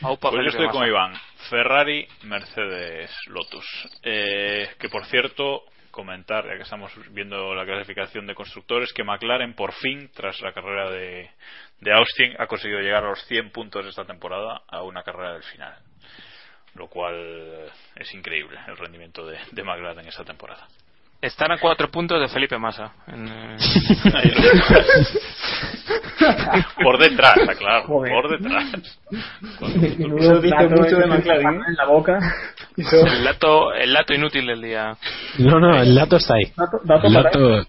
Aupa, 0.00 0.30
Pues 0.30 0.42
yo 0.44 0.50
estoy 0.50 0.68
con 0.68 0.86
Iván. 0.86 1.14
Ferrari, 1.50 2.06
Mercedes, 2.22 3.10
Lotus. 3.26 3.66
Eh, 4.02 4.68
que 4.78 4.88
por 4.88 5.04
cierto, 5.06 5.64
comentar, 5.90 6.46
ya 6.46 6.56
que 6.56 6.62
estamos 6.62 6.92
viendo 7.12 7.54
la 7.54 7.64
clasificación 7.64 8.26
de 8.26 8.34
constructores, 8.34 8.92
que 8.92 9.04
McLaren 9.04 9.54
por 9.54 9.72
fin, 9.72 10.10
tras 10.14 10.40
la 10.40 10.52
carrera 10.52 10.90
de, 10.90 11.30
de 11.80 11.92
Austin, 11.92 12.34
ha 12.38 12.46
conseguido 12.46 12.80
llegar 12.80 13.04
a 13.04 13.08
los 13.10 13.24
100 13.26 13.50
puntos 13.50 13.86
esta 13.86 14.04
temporada 14.04 14.62
a 14.68 14.82
una 14.82 15.02
carrera 15.02 15.32
del 15.32 15.42
final. 15.42 15.76
Lo 16.74 16.88
cual 16.88 17.72
es 17.96 18.14
increíble 18.14 18.58
el 18.68 18.76
rendimiento 18.76 19.26
de, 19.26 19.38
de 19.50 19.64
McLaren 19.64 20.06
esta 20.06 20.24
temporada. 20.24 20.68
Están 21.20 21.50
a 21.50 21.58
cuatro 21.58 21.90
puntos 21.90 22.20
de 22.20 22.28
Felipe 22.28 22.56
Massa. 22.58 22.92
En, 23.08 23.26
eh, 23.26 23.56
por 26.82 26.98
detrás, 26.98 27.34
claro, 27.58 27.84
Joder. 27.86 28.12
por 28.12 28.30
detrás. 28.38 28.64
Menudo 29.98 30.18
Eso 30.18 30.40
dice 30.40 30.68
mucho 30.68 30.96
de 30.96 31.06
McLaren. 31.06 31.60
En 31.66 31.74
la 31.74 31.86
boca. 31.86 32.18
el, 32.76 33.24
dato, 33.24 33.72
el 33.74 33.92
dato 33.92 34.14
inútil 34.14 34.46
del 34.46 34.62
día. 34.62 34.96
No, 35.38 35.58
no, 35.58 35.80
el 35.82 35.94
dato 35.94 36.16
está 36.16 36.34
ahí. 36.34 36.52
Dato, 36.56 36.80
dato 36.84 37.06
El 37.08 37.14
para 37.14 37.30
dato, 37.30 37.58
es- 37.60 37.68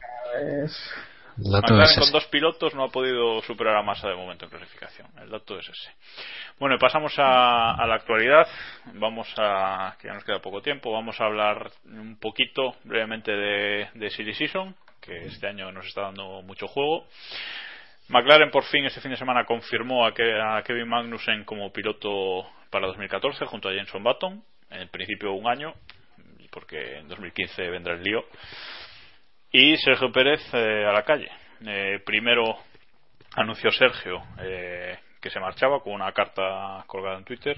el 1.44 1.52
dato 1.52 1.74
McLaren 1.74 1.92
es 1.92 2.00
con 2.00 2.12
dos 2.12 2.26
pilotos 2.28 2.74
no 2.74 2.84
ha 2.84 2.90
podido 2.90 3.42
superar 3.42 3.78
a 3.78 3.84
Massa 3.84 4.10
de 4.10 4.16
momento 4.16 4.46
en 4.46 4.52
clasificación. 4.52 5.08
El 5.22 5.30
dato 5.30 5.58
es 5.58 5.70
ese. 5.70 5.92
Bueno, 6.60 6.78
pasamos 6.78 7.14
a, 7.18 7.74
a 7.74 7.88
la 7.88 7.96
actualidad. 7.96 8.48
Vamos 8.94 9.28
a, 9.38 9.96
que 10.00 10.08
ya 10.08 10.14
nos 10.14 10.24
queda 10.24 10.40
poco 10.40 10.62
tiempo, 10.62 10.92
vamos 10.92 11.20
a 11.20 11.26
hablar 11.26 11.72
un 11.86 12.18
poquito 12.18 12.76
brevemente 12.84 13.32
de, 13.32 13.90
de 13.94 14.10
Silly 14.10 14.34
Season, 14.34 14.76
que 15.02 15.26
este 15.26 15.48
año 15.48 15.72
nos 15.72 15.86
está 15.86 16.02
dando 16.02 16.42
mucho 16.42 16.68
juego. 16.68 17.06
McLaren 18.10 18.50
por 18.50 18.64
fin 18.64 18.86
este 18.86 19.02
fin 19.02 19.12
de 19.12 19.18
semana 19.18 19.46
confirmó 19.46 20.06
a 20.06 20.14
Kevin 20.14 20.88
Magnussen 20.88 21.46
como 21.46 21.72
piloto 21.72 22.48
para 22.70 22.88
2014 22.88 23.46
junto 23.46 23.70
a 23.70 23.74
Jenson 23.74 24.04
Button. 24.04 24.44
En 24.72 24.88
principio 24.90 25.34
un 25.34 25.48
año, 25.48 25.74
porque 26.52 27.00
en 27.00 27.08
2015 27.08 27.70
vendrá 27.70 27.94
el 27.94 28.04
lío. 28.04 28.24
Y 29.52 29.78
Sergio 29.78 30.12
Pérez 30.12 30.42
eh, 30.54 30.86
a 30.86 30.92
la 30.92 31.04
calle. 31.04 31.30
Eh, 31.66 32.00
primero 32.06 32.58
anunció 33.36 33.72
Sergio 33.72 34.24
eh, 34.40 34.98
que 35.20 35.30
se 35.30 35.40
marchaba 35.40 35.82
con 35.82 35.94
una 35.94 36.12
carta 36.12 36.84
colgada 36.88 37.18
en 37.18 37.26
Twitter. 37.26 37.58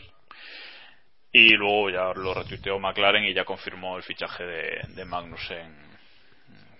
Y 1.34 1.56
luego 1.56 1.90
ya 1.90 2.14
lo 2.14 2.34
retuiteó 2.34 2.78
McLaren 2.80 3.24
y 3.24 3.34
ya 3.34 3.46
confirmó 3.46 3.98
el 3.98 4.04
fichaje 4.04 4.44
de, 4.44 4.82
de 4.90 5.06
Magnussen 5.06 5.92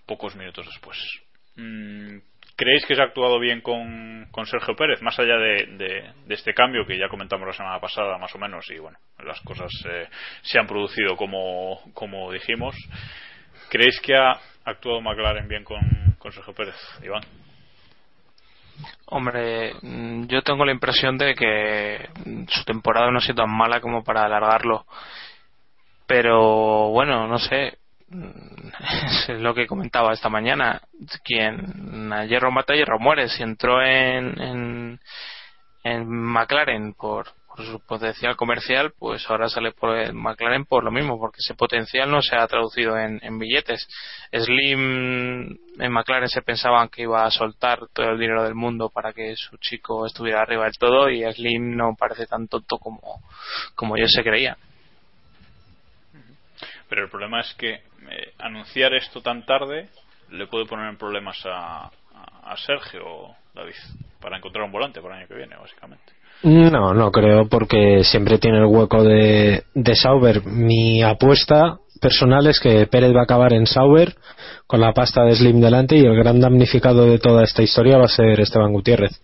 pocos 0.06 0.36
minutos 0.36 0.66
después. 0.66 0.98
Mm, 1.56 2.18
¿Creéis 2.56 2.86
que 2.86 2.96
se 2.96 3.02
ha 3.02 3.06
actuado 3.06 3.40
bien 3.40 3.62
con, 3.62 4.30
Sergio 4.46 4.76
Pérez? 4.76 5.02
Más 5.02 5.18
allá 5.18 5.38
de 5.38 6.14
este 6.30 6.54
cambio 6.54 6.86
que 6.86 6.98
ya 6.98 7.08
comentamos 7.10 7.48
la 7.48 7.54
semana 7.54 7.80
pasada, 7.80 8.18
más 8.18 8.36
o 8.36 8.38
menos, 8.38 8.70
y 8.70 8.78
bueno, 8.78 9.00
las 9.24 9.40
cosas 9.42 9.72
eh, 9.90 10.08
se 10.44 10.60
han 10.60 10.68
producido 10.68 11.16
como, 11.16 11.82
como 11.94 12.32
dijimos. 12.32 12.76
¿Creéis 13.70 14.00
que 14.02 14.16
ha 14.16 14.40
actuado 14.66 15.02
McLaren 15.02 15.48
bien 15.48 15.64
con, 15.64 15.80
con 16.18 16.32
Sergio 16.32 16.54
Pérez, 16.54 16.76
Iván? 17.04 17.24
Hombre, 19.08 19.74
mm, 19.82 20.28
yo 20.28 20.42
tengo 20.42 20.66
la 20.66 20.72
impresión 20.72 21.18
de 21.18 21.36
que 21.36 22.10
mm, 22.26 22.46
su 22.48 22.64
temporada 22.66 23.12
no 23.12 23.18
ha 23.18 23.22
sido 23.22 23.36
tan 23.44 23.50
mala 23.56 23.82
como 23.82 24.04
para 24.04 24.24
alargarlo. 24.24 24.86
Pero 26.08 26.90
bueno, 26.90 27.28
no 27.28 27.38
sé. 27.40 27.78
mm, 28.10 28.70
Es 29.30 29.40
lo 29.40 29.54
que 29.54 29.68
comentaba 29.68 30.14
esta 30.14 30.30
mañana. 30.30 30.82
Quien 31.24 32.12
a 32.14 32.26
hierro 32.26 32.52
mata, 32.52 32.74
hierro 32.74 33.00
muere. 33.00 33.30
Si 33.30 33.44
entró 33.44 33.82
en, 33.82 34.40
en, 34.42 35.00
en 35.84 36.08
McLaren 36.10 36.94
por, 36.94 37.26
por 37.26 37.41
su 37.64 37.80
potencial 37.80 38.36
comercial, 38.36 38.94
pues 38.98 39.30
ahora 39.30 39.50
sale 39.50 39.72
por 39.72 40.14
McLaren 40.14 40.66
por 40.66 40.84
lo 40.84 40.92
mismo, 40.92 41.20
porque 41.20 41.38
ese 41.40 41.56
potencial 41.56 42.10
no 42.10 42.22
se 42.22 42.36
ha 42.36 42.48
traducido 42.48 42.98
en, 42.98 43.40
billetes. 43.40 43.88
Slim 44.32 45.58
en 45.80 45.92
McLaren 45.92 46.30
se 46.30 46.42
pensaban 46.42 46.90
que 46.90 47.04
iba 47.04 47.24
a 47.24 47.32
soltar 47.32 47.80
todo 47.94 48.12
el 48.12 48.20
dinero 48.20 48.44
del 48.44 48.56
mundo 48.56 48.90
para 48.90 49.14
que 49.14 49.36
su 49.36 49.58
chico 49.58 50.06
estuviera 50.06 50.42
arriba 50.42 50.66
del 50.66 50.78
todo 50.78 51.10
y 51.10 51.24
Slim 51.34 51.76
no 51.76 51.96
parece 51.98 52.28
tan 52.28 52.48
tonto 52.48 52.78
como, 52.78 53.22
como 53.76 53.98
yo 53.98 54.08
se 54.08 54.24
creía. 54.24 54.58
Pero 56.90 57.04
el 57.04 57.10
problema 57.10 57.40
es 57.40 57.54
que 57.54 57.74
eh, 57.74 58.34
anunciar 58.40 58.94
esto 58.94 59.22
tan 59.22 59.46
tarde 59.46 59.90
le 60.30 60.48
puede 60.48 60.66
poner 60.66 60.90
en 60.90 60.98
problemas 60.98 61.42
a, 61.46 61.86
a, 61.86 61.92
a 62.52 62.58
Sergio, 62.58 63.36
David, 63.54 63.76
para 64.20 64.38
encontrar 64.38 64.66
un 64.66 64.72
volante 64.72 65.02
para 65.02 65.16
el 65.16 65.20
año 65.22 65.28
que 65.28 65.36
viene, 65.36 65.56
básicamente. 65.56 66.21
No, 66.44 66.94
no 66.94 67.12
creo, 67.12 67.48
porque 67.48 68.04
siempre 68.04 68.40
tiene 68.40 68.58
el 68.58 68.66
hueco 68.66 69.04
de, 69.04 69.64
de 69.76 69.96
Sauber. 69.96 70.44
Mi 70.46 71.04
apuesta 71.04 71.78
personal 72.02 72.48
es 72.48 72.60
que 72.60 72.88
Pérez 72.88 73.16
va 73.16 73.22
a 73.22 73.24
acabar 73.24 73.54
en 73.54 73.68
Sauber 73.68 74.16
con 74.66 74.82
la 74.82 74.92
pasta 74.92 75.24
de 75.24 75.36
Slim 75.36 75.62
delante 75.62 75.96
y 75.96 76.04
el 76.04 76.16
gran 76.16 76.40
damnificado 76.40 77.06
de 77.06 77.20
toda 77.20 77.44
esta 77.44 77.62
historia 77.62 77.98
va 77.98 78.06
a 78.06 78.08
ser 78.08 78.40
Esteban 78.40 78.74
Gutiérrez. 78.74 79.22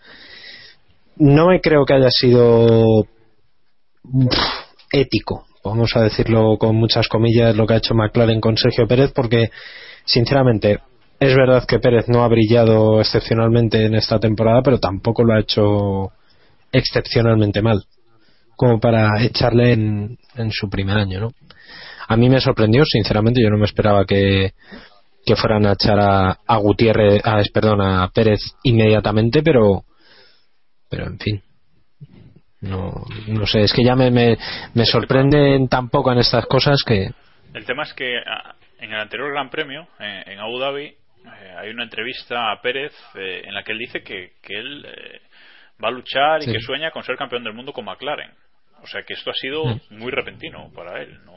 No 1.16 1.48
me 1.48 1.60
creo 1.60 1.86
que 1.86 1.96
haya 1.96 2.12
sido 2.12 3.06
ético, 4.92 5.46
vamos 5.64 5.96
a 5.96 6.02
decirlo 6.02 6.58
con 6.60 6.76
muchas 6.76 7.08
comillas, 7.08 7.56
lo 7.56 7.66
que 7.66 7.74
ha 7.74 7.78
hecho 7.78 7.96
McLaren 7.96 8.40
con 8.40 8.56
Sergio 8.56 8.88
Pérez, 8.88 9.12
porque 9.14 9.50
sinceramente 10.06 10.80
es 11.20 11.36
verdad 11.36 11.66
que 11.66 11.80
Pérez 11.80 12.06
no 12.08 12.24
ha 12.24 12.28
brillado 12.28 13.00
excepcionalmente 13.00 13.86
en 13.86 13.96
esta 13.96 14.20
temporada, 14.20 14.62
pero 14.62 14.80
tampoco 14.80 15.24
lo 15.24 15.34
ha 15.34 15.40
hecho 15.40 16.12
excepcionalmente 16.78 17.62
mal 17.62 17.84
como 18.56 18.80
para 18.80 19.24
echarle 19.24 19.74
en, 19.74 20.18
en 20.36 20.52
su 20.52 20.70
primer 20.70 20.98
año, 20.98 21.20
¿no? 21.20 21.32
A 22.08 22.18
mí 22.18 22.30
me 22.30 22.42
sorprendió, 22.42 22.84
sinceramente, 22.86 23.42
yo 23.42 23.50
no 23.50 23.58
me 23.58 23.66
esperaba 23.66 24.06
que, 24.06 24.54
que 25.26 25.36
fueran 25.36 25.66
a 25.66 25.74
echar 25.74 26.00
a, 26.00 26.58
Gutiérrez, 26.58 27.22
a, 27.24 27.42
perdón, 27.54 27.82
a 27.82 28.10
Pérez 28.10 28.40
inmediatamente, 28.64 29.44
pero, 29.44 29.84
pero 30.90 31.06
en 31.06 31.20
fin, 31.20 31.44
no, 32.62 33.06
no 33.28 33.46
sé, 33.46 33.62
es 33.62 33.74
que 33.74 33.84
ya 33.84 33.96
me, 33.96 34.10
me, 34.10 34.38
me 34.74 34.86
sorprenden 34.86 35.68
tan 35.68 35.90
poco 35.90 36.12
en 36.12 36.20
estas 36.20 36.46
cosas 36.48 36.82
que, 36.84 37.12
El 37.54 37.66
tema 37.66 37.84
es 37.84 37.94
que 37.94 38.18
ah, 38.26 38.56
en 38.80 38.94
el 38.94 39.00
anterior 39.00 39.32
Gran 39.32 39.50
Premio, 39.50 39.88
en, 40.00 40.32
en 40.32 40.40
Abu 40.40 40.58
Dhabi, 40.60 40.86
eh, 40.86 41.56
hay 41.58 41.70
una 41.70 41.84
entrevista 41.84 42.52
a 42.52 42.62
Pérez 42.62 42.94
eh, 43.16 43.42
en 43.46 43.54
la 43.54 43.64
que 43.64 43.74
él 43.74 43.80
dice 43.80 44.02
que, 44.02 44.34
que 44.42 44.54
él 44.54 44.86
eh, 44.86 45.22
va 45.84 45.90
a 45.90 45.92
luchar 45.92 46.42
y 46.44 46.52
que 46.52 46.60
sueña 46.60 46.92
con 46.92 47.04
ser 47.04 47.16
campeón 47.18 47.44
del 47.44 47.54
mundo 47.54 47.74
con 47.74 47.86
McLaren. 47.86 48.32
O 48.84 48.88
sea 48.88 49.02
que 49.04 49.14
esto 49.14 49.32
ha 49.32 49.34
sido 49.34 49.66
Mm. 49.66 49.80
muy 50.00 50.12
repentino 50.12 50.70
para 50.76 51.02
él. 51.02 51.18
¿no? 51.26 51.34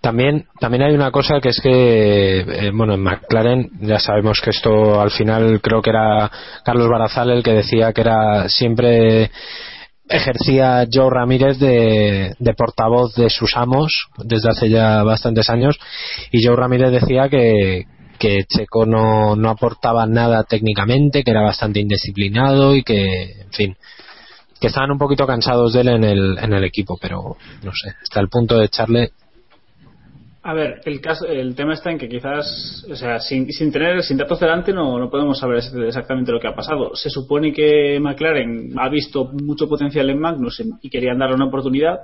También, 0.00 0.46
también 0.60 0.82
hay 0.82 0.94
una 0.94 1.10
cosa 1.10 1.40
que 1.40 1.48
es 1.50 1.60
que, 1.62 2.40
eh, 2.40 2.70
bueno, 2.74 2.94
en 2.94 3.00
McLaren 3.02 3.70
ya 3.80 3.98
sabemos 3.98 4.40
que 4.40 4.50
esto 4.50 5.00
al 5.00 5.10
final 5.10 5.60
creo 5.62 5.80
que 5.80 5.90
era 5.90 6.30
Carlos 6.64 6.88
Barazal 6.88 7.30
el 7.30 7.42
que 7.42 7.52
decía 7.52 7.92
que 7.92 8.00
era 8.02 8.48
siempre 8.48 9.30
ejercía 10.08 10.86
Joe 10.92 11.08
Ramírez 11.10 11.58
de, 11.58 12.34
de 12.38 12.54
portavoz 12.54 13.14
de 13.14 13.30
sus 13.30 13.56
amos 13.56 14.08
desde 14.18 14.50
hace 14.50 14.68
ya 14.68 15.02
bastantes 15.04 15.48
años 15.48 15.78
y 16.30 16.44
Joe 16.44 16.56
Ramírez 16.56 16.90
decía 16.90 17.28
que, 17.30 17.86
que 18.18 18.44
Checo 18.44 18.86
no, 18.86 19.36
no 19.36 19.50
aportaba 19.50 20.06
nada 20.06 20.44
técnicamente, 20.44 21.22
que 21.22 21.30
era 21.30 21.42
bastante 21.42 21.80
indisciplinado 21.80 22.74
y 22.74 22.82
que, 22.82 23.42
en 23.42 23.50
fin, 23.50 23.76
que 24.60 24.68
estaban 24.68 24.92
un 24.92 24.98
poquito 24.98 25.26
cansados 25.26 25.72
de 25.72 25.80
él 25.80 25.88
en 25.88 26.04
el, 26.04 26.38
en 26.38 26.52
el 26.52 26.64
equipo, 26.64 26.96
pero 27.00 27.36
no 27.62 27.72
sé, 27.72 27.94
hasta 28.02 28.20
el 28.20 28.28
punto 28.28 28.58
de 28.58 28.66
echarle 28.66 29.10
a 30.44 30.54
ver, 30.54 30.80
el 30.86 31.00
caso, 31.00 31.26
el 31.26 31.54
tema 31.54 31.74
está 31.74 31.92
en 31.92 31.98
que 31.98 32.08
quizás, 32.08 32.84
o 32.90 32.96
sea, 32.96 33.20
sin, 33.20 33.52
sin 33.52 33.70
tener, 33.70 34.02
sin 34.02 34.16
datos 34.16 34.40
delante 34.40 34.72
no, 34.72 34.98
no 34.98 35.08
podemos 35.08 35.38
saber 35.38 35.62
exactamente 35.86 36.32
lo 36.32 36.40
que 36.40 36.48
ha 36.48 36.54
pasado. 36.54 36.96
Se 36.96 37.10
supone 37.10 37.52
que 37.52 38.00
McLaren 38.00 38.72
ha 38.76 38.88
visto 38.88 39.30
mucho 39.40 39.68
potencial 39.68 40.10
en 40.10 40.18
Magnussen 40.18 40.80
y 40.82 40.90
querían 40.90 41.18
darle 41.20 41.36
una 41.36 41.46
oportunidad. 41.46 42.00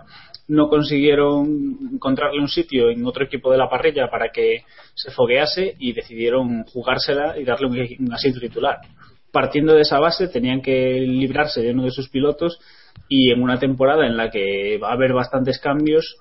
No 0.46 0.68
consiguieron 0.68 1.90
encontrarle 1.94 2.40
un 2.40 2.48
sitio 2.48 2.90
en 2.90 3.04
otro 3.04 3.24
equipo 3.24 3.50
de 3.50 3.58
la 3.58 3.68
parrilla 3.68 4.08
para 4.08 4.30
que 4.30 4.62
se 4.94 5.10
foguease 5.10 5.74
y 5.80 5.92
decidieron 5.92 6.62
jugársela 6.62 7.36
y 7.40 7.44
darle 7.44 7.66
un, 7.66 8.06
un 8.06 8.12
asiento 8.12 8.38
titular. 8.38 8.78
Partiendo 9.32 9.74
de 9.74 9.80
esa 9.80 9.98
base, 9.98 10.28
tenían 10.28 10.62
que 10.62 11.00
librarse 11.00 11.60
de 11.60 11.72
uno 11.72 11.82
de 11.82 11.90
sus 11.90 12.08
pilotos 12.08 12.60
y 13.08 13.32
en 13.32 13.42
una 13.42 13.58
temporada 13.58 14.06
en 14.06 14.16
la 14.16 14.30
que 14.30 14.78
va 14.78 14.90
a 14.90 14.92
haber 14.92 15.12
bastantes 15.12 15.58
cambios, 15.58 16.18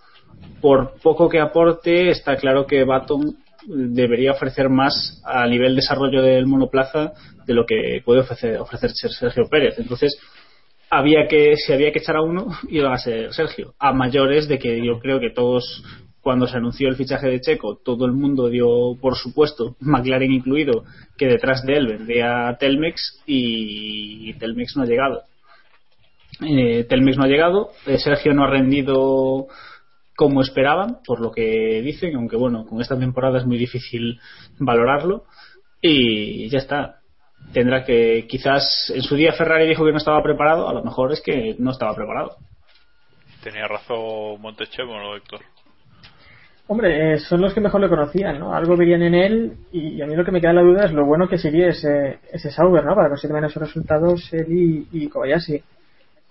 por 0.62 0.94
poco 1.02 1.30
que 1.30 1.40
aporte, 1.40 2.10
está 2.10 2.36
claro 2.36 2.66
que 2.66 2.84
Baton 2.84 3.38
debería 3.68 4.32
ofrecer 4.32 4.70
más 4.70 5.22
a 5.26 5.46
nivel 5.48 5.76
desarrollo 5.76 6.22
del 6.22 6.48
monoplaza 6.48 7.14
de 7.46 7.54
lo 7.54 7.66
que 7.66 8.02
puede 8.04 8.22
ofrecer, 8.22 8.58
ofrecer 8.60 8.92
Sergio 8.92 9.48
Pérez. 9.50 9.78
Entonces, 9.78 10.18
había 10.90 11.28
que, 11.28 11.56
si 11.58 11.74
había 11.74 11.92
que 11.92 12.00
echar 12.00 12.16
a 12.16 12.22
uno, 12.22 12.48
iba 12.70 12.94
a 12.94 12.98
ser 12.98 13.34
Sergio. 13.34 13.74
A 13.80 13.94
mayores 13.94 14.48
de 14.48 14.60
que 14.60 14.84
yo 14.86 15.00
creo 15.00 15.20
que 15.20 15.30
todos, 15.30 15.84
cuando 16.22 16.48
se 16.48 16.58
anunció 16.58 16.88
el 16.88 16.96
fichaje 16.96 17.28
de 17.28 17.42
Checo, 17.42 17.80
todo 17.84 18.06
el 18.06 18.14
mundo 18.14 18.50
dio 18.50 18.96
por 19.02 19.16
supuesto, 19.16 19.76
McLaren 19.80 20.32
incluido, 20.32 20.84
que 21.18 21.28
detrás 21.28 21.64
de 21.66 21.74
él 21.74 21.88
vendría 21.88 22.56
Telmex 22.60 23.22
y 23.26 24.34
Telmex 24.36 24.78
no 24.78 24.84
ha 24.84 24.88
llegado. 24.88 25.24
Eh, 26.42 26.86
Telmex 26.88 27.18
no 27.18 27.24
ha 27.24 27.28
llegado, 27.28 27.72
eh, 27.86 27.98
Sergio 27.98 28.34
no 28.34 28.44
ha 28.44 28.50
rendido 28.50 29.48
como 30.18 30.42
esperaban, 30.42 30.98
por 31.06 31.22
lo 31.22 31.32
que 31.32 31.80
dicen, 31.84 32.16
aunque 32.16 32.38
bueno, 32.38 32.66
con 32.66 32.82
esta 32.82 32.98
temporada 32.98 33.38
es 33.38 33.46
muy 33.46 33.60
difícil 33.60 34.20
valorarlo. 34.58 35.26
Y 35.80 36.50
ya 36.50 36.58
está. 36.58 37.02
Tendrá 37.54 37.84
que, 37.86 38.26
quizás 38.28 38.92
en 38.96 39.04
su 39.04 39.16
día 39.16 39.34
Ferrari 39.34 39.68
dijo 39.68 39.86
que 39.86 39.92
no 39.92 40.00
estaba 40.00 40.24
preparado, 40.24 40.68
a 40.68 40.74
lo 40.74 40.84
mejor 40.84 41.12
es 41.12 41.22
que 41.22 41.56
no 41.60 41.70
estaba 41.70 41.94
preparado. 41.96 42.38
Tenía 43.44 43.68
razón 43.68 44.42
Montechemo, 44.42 44.98
¿no, 44.98 45.16
Héctor? 45.16 45.42
Hombre, 46.66 47.14
eh, 47.14 47.20
son 47.20 47.42
los 47.42 47.54
que 47.54 47.62
mejor 47.62 47.80
le 47.82 47.88
conocían, 47.88 48.40
¿no? 48.40 48.56
Algo 48.56 48.76
verían 48.76 49.04
en 49.04 49.14
él 49.14 49.58
y 49.72 50.02
a 50.02 50.08
mí 50.08 50.16
lo 50.16 50.26
que 50.26 50.32
me 50.32 50.42
queda 50.42 50.50
en 50.50 50.56
la 50.58 50.64
duda 50.64 50.86
es 50.86 50.94
lo 50.94 51.06
bueno 51.06 51.30
que 51.30 51.38
sería 51.38 51.68
ese, 51.68 52.22
ese 52.34 52.50
Sauber, 52.50 52.84
¿no? 52.84 52.96
Para 52.96 53.10
conseguir 53.10 53.36
menos 53.36 53.54
resultados 53.54 54.34
él 54.34 54.52
y, 54.52 54.88
y 54.92 55.08
Kobayashi. 55.10 55.62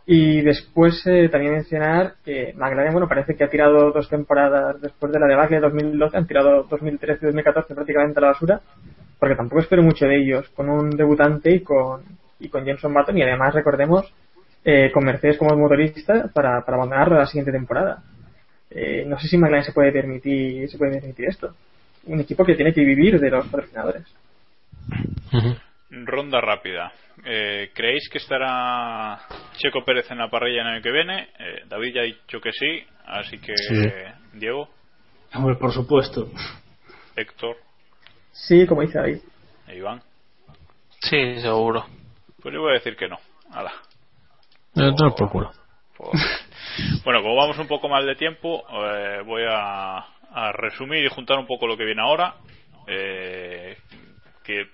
Y 0.09 0.41
después 0.43 1.05
eh, 1.07 1.29
también 1.29 1.55
mencionar 1.55 2.15
que 2.25 2.55
McLaren, 2.57 2.93
bueno, 2.93 3.09
parece 3.09 3.35
que 3.35 3.43
ha 3.43 3.49
tirado 3.49 3.91
dos 3.91 4.09
temporadas 4.09 4.81
después 4.81 5.13
de 5.13 5.19
la 5.19 5.27
debacle 5.27 5.57
de 5.57 5.63
2012, 5.63 6.17
han 6.17 6.27
tirado 6.29 6.63
2013 6.71 7.19
y 7.23 7.27
2014 7.27 7.75
prácticamente 7.75 8.21
a 8.21 8.23
la 8.23 8.29
basura, 8.29 8.61
porque 9.19 9.35
tampoco 9.35 9.63
espero 9.63 9.83
mucho 9.83 10.07
de 10.07 10.23
ellos, 10.23 10.49
con 10.51 10.71
un 10.71 10.91
debutante 10.91 11.51
y 11.51 11.61
con, 11.61 12.03
y 12.39 12.49
con 12.49 12.65
Jenson 12.65 12.95
Button, 12.95 13.19
y 13.19 13.23
además 13.23 13.53
recordemos, 13.53 14.13
eh, 14.65 14.93
con 14.93 15.05
Mercedes 15.05 15.39
como 15.39 15.57
motorista 15.57 16.31
para, 16.33 16.65
para 16.65 16.77
abandonarlo 16.77 17.17
la 17.17 17.27
siguiente 17.27 17.51
temporada. 17.51 18.01
Eh, 18.71 19.05
no 19.09 19.19
sé 19.19 19.27
si 19.27 19.37
McLaren 19.37 19.65
se 19.65 19.73
puede 19.73 19.91
permitir, 19.91 20.71
se 20.71 20.79
puede 20.79 21.01
permitir 21.01 21.27
esto. 21.29 21.53
Un 22.07 22.21
equipo 22.21 22.45
que 22.45 22.55
tiene 22.55 22.73
que 22.73 22.85
vivir 22.85 23.19
de 23.19 23.31
los 23.31 23.47
patrocinadores. 23.49 24.05
Ronda 26.05 26.41
rápida. 26.41 26.93
Eh, 27.25 27.71
¿Creéis 27.73 28.09
que 28.11 28.19
estará 28.19 29.19
Checo 29.57 29.85
Pérez 29.85 30.11
en 30.11 30.19
la 30.19 30.29
parrilla 30.29 30.63
el 30.63 30.67
año 30.67 30.83
que 30.83 30.93
viene? 30.93 31.29
Eh, 31.39 31.63
David 31.67 31.95
ya 31.95 32.01
ha 32.03 32.05
dicho 32.05 32.41
que 32.41 32.53
sí, 32.53 32.85
así 33.07 33.39
que 33.39 33.55
Diego. 34.35 34.69
Hombre, 35.35 35.57
por 35.57 35.73
supuesto. 35.73 36.29
Héctor. 37.15 37.57
Sí, 38.33 38.67
como 38.67 38.83
dice 38.83 38.99
David. 38.99 39.19
¿E 39.69 39.77
Iván. 39.77 40.03
Sí, 41.01 41.41
seguro. 41.41 41.87
Pues 42.43 42.55
yo 42.55 42.61
voy 42.61 42.73
a 42.73 42.75
decir 42.75 42.97
que 42.97 43.09
no. 43.09 43.19
Ala. 43.53 43.73
No, 44.75 44.91
no 44.91 45.15
por 45.15 45.31
culo. 45.31 45.51
Bueno, 47.05 47.23
como 47.23 47.37
vamos 47.37 47.59
un 47.59 47.67
poco 47.67 47.89
mal 47.89 48.05
de 48.05 48.17
tiempo, 48.17 48.65
eh, 48.71 49.23
voy 49.25 49.45
a, 49.49 49.97
a, 49.99 50.53
resumir 50.53 51.05
y 51.05 51.09
juntar 51.09 51.39
un 51.39 51.47
poco 51.47 51.67
lo 51.67 51.77
que 51.77 51.85
viene 51.85 52.03
ahora. 52.03 52.35
Eh, 52.87 53.79
que 54.45 54.67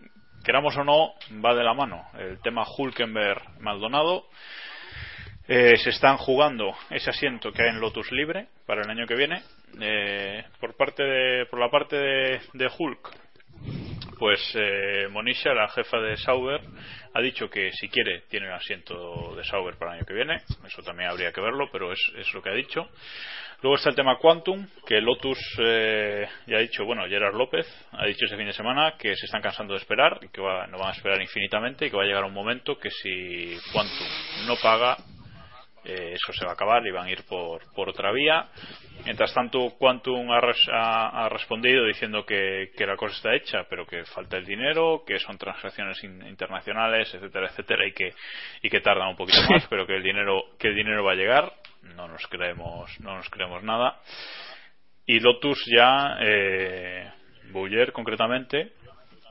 queramos 0.43 0.77
o 0.77 0.85
no, 0.85 1.15
va 1.45 1.55
de 1.55 1.65
la 1.65 1.75
mano. 1.75 2.05
El 2.19 2.41
tema 2.41 2.65
Hulkenberg-Maldonado. 2.65 4.27
Eh, 5.49 5.77
se 5.77 5.91
están 5.91 6.19
jugando 6.19 6.73
ese 6.91 7.11
asiento 7.11 7.51
que 7.51 7.63
hay 7.63 7.71
en 7.71 7.81
Lotus 7.81 8.13
libre 8.13 8.47
para 8.65 8.83
el 8.83 8.91
año 8.91 9.07
que 9.07 9.17
viene. 9.17 9.43
Eh, 9.81 10.45
por 10.61 10.77
parte 10.77 11.03
de, 11.03 11.47
por 11.47 11.59
la 11.59 11.69
parte 11.69 11.97
de, 11.97 12.71
Hulk, 12.79 13.11
pues 14.19 14.41
eh, 14.55 15.09
Monisha, 15.11 15.53
la 15.53 15.69
jefa 15.69 15.99
de 15.99 16.17
Sauber, 16.17 16.61
ha 17.13 17.21
dicho 17.21 17.51
que 17.51 17.73
si 17.73 17.89
quiere 17.89 18.23
tiene 18.31 18.47
un 18.47 18.53
asiento 18.53 19.35
de 19.35 19.43
Sauber 19.45 19.77
para 19.77 19.93
el 19.93 19.99
año 19.99 20.07
que 20.07 20.15
viene. 20.15 20.43
Eso 20.65 20.83
también 20.83 21.11
habría 21.11 21.33
que 21.33 21.41
verlo, 21.41 21.69
pero 21.73 21.93
es 21.93 22.33
lo 22.33 22.41
que 22.41 22.51
ha 22.51 22.55
dicho. 22.55 22.89
Luego 23.63 23.77
está 23.77 23.91
el 23.91 23.97
tema 23.97 24.19
Quantum, 24.19 24.67
que 24.85 25.01
Lotus 25.01 25.39
eh, 25.61 26.27
ya 26.49 26.57
ha 26.57 26.61
dicho, 26.61 26.85
bueno, 26.85 27.07
Gerard 27.07 27.37
López 27.37 27.65
ha 27.93 28.05
dicho 28.07 28.27
ese 28.27 28.37
fin 28.37 28.47
de 28.47 28.53
semana 28.53 28.95
que 28.99 29.15
se 29.15 29.27
están 29.27 29.41
cansando 29.41 29.75
de 29.75 29.79
esperar 29.79 30.19
y 30.21 30.29
que 30.31 30.41
va, 30.41 30.67
no 30.67 30.79
van 30.79 30.89
a 30.89 30.93
esperar 30.97 31.23
infinitamente 31.23 31.87
y 31.87 31.91
que 31.91 31.97
va 31.97 32.03
a 32.03 32.07
llegar 32.07 32.25
un 32.25 32.35
momento 32.35 32.77
que 32.77 32.91
si 32.91 33.57
Quantum 33.73 34.47
no 34.49 34.57
paga, 34.57 34.97
eh, 35.85 36.15
eso 36.15 36.33
se 36.33 36.45
va 36.45 36.51
a 36.51 36.55
acabar 36.55 36.85
y 36.85 36.91
van 36.91 37.07
a 37.07 37.11
ir 37.13 37.23
por, 37.29 37.63
por 37.73 37.89
otra 37.89 38.11
vía. 38.11 38.49
Mientras 39.05 39.33
tanto, 39.33 39.71
Quantum 39.79 40.33
ha, 40.33 40.41
res, 40.41 40.59
ha, 40.73 41.25
ha 41.25 41.29
respondido 41.29 41.87
diciendo 41.87 42.27
que, 42.27 42.73
que, 42.77 42.85
la 42.85 42.97
cosa 42.97 43.15
está 43.15 43.33
hecha, 43.33 43.65
pero 43.71 43.87
que 43.87 44.05
falta 44.07 44.39
el 44.39 44.45
dinero, 44.45 45.05
que 45.07 45.21
son 45.21 45.39
transacciones 45.39 46.03
in, 46.03 46.27
internacionales, 46.27 47.15
etcétera, 47.15 47.47
etcétera, 47.47 47.87
y 47.87 47.93
que, 47.93 48.13
y 48.61 48.69
que 48.69 48.81
tardan 48.81 49.11
un 49.11 49.17
poquito 49.17 49.39
más, 49.51 49.69
pero 49.69 49.87
que 49.87 49.95
el 49.95 50.03
dinero, 50.03 50.47
que 50.59 50.67
el 50.67 50.75
dinero 50.75 51.05
va 51.05 51.13
a 51.13 51.17
llegar 51.17 51.62
no 51.83 52.09
nos 52.09 52.27
creemos 52.29 52.91
no 53.01 53.17
nos 53.17 53.29
creemos 53.31 53.63
nada. 53.63 54.01
Y 55.07 55.21
Lotus 55.21 55.65
ya 55.67 56.17
eh, 56.21 57.13
Bouyer 57.51 57.93
concretamente 57.93 58.73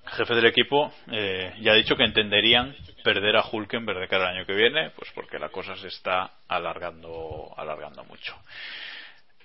jefe 0.05 0.35
del 0.35 0.45
equipo 0.45 0.93
eh, 1.11 1.53
ya 1.61 1.71
ha 1.71 1.75
dicho 1.75 1.95
que 1.95 2.03
entenderían 2.03 2.75
perder 3.03 3.35
a 3.37 3.43
Hulkenberg 3.49 3.99
de 3.99 4.07
cara 4.07 4.29
al 4.29 4.37
año 4.37 4.45
que 4.45 4.53
viene 4.53 4.91
pues 4.91 5.11
porque 5.13 5.39
la 5.39 5.49
cosa 5.49 5.75
se 5.75 5.87
está 5.87 6.31
alargando 6.47 7.53
alargando 7.57 8.03
mucho. 8.03 8.35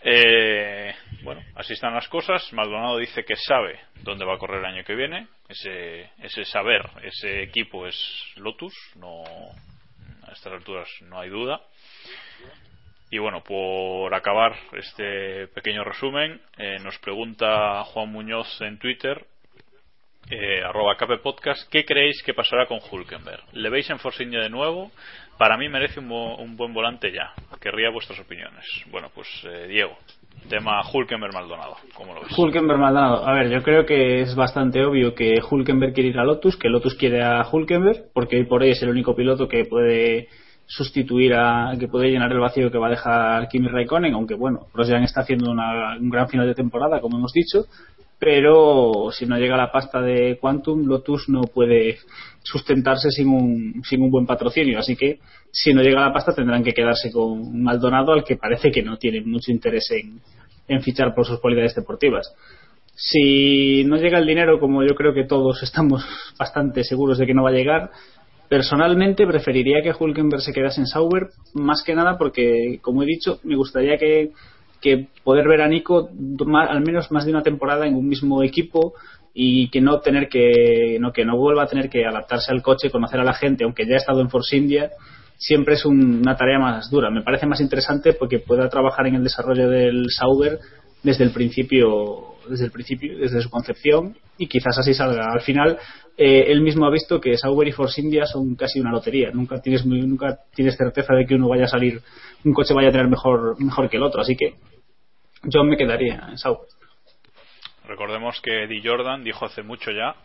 Eh, 0.03 0.95
bueno 1.23 1.43
así 1.55 1.73
están 1.73 1.95
las 1.95 2.09
cosas. 2.09 2.53
Maldonado 2.53 2.99
dice 2.99 3.25
que 3.25 3.37
sabe 3.37 3.81
dónde 4.03 4.25
va 4.25 4.35
a 4.35 4.39
correr 4.39 4.61
el 4.61 4.67
año 4.67 4.85
que 4.85 4.95
viene. 4.95 5.29
Ese 5.49 6.11
ese 6.19 6.45
saber 6.45 6.83
ese 7.03 7.43
equipo 7.43 7.87
es 7.87 7.97
Lotus 8.37 8.75
no 8.97 9.23
a 10.27 10.33
estas 10.33 10.53
alturas 10.53 10.89
no 11.03 11.21
hay 11.21 11.31
duda 11.31 11.61
y 13.11 13.19
bueno, 13.19 13.43
por 13.43 14.15
acabar 14.15 14.55
este 14.73 15.49
pequeño 15.49 15.85
resumen, 15.85 16.41
eh, 16.59 16.79
nos 16.83 16.99
pregunta 16.99 17.85
Juan 17.85 18.11
Muñoz 18.11 18.61
en 18.61 18.79
Twitter, 18.79 19.25
eh, 20.29 20.61
arroba 20.65 20.97
Podcast, 21.23 21.71
¿qué 21.71 21.85
creéis 21.85 22.21
que 22.25 22.35
pasará 22.35 22.67
con 22.67 22.81
Hulkenberg? 22.91 23.45
¿Le 23.53 23.71
veis 23.71 23.89
en 23.91 24.01
Force 24.01 24.25
India 24.25 24.41
de 24.41 24.51
nuevo? 24.51 24.91
Para 25.39 25.57
mí 25.57 25.69
merece 25.69 26.01
un, 26.01 26.11
un 26.11 26.57
buen 26.57 26.75
volante 26.75 27.13
ya. 27.13 27.33
Querría 27.61 27.91
vuestras 27.91 28.19
opiniones. 28.19 28.65
Bueno, 28.91 29.09
pues 29.15 29.29
eh, 29.45 29.69
Diego, 29.69 29.97
tema 30.49 30.81
Hulkenberg 30.93 31.33
Maldonado, 31.33 31.77
¿cómo 31.95 32.15
lo 32.15 32.23
ves? 32.23 32.37
Hulkenberg 32.37 32.81
Maldonado. 32.81 33.25
A 33.25 33.35
ver, 33.35 33.51
yo 33.51 33.63
creo 33.63 33.87
que 33.87 34.23
es 34.23 34.35
bastante 34.35 34.85
obvio 34.85 35.15
que 35.15 35.39
Hulkenberg 35.49 35.93
quiere 35.93 36.11
ir 36.11 36.19
a 36.19 36.25
Lotus, 36.25 36.57
que 36.57 36.71
Lotus 36.71 36.97
quiere 36.97 37.23
a 37.23 37.47
Hulkenberg, 37.49 38.13
porque 38.13 38.37
hoy 38.37 38.47
por 38.47 38.63
hoy 38.63 38.71
es 38.71 38.83
el 38.83 38.89
único 38.89 39.15
piloto 39.15 39.47
que 39.47 39.65
puede 39.65 40.29
sustituir 40.67 41.35
a 41.35 41.73
que 41.79 41.89
puede 41.89 42.11
llenar 42.11 42.33
el 42.33 42.41
vacío 42.41 42.71
que 42.71 42.79
va 42.79 42.89
a 42.89 42.91
dejar 42.91 43.49
Kimi 43.49 43.69
Raikkonen 43.69 44.15
aunque 44.15 44.35
bueno 44.35 44.67
Grosjean 44.75 45.05
está 45.05 45.21
haciendo 45.21 45.51
una, 45.51 45.97
un 45.97 46.11
gran 46.11 46.29
final 46.29 46.47
de 46.47 46.55
temporada 46.55 47.01
como 47.01 47.19
hemos 47.19 47.33
dicho 47.33 47.67
pero 48.19 49.11
si 49.13 49.27
no 49.27 49.39
llega 49.39 49.57
la 49.57 49.71
pasta 49.71 50.01
de 50.01 50.39
Quantum 50.41 50.87
Lotus 50.87 51.29
no 51.29 51.43
puede 51.43 51.99
sustentarse 52.43 53.11
sin 53.11 53.29
un, 53.29 53.83
sin 53.85 54.03
un 54.03 54.11
buen 54.11 54.27
patrocinio. 54.27 54.79
Así 54.79 54.97
que 54.97 55.19
si 55.51 55.75
no 55.75 55.83
llega 55.83 56.01
la 56.01 56.13
pasta 56.13 56.35
tendrán 56.35 56.65
que 56.65 56.73
quedarse 56.73 57.13
con 57.13 57.63
Maldonado 57.63 58.13
al 58.13 58.25
que 58.25 58.37
parece 58.37 58.71
que 58.71 58.83
no 58.83 58.97
tiene 58.97 59.21
mucho 59.21 59.53
interés 59.53 59.91
en, 59.91 60.21
en 60.67 60.83
fichar 60.83 61.15
por 61.15 61.27
sus 61.27 61.41
cualidades 61.41 61.75
deportivas. 61.75 62.35
Si 62.95 63.85
no 63.85 63.97
llega 63.97 64.19
el 64.19 64.27
dinero 64.27 64.59
como 64.59 64.83
yo 64.83 64.95
creo 64.95 65.13
que 65.13 65.25
todos 65.25 65.63
estamos 65.63 66.03
bastante 66.39 66.85
seguros 66.85 67.19
de 67.19 67.27
que 67.27 67.35
no 67.35 67.43
va 67.43 67.51
a 67.51 67.55
llegar 67.55 67.91
Personalmente 68.49 69.27
preferiría 69.27 69.83
que 69.83 69.93
Hulkenberg 69.93 70.43
se 70.43 70.53
quedase 70.53 70.81
en 70.81 70.87
Sauber, 70.87 71.29
más 71.55 71.83
que 71.83 71.95
nada 71.95 72.17
porque, 72.17 72.79
como 72.81 73.03
he 73.03 73.07
dicho, 73.07 73.41
me 73.43 73.57
gustaría 73.57 73.97
que, 73.99 74.33
poder 75.25 75.49
ver 75.49 75.63
a 75.63 75.69
Nico 75.69 76.11
al 76.69 76.81
menos 76.83 77.11
más 77.11 77.25
de 77.25 77.33
una 77.33 77.43
temporada 77.43 77.89
en 77.89 77.97
un 77.97 78.07
mismo 78.07 78.45
equipo 78.45 78.95
y 79.35 79.69
que 79.71 79.81
no 79.81 79.99
tener 79.99 80.29
que 80.29 80.99
no 81.01 81.13
que 81.13 81.25
no 81.25 81.37
vuelva 81.37 81.65
a 81.65 81.67
tener 81.67 81.91
que 81.91 82.07
adaptarse 82.07 82.53
al 82.53 82.63
coche, 82.63 82.91
conocer 82.91 83.19
a 83.19 83.25
la 83.25 83.35
gente, 83.35 83.65
aunque 83.65 83.85
ya 83.85 83.95
ha 83.95 83.97
estado 83.97 84.21
en 84.21 84.31
Force 84.31 84.57
India 84.57 84.93
siempre 85.39 85.75
es 85.75 85.85
una 85.85 86.37
tarea 86.37 86.59
más 86.59 86.91
dura. 86.91 87.11
Me 87.11 87.23
parece 87.23 87.47
más 87.47 87.61
interesante 87.61 88.13
porque 88.15 88.39
pueda 88.39 88.69
trabajar 88.69 89.07
en 89.07 89.17
el 89.17 89.25
desarrollo 89.25 89.69
del 89.69 90.07
Sauber 90.11 90.59
desde 91.03 91.25
el 91.25 91.31
principio, 91.31 92.37
desde 92.49 92.67
el 92.67 92.71
principio, 92.71 93.19
desde 93.19 93.41
su 93.41 93.51
concepción 93.51 94.17
y 94.39 94.47
quizás 94.47 94.79
así 94.79 94.95
salga. 94.95 95.33
Al 95.33 95.41
final, 95.41 95.79
eh, 96.17 96.45
él 96.49 96.63
mismo 96.63 96.87
ha 96.87 96.91
visto 96.91 97.21
que 97.21 97.37
Sauber 97.37 97.69
y 97.69 97.73
Force 97.73 98.01
India 98.01 98.25
son 98.27 98.55
casi 98.55 98.81
una 98.81 98.91
lotería. 98.91 99.31
Nunca 99.33 99.61
tienes 99.61 99.85
nunca 99.85 100.39
tienes 100.55 100.77
certeza 100.77 101.15
de 101.15 101.27
que 101.27 101.35
uno 101.35 101.49
vaya 101.49 101.65
a 101.65 101.69
salir, 101.69 102.01
un 102.45 102.55
coche 102.55 102.73
vaya 102.73 102.89
a 102.89 102.93
tener 102.93 103.09
mejor 103.09 103.61
mejor 103.61 103.91
que 103.91 103.97
el 103.99 104.03
otro. 104.03 104.21
Así 104.21 104.37
que 104.37 104.55
yo 105.43 105.63
me 105.65 105.77
quedaría 105.77 106.27
en 106.31 106.39
Sauber. 106.39 106.69
Recordemos 107.87 108.41
que 108.41 108.65
Eddie 108.65 108.83
Jordan 108.83 109.23
dijo 109.23 109.45
hace 109.45 109.63
mucho 109.63 109.91
ya 109.93 110.17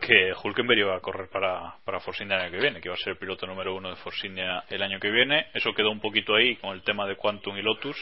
que 0.00 0.32
Hulkenberg 0.42 0.80
iba 0.80 0.96
a 0.96 1.00
correr 1.00 1.28
para, 1.28 1.74
para 1.84 2.00
Force 2.00 2.22
India 2.22 2.36
el 2.36 2.42
año 2.42 2.52
que 2.52 2.60
viene, 2.60 2.80
que 2.80 2.88
iba 2.88 2.94
a 2.94 2.98
ser 2.98 3.12
el 3.12 3.18
piloto 3.18 3.46
número 3.46 3.74
uno 3.74 3.90
de 3.90 3.96
Force 3.96 4.26
India 4.26 4.64
el 4.68 4.82
año 4.82 4.98
que 5.00 5.10
viene. 5.10 5.46
Eso 5.54 5.72
quedó 5.74 5.90
un 5.90 6.00
poquito 6.00 6.34
ahí 6.34 6.56
con 6.56 6.74
el 6.74 6.82
tema 6.82 7.06
de 7.06 7.16
Quantum 7.16 7.56
y 7.56 7.62
Lotus, 7.62 7.96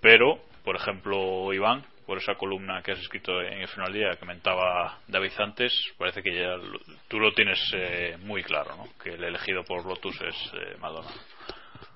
pero, 0.00 0.40
por 0.64 0.76
ejemplo, 0.76 1.52
Iván, 1.52 1.84
por 2.10 2.18
esa 2.18 2.34
columna 2.34 2.82
que 2.82 2.90
has 2.90 2.98
escrito 2.98 3.40
en 3.40 3.60
el 3.60 3.68
final 3.68 3.92
día 3.92 4.10
que 4.10 4.16
comentaba 4.16 4.98
David 5.06 5.30
antes, 5.38 5.72
parece 5.96 6.24
que 6.24 6.34
ya 6.34 6.56
tú 7.06 7.20
lo 7.20 7.32
tienes 7.32 7.60
eh, 7.72 8.16
muy 8.24 8.42
claro, 8.42 8.74
¿no? 8.76 8.88
que 9.00 9.10
el 9.10 9.22
elegido 9.22 9.62
por 9.62 9.86
Lotus 9.86 10.20
es 10.20 10.34
eh, 10.54 10.76
Maldonado. 10.80 11.14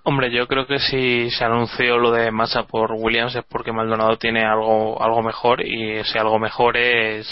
Hombre, 0.05 0.31
yo 0.31 0.47
creo 0.47 0.69
que 0.69 0.78
si 0.78 1.28
se 1.32 1.45
anunció 1.45 1.99
lo 1.99 2.12
de 2.12 2.31
Massa 2.31 2.62
por 2.62 2.93
Williams 2.93 3.35
es 3.35 3.45
porque 3.45 3.73
Maldonado 3.73 4.16
tiene 4.16 4.45
algo 4.45 5.03
algo 5.03 5.20
mejor 5.20 5.66
y 5.66 5.97
ese 5.97 6.20
algo 6.20 6.39
mejor 6.39 6.77
es 6.77 7.27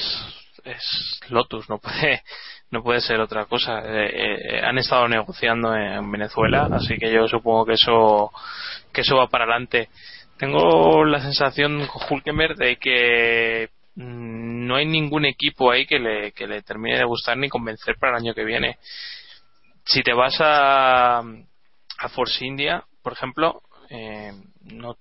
es 0.65 1.21
Lotus, 1.29 1.71
no 1.71 1.79
puede 1.79 2.25
no 2.73 2.83
puede 2.83 3.01
ser 3.01 3.21
otra 3.21 3.45
cosa. 3.45 3.79
Eh, 3.85 4.57
eh, 4.57 4.61
han 4.61 4.79
estado 4.79 5.07
negociando 5.07 5.73
en 5.77 6.11
Venezuela, 6.11 6.69
así 6.73 6.99
que 6.99 7.13
yo 7.13 7.29
supongo 7.29 7.65
que 7.65 7.75
eso 7.75 8.33
que 8.93 9.03
eso 9.03 9.19
va 9.19 9.29
para 9.29 9.45
adelante. 9.45 9.89
Tengo 10.43 11.05
la 11.05 11.21
sensación 11.21 11.87
con 11.87 12.03
Hulkenberg 12.11 12.57
de 12.57 12.75
que 12.75 13.69
mm, 13.95 14.67
no 14.67 14.75
hay 14.75 14.87
ningún 14.87 15.25
equipo 15.25 15.71
ahí 15.71 15.87
que 15.87 16.01
le, 16.01 16.63
termine 16.63 16.99
de 16.99 17.05
gustar 17.05 17.37
ni 17.37 17.49
convencer 17.49 17.95
para 17.97 18.17
el 18.17 18.25
año 18.25 18.35
que 18.35 18.43
viene. 18.43 18.77
Si 19.85 20.03
te 20.03 20.13
vas 20.13 20.35
a, 20.41 21.19
a 21.21 22.09
Force 22.09 22.45
India, 22.45 22.83
por 23.05 23.13
ejemplo, 23.13 23.63
eh, 23.89 24.33
no 24.65 24.97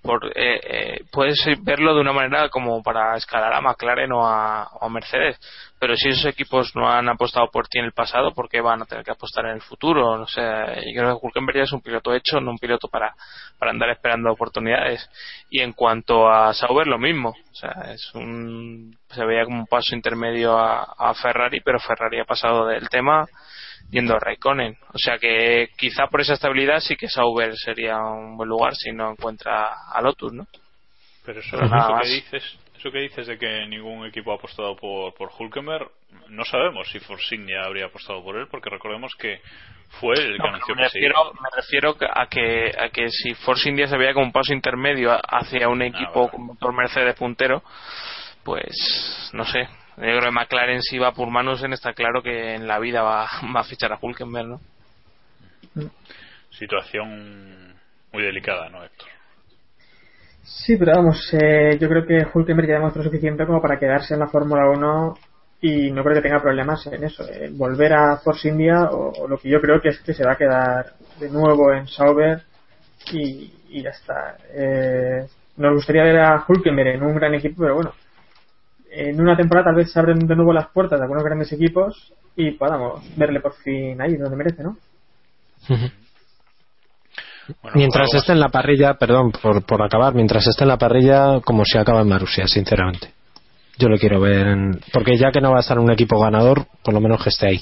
por, 0.00 0.32
eh, 0.34 0.60
eh, 0.62 1.04
puedes 1.12 1.38
verlo 1.62 1.94
de 1.94 2.00
una 2.00 2.14
manera 2.14 2.48
como 2.48 2.82
para 2.82 3.18
escalar 3.18 3.52
a 3.52 3.60
McLaren 3.60 4.12
o 4.12 4.26
a, 4.26 4.88
Mercedes 4.88 5.38
pero 5.80 5.96
si 5.96 6.10
esos 6.10 6.26
equipos 6.26 6.76
no 6.76 6.88
han 6.88 7.08
apostado 7.08 7.48
por 7.50 7.66
ti 7.66 7.78
en 7.78 7.86
el 7.86 7.92
pasado 7.92 8.32
¿por 8.32 8.48
qué 8.48 8.60
van 8.60 8.82
a 8.82 8.84
tener 8.84 9.04
que 9.04 9.10
apostar 9.10 9.46
en 9.46 9.52
el 9.52 9.62
futuro? 9.62 10.16
no 10.16 10.26
sé, 10.26 10.40
yo 10.40 11.00
creo 11.00 11.18
que 11.18 11.26
Hulkenberg 11.26 11.58
ya 11.58 11.64
es 11.64 11.72
un 11.72 11.80
piloto 11.80 12.14
hecho 12.14 12.40
no 12.40 12.52
un 12.52 12.58
piloto 12.58 12.88
para, 12.88 13.14
para 13.58 13.72
andar 13.72 13.90
esperando 13.90 14.30
oportunidades 14.30 15.08
y 15.48 15.60
en 15.60 15.72
cuanto 15.72 16.28
a 16.28 16.54
Sauber 16.54 16.86
lo 16.86 16.98
mismo 16.98 17.30
o 17.30 17.54
sea, 17.54 17.92
es 17.92 18.14
un, 18.14 18.96
se 19.08 19.24
veía 19.24 19.44
como 19.44 19.60
un 19.60 19.66
paso 19.66 19.94
intermedio 19.94 20.56
a, 20.56 20.94
a 20.96 21.14
Ferrari 21.14 21.60
pero 21.64 21.80
Ferrari 21.80 22.20
ha 22.20 22.24
pasado 22.24 22.66
del 22.66 22.88
tema 22.88 23.26
yendo 23.90 24.14
a 24.14 24.18
Raikkonen. 24.18 24.76
O 24.92 24.98
sea 24.98 25.18
que 25.18 25.68
quizá 25.76 26.06
por 26.06 26.20
esa 26.20 26.34
estabilidad 26.34 26.80
sí 26.80 26.96
que 26.96 27.08
Sauber 27.08 27.56
sería 27.56 27.98
un 27.98 28.36
buen 28.36 28.48
lugar 28.48 28.74
si 28.74 28.92
no 28.92 29.10
encuentra 29.10 29.68
a 29.92 30.00
Lotus, 30.00 30.32
¿no? 30.32 30.46
Pero 31.24 31.40
eso, 31.40 31.56
eso 31.56 31.98
que 32.02 32.08
dices, 32.08 32.58
eso 32.80 32.90
que 32.90 33.00
dices 33.00 33.26
de 33.26 33.38
que 33.38 33.66
ningún 33.66 34.06
equipo 34.06 34.32
ha 34.32 34.36
apostado 34.36 34.74
por, 34.74 35.12
por 35.14 35.30
Hulkenberg, 35.38 35.90
no 36.28 36.44
sabemos 36.44 36.90
si 36.90 36.98
Force 37.00 37.34
India 37.34 37.62
habría 37.62 37.86
apostado 37.86 38.24
por 38.24 38.36
él, 38.36 38.46
porque 38.50 38.70
recordemos 38.70 39.14
que 39.16 39.40
fue 40.00 40.14
el 40.14 40.38
que 40.38 40.48
anunció 40.48 40.74
me 40.74 40.84
refiero, 40.84 41.32
me 41.34 41.48
refiero 41.54 41.96
a 42.14 42.26
que, 42.26 42.72
a 42.78 42.88
que 42.88 43.10
si 43.10 43.34
Force 43.34 43.68
India 43.68 43.86
se 43.86 43.98
veía 43.98 44.14
como 44.14 44.26
un 44.26 44.32
paso 44.32 44.54
intermedio 44.54 45.12
hacia 45.12 45.68
un 45.68 45.82
ah, 45.82 45.86
equipo 45.86 46.30
con 46.30 46.46
motor 46.46 46.72
Mercedes 46.72 47.14
puntero, 47.16 47.62
pues 48.44 49.30
no 49.34 49.44
sé, 49.44 49.68
yo 49.96 50.02
creo 50.02 50.22
que 50.22 50.30
McLaren 50.30 50.82
si 50.82 50.96
va 50.98 51.12
por 51.12 51.28
en 51.28 51.72
está 51.74 51.92
claro 51.92 52.22
que 52.22 52.54
en 52.54 52.66
la 52.66 52.78
vida 52.78 53.02
va, 53.02 53.28
va 53.54 53.60
a 53.60 53.64
fichar 53.64 53.92
a 53.92 53.98
Hulkenberg, 54.00 54.48
¿no? 54.48 54.60
Situación 56.50 57.74
muy 58.10 58.22
delicada, 58.22 58.70
¿no, 58.70 58.82
Héctor? 58.82 59.19
Sí, 60.42 60.76
pero 60.76 60.92
vamos, 60.94 61.28
eh, 61.32 61.78
yo 61.80 61.88
creo 61.88 62.06
que 62.06 62.26
Hulkenberg 62.32 62.68
ya 62.68 62.74
demostró 62.74 63.02
suficiente 63.02 63.46
como 63.46 63.60
para 63.60 63.78
quedarse 63.78 64.14
en 64.14 64.20
la 64.20 64.28
Fórmula 64.28 64.68
1 64.70 65.14
y 65.62 65.90
no 65.90 66.02
creo 66.02 66.16
que 66.16 66.22
tenga 66.22 66.40
problemas 66.40 66.86
en 66.86 67.04
eso, 67.04 67.24
volver 67.52 67.92
a 67.92 68.16
Force 68.16 68.48
India 68.48 68.84
o, 68.90 69.28
lo 69.28 69.38
que 69.38 69.50
yo 69.50 69.60
creo 69.60 69.80
que 69.80 69.90
es 69.90 70.00
que 70.00 70.14
se 70.14 70.24
va 70.24 70.32
a 70.32 70.38
quedar 70.38 70.94
de 71.18 71.28
nuevo 71.28 71.72
en 71.72 71.86
Sauber 71.86 72.42
y, 73.12 73.52
y 73.68 73.82
ya 73.82 73.90
está. 73.90 74.36
Eh, 74.54 75.26
nos 75.56 75.74
gustaría 75.74 76.04
ver 76.04 76.18
a 76.18 76.44
Hulkenberg 76.46 76.94
en 76.94 77.02
un 77.02 77.14
gran 77.14 77.34
equipo, 77.34 77.62
pero 77.62 77.74
bueno, 77.74 77.92
en 78.90 79.20
una 79.20 79.36
temporada 79.36 79.66
tal 79.66 79.76
vez 79.76 79.92
se 79.92 79.98
abren 79.98 80.26
de 80.26 80.36
nuevo 80.36 80.52
las 80.52 80.68
puertas 80.68 80.98
de 80.98 81.04
algunos 81.04 81.24
grandes 81.24 81.52
equipos 81.52 82.12
y 82.34 82.52
podamos 82.52 83.04
verle 83.16 83.40
por 83.40 83.54
fin 83.54 84.00
ahí 84.00 84.16
donde 84.16 84.36
merece, 84.36 84.62
¿no? 84.62 84.76
Mientras 87.74 88.12
esté 88.14 88.32
en 88.32 88.40
la 88.40 88.48
parrilla, 88.48 88.94
perdón 88.94 89.32
por, 89.32 89.64
por 89.64 89.82
acabar, 89.82 90.14
mientras 90.14 90.46
esté 90.46 90.64
en 90.64 90.68
la 90.68 90.78
parrilla, 90.78 91.40
como 91.40 91.64
si 91.64 91.78
acaba 91.78 92.00
en 92.00 92.08
Marusia, 92.08 92.46
sinceramente. 92.46 93.12
Yo 93.78 93.88
lo 93.88 93.96
quiero 93.96 94.20
ver, 94.20 94.46
en, 94.46 94.80
porque 94.92 95.16
ya 95.16 95.32
que 95.32 95.40
no 95.40 95.50
va 95.52 95.58
a 95.58 95.60
estar 95.60 95.78
un 95.78 95.90
equipo 95.90 96.20
ganador, 96.20 96.66
por 96.82 96.92
lo 96.92 97.00
menos 97.00 97.22
que 97.22 97.30
esté 97.30 97.48
ahí. 97.48 97.60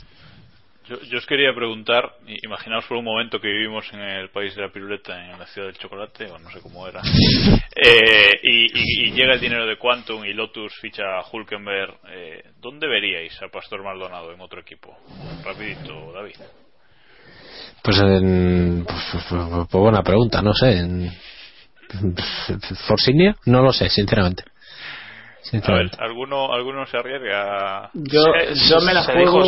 Yo, 0.88 1.18
os 1.18 1.26
quería 1.26 1.54
preguntar, 1.54 2.14
imaginaos 2.42 2.86
por 2.86 2.96
un 2.96 3.04
momento 3.04 3.38
que 3.38 3.48
vivimos 3.48 3.84
en 3.92 4.00
el 4.00 4.30
país 4.30 4.54
de 4.56 4.62
la 4.62 4.72
piruleta, 4.72 5.22
en 5.22 5.38
la 5.38 5.46
ciudad 5.46 5.68
del 5.68 5.76
chocolate, 5.76 6.30
o 6.30 6.38
no 6.38 6.50
sé 6.50 6.60
cómo 6.62 6.88
era, 6.88 7.02
eh, 7.76 8.40
y, 8.42 9.12
llega 9.12 9.34
el 9.34 9.40
dinero 9.40 9.66
de 9.66 9.76
Quantum 9.76 10.24
y 10.24 10.32
Lotus 10.32 10.72
ficha 10.80 11.02
a 11.18 11.24
Hulkenberg, 11.30 11.94
eh, 12.08 12.42
¿dónde 12.58 12.88
veríais 12.88 13.38
a 13.42 13.48
Pastor 13.48 13.84
Maldonado 13.84 14.32
en 14.32 14.40
otro 14.40 14.62
equipo? 14.62 14.96
Rapidito, 15.44 16.10
David. 16.12 16.36
Pues, 17.82 17.98
en, 18.00 18.84
pues, 18.86 19.00
pues, 19.12 19.24
pues, 19.28 19.42
pues 19.70 19.82
buena 19.82 20.02
pregunta, 20.02 20.42
no 20.42 20.52
sé, 20.52 20.78
en 20.78 21.10
Forcinia, 22.86 23.36
no 23.46 23.62
lo 23.62 23.72
sé, 23.72 23.88
sinceramente. 23.88 24.44
A 25.62 25.72
ver, 25.72 25.90
¿alguno, 25.98 26.52
¿alguno 26.52 26.84
se 26.86 26.98
arriesga? 26.98 27.90
Yo, 27.94 28.22
yo 28.70 28.80
me 28.82 28.92
la 28.92 29.02
juego... 29.04 29.44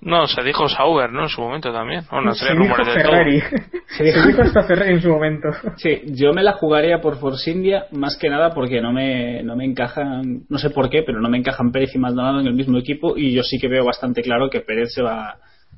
No, 0.00 0.26
se 0.26 0.42
dijo 0.42 0.68
Sauber, 0.68 1.12
¿no? 1.12 1.22
En 1.22 1.28
su 1.28 1.40
momento 1.40 1.72
también. 1.72 2.02
se 2.34 2.52
dijo 2.52 2.74
Ferrari. 2.84 3.40
Se 3.86 4.04
dijo 4.04 4.42
hasta 4.42 4.64
Ferrari 4.64 4.94
en 4.94 5.02
su 5.02 5.08
momento. 5.08 5.48
Sí, 5.76 6.02
yo 6.06 6.32
me 6.32 6.42
la 6.42 6.54
jugaría 6.54 7.00
por 7.00 7.16
Force 7.18 7.50
India 7.50 7.86
más 7.92 8.16
que 8.16 8.28
nada 8.28 8.50
porque 8.50 8.80
no 8.80 8.92
me, 8.92 9.42
no 9.44 9.54
me 9.54 9.66
encajan, 9.66 10.42
no 10.48 10.58
sé 10.58 10.70
por 10.70 10.90
qué, 10.90 11.02
pero 11.04 11.20
no 11.20 11.28
me 11.28 11.38
encajan 11.38 11.70
Pérez 11.70 11.94
y 11.94 11.98
Maldonado 11.98 12.40
en 12.40 12.46
el 12.46 12.54
mismo 12.54 12.78
equipo 12.78 13.16
y 13.16 13.32
yo 13.32 13.42
sí 13.42 13.58
que 13.60 13.68
veo 13.68 13.84
bastante 13.84 14.22
claro 14.22 14.50
que 14.50 14.60
Pérez 14.60 14.92
se 14.92 15.02
va, 15.02 15.36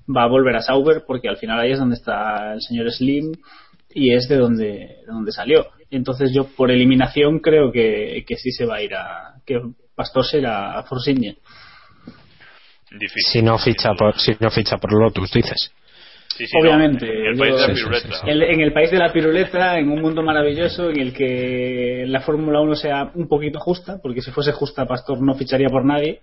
va 0.08 0.24
a 0.24 0.28
volver 0.28 0.56
a 0.56 0.62
Sauber 0.62 1.04
porque 1.06 1.28
al 1.28 1.36
final 1.36 1.60
ahí 1.60 1.72
es 1.72 1.78
donde 1.78 1.96
está 1.96 2.54
el 2.54 2.60
señor 2.60 2.90
Slim 2.90 3.32
y 3.92 4.14
es 4.14 4.28
de 4.28 4.36
donde, 4.36 4.66
de 4.66 5.06
donde 5.06 5.32
salió. 5.32 5.66
Entonces 5.90 6.32
yo 6.32 6.44
por 6.44 6.70
eliminación 6.70 7.40
creo 7.40 7.72
que, 7.72 8.24
que 8.26 8.36
sí 8.36 8.52
se 8.52 8.64
va 8.64 8.76
a 8.76 8.82
ir 8.82 8.94
a, 8.94 9.34
que 9.44 9.60
Pastor 9.94 10.24
será 10.24 10.78
a 10.78 10.82
Force 10.84 11.10
India. 11.10 11.34
Si 13.30 13.42
no 13.42 13.58
ficha 13.58 13.92
por, 13.94 14.18
si 14.18 14.32
no 14.40 14.50
ficha 14.50 14.76
por 14.78 14.92
Lotus, 14.92 15.30
dices. 15.32 15.72
Obviamente. 16.58 17.06
en, 17.06 17.26
el 17.26 17.36
país 17.36 17.52
de 17.60 17.68
la 17.68 17.74
piruleta. 17.74 18.20
en 18.24 18.60
el 18.60 18.72
país 18.72 18.90
de 18.90 18.98
la 18.98 19.12
piruleta, 19.12 19.78
en 19.78 19.90
un 19.90 20.00
mundo 20.00 20.22
maravilloso 20.22 20.90
en 20.90 21.00
el 21.00 21.12
que 21.12 22.04
la 22.06 22.20
Fórmula 22.20 22.60
1 22.60 22.74
sea 22.76 23.10
un 23.14 23.28
poquito 23.28 23.60
justa, 23.60 23.98
porque 24.02 24.22
si 24.22 24.30
fuese 24.30 24.52
justa, 24.52 24.86
Pastor 24.86 25.20
no 25.20 25.34
ficharía 25.34 25.68
por 25.68 25.84
nadie, 25.84 26.20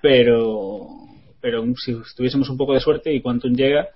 pero, 0.00 0.86
pero 1.40 1.64
si 1.76 1.96
tuviésemos 2.16 2.48
un 2.48 2.56
poco 2.56 2.74
de 2.74 2.80
suerte 2.80 3.12
y 3.12 3.20
Quantum 3.20 3.54
llega, 3.54 3.88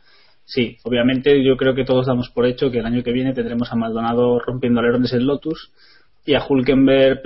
sí, 0.44 0.78
obviamente 0.84 1.44
yo 1.44 1.56
creo 1.56 1.74
que 1.74 1.84
todos 1.84 2.06
damos 2.06 2.30
por 2.30 2.46
hecho 2.46 2.70
que 2.70 2.78
el 2.78 2.86
año 2.86 3.02
que 3.02 3.12
viene 3.12 3.34
tendremos 3.34 3.72
a 3.72 3.76
Maldonado 3.76 4.38
rompiendo 4.38 4.80
alerones 4.80 5.12
en 5.12 5.26
Lotus 5.26 5.72
y 6.24 6.34
a 6.34 6.44
Hulkenberg 6.46 7.20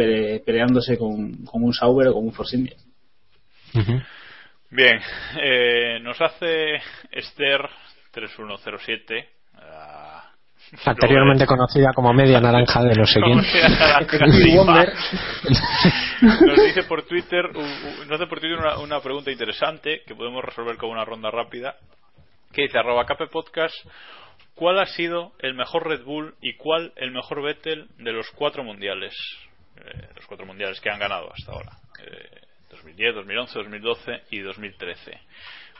peleándose 0.44 0.96
con, 0.96 1.36
un 1.52 1.72
Sauber 1.72 2.08
o 2.08 2.14
con 2.14 2.24
un 2.24 2.32
Force 2.32 2.56
India. 2.56 2.76
Bien, 4.70 4.98
eh, 5.42 5.98
nos 6.00 6.20
hace 6.20 6.80
Esther 7.12 7.60
3107. 8.12 9.35
Anteriormente 10.84 11.46
conocida 11.46 11.92
como 11.94 12.12
media 12.12 12.40
naranja 12.40 12.82
de 12.82 12.94
no 12.94 13.06
sé 13.06 13.20
quién. 13.20 13.36
nos 16.46 16.64
dice 16.64 16.82
por 16.88 17.04
Twitter, 17.04 17.50
nos 17.52 18.10
hace 18.10 18.26
por 18.26 18.40
Twitter 18.40 18.58
una, 18.82 19.00
pregunta 19.00 19.30
interesante 19.30 20.02
que 20.06 20.16
podemos 20.16 20.44
resolver 20.44 20.76
con 20.76 20.90
una 20.90 21.04
ronda 21.04 21.30
rápida. 21.30 21.76
Que 22.52 22.62
dice 22.62 22.78
arroba 22.78 23.04
cape 23.04 23.28
podcast. 23.28 23.74
¿Cuál 24.54 24.78
ha 24.80 24.86
sido 24.86 25.32
el 25.40 25.54
mejor 25.54 25.86
Red 25.86 26.02
Bull 26.04 26.34
y 26.40 26.54
cuál 26.54 26.92
el 26.96 27.12
mejor 27.12 27.42
Vettel 27.42 27.88
de 27.98 28.12
los 28.12 28.30
cuatro 28.30 28.64
mundiales? 28.64 29.14
Eh, 29.76 30.08
los 30.16 30.26
cuatro 30.26 30.46
mundiales 30.46 30.80
que 30.80 30.90
han 30.90 30.98
ganado 30.98 31.30
hasta 31.32 31.52
ahora. 31.52 31.72
Eh, 32.02 32.40
2010, 32.70 33.14
2011, 33.14 33.58
2012 33.58 34.22
y 34.30 34.40
2013. 34.40 35.20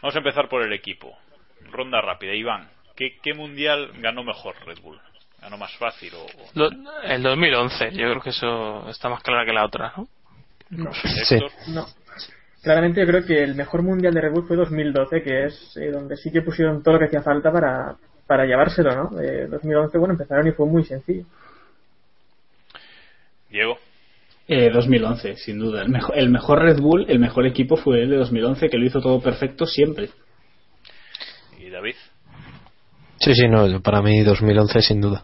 Vamos 0.02 0.14
a 0.14 0.18
empezar 0.18 0.48
por 0.48 0.62
el 0.62 0.72
equipo. 0.72 1.16
Ronda 1.70 2.00
rápida. 2.02 2.34
Iván, 2.34 2.68
¿qué, 2.96 3.16
qué 3.22 3.34
mundial 3.34 3.92
ganó 4.00 4.24
mejor 4.24 4.54
Red 4.66 4.78
Bull? 4.82 4.98
¿Ganó 5.40 5.58
más 5.58 5.72
fácil 5.76 6.12
o...? 6.14 6.24
o- 6.24 6.50
Lo- 6.54 6.70
el 7.04 7.22
2011, 7.22 7.90
yo 7.92 8.10
creo 8.10 8.20
que 8.20 8.30
eso 8.30 8.88
está 8.88 9.08
más 9.08 9.22
clara 9.22 9.44
que 9.44 9.52
la 9.52 9.64
otra, 9.66 9.92
¿no? 9.96 10.08
No. 10.70 10.92
Sí. 11.24 11.34
Héctor? 11.36 11.50
No. 11.68 11.86
Claramente 12.62 13.00
yo 13.00 13.06
creo 13.06 13.24
que 13.24 13.44
el 13.44 13.54
mejor 13.54 13.82
mundial 13.82 14.12
de 14.12 14.20
Red 14.22 14.32
Bull 14.32 14.48
fue 14.48 14.56
2012, 14.56 15.22
que 15.22 15.44
es 15.44 15.76
eh, 15.76 15.90
donde 15.92 16.16
sí 16.16 16.32
que 16.32 16.42
pusieron 16.42 16.82
todo 16.82 16.94
lo 16.94 16.98
que 17.00 17.04
hacía 17.06 17.22
falta 17.22 17.52
para, 17.52 17.94
para 18.26 18.44
llevárselo, 18.44 18.90
¿no? 19.10 19.20
Eh, 19.20 19.46
2011, 19.48 19.98
bueno, 19.98 20.14
empezaron 20.14 20.48
y 20.48 20.52
fue 20.52 20.66
muy 20.66 20.82
sencillo. 20.84 21.24
Diego. 23.50 23.78
Eh, 24.48 24.70
2011, 24.70 25.36
sin 25.36 25.58
duda. 25.58 25.82
El 25.82 25.88
mejor, 25.90 26.18
el 26.18 26.28
mejor 26.30 26.60
Red 26.62 26.80
Bull, 26.80 27.06
el 27.08 27.18
mejor 27.18 27.46
equipo 27.46 27.76
fue 27.76 28.02
el 28.02 28.10
de 28.10 28.16
2011, 28.16 28.68
que 28.68 28.78
lo 28.78 28.84
hizo 28.86 29.00
todo 29.00 29.20
perfecto 29.20 29.66
siempre. 29.66 30.08
¿Y 31.58 31.68
David? 31.70 31.94
Sí, 33.18 33.34
sí, 33.34 33.48
no, 33.48 33.80
para 33.80 34.02
mí 34.02 34.22
2011 34.22 34.82
sin 34.82 35.00
duda. 35.00 35.22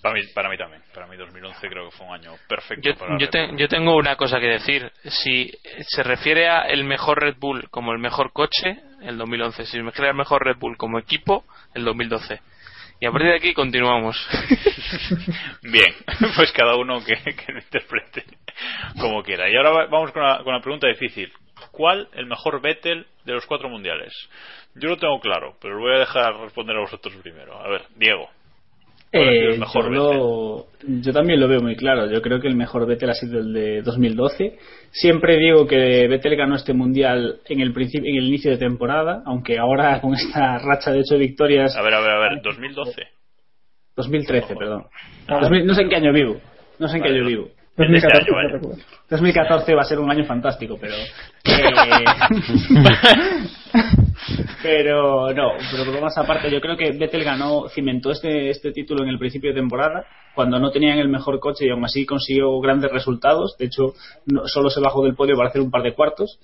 Para 0.00 0.14
mí, 0.14 0.20
para 0.32 0.48
mí 0.48 0.56
también. 0.56 0.82
Para 0.94 1.06
mí 1.08 1.16
2011 1.16 1.68
creo 1.68 1.90
que 1.90 1.96
fue 1.96 2.06
un 2.06 2.14
año 2.14 2.32
perfecto 2.48 2.88
Yo, 2.88 2.96
para 2.96 3.18
yo, 3.18 3.28
te- 3.28 3.68
tengo 3.68 3.96
una 3.96 4.14
cosa 4.16 4.38
que 4.38 4.46
decir. 4.46 4.90
Si 5.04 5.50
se 5.88 6.02
refiere 6.04 6.48
a 6.48 6.60
el 6.68 6.84
mejor 6.84 7.20
Red 7.20 7.36
Bull 7.38 7.68
como 7.70 7.92
el 7.92 7.98
mejor 7.98 8.32
coche, 8.32 8.78
el 9.02 9.18
2011. 9.18 9.64
Si 9.66 9.72
se 9.72 9.82
refiere 9.82 10.10
al 10.10 10.16
mejor 10.16 10.44
Red 10.44 10.56
Bull 10.58 10.76
como 10.76 10.98
equipo, 11.00 11.44
el 11.74 11.84
2012. 11.84 12.40
Y 13.00 13.06
a 13.06 13.10
partir 13.12 13.28
de 13.30 13.36
aquí 13.36 13.54
continuamos. 13.54 14.16
Bien, 15.62 15.92
pues 16.36 16.52
cada 16.52 16.76
uno 16.76 17.04
que, 17.04 17.14
que 17.16 17.52
lo 17.52 17.58
interprete 17.58 18.24
como 19.00 19.22
quiera. 19.22 19.48
Y 19.50 19.56
ahora 19.56 19.70
va- 19.70 19.86
vamos 19.86 20.12
con 20.12 20.22
la, 20.22 20.42
con 20.44 20.52
la 20.54 20.60
pregunta 20.60 20.86
difícil. 20.86 21.32
¿Cuál 21.72 22.08
el 22.14 22.26
mejor 22.26 22.60
Vettel 22.60 23.06
de 23.24 23.32
los 23.32 23.46
cuatro 23.46 23.68
mundiales? 23.68 24.12
Yo 24.74 24.88
lo 24.88 24.96
tengo 24.96 25.18
claro, 25.20 25.54
pero 25.60 25.74
lo 25.74 25.80
voy 25.80 25.94
a 25.96 25.98
dejar 26.00 26.34
responder 26.40 26.76
a 26.76 26.80
vosotros 26.80 27.14
primero. 27.22 27.58
A 27.58 27.68
ver, 27.68 27.82
Diego. 27.96 28.28
¿cuál 29.10 29.28
ha 29.28 29.32
sido 29.32 29.48
Eh, 29.50 29.54
el 29.54 29.58
mejor 29.60 29.84
yo, 29.84 29.90
lo- 30.12 30.66
yo 31.00 31.12
también 31.12 31.40
lo 31.40 31.48
veo 31.48 31.60
muy 31.60 31.76
claro. 31.76 32.10
Yo 32.10 32.20
creo 32.20 32.40
que 32.40 32.48
el 32.48 32.56
mejor 32.56 32.86
Vettel 32.86 33.10
ha 33.10 33.14
sido 33.14 33.38
el 33.38 33.52
de 33.52 33.82
2012. 33.82 34.58
Siempre 34.90 35.38
digo 35.38 35.66
que 35.66 36.06
Vettel 36.08 36.36
ganó 36.36 36.56
este 36.56 36.74
mundial 36.74 37.40
en 37.46 37.60
el 37.60 37.72
principio, 37.72 38.10
en 38.10 38.16
el 38.18 38.28
inicio 38.28 38.50
de 38.50 38.58
temporada, 38.58 39.22
aunque 39.24 39.58
ahora 39.58 40.00
con 40.02 40.14
esta 40.14 40.58
racha 40.58 40.92
de 40.92 41.00
ocho 41.00 41.16
victorias, 41.18 41.74
A 41.76 41.82
ver, 41.82 41.94
a 41.94 42.00
ver, 42.00 42.10
a 42.10 42.18
ver, 42.18 42.42
2012. 42.42 43.02
2013, 43.96 44.54
perdón. 44.56 44.84
2000 45.26 45.66
no 45.66 45.74
sé 45.74 45.82
en 45.82 45.88
qué 45.88 45.96
año 45.96 46.12
vivo. 46.12 46.40
No 46.78 46.88
sé 46.88 46.98
en 46.98 47.02
qué 47.02 47.08
año 47.08 47.22
no. 47.22 47.28
vivo. 47.28 47.48
El 47.78 47.92
de 47.92 47.98
este 47.98 48.08
2014, 48.12 48.66
año. 48.66 48.76
2014 49.08 49.74
va 49.74 49.80
a 49.82 49.84
ser 49.84 49.98
un 50.00 50.10
año 50.10 50.24
fantástico, 50.24 50.76
pero. 50.80 50.94
eh, 51.44 52.04
pero 54.62 55.32
no, 55.32 55.52
pero 55.70 56.00
más 56.00 56.18
aparte, 56.18 56.50
yo 56.50 56.60
creo 56.60 56.76
que 56.76 56.90
Vettel 56.92 57.24
ganó, 57.24 57.68
cimentó 57.68 58.10
este, 58.10 58.50
este 58.50 58.72
título 58.72 59.04
en 59.04 59.10
el 59.10 59.18
principio 59.18 59.50
de 59.50 59.60
temporada, 59.60 60.04
cuando 60.34 60.58
no 60.58 60.70
tenían 60.70 60.98
el 60.98 61.08
mejor 61.08 61.38
coche 61.38 61.66
y 61.66 61.70
aún 61.70 61.84
así 61.84 62.04
consiguió 62.04 62.58
grandes 62.60 62.90
resultados. 62.90 63.56
De 63.58 63.66
hecho, 63.66 63.94
no- 64.26 64.46
solo 64.46 64.70
se 64.70 64.80
bajó 64.80 65.04
del 65.04 65.14
podio 65.14 65.36
para 65.36 65.48
hacer 65.50 65.60
un 65.60 65.70
par 65.70 65.82
de 65.82 65.94
cuartos. 65.94 66.38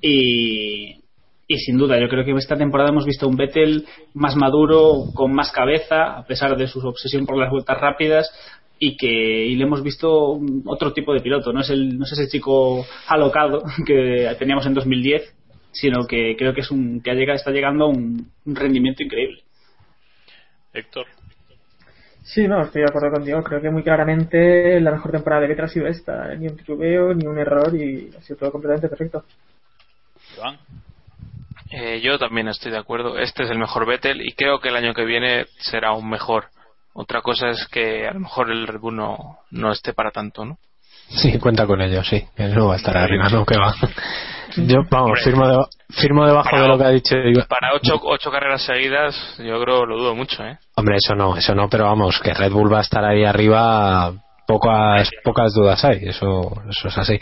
Y, 0.00 0.96
y 1.46 1.58
sin 1.58 1.78
duda, 1.78 2.00
yo 2.00 2.08
creo 2.08 2.24
que 2.24 2.32
esta 2.32 2.56
temporada 2.56 2.90
hemos 2.90 3.06
visto 3.06 3.28
un 3.28 3.36
Vettel 3.36 3.86
más 4.14 4.34
maduro, 4.34 5.04
con 5.14 5.32
más 5.32 5.52
cabeza, 5.52 6.18
a 6.18 6.24
pesar 6.26 6.56
de 6.56 6.66
su 6.66 6.80
obsesión 6.80 7.24
por 7.24 7.38
las 7.38 7.50
vueltas 7.50 7.80
rápidas, 7.80 8.30
y 8.84 8.96
que 8.96 9.06
y 9.46 9.54
le 9.54 9.62
hemos 9.62 9.80
visto 9.84 10.30
un- 10.32 10.64
otro 10.66 10.92
tipo 10.92 11.12
de 11.14 11.20
piloto. 11.20 11.52
No 11.52 11.60
es, 11.60 11.70
el, 11.70 11.96
no 11.96 12.04
es 12.04 12.10
ese 12.12 12.26
chico 12.28 12.84
alocado 13.06 13.62
que 13.86 14.28
teníamos 14.40 14.66
en 14.66 14.74
2010, 14.74 15.22
sino 15.70 16.04
que 16.04 16.34
creo 16.36 16.52
que 16.52 16.62
es 16.62 16.70
un 16.72 17.00
que 17.00 17.12
ha 17.12 17.14
llegado, 17.14 17.36
está 17.36 17.52
llegando 17.52 17.84
a 17.84 17.88
un, 17.88 18.28
un 18.44 18.56
rendimiento 18.56 19.04
increíble. 19.04 19.42
Héctor. 20.72 21.06
Sí, 22.24 22.48
no, 22.48 22.60
estoy 22.62 22.82
de 22.82 22.88
acuerdo 22.88 23.12
contigo. 23.12 23.40
Creo 23.44 23.60
que 23.60 23.70
muy 23.70 23.84
claramente 23.84 24.80
la 24.80 24.90
mejor 24.90 25.12
temporada 25.12 25.42
de 25.42 25.48
Vettel 25.48 25.64
ha 25.66 25.68
sido 25.68 25.86
esta. 25.86 26.34
Ni 26.34 26.48
un 26.48 26.56
titubeo, 26.56 27.14
ni 27.14 27.24
un 27.26 27.38
error 27.38 27.72
y 27.76 28.10
ha 28.18 28.22
sido 28.22 28.36
todo 28.40 28.50
completamente 28.50 28.88
perfecto. 28.88 29.24
Iván. 30.36 30.58
Eh, 31.70 32.00
yo 32.00 32.18
también 32.18 32.48
estoy 32.48 32.72
de 32.72 32.78
acuerdo. 32.78 33.16
Este 33.18 33.44
es 33.44 33.50
el 33.50 33.58
mejor 33.58 33.86
Vettel 33.86 34.22
y 34.26 34.32
creo 34.32 34.58
que 34.60 34.70
el 34.70 34.76
año 34.76 34.92
que 34.92 35.04
viene 35.04 35.46
será 35.58 35.90
aún 35.90 36.10
mejor. 36.10 36.46
Otra 36.94 37.22
cosa 37.22 37.48
es 37.48 37.66
que 37.68 38.06
a 38.06 38.12
lo 38.12 38.20
mejor 38.20 38.50
el 38.50 38.66
Red 38.66 38.80
Bull 38.80 38.96
no, 38.96 39.38
no 39.50 39.72
esté 39.72 39.92
para 39.94 40.10
tanto, 40.10 40.44
¿no? 40.44 40.58
Sí, 41.08 41.38
cuenta 41.38 41.66
con 41.66 41.80
ello, 41.80 42.02
sí. 42.04 42.24
Que 42.36 42.44
no 42.44 42.68
va 42.68 42.74
a 42.74 42.76
estar 42.76 42.96
arriba, 42.96 43.28
no, 43.30 43.44
que 43.44 43.58
va. 43.58 43.74
Yo, 44.56 44.82
vamos, 44.90 45.08
Hombre. 45.08 45.22
firmo, 45.24 45.48
de- 45.48 45.64
firmo 45.90 46.26
debajo 46.26 46.50
Para- 46.50 46.62
de 46.62 46.68
lo 46.68 46.78
que 46.78 46.84
ha 46.84 46.88
dicho 46.90 47.16
Iván. 47.16 47.46
Para 47.48 47.74
ocho, 47.74 47.98
ocho 48.02 48.30
carreras 48.30 48.62
seguidas, 48.62 49.14
yo 49.38 49.60
creo 49.62 49.86
lo 49.86 49.96
dudo 49.96 50.14
mucho, 50.14 50.44
¿eh? 50.44 50.58
Hombre, 50.76 50.96
eso 50.96 51.14
no, 51.14 51.36
eso 51.36 51.54
no, 51.54 51.68
pero 51.68 51.84
vamos, 51.84 52.20
que 52.20 52.34
Red 52.34 52.52
Bull 52.52 52.72
va 52.72 52.78
a 52.78 52.82
estar 52.82 53.02
ahí 53.04 53.24
arriba, 53.24 54.12
pocas, 54.46 55.08
pocas 55.24 55.54
dudas 55.54 55.82
hay, 55.84 56.00
eso, 56.08 56.52
eso 56.68 56.88
es 56.88 56.98
así. 56.98 57.18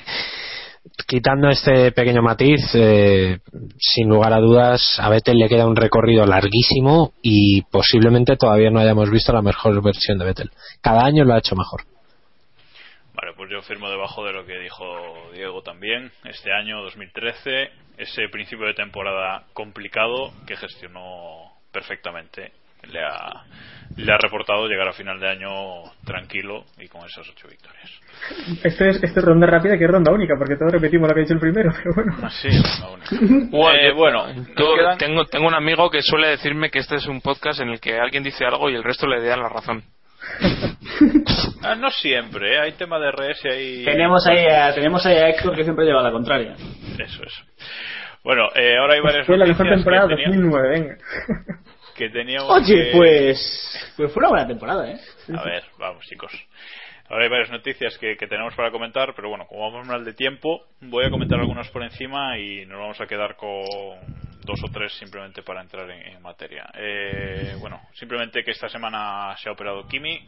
Quitando 1.07 1.49
este 1.51 1.93
pequeño 1.93 2.23
matiz, 2.23 2.61
eh, 2.75 3.41
sin 3.79 4.09
lugar 4.09 4.33
a 4.33 4.39
dudas, 4.39 4.99
a 4.99 5.11
Vettel 5.11 5.39
le 5.39 5.49
queda 5.49 5.67
un 5.67 5.77
recorrido 5.77 6.25
larguísimo 6.25 7.13
y 7.23 7.63
posiblemente 7.63 8.37
todavía 8.37 8.71
no 8.71 8.81
hayamos 8.81 9.11
visto 9.11 9.33
la 9.33 9.43
mejor 9.43 9.83
versión 9.83 10.19
de 10.19 10.25
Vettel. 10.25 10.51
Cada 10.81 11.05
año 11.05 11.25
lo 11.25 11.35
ha 11.35 11.39
hecho 11.39 11.55
mejor. 11.55 11.83
Vale, 13.13 13.35
pues 13.37 13.51
yo 13.51 13.61
firmo 13.63 13.91
debajo 13.91 14.25
de 14.25 14.33
lo 14.33 14.47
que 14.47 14.59
dijo 14.59 14.85
Diego 15.35 15.63
también. 15.63 16.11
Este 16.25 16.53
año, 16.53 16.81
2013, 16.83 17.69
ese 17.99 18.29
principio 18.31 18.67
de 18.67 18.75
temporada 18.75 19.45
complicado 19.53 20.33
que 20.47 20.57
gestionó 20.57 21.53
perfectamente. 21.71 22.53
Le 22.93 23.01
ha, 23.05 23.45
le 23.97 24.13
ha 24.13 24.19
reportado 24.19 24.67
llegar 24.67 24.89
a 24.89 24.93
final 24.93 25.19
de 25.21 25.29
año 25.29 25.51
tranquilo 26.05 26.65
y 26.79 26.89
con 26.89 27.05
esas 27.07 27.29
ocho 27.29 27.49
victorias. 27.49 27.91
Esto 28.65 28.85
es, 28.85 29.03
esto 29.03 29.21
es 29.21 29.25
ronda 29.25 29.47
rápida 29.47 29.77
que 29.79 29.85
es 29.85 29.91
ronda 29.91 30.13
única, 30.13 30.35
porque 30.39 30.57
todos 30.57 30.73
repetimos 30.73 31.09
lo 31.09 31.15
que 31.15 31.21
ha 31.21 31.23
dicho 31.23 31.35
el 31.35 31.41
primero, 31.41 31.71
pero 31.77 31.95
bueno. 31.95 32.17
Aún. 32.85 33.01
Bueno, 33.51 33.79
Eh, 33.79 33.89
yo- 33.89 33.95
bueno, 33.97 34.25
quedan- 34.57 34.99
tengo, 34.99 35.25
tengo 35.27 35.47
un 35.49 35.55
amigo 35.55 35.91
que 35.91 36.03
suele 36.03 36.29
decirme 36.29 36.71
que 36.71 36.79
este 36.81 36.97
es 36.97 37.07
un 37.07 37.21
podcast 37.21 37.61
en 37.61 37.69
el 37.71 37.81
que 37.81 37.99
alguien 37.99 38.23
dice 38.23 38.45
algo 38.45 38.71
y 38.71 38.75
el 38.75 38.85
resto 38.85 39.07
le 39.07 39.23
dan 39.25 39.41
la 39.43 39.49
razón. 39.49 39.83
Ah, 41.63 41.75
no 41.75 41.91
siempre, 41.91 42.55
¿eh? 42.55 42.59
hay 42.61 42.73
tema 42.73 42.99
de 42.99 43.11
RS 43.11 43.45
y 43.61 43.85
Tenemos 43.85 44.27
ahí, 44.27 44.47
a, 44.47 44.75
tenemos 44.75 45.05
ahí 45.05 45.17
a 45.17 45.29
Héctor 45.29 45.55
que 45.55 45.63
siempre 45.65 45.85
lleva 45.85 46.03
la 46.03 46.11
contraria. 46.11 46.55
Eso 46.99 47.23
es. 47.23 47.33
Bueno, 48.25 48.49
eh, 48.55 48.77
ahora 48.79 48.95
hay 48.95 49.01
varias 49.01 49.27
Fue 49.27 49.37
la 49.37 49.45
mejor 49.47 49.67
temporada 49.69 50.09
que, 50.09 50.15
tenía- 50.17 50.29
2009, 50.29 50.69
venga. 50.71 50.97
Que 52.01 52.09
teníamos 52.09 52.51
Oye, 52.51 52.85
que- 52.85 52.91
pues, 52.97 53.93
pues 53.97 54.13
fue 54.13 54.21
una 54.23 54.31
buena 54.31 54.47
temporada, 54.47 54.91
¿eh? 54.91 54.99
A 55.37 55.45
ver, 55.45 55.65
vamos 55.79 56.05
chicos. 56.07 56.33
Ahora 57.11 57.25
hay 57.25 57.31
varias 57.31 57.51
noticias 57.51 57.99
que, 57.99 58.17
que 58.17 58.27
tenemos 58.27 58.55
para 58.55 58.71
comentar, 58.71 59.13
pero 59.15 59.29
bueno, 59.29 59.47
como 59.47 59.71
vamos 59.71 59.87
mal 59.87 60.03
de 60.05 60.15
tiempo, 60.15 60.65
voy 60.81 61.05
a 61.05 61.11
comentar 61.11 61.39
algunas 61.39 61.69
por 61.69 61.83
encima 61.83 62.39
y 62.39 62.65
nos 62.65 62.79
vamos 62.79 63.01
a 63.01 63.07
quedar 63.07 63.37
con 63.37 63.67
dos 64.47 64.63
o 64.65 64.69
tres 64.73 64.93
simplemente 64.95 65.43
para 65.43 65.61
entrar 65.61 65.91
en, 65.91 66.01
en 66.07 66.23
materia. 66.23 66.71
Eh, 66.75 67.55
bueno, 67.61 67.83
simplemente 67.95 68.43
que 68.43 68.53
esta 68.53 68.69
semana 68.71 69.37
se 69.39 69.49
ha 69.49 69.53
operado 69.53 69.87
Kimi, 69.89 70.27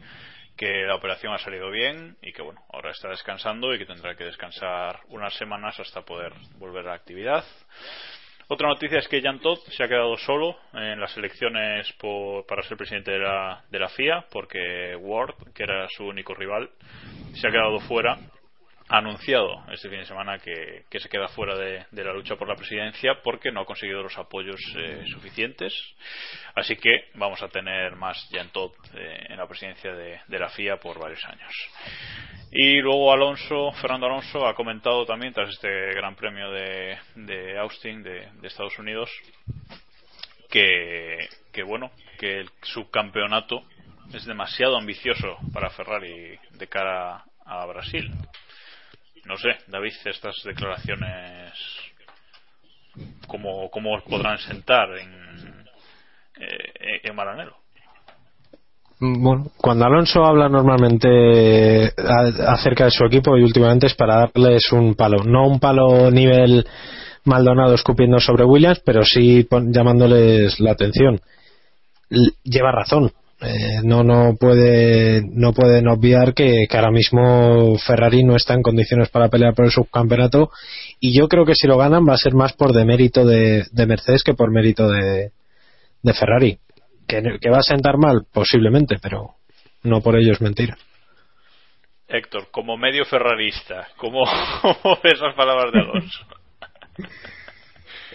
que 0.55 0.83
la 0.85 0.95
operación 0.95 1.33
ha 1.33 1.39
salido 1.39 1.71
bien 1.71 2.15
y 2.21 2.31
que 2.33 2.43
bueno, 2.43 2.61
ahora 2.71 2.91
está 2.91 3.09
descansando 3.09 3.73
y 3.73 3.79
que 3.79 3.85
tendrá 3.87 4.15
que 4.15 4.25
descansar 4.25 4.99
unas 5.07 5.33
semanas 5.35 5.79
hasta 5.79 6.01
poder 6.03 6.33
volver 6.59 6.85
a 6.85 6.89
la 6.91 6.95
actividad. 6.95 7.43
Otra 8.53 8.67
noticia 8.67 8.99
es 8.99 9.07
que 9.07 9.19
Jan 9.19 9.39
Todd 9.39 9.57
se 9.75 9.83
ha 9.83 9.87
quedado 9.87 10.15
solo 10.15 10.55
en 10.73 10.99
las 10.99 11.17
elecciones 11.17 11.91
por- 11.93 12.45
para 12.45 12.61
ser 12.61 12.77
presidente 12.77 13.09
de 13.09 13.17
la, 13.17 13.63
de 13.71 13.79
la 13.79 13.89
FIA, 13.89 14.25
porque 14.31 14.95
Ward, 14.95 15.33
que 15.55 15.63
era 15.63 15.87
su 15.89 16.05
único 16.05 16.35
rival, 16.35 16.69
se 17.33 17.47
ha 17.47 17.51
quedado 17.51 17.79
fuera. 17.79 18.15
Ha 18.93 18.99
anunciado 18.99 19.63
este 19.71 19.89
fin 19.89 20.01
de 20.01 20.05
semana 20.05 20.37
que, 20.37 20.85
se 20.99 21.09
queda 21.09 21.27
fuera 21.27 21.57
de, 21.57 21.83
la 22.03 22.13
lucha 22.13 22.35
por 22.35 22.47
la 22.47 22.55
presidencia 22.55 23.23
porque 23.23 23.51
no 23.51 23.61
ha 23.61 23.65
conseguido 23.65 24.03
los 24.03 24.15
apoyos 24.19 24.61
eh, 24.77 25.03
suficientes. 25.11 25.73
Así 26.53 26.75
que 26.75 27.09
vamos 27.15 27.41
a 27.41 27.47
tener 27.47 27.95
más 27.95 28.29
Jan 28.31 28.49
Todd 28.49 28.71
eh, 28.93 29.25
en 29.29 29.37
la 29.37 29.47
presidencia 29.47 29.95
de, 29.95 30.19
la 30.27 30.47
FIA 30.49 30.77
por 30.77 30.99
varios 30.99 31.25
años. 31.25 31.51
Y 32.51 32.81
luego 32.81 33.11
Alonso, 33.11 33.71
Fernando 33.81 34.05
Alonso 34.05 34.45
ha 34.45 34.53
comentado 34.53 35.07
también 35.07 35.33
tras 35.33 35.49
este 35.49 35.95
Gran 35.95 36.15
Premio 36.15 36.51
de, 36.51 36.99
de 37.15 37.57
Austin 37.57 38.03
de, 38.03 38.29
de 38.31 38.47
Estados 38.47 38.77
Unidos 38.77 39.09
que, 40.51 41.17
que 41.51 41.63
bueno 41.63 41.89
que 42.19 42.41
el 42.41 42.49
subcampeonato 42.61 43.63
es 44.13 44.23
demasiado 44.25 44.77
ambicioso 44.77 45.39
para 45.51 45.71
Ferrari 45.71 46.37
de 46.51 46.67
cara 46.67 47.23
a 47.43 47.65
Brasil. 47.65 48.11
No 49.25 49.37
sé, 49.37 49.49
David, 49.67 49.93
estas 50.05 50.43
declaraciones 50.43 51.53
cómo, 53.27 53.69
cómo 53.69 53.95
os 53.95 54.03
podrán 54.03 54.37
sentar 54.37 54.89
en, 54.97 55.65
eh, 56.39 57.01
en 57.03 57.15
Maranello. 57.15 57.55
Bueno, 58.99 59.51
cuando 59.57 59.85
Alonso 59.85 60.23
habla 60.23 60.47
normalmente 60.47 61.91
acerca 62.47 62.85
de 62.85 62.91
su 62.91 63.03
equipo 63.03 63.37
y 63.37 63.43
últimamente 63.43 63.87
es 63.87 63.95
para 63.95 64.15
darles 64.15 64.71
un 64.71 64.95
palo, 64.95 65.23
no 65.25 65.45
un 65.45 65.59
palo 65.59 66.09
nivel 66.09 66.65
Maldonado 67.25 67.73
escupiendo 67.73 68.19
sobre 68.19 68.45
Williams, 68.45 68.81
pero 68.85 69.03
sí 69.03 69.47
llamándoles 69.49 70.59
la 70.59 70.71
atención. 70.71 71.19
lleva 72.43 72.71
razón. 72.71 73.11
Eh, 73.43 73.81
no 73.83 74.03
no 74.03 74.35
puede 74.39 75.21
no 75.23 75.51
pueden 75.51 75.89
obviar 75.89 76.33
que, 76.33 76.65
ahora 76.71 76.91
mismo 76.91 77.77
Ferrari 77.77 78.23
no 78.23 78.35
está 78.35 78.53
en 78.53 78.61
condiciones 78.61 79.09
para 79.09 79.27
pelear 79.27 79.53
por 79.53 79.65
el 79.65 79.71
subcampeonato 79.71 80.49
y 80.99 81.17
yo 81.17 81.27
creo 81.27 81.45
que 81.45 81.55
si 81.55 81.67
lo 81.67 81.77
ganan 81.77 82.07
va 82.07 82.13
a 82.13 82.17
ser 82.17 82.35
más 82.35 82.53
por 82.53 82.71
demérito 82.71 83.25
de, 83.25 83.65
de 83.69 83.85
Mercedes 83.85 84.23
que 84.23 84.33
por 84.33 84.49
mérito 84.49 84.89
de, 84.89 85.31
de 86.01 86.13
Ferrari. 86.13 86.57
Que, 87.05 87.21
que 87.41 87.49
va 87.49 87.57
a 87.57 87.63
sentar 87.63 87.97
mal 87.97 88.25
posiblemente 88.31 88.95
pero 89.01 89.35
no 89.83 89.99
por 89.99 90.15
ello 90.15 90.31
es 90.31 90.41
mentira. 90.41 90.77
Héctor, 92.07 92.47
como 92.51 92.77
medio 92.77 93.03
ferrarista, 93.05 93.87
¿cómo, 93.97 94.23
ves 95.03 95.19
las 95.19 95.35
palabras 95.35 95.73
de 95.73 95.79
Alonso? 95.79 96.25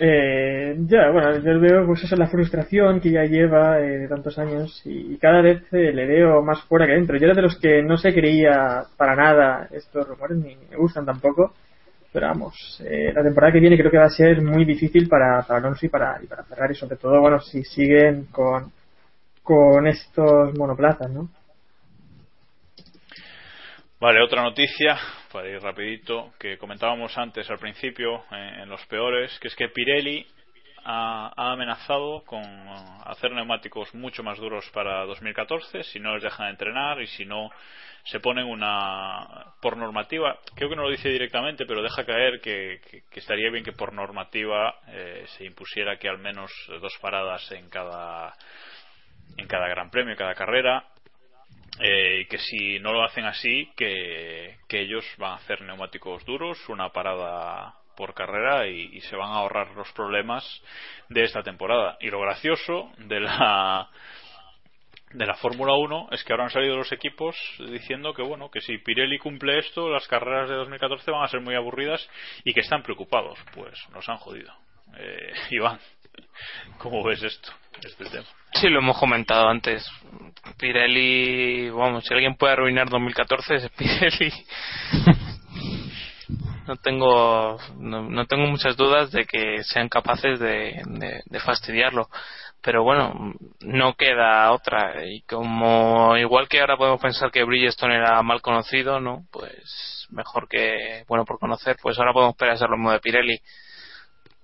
Eh, 0.01 0.77
ya, 0.87 1.11
bueno, 1.11 1.39
yo 1.39 1.59
veo 1.59 1.87
pues 1.87 2.05
eso, 2.05 2.15
la 2.15 2.29
frustración 2.29 3.01
que 3.01 3.11
ya 3.11 3.25
lleva 3.25 3.81
eh, 3.81 4.07
tantos 4.09 4.39
años 4.39 4.81
y, 4.85 5.17
cada 5.19 5.43
vez 5.43 5.63
eh, 5.73 5.93
le 5.93 6.07
veo 6.07 6.43
más 6.43 6.63
fuera 6.63 6.87
que 6.87 6.93
dentro. 6.93 7.17
Yo 7.17 7.27
era 7.27 7.35
de 7.35 7.43
los 7.43 7.59
que 7.59 7.83
no 7.83 7.97
se 7.97 8.15
creía 8.15 8.85
para 8.97 9.17
nada 9.17 9.69
estos 9.73 10.07
rumores, 10.07 10.39
ni 10.39 10.55
me 10.55 10.77
gustan 10.77 11.05
tampoco, 11.05 11.53
pero 12.13 12.29
vamos, 12.29 12.81
la 12.81 13.23
temporada 13.23 13.53
que 13.53 13.61
viene 13.61 13.77
creo 13.77 13.91
que 13.91 13.99
va 13.99 14.07
a 14.07 14.11
ser 14.11 14.41
muy 14.41 14.65
difícil 14.65 15.09
para, 15.09 15.43
para 15.43 15.59
Alonso 15.59 15.85
y 15.87 15.89
para, 15.89 16.19
y 16.23 16.27
para 16.27 16.45
Ferrari, 16.45 16.75
sobre 16.75 16.97
todo, 16.97 17.21
bueno, 17.21 17.41
si 17.41 17.63
siguen 17.65 18.27
con, 18.31 18.73
con 19.43 19.87
estos 19.87 20.57
monoplazas, 20.57 21.11
¿no? 21.11 21.29
Vale, 24.01 24.23
otra 24.23 24.43
noticia, 24.43 24.97
para 25.33 25.49
ir 25.49 25.61
rapidito, 25.61 26.33
que 26.39 26.59
comentábamos 26.59 27.17
antes 27.19 27.49
al 27.51 27.59
principio 27.59 28.25
eh, 28.31 28.61
en 28.63 28.69
los 28.69 28.85
peores, 28.87 29.39
que 29.41 29.49
es 29.49 29.55
que 29.55 29.69
Pirelli 29.69 30.27
ha, 30.85 31.53
amenazado 31.53 32.23
con 32.25 32.43
hacer 33.05 33.33
neumáticos 33.33 33.95
mucho 33.95 34.23
más 34.23 34.39
duros 34.39 34.69
para 34.73 35.05
2014 35.05 35.83
si 35.85 36.01
no 36.01 36.15
les 36.15 36.23
dejan 36.23 36.49
entrenar 36.49 37.01
y 37.03 37.07
si 37.07 37.25
no 37.25 37.51
se 38.05 38.21
ponen 38.21 38.47
una 38.47 39.53
por 39.61 39.77
normativa 39.77 40.39
creo 40.55 40.71
que 40.71 40.77
no 40.77 40.85
lo 40.85 40.91
dice 40.91 41.11
directamente 41.11 41.67
pero 41.67 41.83
deja 41.83 42.07
caer 42.07 42.41
que, 42.41 42.81
estaría 43.13 43.51
bien 43.51 43.65
que 43.65 43.73
por 43.73 43.93
normativa 43.93 44.77
eh, 44.89 45.25
se 45.37 45.45
impusiera 45.45 45.99
que 45.99 46.09
al 46.09 46.19
menos 46.19 46.51
dos 46.81 46.97
paradas 47.03 47.51
en 47.53 47.69
cada 47.69 48.35
en 49.37 49.47
cada 49.47 49.69
gran 49.69 49.91
premio, 49.91 50.13
en 50.13 50.19
cada 50.19 50.35
carrera 50.35 50.85
eh, 51.81 52.27
que 52.29 52.39
si 52.39 52.79
no 52.81 52.93
lo 52.93 53.05
hacen 53.05 53.25
así, 53.25 53.71
que, 53.77 54.59
ellos 54.69 55.05
van 55.19 55.33
a 55.33 55.37
hacer 55.37 55.63
neumáticos 55.63 56.25
duros, 56.25 56.59
una 56.69 56.91
parada 56.91 57.75
por 57.97 58.15
carrera 58.15 58.67
y, 58.67 59.01
se 59.03 59.17
van 59.17 59.31
a 59.31 59.37
ahorrar 59.37 59.73
los 59.73 59.91
problemas 59.93 60.45
de 61.09 61.25
esta 61.25 61.43
temporada. 61.43 61.97
Y 62.01 62.11
lo 62.11 62.21
gracioso 62.21 62.91
de 62.99 63.21
la 63.21 63.89
de 65.13 65.25
la 65.25 65.35
Fórmula 65.37 65.73
1 65.73 66.09
es 66.13 66.23
que 66.23 66.35
ahora 66.35 66.45
han 66.45 66.51
salido 66.51 66.77
los 66.77 66.93
equipos 66.93 67.35
diciendo 67.59 68.13
que 68.13 68.21
bueno 68.21 68.51
que 68.51 68.61
si 68.61 68.77
Pirelli 68.77 69.17
cumple 69.19 69.59
esto 69.59 69.89
las 69.89 70.07
carreras 70.07 70.51
de 70.51 70.55
2014 70.57 71.11
van 71.11 71.25
a 71.25 71.29
ser 71.29 71.41
muy 71.41 71.55
aburridas 71.55 72.07
y 72.45 72.53
que 72.53 72.61
están 72.61 72.83
preocupados. 72.83 73.39
Pues 73.55 73.75
nos 73.95 74.07
han 74.09 74.19
jodido. 74.19 74.53
Eh, 74.99 75.33
Iván 75.51 75.81
¿cómo 76.79 77.03
ves 77.05 77.23
esto 77.23 77.51
este 77.83 78.05
tema? 78.07 78.27
Sí, 78.55 78.69
lo 78.69 78.81
hemos 78.81 78.99
comentado 78.99 79.49
antes. 79.49 79.89
Pirelli, 80.59 81.71
vamos, 81.71 82.05
si 82.05 82.15
alguien 82.15 82.35
puede 82.35 82.55
arruinar 82.55 82.89
2014 82.89 83.55
es 83.55 83.71
Pirelli. 83.71 84.33
no 86.69 86.77
tengo 86.77 87.59
no, 87.79 88.27
tengo 88.27 88.47
muchas 88.47 88.77
dudas 88.77 89.11
de 89.11 89.25
que 89.25 89.65
sean 89.65 89.89
capaces 89.89 90.39
de, 90.39 90.83
de, 91.25 91.41
fastidiarlo 91.41 92.09
pero 92.61 92.83
bueno 92.83 93.33
no 93.61 93.95
queda 93.95 94.53
otra 94.53 95.07
y 95.07 95.23
como 95.23 96.17
igual 96.19 96.47
que 96.47 96.61
ahora 96.61 96.77
podemos 96.77 97.01
pensar 97.01 97.31
que 97.31 97.45
Bridgestone 97.45 97.97
era 97.97 98.23
mal 98.23 98.43
conocido 98.43 99.01
no 99.01 99.25
pues 99.31 100.07
mejor 100.11 100.47
que 100.47 101.05
bueno 101.09 101.25
por 101.25 101.39
conocer 101.39 101.77
pues 101.81 101.99
ahora 101.99 102.13
podemos 102.13 102.35
esperar 102.35 102.61
lo 102.69 102.77
mismo 102.77 102.93
de 102.93 103.01
Pirelli 103.01 103.41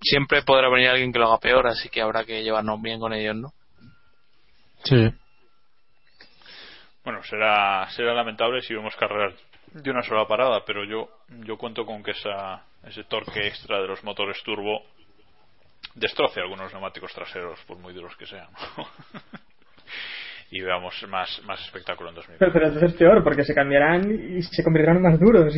siempre 0.05 0.43
podrá 0.43 0.69
venir 0.69 0.89
alguien 0.89 1.13
que 1.13 1.19
lo 1.19 1.27
haga 1.27 1.39
peor 1.39 1.67
así 1.67 1.89
que 1.89 2.03
habrá 2.03 2.25
que 2.25 2.43
llevarnos 2.43 2.81
bien 2.81 3.01
con 3.01 3.13
ellos 3.13 3.35
no 3.35 3.53
Sí. 4.85 5.13
Bueno, 7.05 7.23
será, 7.23 7.89
será 7.91 8.15
lamentable 8.15 8.61
si 8.63 8.75
vemos 8.75 8.95
carreras 8.97 9.35
de 9.73 9.91
una 9.91 10.03
sola 10.03 10.27
parada, 10.27 10.63
pero 10.65 10.85
yo, 10.85 11.09
yo 11.45 11.57
cuento 11.57 11.85
con 11.85 12.03
que 12.03 12.13
esa, 12.13 12.63
ese 12.87 13.05
torque 13.05 13.47
extra 13.47 13.81
de 13.81 13.89
los 13.89 14.05
motores 14.05 14.43
turbo 14.43 14.83
destroce 15.95 16.41
algunos 16.41 16.73
neumáticos 16.73 17.13
traseros, 17.13 17.61
por 17.67 17.79
muy 17.79 17.93
duros 17.93 18.15
que 18.17 18.27
sean. 18.27 18.49
y 20.51 20.61
veamos 20.61 20.95
más, 21.09 21.43
más 21.45 21.61
espectáculo 21.65 22.11
en 22.11 22.17
2020. 22.17 22.39
Pero, 22.39 22.53
pero 22.53 22.67
entonces 22.67 22.93
es 22.93 22.99
peor, 22.99 23.25
porque 23.25 23.45
se 23.45 23.55
cambiarán 23.55 24.39
y 24.39 24.43
se 24.43 24.63
convertirán 24.63 25.03
más 25.03 25.19
duros. 25.19 25.55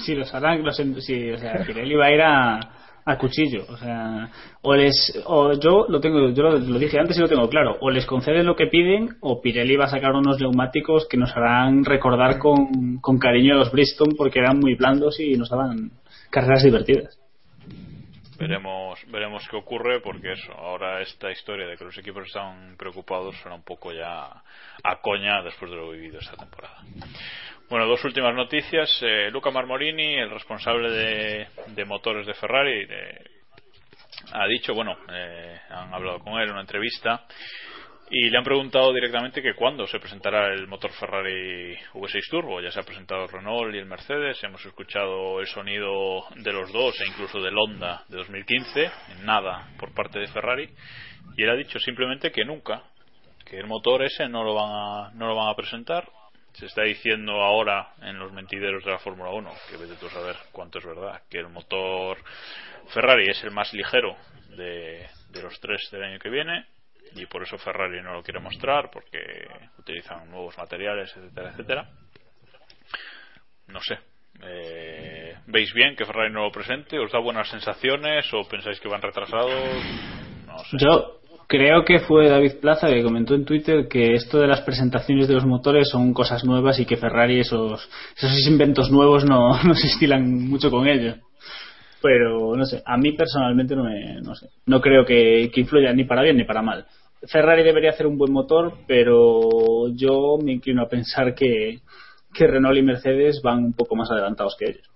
Sí, 0.00 0.14
los 0.14 0.34
harán, 0.34 0.64
los, 0.64 0.76
sí, 0.76 1.30
o 1.30 1.38
sea, 1.38 1.64
Pirelli 1.64 1.94
va 1.94 2.06
a 2.06 2.12
ir 2.12 2.22
a, 2.22 2.60
a 3.04 3.18
cuchillo. 3.18 3.64
O 3.68 3.76
sea, 3.76 4.30
o 4.62 4.74
les, 4.74 5.22
o 5.26 5.52
yo 5.52 5.86
lo 5.88 6.00
tengo, 6.00 6.30
yo 6.30 6.42
lo, 6.42 6.78
dije 6.78 6.98
antes 6.98 7.16
y 7.16 7.20
lo 7.20 7.28
tengo 7.28 7.48
claro, 7.48 7.76
o 7.80 7.90
les 7.90 8.06
conceden 8.06 8.46
lo 8.46 8.56
que 8.56 8.66
piden, 8.66 9.16
o 9.20 9.40
Pirelli 9.40 9.76
va 9.76 9.84
a 9.84 9.88
sacar 9.88 10.12
unos 10.12 10.40
neumáticos 10.40 11.06
que 11.08 11.16
nos 11.16 11.34
harán 11.36 11.84
recordar 11.84 12.38
con, 12.38 12.98
con 13.00 13.18
cariño 13.18 13.54
a 13.54 13.58
los 13.58 13.72
Bristol 13.72 14.14
porque 14.16 14.38
eran 14.38 14.58
muy 14.58 14.74
blandos 14.74 15.20
y 15.20 15.34
nos 15.34 15.50
daban 15.50 15.90
carreras 16.30 16.62
divertidas. 16.64 17.18
Veremos, 18.36 18.98
veremos 19.12 19.46
qué 19.48 19.56
ocurre 19.56 20.00
porque 20.00 20.32
eso, 20.32 20.52
ahora 20.52 21.00
esta 21.00 21.30
historia 21.30 21.66
de 21.68 21.76
que 21.76 21.84
los 21.84 21.96
equipos 21.96 22.26
están 22.26 22.76
preocupados 22.76 23.36
suena 23.36 23.54
un 23.54 23.62
poco 23.62 23.92
ya 23.92 24.24
a 24.24 25.00
coña 25.00 25.40
después 25.42 25.70
de 25.70 25.76
lo 25.76 25.90
vivido 25.92 26.18
esta 26.18 26.36
temporada. 26.36 26.78
Bueno, 27.70 27.86
dos 27.86 28.04
últimas 28.04 28.34
noticias. 28.34 28.90
Eh, 29.00 29.30
Luca 29.30 29.50
Marmorini, 29.50 30.16
el 30.16 30.30
responsable 30.30 30.90
de, 30.90 31.84
motores 31.86 32.26
de 32.26 32.34
Ferrari, 32.34 32.86
ha 34.32 34.46
dicho, 34.46 34.74
bueno, 34.74 34.96
eh, 35.10 35.58
han 35.70 35.94
hablado 35.94 36.18
con 36.18 36.34
él 36.34 36.44
en 36.44 36.50
una 36.50 36.60
entrevista 36.60 37.24
y 38.10 38.28
le 38.28 38.36
han 38.36 38.44
preguntado 38.44 38.92
directamente 38.92 39.40
que 39.40 39.54
cuándo 39.54 39.86
se 39.86 39.98
presentará 39.98 40.52
el 40.52 40.68
motor 40.68 40.92
Ferrari 40.92 41.74
V6 41.94 42.28
Turbo. 42.30 42.60
Ya 42.60 42.70
se 42.70 42.80
ha 42.80 42.84
presentado 42.84 43.24
el 43.24 43.30
Renault 43.30 43.74
y 43.74 43.78
el 43.78 43.86
Mercedes. 43.86 44.44
Hemos 44.44 44.64
escuchado 44.66 45.40
el 45.40 45.46
sonido 45.46 46.26
de 46.36 46.52
los 46.52 46.70
dos 46.70 47.00
e 47.00 47.06
incluso 47.06 47.40
del 47.40 47.56
Honda 47.56 48.04
de 48.08 48.18
2015. 48.18 48.84
En 48.84 49.24
nada 49.24 49.70
por 49.78 49.94
parte 49.94 50.18
de 50.18 50.26
Ferrari. 50.26 50.68
Y 51.38 51.42
él 51.42 51.50
ha 51.50 51.56
dicho 51.56 51.78
simplemente 51.78 52.30
que 52.30 52.44
nunca. 52.44 52.82
Que 53.46 53.56
el 53.56 53.66
motor 53.66 54.02
ese 54.02 54.28
no 54.28 54.44
lo 54.44 54.54
van 54.54 54.70
a, 54.70 55.10
no 55.14 55.28
lo 55.28 55.34
van 55.34 55.48
a 55.48 55.56
presentar 55.56 56.04
se 56.54 56.66
está 56.66 56.82
diciendo 56.82 57.42
ahora 57.42 57.94
en 58.02 58.18
los 58.18 58.32
mentideros 58.32 58.84
de 58.84 58.92
la 58.92 58.98
Fórmula 58.98 59.30
1, 59.30 59.50
que 59.68 59.76
vete 59.76 59.96
tú 59.96 60.06
a 60.06 60.10
saber 60.10 60.36
cuánto 60.52 60.78
es 60.78 60.86
verdad, 60.86 61.22
que 61.28 61.38
el 61.38 61.48
motor 61.48 62.18
Ferrari 62.88 63.28
es 63.28 63.42
el 63.42 63.50
más 63.50 63.72
ligero 63.72 64.16
de, 64.56 65.08
los 65.42 65.58
tres 65.60 65.88
del 65.90 66.04
año 66.04 66.18
que 66.18 66.30
viene 66.30 66.66
y 67.16 67.26
por 67.26 67.42
eso 67.42 67.58
Ferrari 67.58 68.00
no 68.02 68.14
lo 68.14 68.22
quiere 68.22 68.40
mostrar 68.40 68.90
porque 68.90 69.18
utilizan 69.78 70.30
nuevos 70.30 70.56
materiales, 70.56 71.12
etcétera, 71.16 71.50
etcétera. 71.50 71.90
No 73.68 73.80
sé. 73.80 73.98
Eh, 74.42 75.36
¿Veis 75.46 75.72
bien 75.72 75.96
que 75.96 76.04
Ferrari 76.04 76.32
no 76.32 76.42
lo 76.42 76.52
presente? 76.52 76.98
¿Os 76.98 77.10
da 77.10 77.18
buenas 77.18 77.48
sensaciones 77.48 78.32
o 78.32 78.48
pensáis 78.48 78.78
que 78.80 78.88
van 78.88 79.02
retrasados? 79.02 79.50
No 80.46 80.58
sé. 80.58 80.76
Creo 81.56 81.84
que 81.84 82.00
fue 82.00 82.28
David 82.28 82.54
Plaza 82.60 82.88
que 82.88 83.04
comentó 83.04 83.36
en 83.36 83.44
Twitter 83.44 83.86
que 83.86 84.14
esto 84.14 84.40
de 84.40 84.48
las 84.48 84.62
presentaciones 84.62 85.28
de 85.28 85.34
los 85.34 85.46
motores 85.46 85.88
son 85.88 86.12
cosas 86.12 86.44
nuevas 86.44 86.80
y 86.80 86.84
que 86.84 86.96
Ferrari 86.96 87.38
esos, 87.38 87.88
esos 88.16 88.48
inventos 88.48 88.90
nuevos 88.90 89.24
no, 89.24 89.62
no 89.64 89.74
se 89.76 89.86
estilan 89.86 90.48
mucho 90.48 90.68
con 90.68 90.88
ellos. 90.88 91.16
Pero 92.02 92.56
no 92.56 92.64
sé, 92.64 92.82
a 92.84 92.96
mí 92.96 93.12
personalmente 93.12 93.76
no, 93.76 93.84
me, 93.84 94.20
no 94.20 94.34
sé, 94.34 94.48
no 94.66 94.80
creo 94.80 95.04
que, 95.04 95.48
que 95.54 95.60
influya 95.60 95.92
ni 95.92 96.02
para 96.02 96.22
bien 96.22 96.38
ni 96.38 96.44
para 96.44 96.60
mal. 96.60 96.86
Ferrari 97.22 97.62
debería 97.62 97.90
hacer 97.90 98.08
un 98.08 98.18
buen 98.18 98.32
motor, 98.32 98.78
pero 98.88 99.90
yo 99.94 100.38
me 100.42 100.54
inclino 100.54 100.82
a 100.82 100.88
pensar 100.88 101.36
que, 101.36 101.78
que 102.34 102.48
Renault 102.48 102.78
y 102.78 102.82
Mercedes 102.82 103.40
van 103.44 103.62
un 103.62 103.74
poco 103.74 103.94
más 103.94 104.10
adelantados 104.10 104.56
que 104.58 104.70
ellos. 104.70 104.90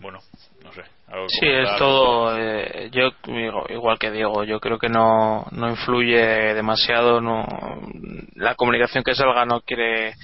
Bueno, 0.00 0.20
Sí, 1.28 1.46
es 1.46 1.76
todo. 1.78 2.36
Eh, 2.38 2.90
yo 2.92 3.10
igual 3.70 3.98
que 3.98 4.10
Diego, 4.10 4.44
yo 4.44 4.60
creo 4.60 4.78
que 4.78 4.88
no, 4.88 5.46
no 5.52 5.70
influye 5.70 6.54
demasiado. 6.54 7.20
No, 7.20 7.46
la 8.34 8.54
comunicación 8.54 9.02
que 9.02 9.14
salga 9.14 9.46
no 9.46 9.62
quiere 9.62 10.14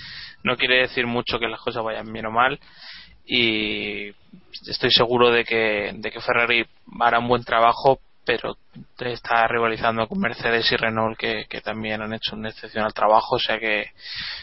no 0.43 0.57
quiere 0.57 0.81
decir 0.81 1.07
mucho 1.07 1.39
que 1.39 1.49
las 1.49 1.61
cosas 1.61 1.83
vayan 1.83 2.13
bien 2.13 2.27
o 2.27 2.31
mal. 2.31 2.61
Y 3.25 4.11
estoy 4.69 4.91
seguro 4.91 5.31
de 5.31 5.45
que, 5.45 5.93
de 5.95 6.11
que 6.11 6.21
Ferrari 6.21 6.67
hará 7.01 7.19
un 7.19 7.29
buen 7.29 7.45
trabajo, 7.45 7.99
pero 8.27 8.57
está 8.99 9.47
rivalizando 9.49 10.07
con 10.07 10.19
Mercedes 10.21 10.71
y 10.71 10.77
Renault 10.77 11.19
que, 11.19 11.47
que, 11.49 11.63
también 11.63 12.03
han 12.03 12.13
hecho 12.13 12.37
un 12.37 12.47
excepcional 12.47 12.93
trabajo 12.95 13.37
o 13.37 13.39
sea 13.39 13.59
que 13.59 13.91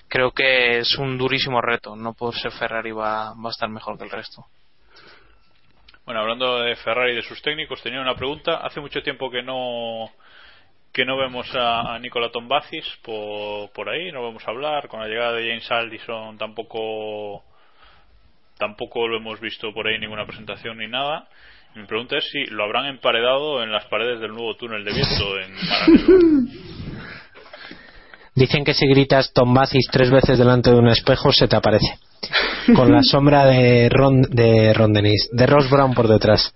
creo 0.07 0.31
que 0.31 0.77
es 0.79 0.99
un 0.99 1.17
durísimo 1.17 1.61
reto 1.61 1.95
no 1.95 2.13
por 2.13 2.35
ser 2.35 2.51
Ferrari 2.51 2.91
va, 2.91 3.33
va 3.33 3.49
a 3.49 3.51
estar 3.51 3.69
mejor 3.69 3.97
que 3.97 4.03
el 4.03 4.11
resto 4.11 4.45
Bueno, 6.11 6.23
hablando 6.23 6.59
de 6.59 6.75
Ferrari 6.75 7.13
y 7.13 7.15
de 7.15 7.21
sus 7.21 7.41
técnicos, 7.41 7.81
tenía 7.81 8.01
una 8.01 8.15
pregunta. 8.17 8.57
Hace 8.57 8.81
mucho 8.81 9.01
tiempo 9.01 9.31
que 9.31 9.41
no 9.41 10.11
que 10.91 11.05
no 11.05 11.15
vemos 11.17 11.47
a, 11.55 11.95
a 11.95 11.99
Nicola 11.99 12.29
Tombazis 12.29 12.83
por, 13.01 13.71
por 13.71 13.87
ahí, 13.87 14.11
no 14.11 14.21
vemos 14.21 14.45
hablar. 14.45 14.89
Con 14.89 14.99
la 14.99 15.07
llegada 15.07 15.31
de 15.31 15.47
James 15.47 15.71
Aldison 15.71 16.37
tampoco 16.37 17.45
tampoco 18.57 19.07
lo 19.07 19.19
hemos 19.19 19.39
visto 19.39 19.73
por 19.73 19.87
ahí 19.87 19.99
ninguna 19.99 20.25
presentación 20.25 20.79
ni 20.79 20.87
nada. 20.89 21.29
Mi 21.75 21.85
pregunta 21.85 22.17
es 22.17 22.29
si 22.29 22.43
lo 22.47 22.65
habrán 22.65 22.87
emparedado 22.87 23.63
en 23.63 23.71
las 23.71 23.85
paredes 23.85 24.19
del 24.19 24.33
nuevo 24.33 24.57
túnel 24.57 24.83
de 24.83 24.91
viento 24.91 25.39
en 25.39 25.55
Maranello. 25.55 26.61
Dicen 28.35 28.65
que 28.65 28.73
si 28.73 28.85
gritas 28.85 29.31
Tombazis 29.31 29.87
tres 29.89 30.11
veces 30.11 30.37
delante 30.37 30.71
de 30.71 30.75
un 30.75 30.89
espejo 30.89 31.31
se 31.31 31.47
te 31.47 31.55
aparece. 31.55 31.97
Con 32.75 32.91
la 32.91 33.01
sombra 33.03 33.45
de 33.45 33.89
Ron, 33.89 34.21
de 34.23 34.73
Ron 34.73 34.93
Dennis, 34.93 35.29
de 35.31 35.45
Ross 35.47 35.69
Brown 35.69 35.93
por 35.93 36.07
detrás. 36.07 36.53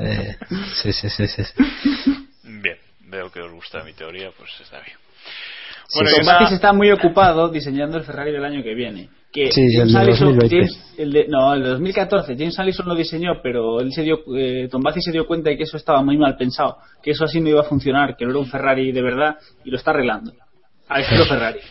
Eh, 0.00 0.36
sí, 0.74 0.92
sí, 0.92 1.08
sí, 1.10 1.26
sí. 1.26 1.42
Bien, 2.44 2.76
veo 3.08 3.30
que 3.30 3.40
os 3.40 3.52
gusta 3.52 3.82
mi 3.84 3.92
teoría, 3.92 4.30
pues 4.36 4.50
está 4.62 4.80
bien. 4.80 4.96
Sí, 5.88 6.00
Tombazis 6.16 6.52
está 6.52 6.72
muy 6.72 6.90
ocupado 6.90 7.48
diseñando 7.48 7.96
el 7.98 8.04
Ferrari 8.04 8.32
del 8.32 8.44
año 8.44 8.62
que 8.62 8.74
viene. 8.74 9.08
Que 9.32 9.52
Sí, 9.52 9.60
el 9.62 9.76
James 9.90 9.92
de 9.92 9.98
Allison- 10.00 10.34
2020. 10.34 10.56
James- 10.56 10.94
el 10.98 11.12
de- 11.12 11.26
no, 11.28 11.52
el 11.54 11.62
de 11.62 11.68
2014. 11.70 12.34
James 12.36 12.58
Allison 12.58 12.88
lo 12.88 12.94
diseñó, 12.94 13.40
pero 13.42 13.80
él 13.80 13.92
se 13.92 14.02
dio, 14.02 14.18
eh, 14.36 14.68
Tombazis 14.70 15.04
se 15.04 15.12
dio 15.12 15.26
cuenta 15.26 15.50
de 15.50 15.56
que 15.56 15.62
eso 15.64 15.76
estaba 15.76 16.02
muy 16.02 16.16
mal 16.18 16.36
pensado, 16.36 16.78
que 17.02 17.10
eso 17.12 17.24
así 17.24 17.40
no 17.40 17.50
iba 17.50 17.60
a 17.60 17.64
funcionar, 17.64 18.16
que 18.16 18.24
no 18.24 18.30
era 18.32 18.40
un 18.40 18.46
Ferrari 18.46 18.90
de 18.92 19.02
verdad 19.02 19.36
y 19.64 19.70
lo 19.70 19.76
está 19.76 19.90
arreglando. 19.92 20.32
Al 20.88 21.02
estilo 21.02 21.24
Ferrari. 21.26 21.60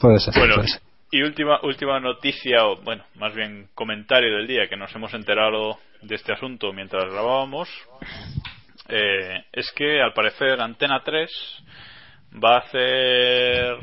Puede 0.00 0.18
ser. 0.18 0.34
Bueno, 0.34 0.54
puede 0.56 0.68
ser. 0.68 0.80
Y 1.10 1.22
última, 1.22 1.60
última 1.62 1.98
noticia, 1.98 2.64
o 2.66 2.76
bueno, 2.76 3.04
más 3.16 3.34
bien 3.34 3.68
comentario 3.74 4.36
del 4.36 4.46
día 4.46 4.68
que 4.68 4.76
nos 4.76 4.94
hemos 4.94 5.12
enterado 5.12 5.78
de 6.02 6.14
este 6.14 6.32
asunto 6.32 6.72
mientras 6.72 7.04
grabábamos, 7.04 7.68
eh, 8.88 9.44
es 9.52 9.70
que 9.72 10.00
al 10.00 10.12
parecer 10.12 10.60
Antena 10.60 11.02
3 11.02 11.30
va 12.42 12.56
a 12.56 12.58
hacer 12.60 13.76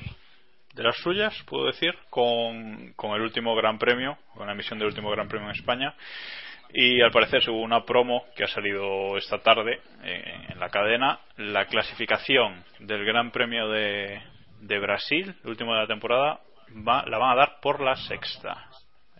de 0.73 0.83
las 0.83 0.95
suyas, 0.97 1.35
puedo 1.47 1.65
decir, 1.65 1.93
con, 2.09 2.93
con 2.95 3.11
el 3.15 3.21
último 3.21 3.55
Gran 3.55 3.77
Premio, 3.77 4.17
con 4.35 4.47
la 4.47 4.53
emisión 4.53 4.79
del 4.79 4.89
último 4.89 5.09
Gran 5.09 5.27
Premio 5.27 5.49
en 5.49 5.55
España. 5.55 5.95
Y 6.73 7.01
al 7.01 7.11
parecer, 7.11 7.41
según 7.43 7.63
una 7.63 7.83
promo 7.83 8.25
que 8.35 8.43
ha 8.43 8.47
salido 8.47 9.17
esta 9.17 9.39
tarde 9.39 9.79
eh, 10.03 10.45
en 10.49 10.59
la 10.59 10.69
cadena, 10.69 11.19
la 11.37 11.65
clasificación 11.65 12.63
del 12.79 13.05
Gran 13.05 13.31
Premio 13.31 13.69
de, 13.69 14.21
de 14.61 14.79
Brasil, 14.79 15.33
el 15.43 15.49
último 15.49 15.73
de 15.73 15.81
la 15.81 15.87
temporada, 15.87 16.41
va, 16.75 17.05
la 17.05 17.17
van 17.17 17.31
a 17.31 17.35
dar 17.35 17.59
por 17.61 17.81
la 17.81 17.95
sexta. 17.95 18.69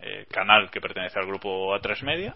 Eh, 0.00 0.26
canal 0.30 0.70
que 0.70 0.80
pertenece 0.80 1.18
al 1.18 1.26
grupo 1.26 1.74
A3 1.74 2.02
Media, 2.02 2.34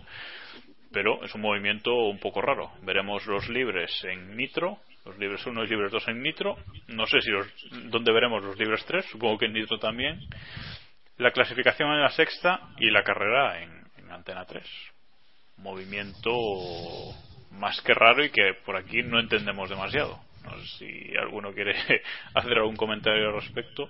pero 0.92 1.22
es 1.24 1.34
un 1.34 1.42
movimiento 1.42 1.94
un 1.94 2.18
poco 2.18 2.42
raro. 2.42 2.72
Veremos 2.82 3.24
los 3.26 3.48
libres 3.48 4.02
en 4.04 4.36
Nitro, 4.36 4.78
los 5.04 5.16
libres 5.18 5.46
1 5.46 5.64
y 5.64 5.68
libres 5.68 5.92
2 5.92 6.08
en 6.08 6.22
Nitro. 6.22 6.56
No 6.88 7.06
sé 7.06 7.20
si 7.20 7.30
los, 7.30 7.46
dónde 7.90 8.12
veremos 8.12 8.42
los 8.42 8.58
libres 8.58 8.84
3, 8.86 9.06
supongo 9.06 9.38
que 9.38 9.46
en 9.46 9.52
Nitro 9.52 9.78
también. 9.78 10.20
La 11.18 11.30
clasificación 11.30 11.92
en 11.92 12.02
la 12.02 12.10
sexta 12.10 12.60
y 12.78 12.90
la 12.90 13.04
carrera 13.04 13.62
en, 13.62 13.84
en 13.98 14.10
Antena 14.10 14.44
3. 14.44 14.64
Movimiento 15.58 16.32
más 17.52 17.80
que 17.82 17.94
raro 17.94 18.24
y 18.24 18.30
que 18.30 18.54
por 18.64 18.76
aquí 18.76 19.02
no 19.02 19.20
entendemos 19.20 19.70
demasiado. 19.70 20.18
No 20.42 20.58
sé 20.58 20.66
si 20.78 21.16
alguno 21.16 21.52
quiere 21.52 21.74
hacer 22.34 22.58
algún 22.58 22.76
comentario 22.76 23.28
al 23.28 23.34
respecto. 23.34 23.88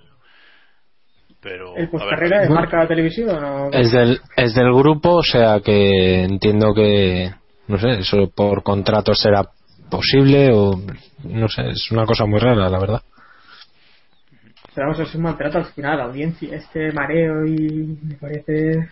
Pero, 1.43 1.75
¿El 1.75 1.75
a 1.75 1.81
ver, 1.81 1.89
postcarrera 1.91 2.41
de 2.41 2.49
marca 2.49 2.87
televisión 2.87 3.29
o 3.29 3.41
no? 3.41 3.69
Es 3.71 3.91
del, 3.91 4.21
es 4.37 4.55
del 4.55 4.73
grupo, 4.73 5.15
o 5.15 5.23
sea 5.23 5.59
que 5.59 6.23
entiendo 6.23 6.73
que, 6.73 7.31
no 7.67 7.77
sé, 7.77 7.99
eso 7.99 8.31
por 8.33 8.63
contrato 8.63 9.13
será 9.13 9.43
posible 9.89 10.51
o, 10.53 10.79
no 11.25 11.47
sé, 11.49 11.69
es 11.69 11.91
una 11.91 12.05
cosa 12.05 12.25
muy 12.25 12.39
rara, 12.39 12.69
la 12.69 12.79
verdad. 12.79 13.01
Pero 14.73 14.87
vamos, 14.87 14.99
es 15.01 15.13
un 15.15 15.21
maltrato 15.21 15.57
al 15.57 15.65
final 15.65 15.97
la 15.97 16.05
audiencia, 16.05 16.55
este 16.55 16.91
mareo 16.93 17.45
y 17.45 17.97
me 18.01 18.15
parece... 18.15 18.89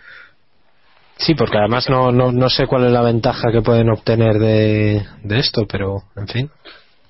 Sí, 1.17 1.33
porque 1.35 1.57
además 1.57 1.89
no, 1.89 2.11
no, 2.11 2.31
no 2.31 2.49
sé 2.49 2.67
cuál 2.67 2.85
es 2.85 2.91
la 2.91 3.01
ventaja 3.01 3.51
que 3.51 3.61
pueden 3.61 3.89
obtener 3.89 4.39
de, 4.39 5.05
de 5.23 5.39
esto, 5.39 5.65
pero, 5.67 6.03
en 6.15 6.27
fin. 6.27 6.51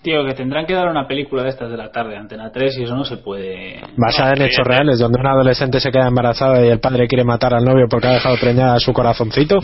Tío, 0.01 0.25
que 0.25 0.33
tendrán 0.33 0.65
que 0.65 0.73
dar 0.73 0.87
una 0.87 1.07
película 1.07 1.43
de 1.43 1.49
estas 1.49 1.69
de 1.69 1.77
la 1.77 1.91
tarde, 1.91 2.17
Antena 2.17 2.51
3, 2.51 2.77
y 2.79 2.83
eso 2.83 2.95
no 2.95 3.03
se 3.05 3.17
puede. 3.17 3.81
Basada 3.95 4.33
en 4.35 4.41
hechos 4.41 4.65
reales, 4.65 4.97
donde 4.97 5.19
una 5.19 5.31
adolescente 5.33 5.79
se 5.79 5.91
queda 5.91 6.07
embarazada 6.07 6.65
y 6.65 6.69
el 6.69 6.79
padre 6.79 7.07
quiere 7.07 7.23
matar 7.23 7.53
al 7.53 7.63
novio 7.63 7.85
porque 7.87 8.07
ha 8.07 8.13
dejado 8.13 8.35
preñada 8.41 8.79
su 8.79 8.93
corazoncito. 8.93 9.59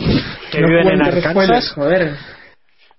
Que 0.52 0.60
No 0.60 0.68
viven 0.68 0.88
en 0.90 1.02
Arkansas. 1.02 1.72
joder. 1.74 2.12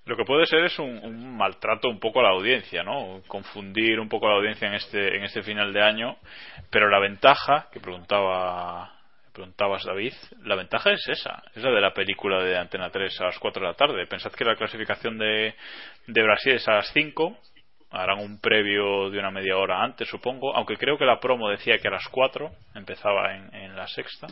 Lo 0.06 0.18
que 0.18 0.26
puede 0.26 0.46
ser 0.48 0.66
es 0.66 0.78
un, 0.80 1.00
un 1.04 1.38
maltrato 1.38 1.88
un 1.88 2.00
poco 2.00 2.20
a 2.20 2.24
la 2.24 2.30
audiencia, 2.32 2.84
¿no? 2.84 3.22
Confundir 3.28 4.00
un 4.00 4.10
poco 4.10 4.26
a 4.28 4.32
la 4.32 4.36
audiencia 4.38 4.68
en 4.68 4.74
este, 4.74 5.16
en 5.16 5.24
este 5.24 5.42
final 5.42 5.72
de 5.72 5.82
año. 5.82 6.18
Pero 6.72 6.90
la 6.90 7.00
ventaja, 7.00 7.68
que 7.72 7.80
preguntaba, 7.80 8.92
preguntabas 9.40 9.86
David, 9.86 10.14
la 10.44 10.56
ventaja 10.56 10.92
es 10.92 11.08
esa, 11.08 11.42
es 11.56 11.64
la 11.64 11.72
de 11.72 11.80
la 11.80 11.94
película 11.94 12.44
de 12.44 12.58
Antena 12.58 12.90
3 12.90 13.22
a 13.22 13.26
las 13.26 13.40
4 13.40 13.62
de 13.62 13.68
la 13.70 13.74
tarde. 13.74 14.06
Pensad 14.06 14.34
que 14.34 14.44
la 14.44 14.58
clasificación 14.58 15.18
de, 15.18 15.56
de 16.08 16.24
Brasil 16.24 16.56
es 16.56 16.68
a 16.68 16.74
las 16.74 16.92
5, 16.92 17.38
harán 17.92 18.20
un 18.20 18.42
previo 18.42 19.10
de 19.10 19.18
una 19.18 19.32
media 19.32 19.56
hora 19.56 19.82
antes, 19.82 20.10
supongo, 20.10 20.54
aunque 20.58 20.76
creo 20.76 20.98
que 20.98 21.06
la 21.06 21.22
promo 21.22 21.50
decía 21.50 21.78
que 21.78 21.88
a 21.88 21.92
las 21.92 22.06
4 22.10 22.52
empezaba 22.76 23.34
en, 23.34 23.56
en 23.56 23.78
la 23.78 23.88
sexta. 23.88 24.28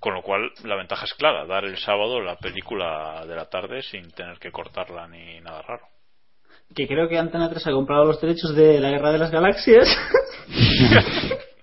Con 0.00 0.14
lo 0.14 0.22
cual, 0.22 0.50
la 0.64 0.74
ventaja 0.74 1.04
es 1.04 1.14
clara, 1.14 1.46
dar 1.46 1.64
el 1.64 1.76
sábado 1.78 2.20
la 2.20 2.34
película 2.34 3.24
de 3.26 3.36
la 3.36 3.48
tarde 3.48 3.80
sin 3.82 4.10
tener 4.10 4.38
que 4.40 4.50
cortarla 4.50 5.06
ni 5.06 5.40
nada 5.40 5.62
raro. 5.62 5.86
Que 6.74 6.88
creo 6.88 7.08
que 7.08 7.16
Antena 7.16 7.48
3 7.48 7.68
ha 7.68 7.70
comprado 7.70 8.04
los 8.04 8.20
derechos 8.20 8.56
de 8.56 8.80
la 8.80 8.90
Guerra 8.90 9.12
de 9.12 9.18
las 9.18 9.30
Galaxias. 9.30 9.88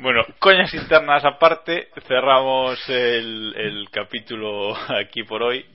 Bueno, 0.00 0.22
coñas 0.38 0.72
internas 0.74 1.24
aparte, 1.24 1.88
cerramos 2.06 2.78
el, 2.88 3.52
el 3.56 3.90
capítulo 3.90 4.72
aquí 4.96 5.24
por 5.24 5.42
hoy. 5.42 5.66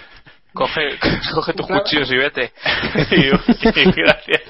Coge, 0.52 0.98
coge 1.34 1.52
tus 1.52 1.66
cuchillos 1.66 2.10
y 2.10 2.16
vete. 2.16 2.52
y, 3.10 3.80
y 3.80 3.92
gracias. 3.92 4.42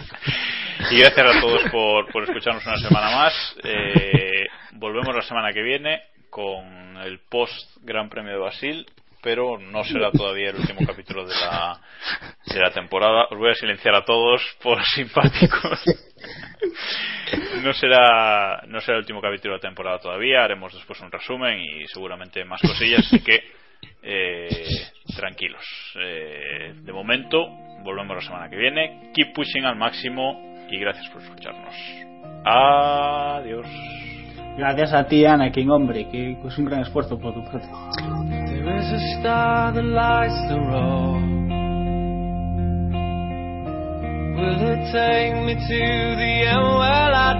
Y 0.90 0.98
gracias 0.98 1.36
a 1.36 1.40
todos 1.40 1.62
por, 1.70 2.10
por 2.10 2.24
escucharnos 2.24 2.64
una 2.66 2.78
semana 2.78 3.10
más. 3.10 3.56
Eh, 3.62 4.46
volvemos 4.72 5.14
la 5.14 5.22
semana 5.22 5.52
que 5.52 5.62
viene 5.62 6.00
con 6.30 6.96
el 7.04 7.20
post 7.28 7.76
Gran 7.82 8.08
Premio 8.08 8.32
de 8.32 8.38
Brasil, 8.38 8.86
pero 9.22 9.58
no 9.58 9.84
será 9.84 10.10
todavía 10.10 10.50
el 10.50 10.56
último 10.56 10.80
capítulo 10.86 11.26
de 11.26 11.34
la, 11.34 11.78
de 12.46 12.60
la 12.60 12.70
temporada. 12.70 13.26
Os 13.30 13.38
voy 13.38 13.50
a 13.50 13.54
silenciar 13.54 13.94
a 13.94 14.04
todos 14.04 14.42
por 14.62 14.82
simpáticos. 14.94 15.84
No 17.62 17.72
será, 17.74 18.62
no 18.66 18.80
será 18.80 18.96
el 18.96 19.02
último 19.02 19.20
capítulo 19.20 19.54
de 19.54 19.58
la 19.58 19.68
temporada 19.68 19.98
todavía. 19.98 20.44
Haremos 20.44 20.72
después 20.72 20.98
un 21.00 21.12
resumen 21.12 21.60
y 21.60 21.86
seguramente 21.88 22.44
más 22.44 22.60
cosillas. 22.62 23.06
Así 23.06 23.20
que 23.22 23.59
eh, 24.02 24.48
tranquilos. 25.16 25.64
Eh, 25.96 26.74
de 26.82 26.92
momento, 26.92 27.46
volvemos 27.82 28.16
la 28.16 28.22
semana 28.22 28.50
que 28.50 28.56
viene. 28.56 29.10
Keep 29.14 29.34
pushing 29.34 29.64
al 29.64 29.76
máximo 29.76 30.66
y 30.70 30.78
gracias 30.78 31.08
por 31.08 31.22
escucharnos. 31.22 31.74
Adiós. 32.44 33.66
Gracias 34.56 34.92
a 34.92 35.06
ti, 35.06 35.24
Anakin, 35.24 35.70
hombre, 35.70 36.08
que 36.08 36.32
es 36.32 36.58
un 36.58 36.64
gran 36.66 36.80
esfuerzo 36.80 37.18
por 37.18 37.32
tu 37.34 37.44
parte. 37.44 37.66
There 38.46 38.76
is 38.76 38.92
a 38.92 39.18
star 39.18 39.72
that 39.72 39.84
lights 39.84 40.48
the 40.48 40.58
road. 40.58 41.40
Will 44.36 44.72
it 44.72 44.92
take 44.92 45.34
me 45.44 45.54
to 45.54 46.16
the 46.16 46.46
end? 46.46 46.62
Well, 46.62 47.14
I 47.14 47.39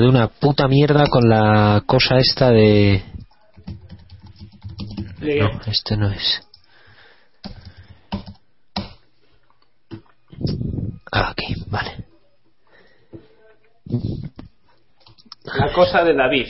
de 0.00 0.08
una 0.08 0.28
puta 0.28 0.66
mierda 0.68 1.06
con 1.06 1.28
la 1.28 1.82
cosa 1.86 2.18
esta 2.18 2.50
de. 2.50 3.02
No, 5.20 5.60
este 5.66 5.96
no 5.96 6.10
es. 6.10 6.42
Ah, 11.12 11.30
aquí, 11.30 11.54
vale. 11.68 12.04
La 15.44 15.72
cosa 15.72 16.04
de 16.04 16.14
David. 16.14 16.46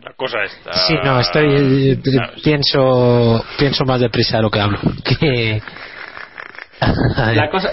La 0.00 0.12
cosa 0.14 0.42
está. 0.44 0.72
Sí, 0.72 0.94
no, 1.04 1.20
estoy. 1.20 1.92
eh, 1.92 2.00
pienso, 2.42 3.44
pienso 3.58 3.84
más 3.84 4.00
deprisa 4.00 4.38
de 4.38 4.42
lo 4.42 4.50
que 4.50 4.60
hablo. 4.60 4.78
Que. 5.20 5.62
La 7.34 7.48
cosa. 7.50 7.70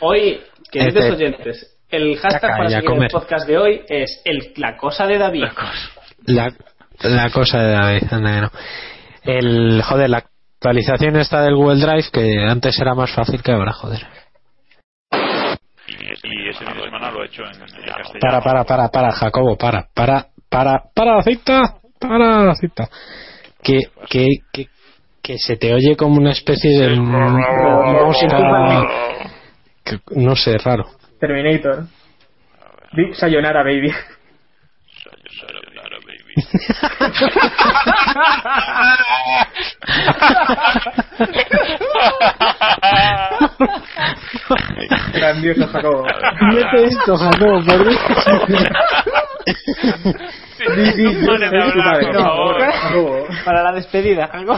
Hoy, 0.00 0.40
queridos 0.70 1.04
Este- 1.04 1.10
oyentes, 1.16 1.71
el 1.92 2.16
hashtag 2.18 2.40
para 2.50 2.68
seguir 2.70 2.90
el 3.02 3.08
podcast 3.08 3.46
de 3.46 3.58
hoy 3.58 3.82
es 3.88 4.20
el, 4.24 4.52
la 4.56 4.76
cosa 4.76 5.06
de 5.06 5.18
David. 5.18 5.44
La, 6.26 6.52
la 7.02 7.30
cosa 7.30 7.58
de 7.62 7.72
David, 7.72 8.02
anda 8.10 8.34
que 8.34 8.40
no. 8.40 8.50
El, 9.24 9.82
joder, 9.82 10.10
la 10.10 10.18
actualización 10.18 11.16
esta 11.16 11.42
del 11.42 11.54
Google 11.54 11.80
Drive 11.80 12.10
que 12.12 12.44
antes 12.48 12.78
era 12.80 12.94
más 12.94 13.10
fácil 13.14 13.42
que 13.42 13.52
ahora, 13.52 13.72
joder. 13.72 14.00
Y, 15.86 15.94
y 15.94 16.48
ese 16.48 16.64
fin 16.64 16.74
de 16.76 16.84
semana 16.84 17.10
lo 17.10 17.22
he 17.22 17.26
hecho 17.26 17.42
en, 17.42 17.54
en 17.54 17.60
castellano. 17.60 18.04
Para, 18.20 18.40
para, 18.40 18.64
para, 18.64 18.88
para, 18.88 19.12
Jacobo, 19.12 19.56
para, 19.56 19.86
para, 19.94 20.26
para, 20.48 20.82
para 20.94 21.16
la 21.16 21.22
cita, 21.22 21.74
para 22.00 22.44
la 22.44 22.54
cita. 22.54 22.88
Que, 23.62 23.78
que, 24.08 24.26
que, 24.52 24.66
que 25.22 25.38
se 25.38 25.56
te 25.56 25.72
oye 25.72 25.94
como 25.96 26.16
una 26.16 26.32
especie 26.32 26.70
de 26.80 26.96
música, 26.96 28.84
que- 29.84 30.00
no 30.16 30.34
sé, 30.34 30.56
raro. 30.58 30.84
Terminator. 31.22 31.86
Di 32.90 33.14
Sayonara, 33.14 33.62
baby. 33.62 33.94
Grandioso, 45.12 45.66
Jacobo. 45.68 46.04
Mete 46.52 46.84
esto, 46.86 47.16
Jacobo, 47.16 47.62
por 47.64 47.84
Dios. 47.84 47.98
Para 53.44 53.62
la 53.62 53.72
despedida, 53.72 54.24
algo. 54.26 54.56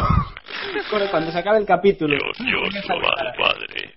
Cuando- 1.11 1.31
se 1.33 1.39
acabe 1.39 1.59
el 1.59 1.67
capítulo. 1.67 2.17
Dios, 2.39 2.87
no 2.89 2.97
va 2.97 3.15
el 3.21 3.35
padre. 3.37 3.94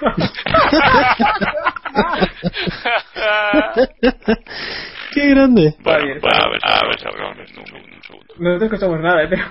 Qué 5.12 5.28
grande. 5.28 5.74
Bien, 5.78 6.16
está 6.16 6.28
a 6.28 6.48
ver, 6.48 6.60
a 6.62 6.86
ver, 6.86 6.96
cabrón, 7.02 7.36
un, 7.38 7.58
un, 7.58 7.74
un 7.94 8.02
segundo. 8.02 8.34
No 8.38 8.58
te 8.58 8.64
escuchamos 8.66 9.00
nada, 9.00 9.22
eh, 9.24 9.28
pero. 9.28 9.44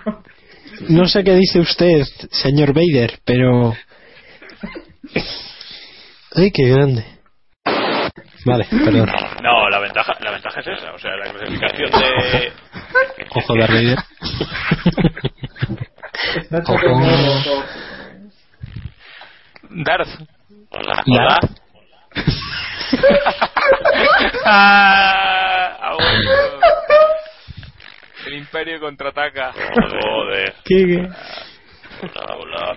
No 0.90 1.06
sé 1.08 1.24
qué 1.24 1.34
dice 1.36 1.60
usted, 1.60 2.04
señor 2.32 2.74
Vader, 2.74 3.20
pero. 3.26 3.74
Ay, 6.36 6.52
qué 6.52 6.70
grande. 6.70 7.04
Vale, 8.46 8.66
perdón. 8.70 9.10
No, 9.44 9.70
la 9.70 9.80
ventaja, 9.80 10.14
la 10.22 10.32
ventaja 10.32 10.60
es 10.62 10.68
esa, 10.68 10.94
o 10.94 11.00
sea, 11.00 11.12
la 11.18 11.30
clasificación 11.32 11.92
de. 11.92 12.54
Ojo 13.36 13.54
de 13.54 13.68
Vader. 13.68 13.98
Ojo. 16.68 16.84
Darth. 19.70 20.10
Hola, 20.72 21.04
hola. 21.06 21.40
Ah, 24.46 25.78
abuelo. 25.82 26.60
El 28.26 28.34
Imperio 28.34 28.80
contraataca. 28.80 29.52
Joder. 29.54 30.56
¿Qué, 30.66 30.86
qué? 30.86 31.08
Hola, 32.02 32.36
hola. 32.36 32.76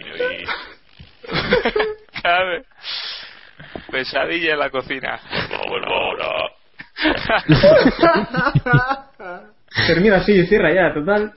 ¿Sabes? 2.23 2.67
Pesadilla 3.91 4.53
en 4.53 4.59
la 4.59 4.69
cocina. 4.71 5.19
Vuelvo 5.69 5.95
ahora. 5.95 6.51
Termina 9.87 10.17
así, 10.17 10.47
cierra 10.47 10.73
ya, 10.73 10.93
total. 10.93 11.33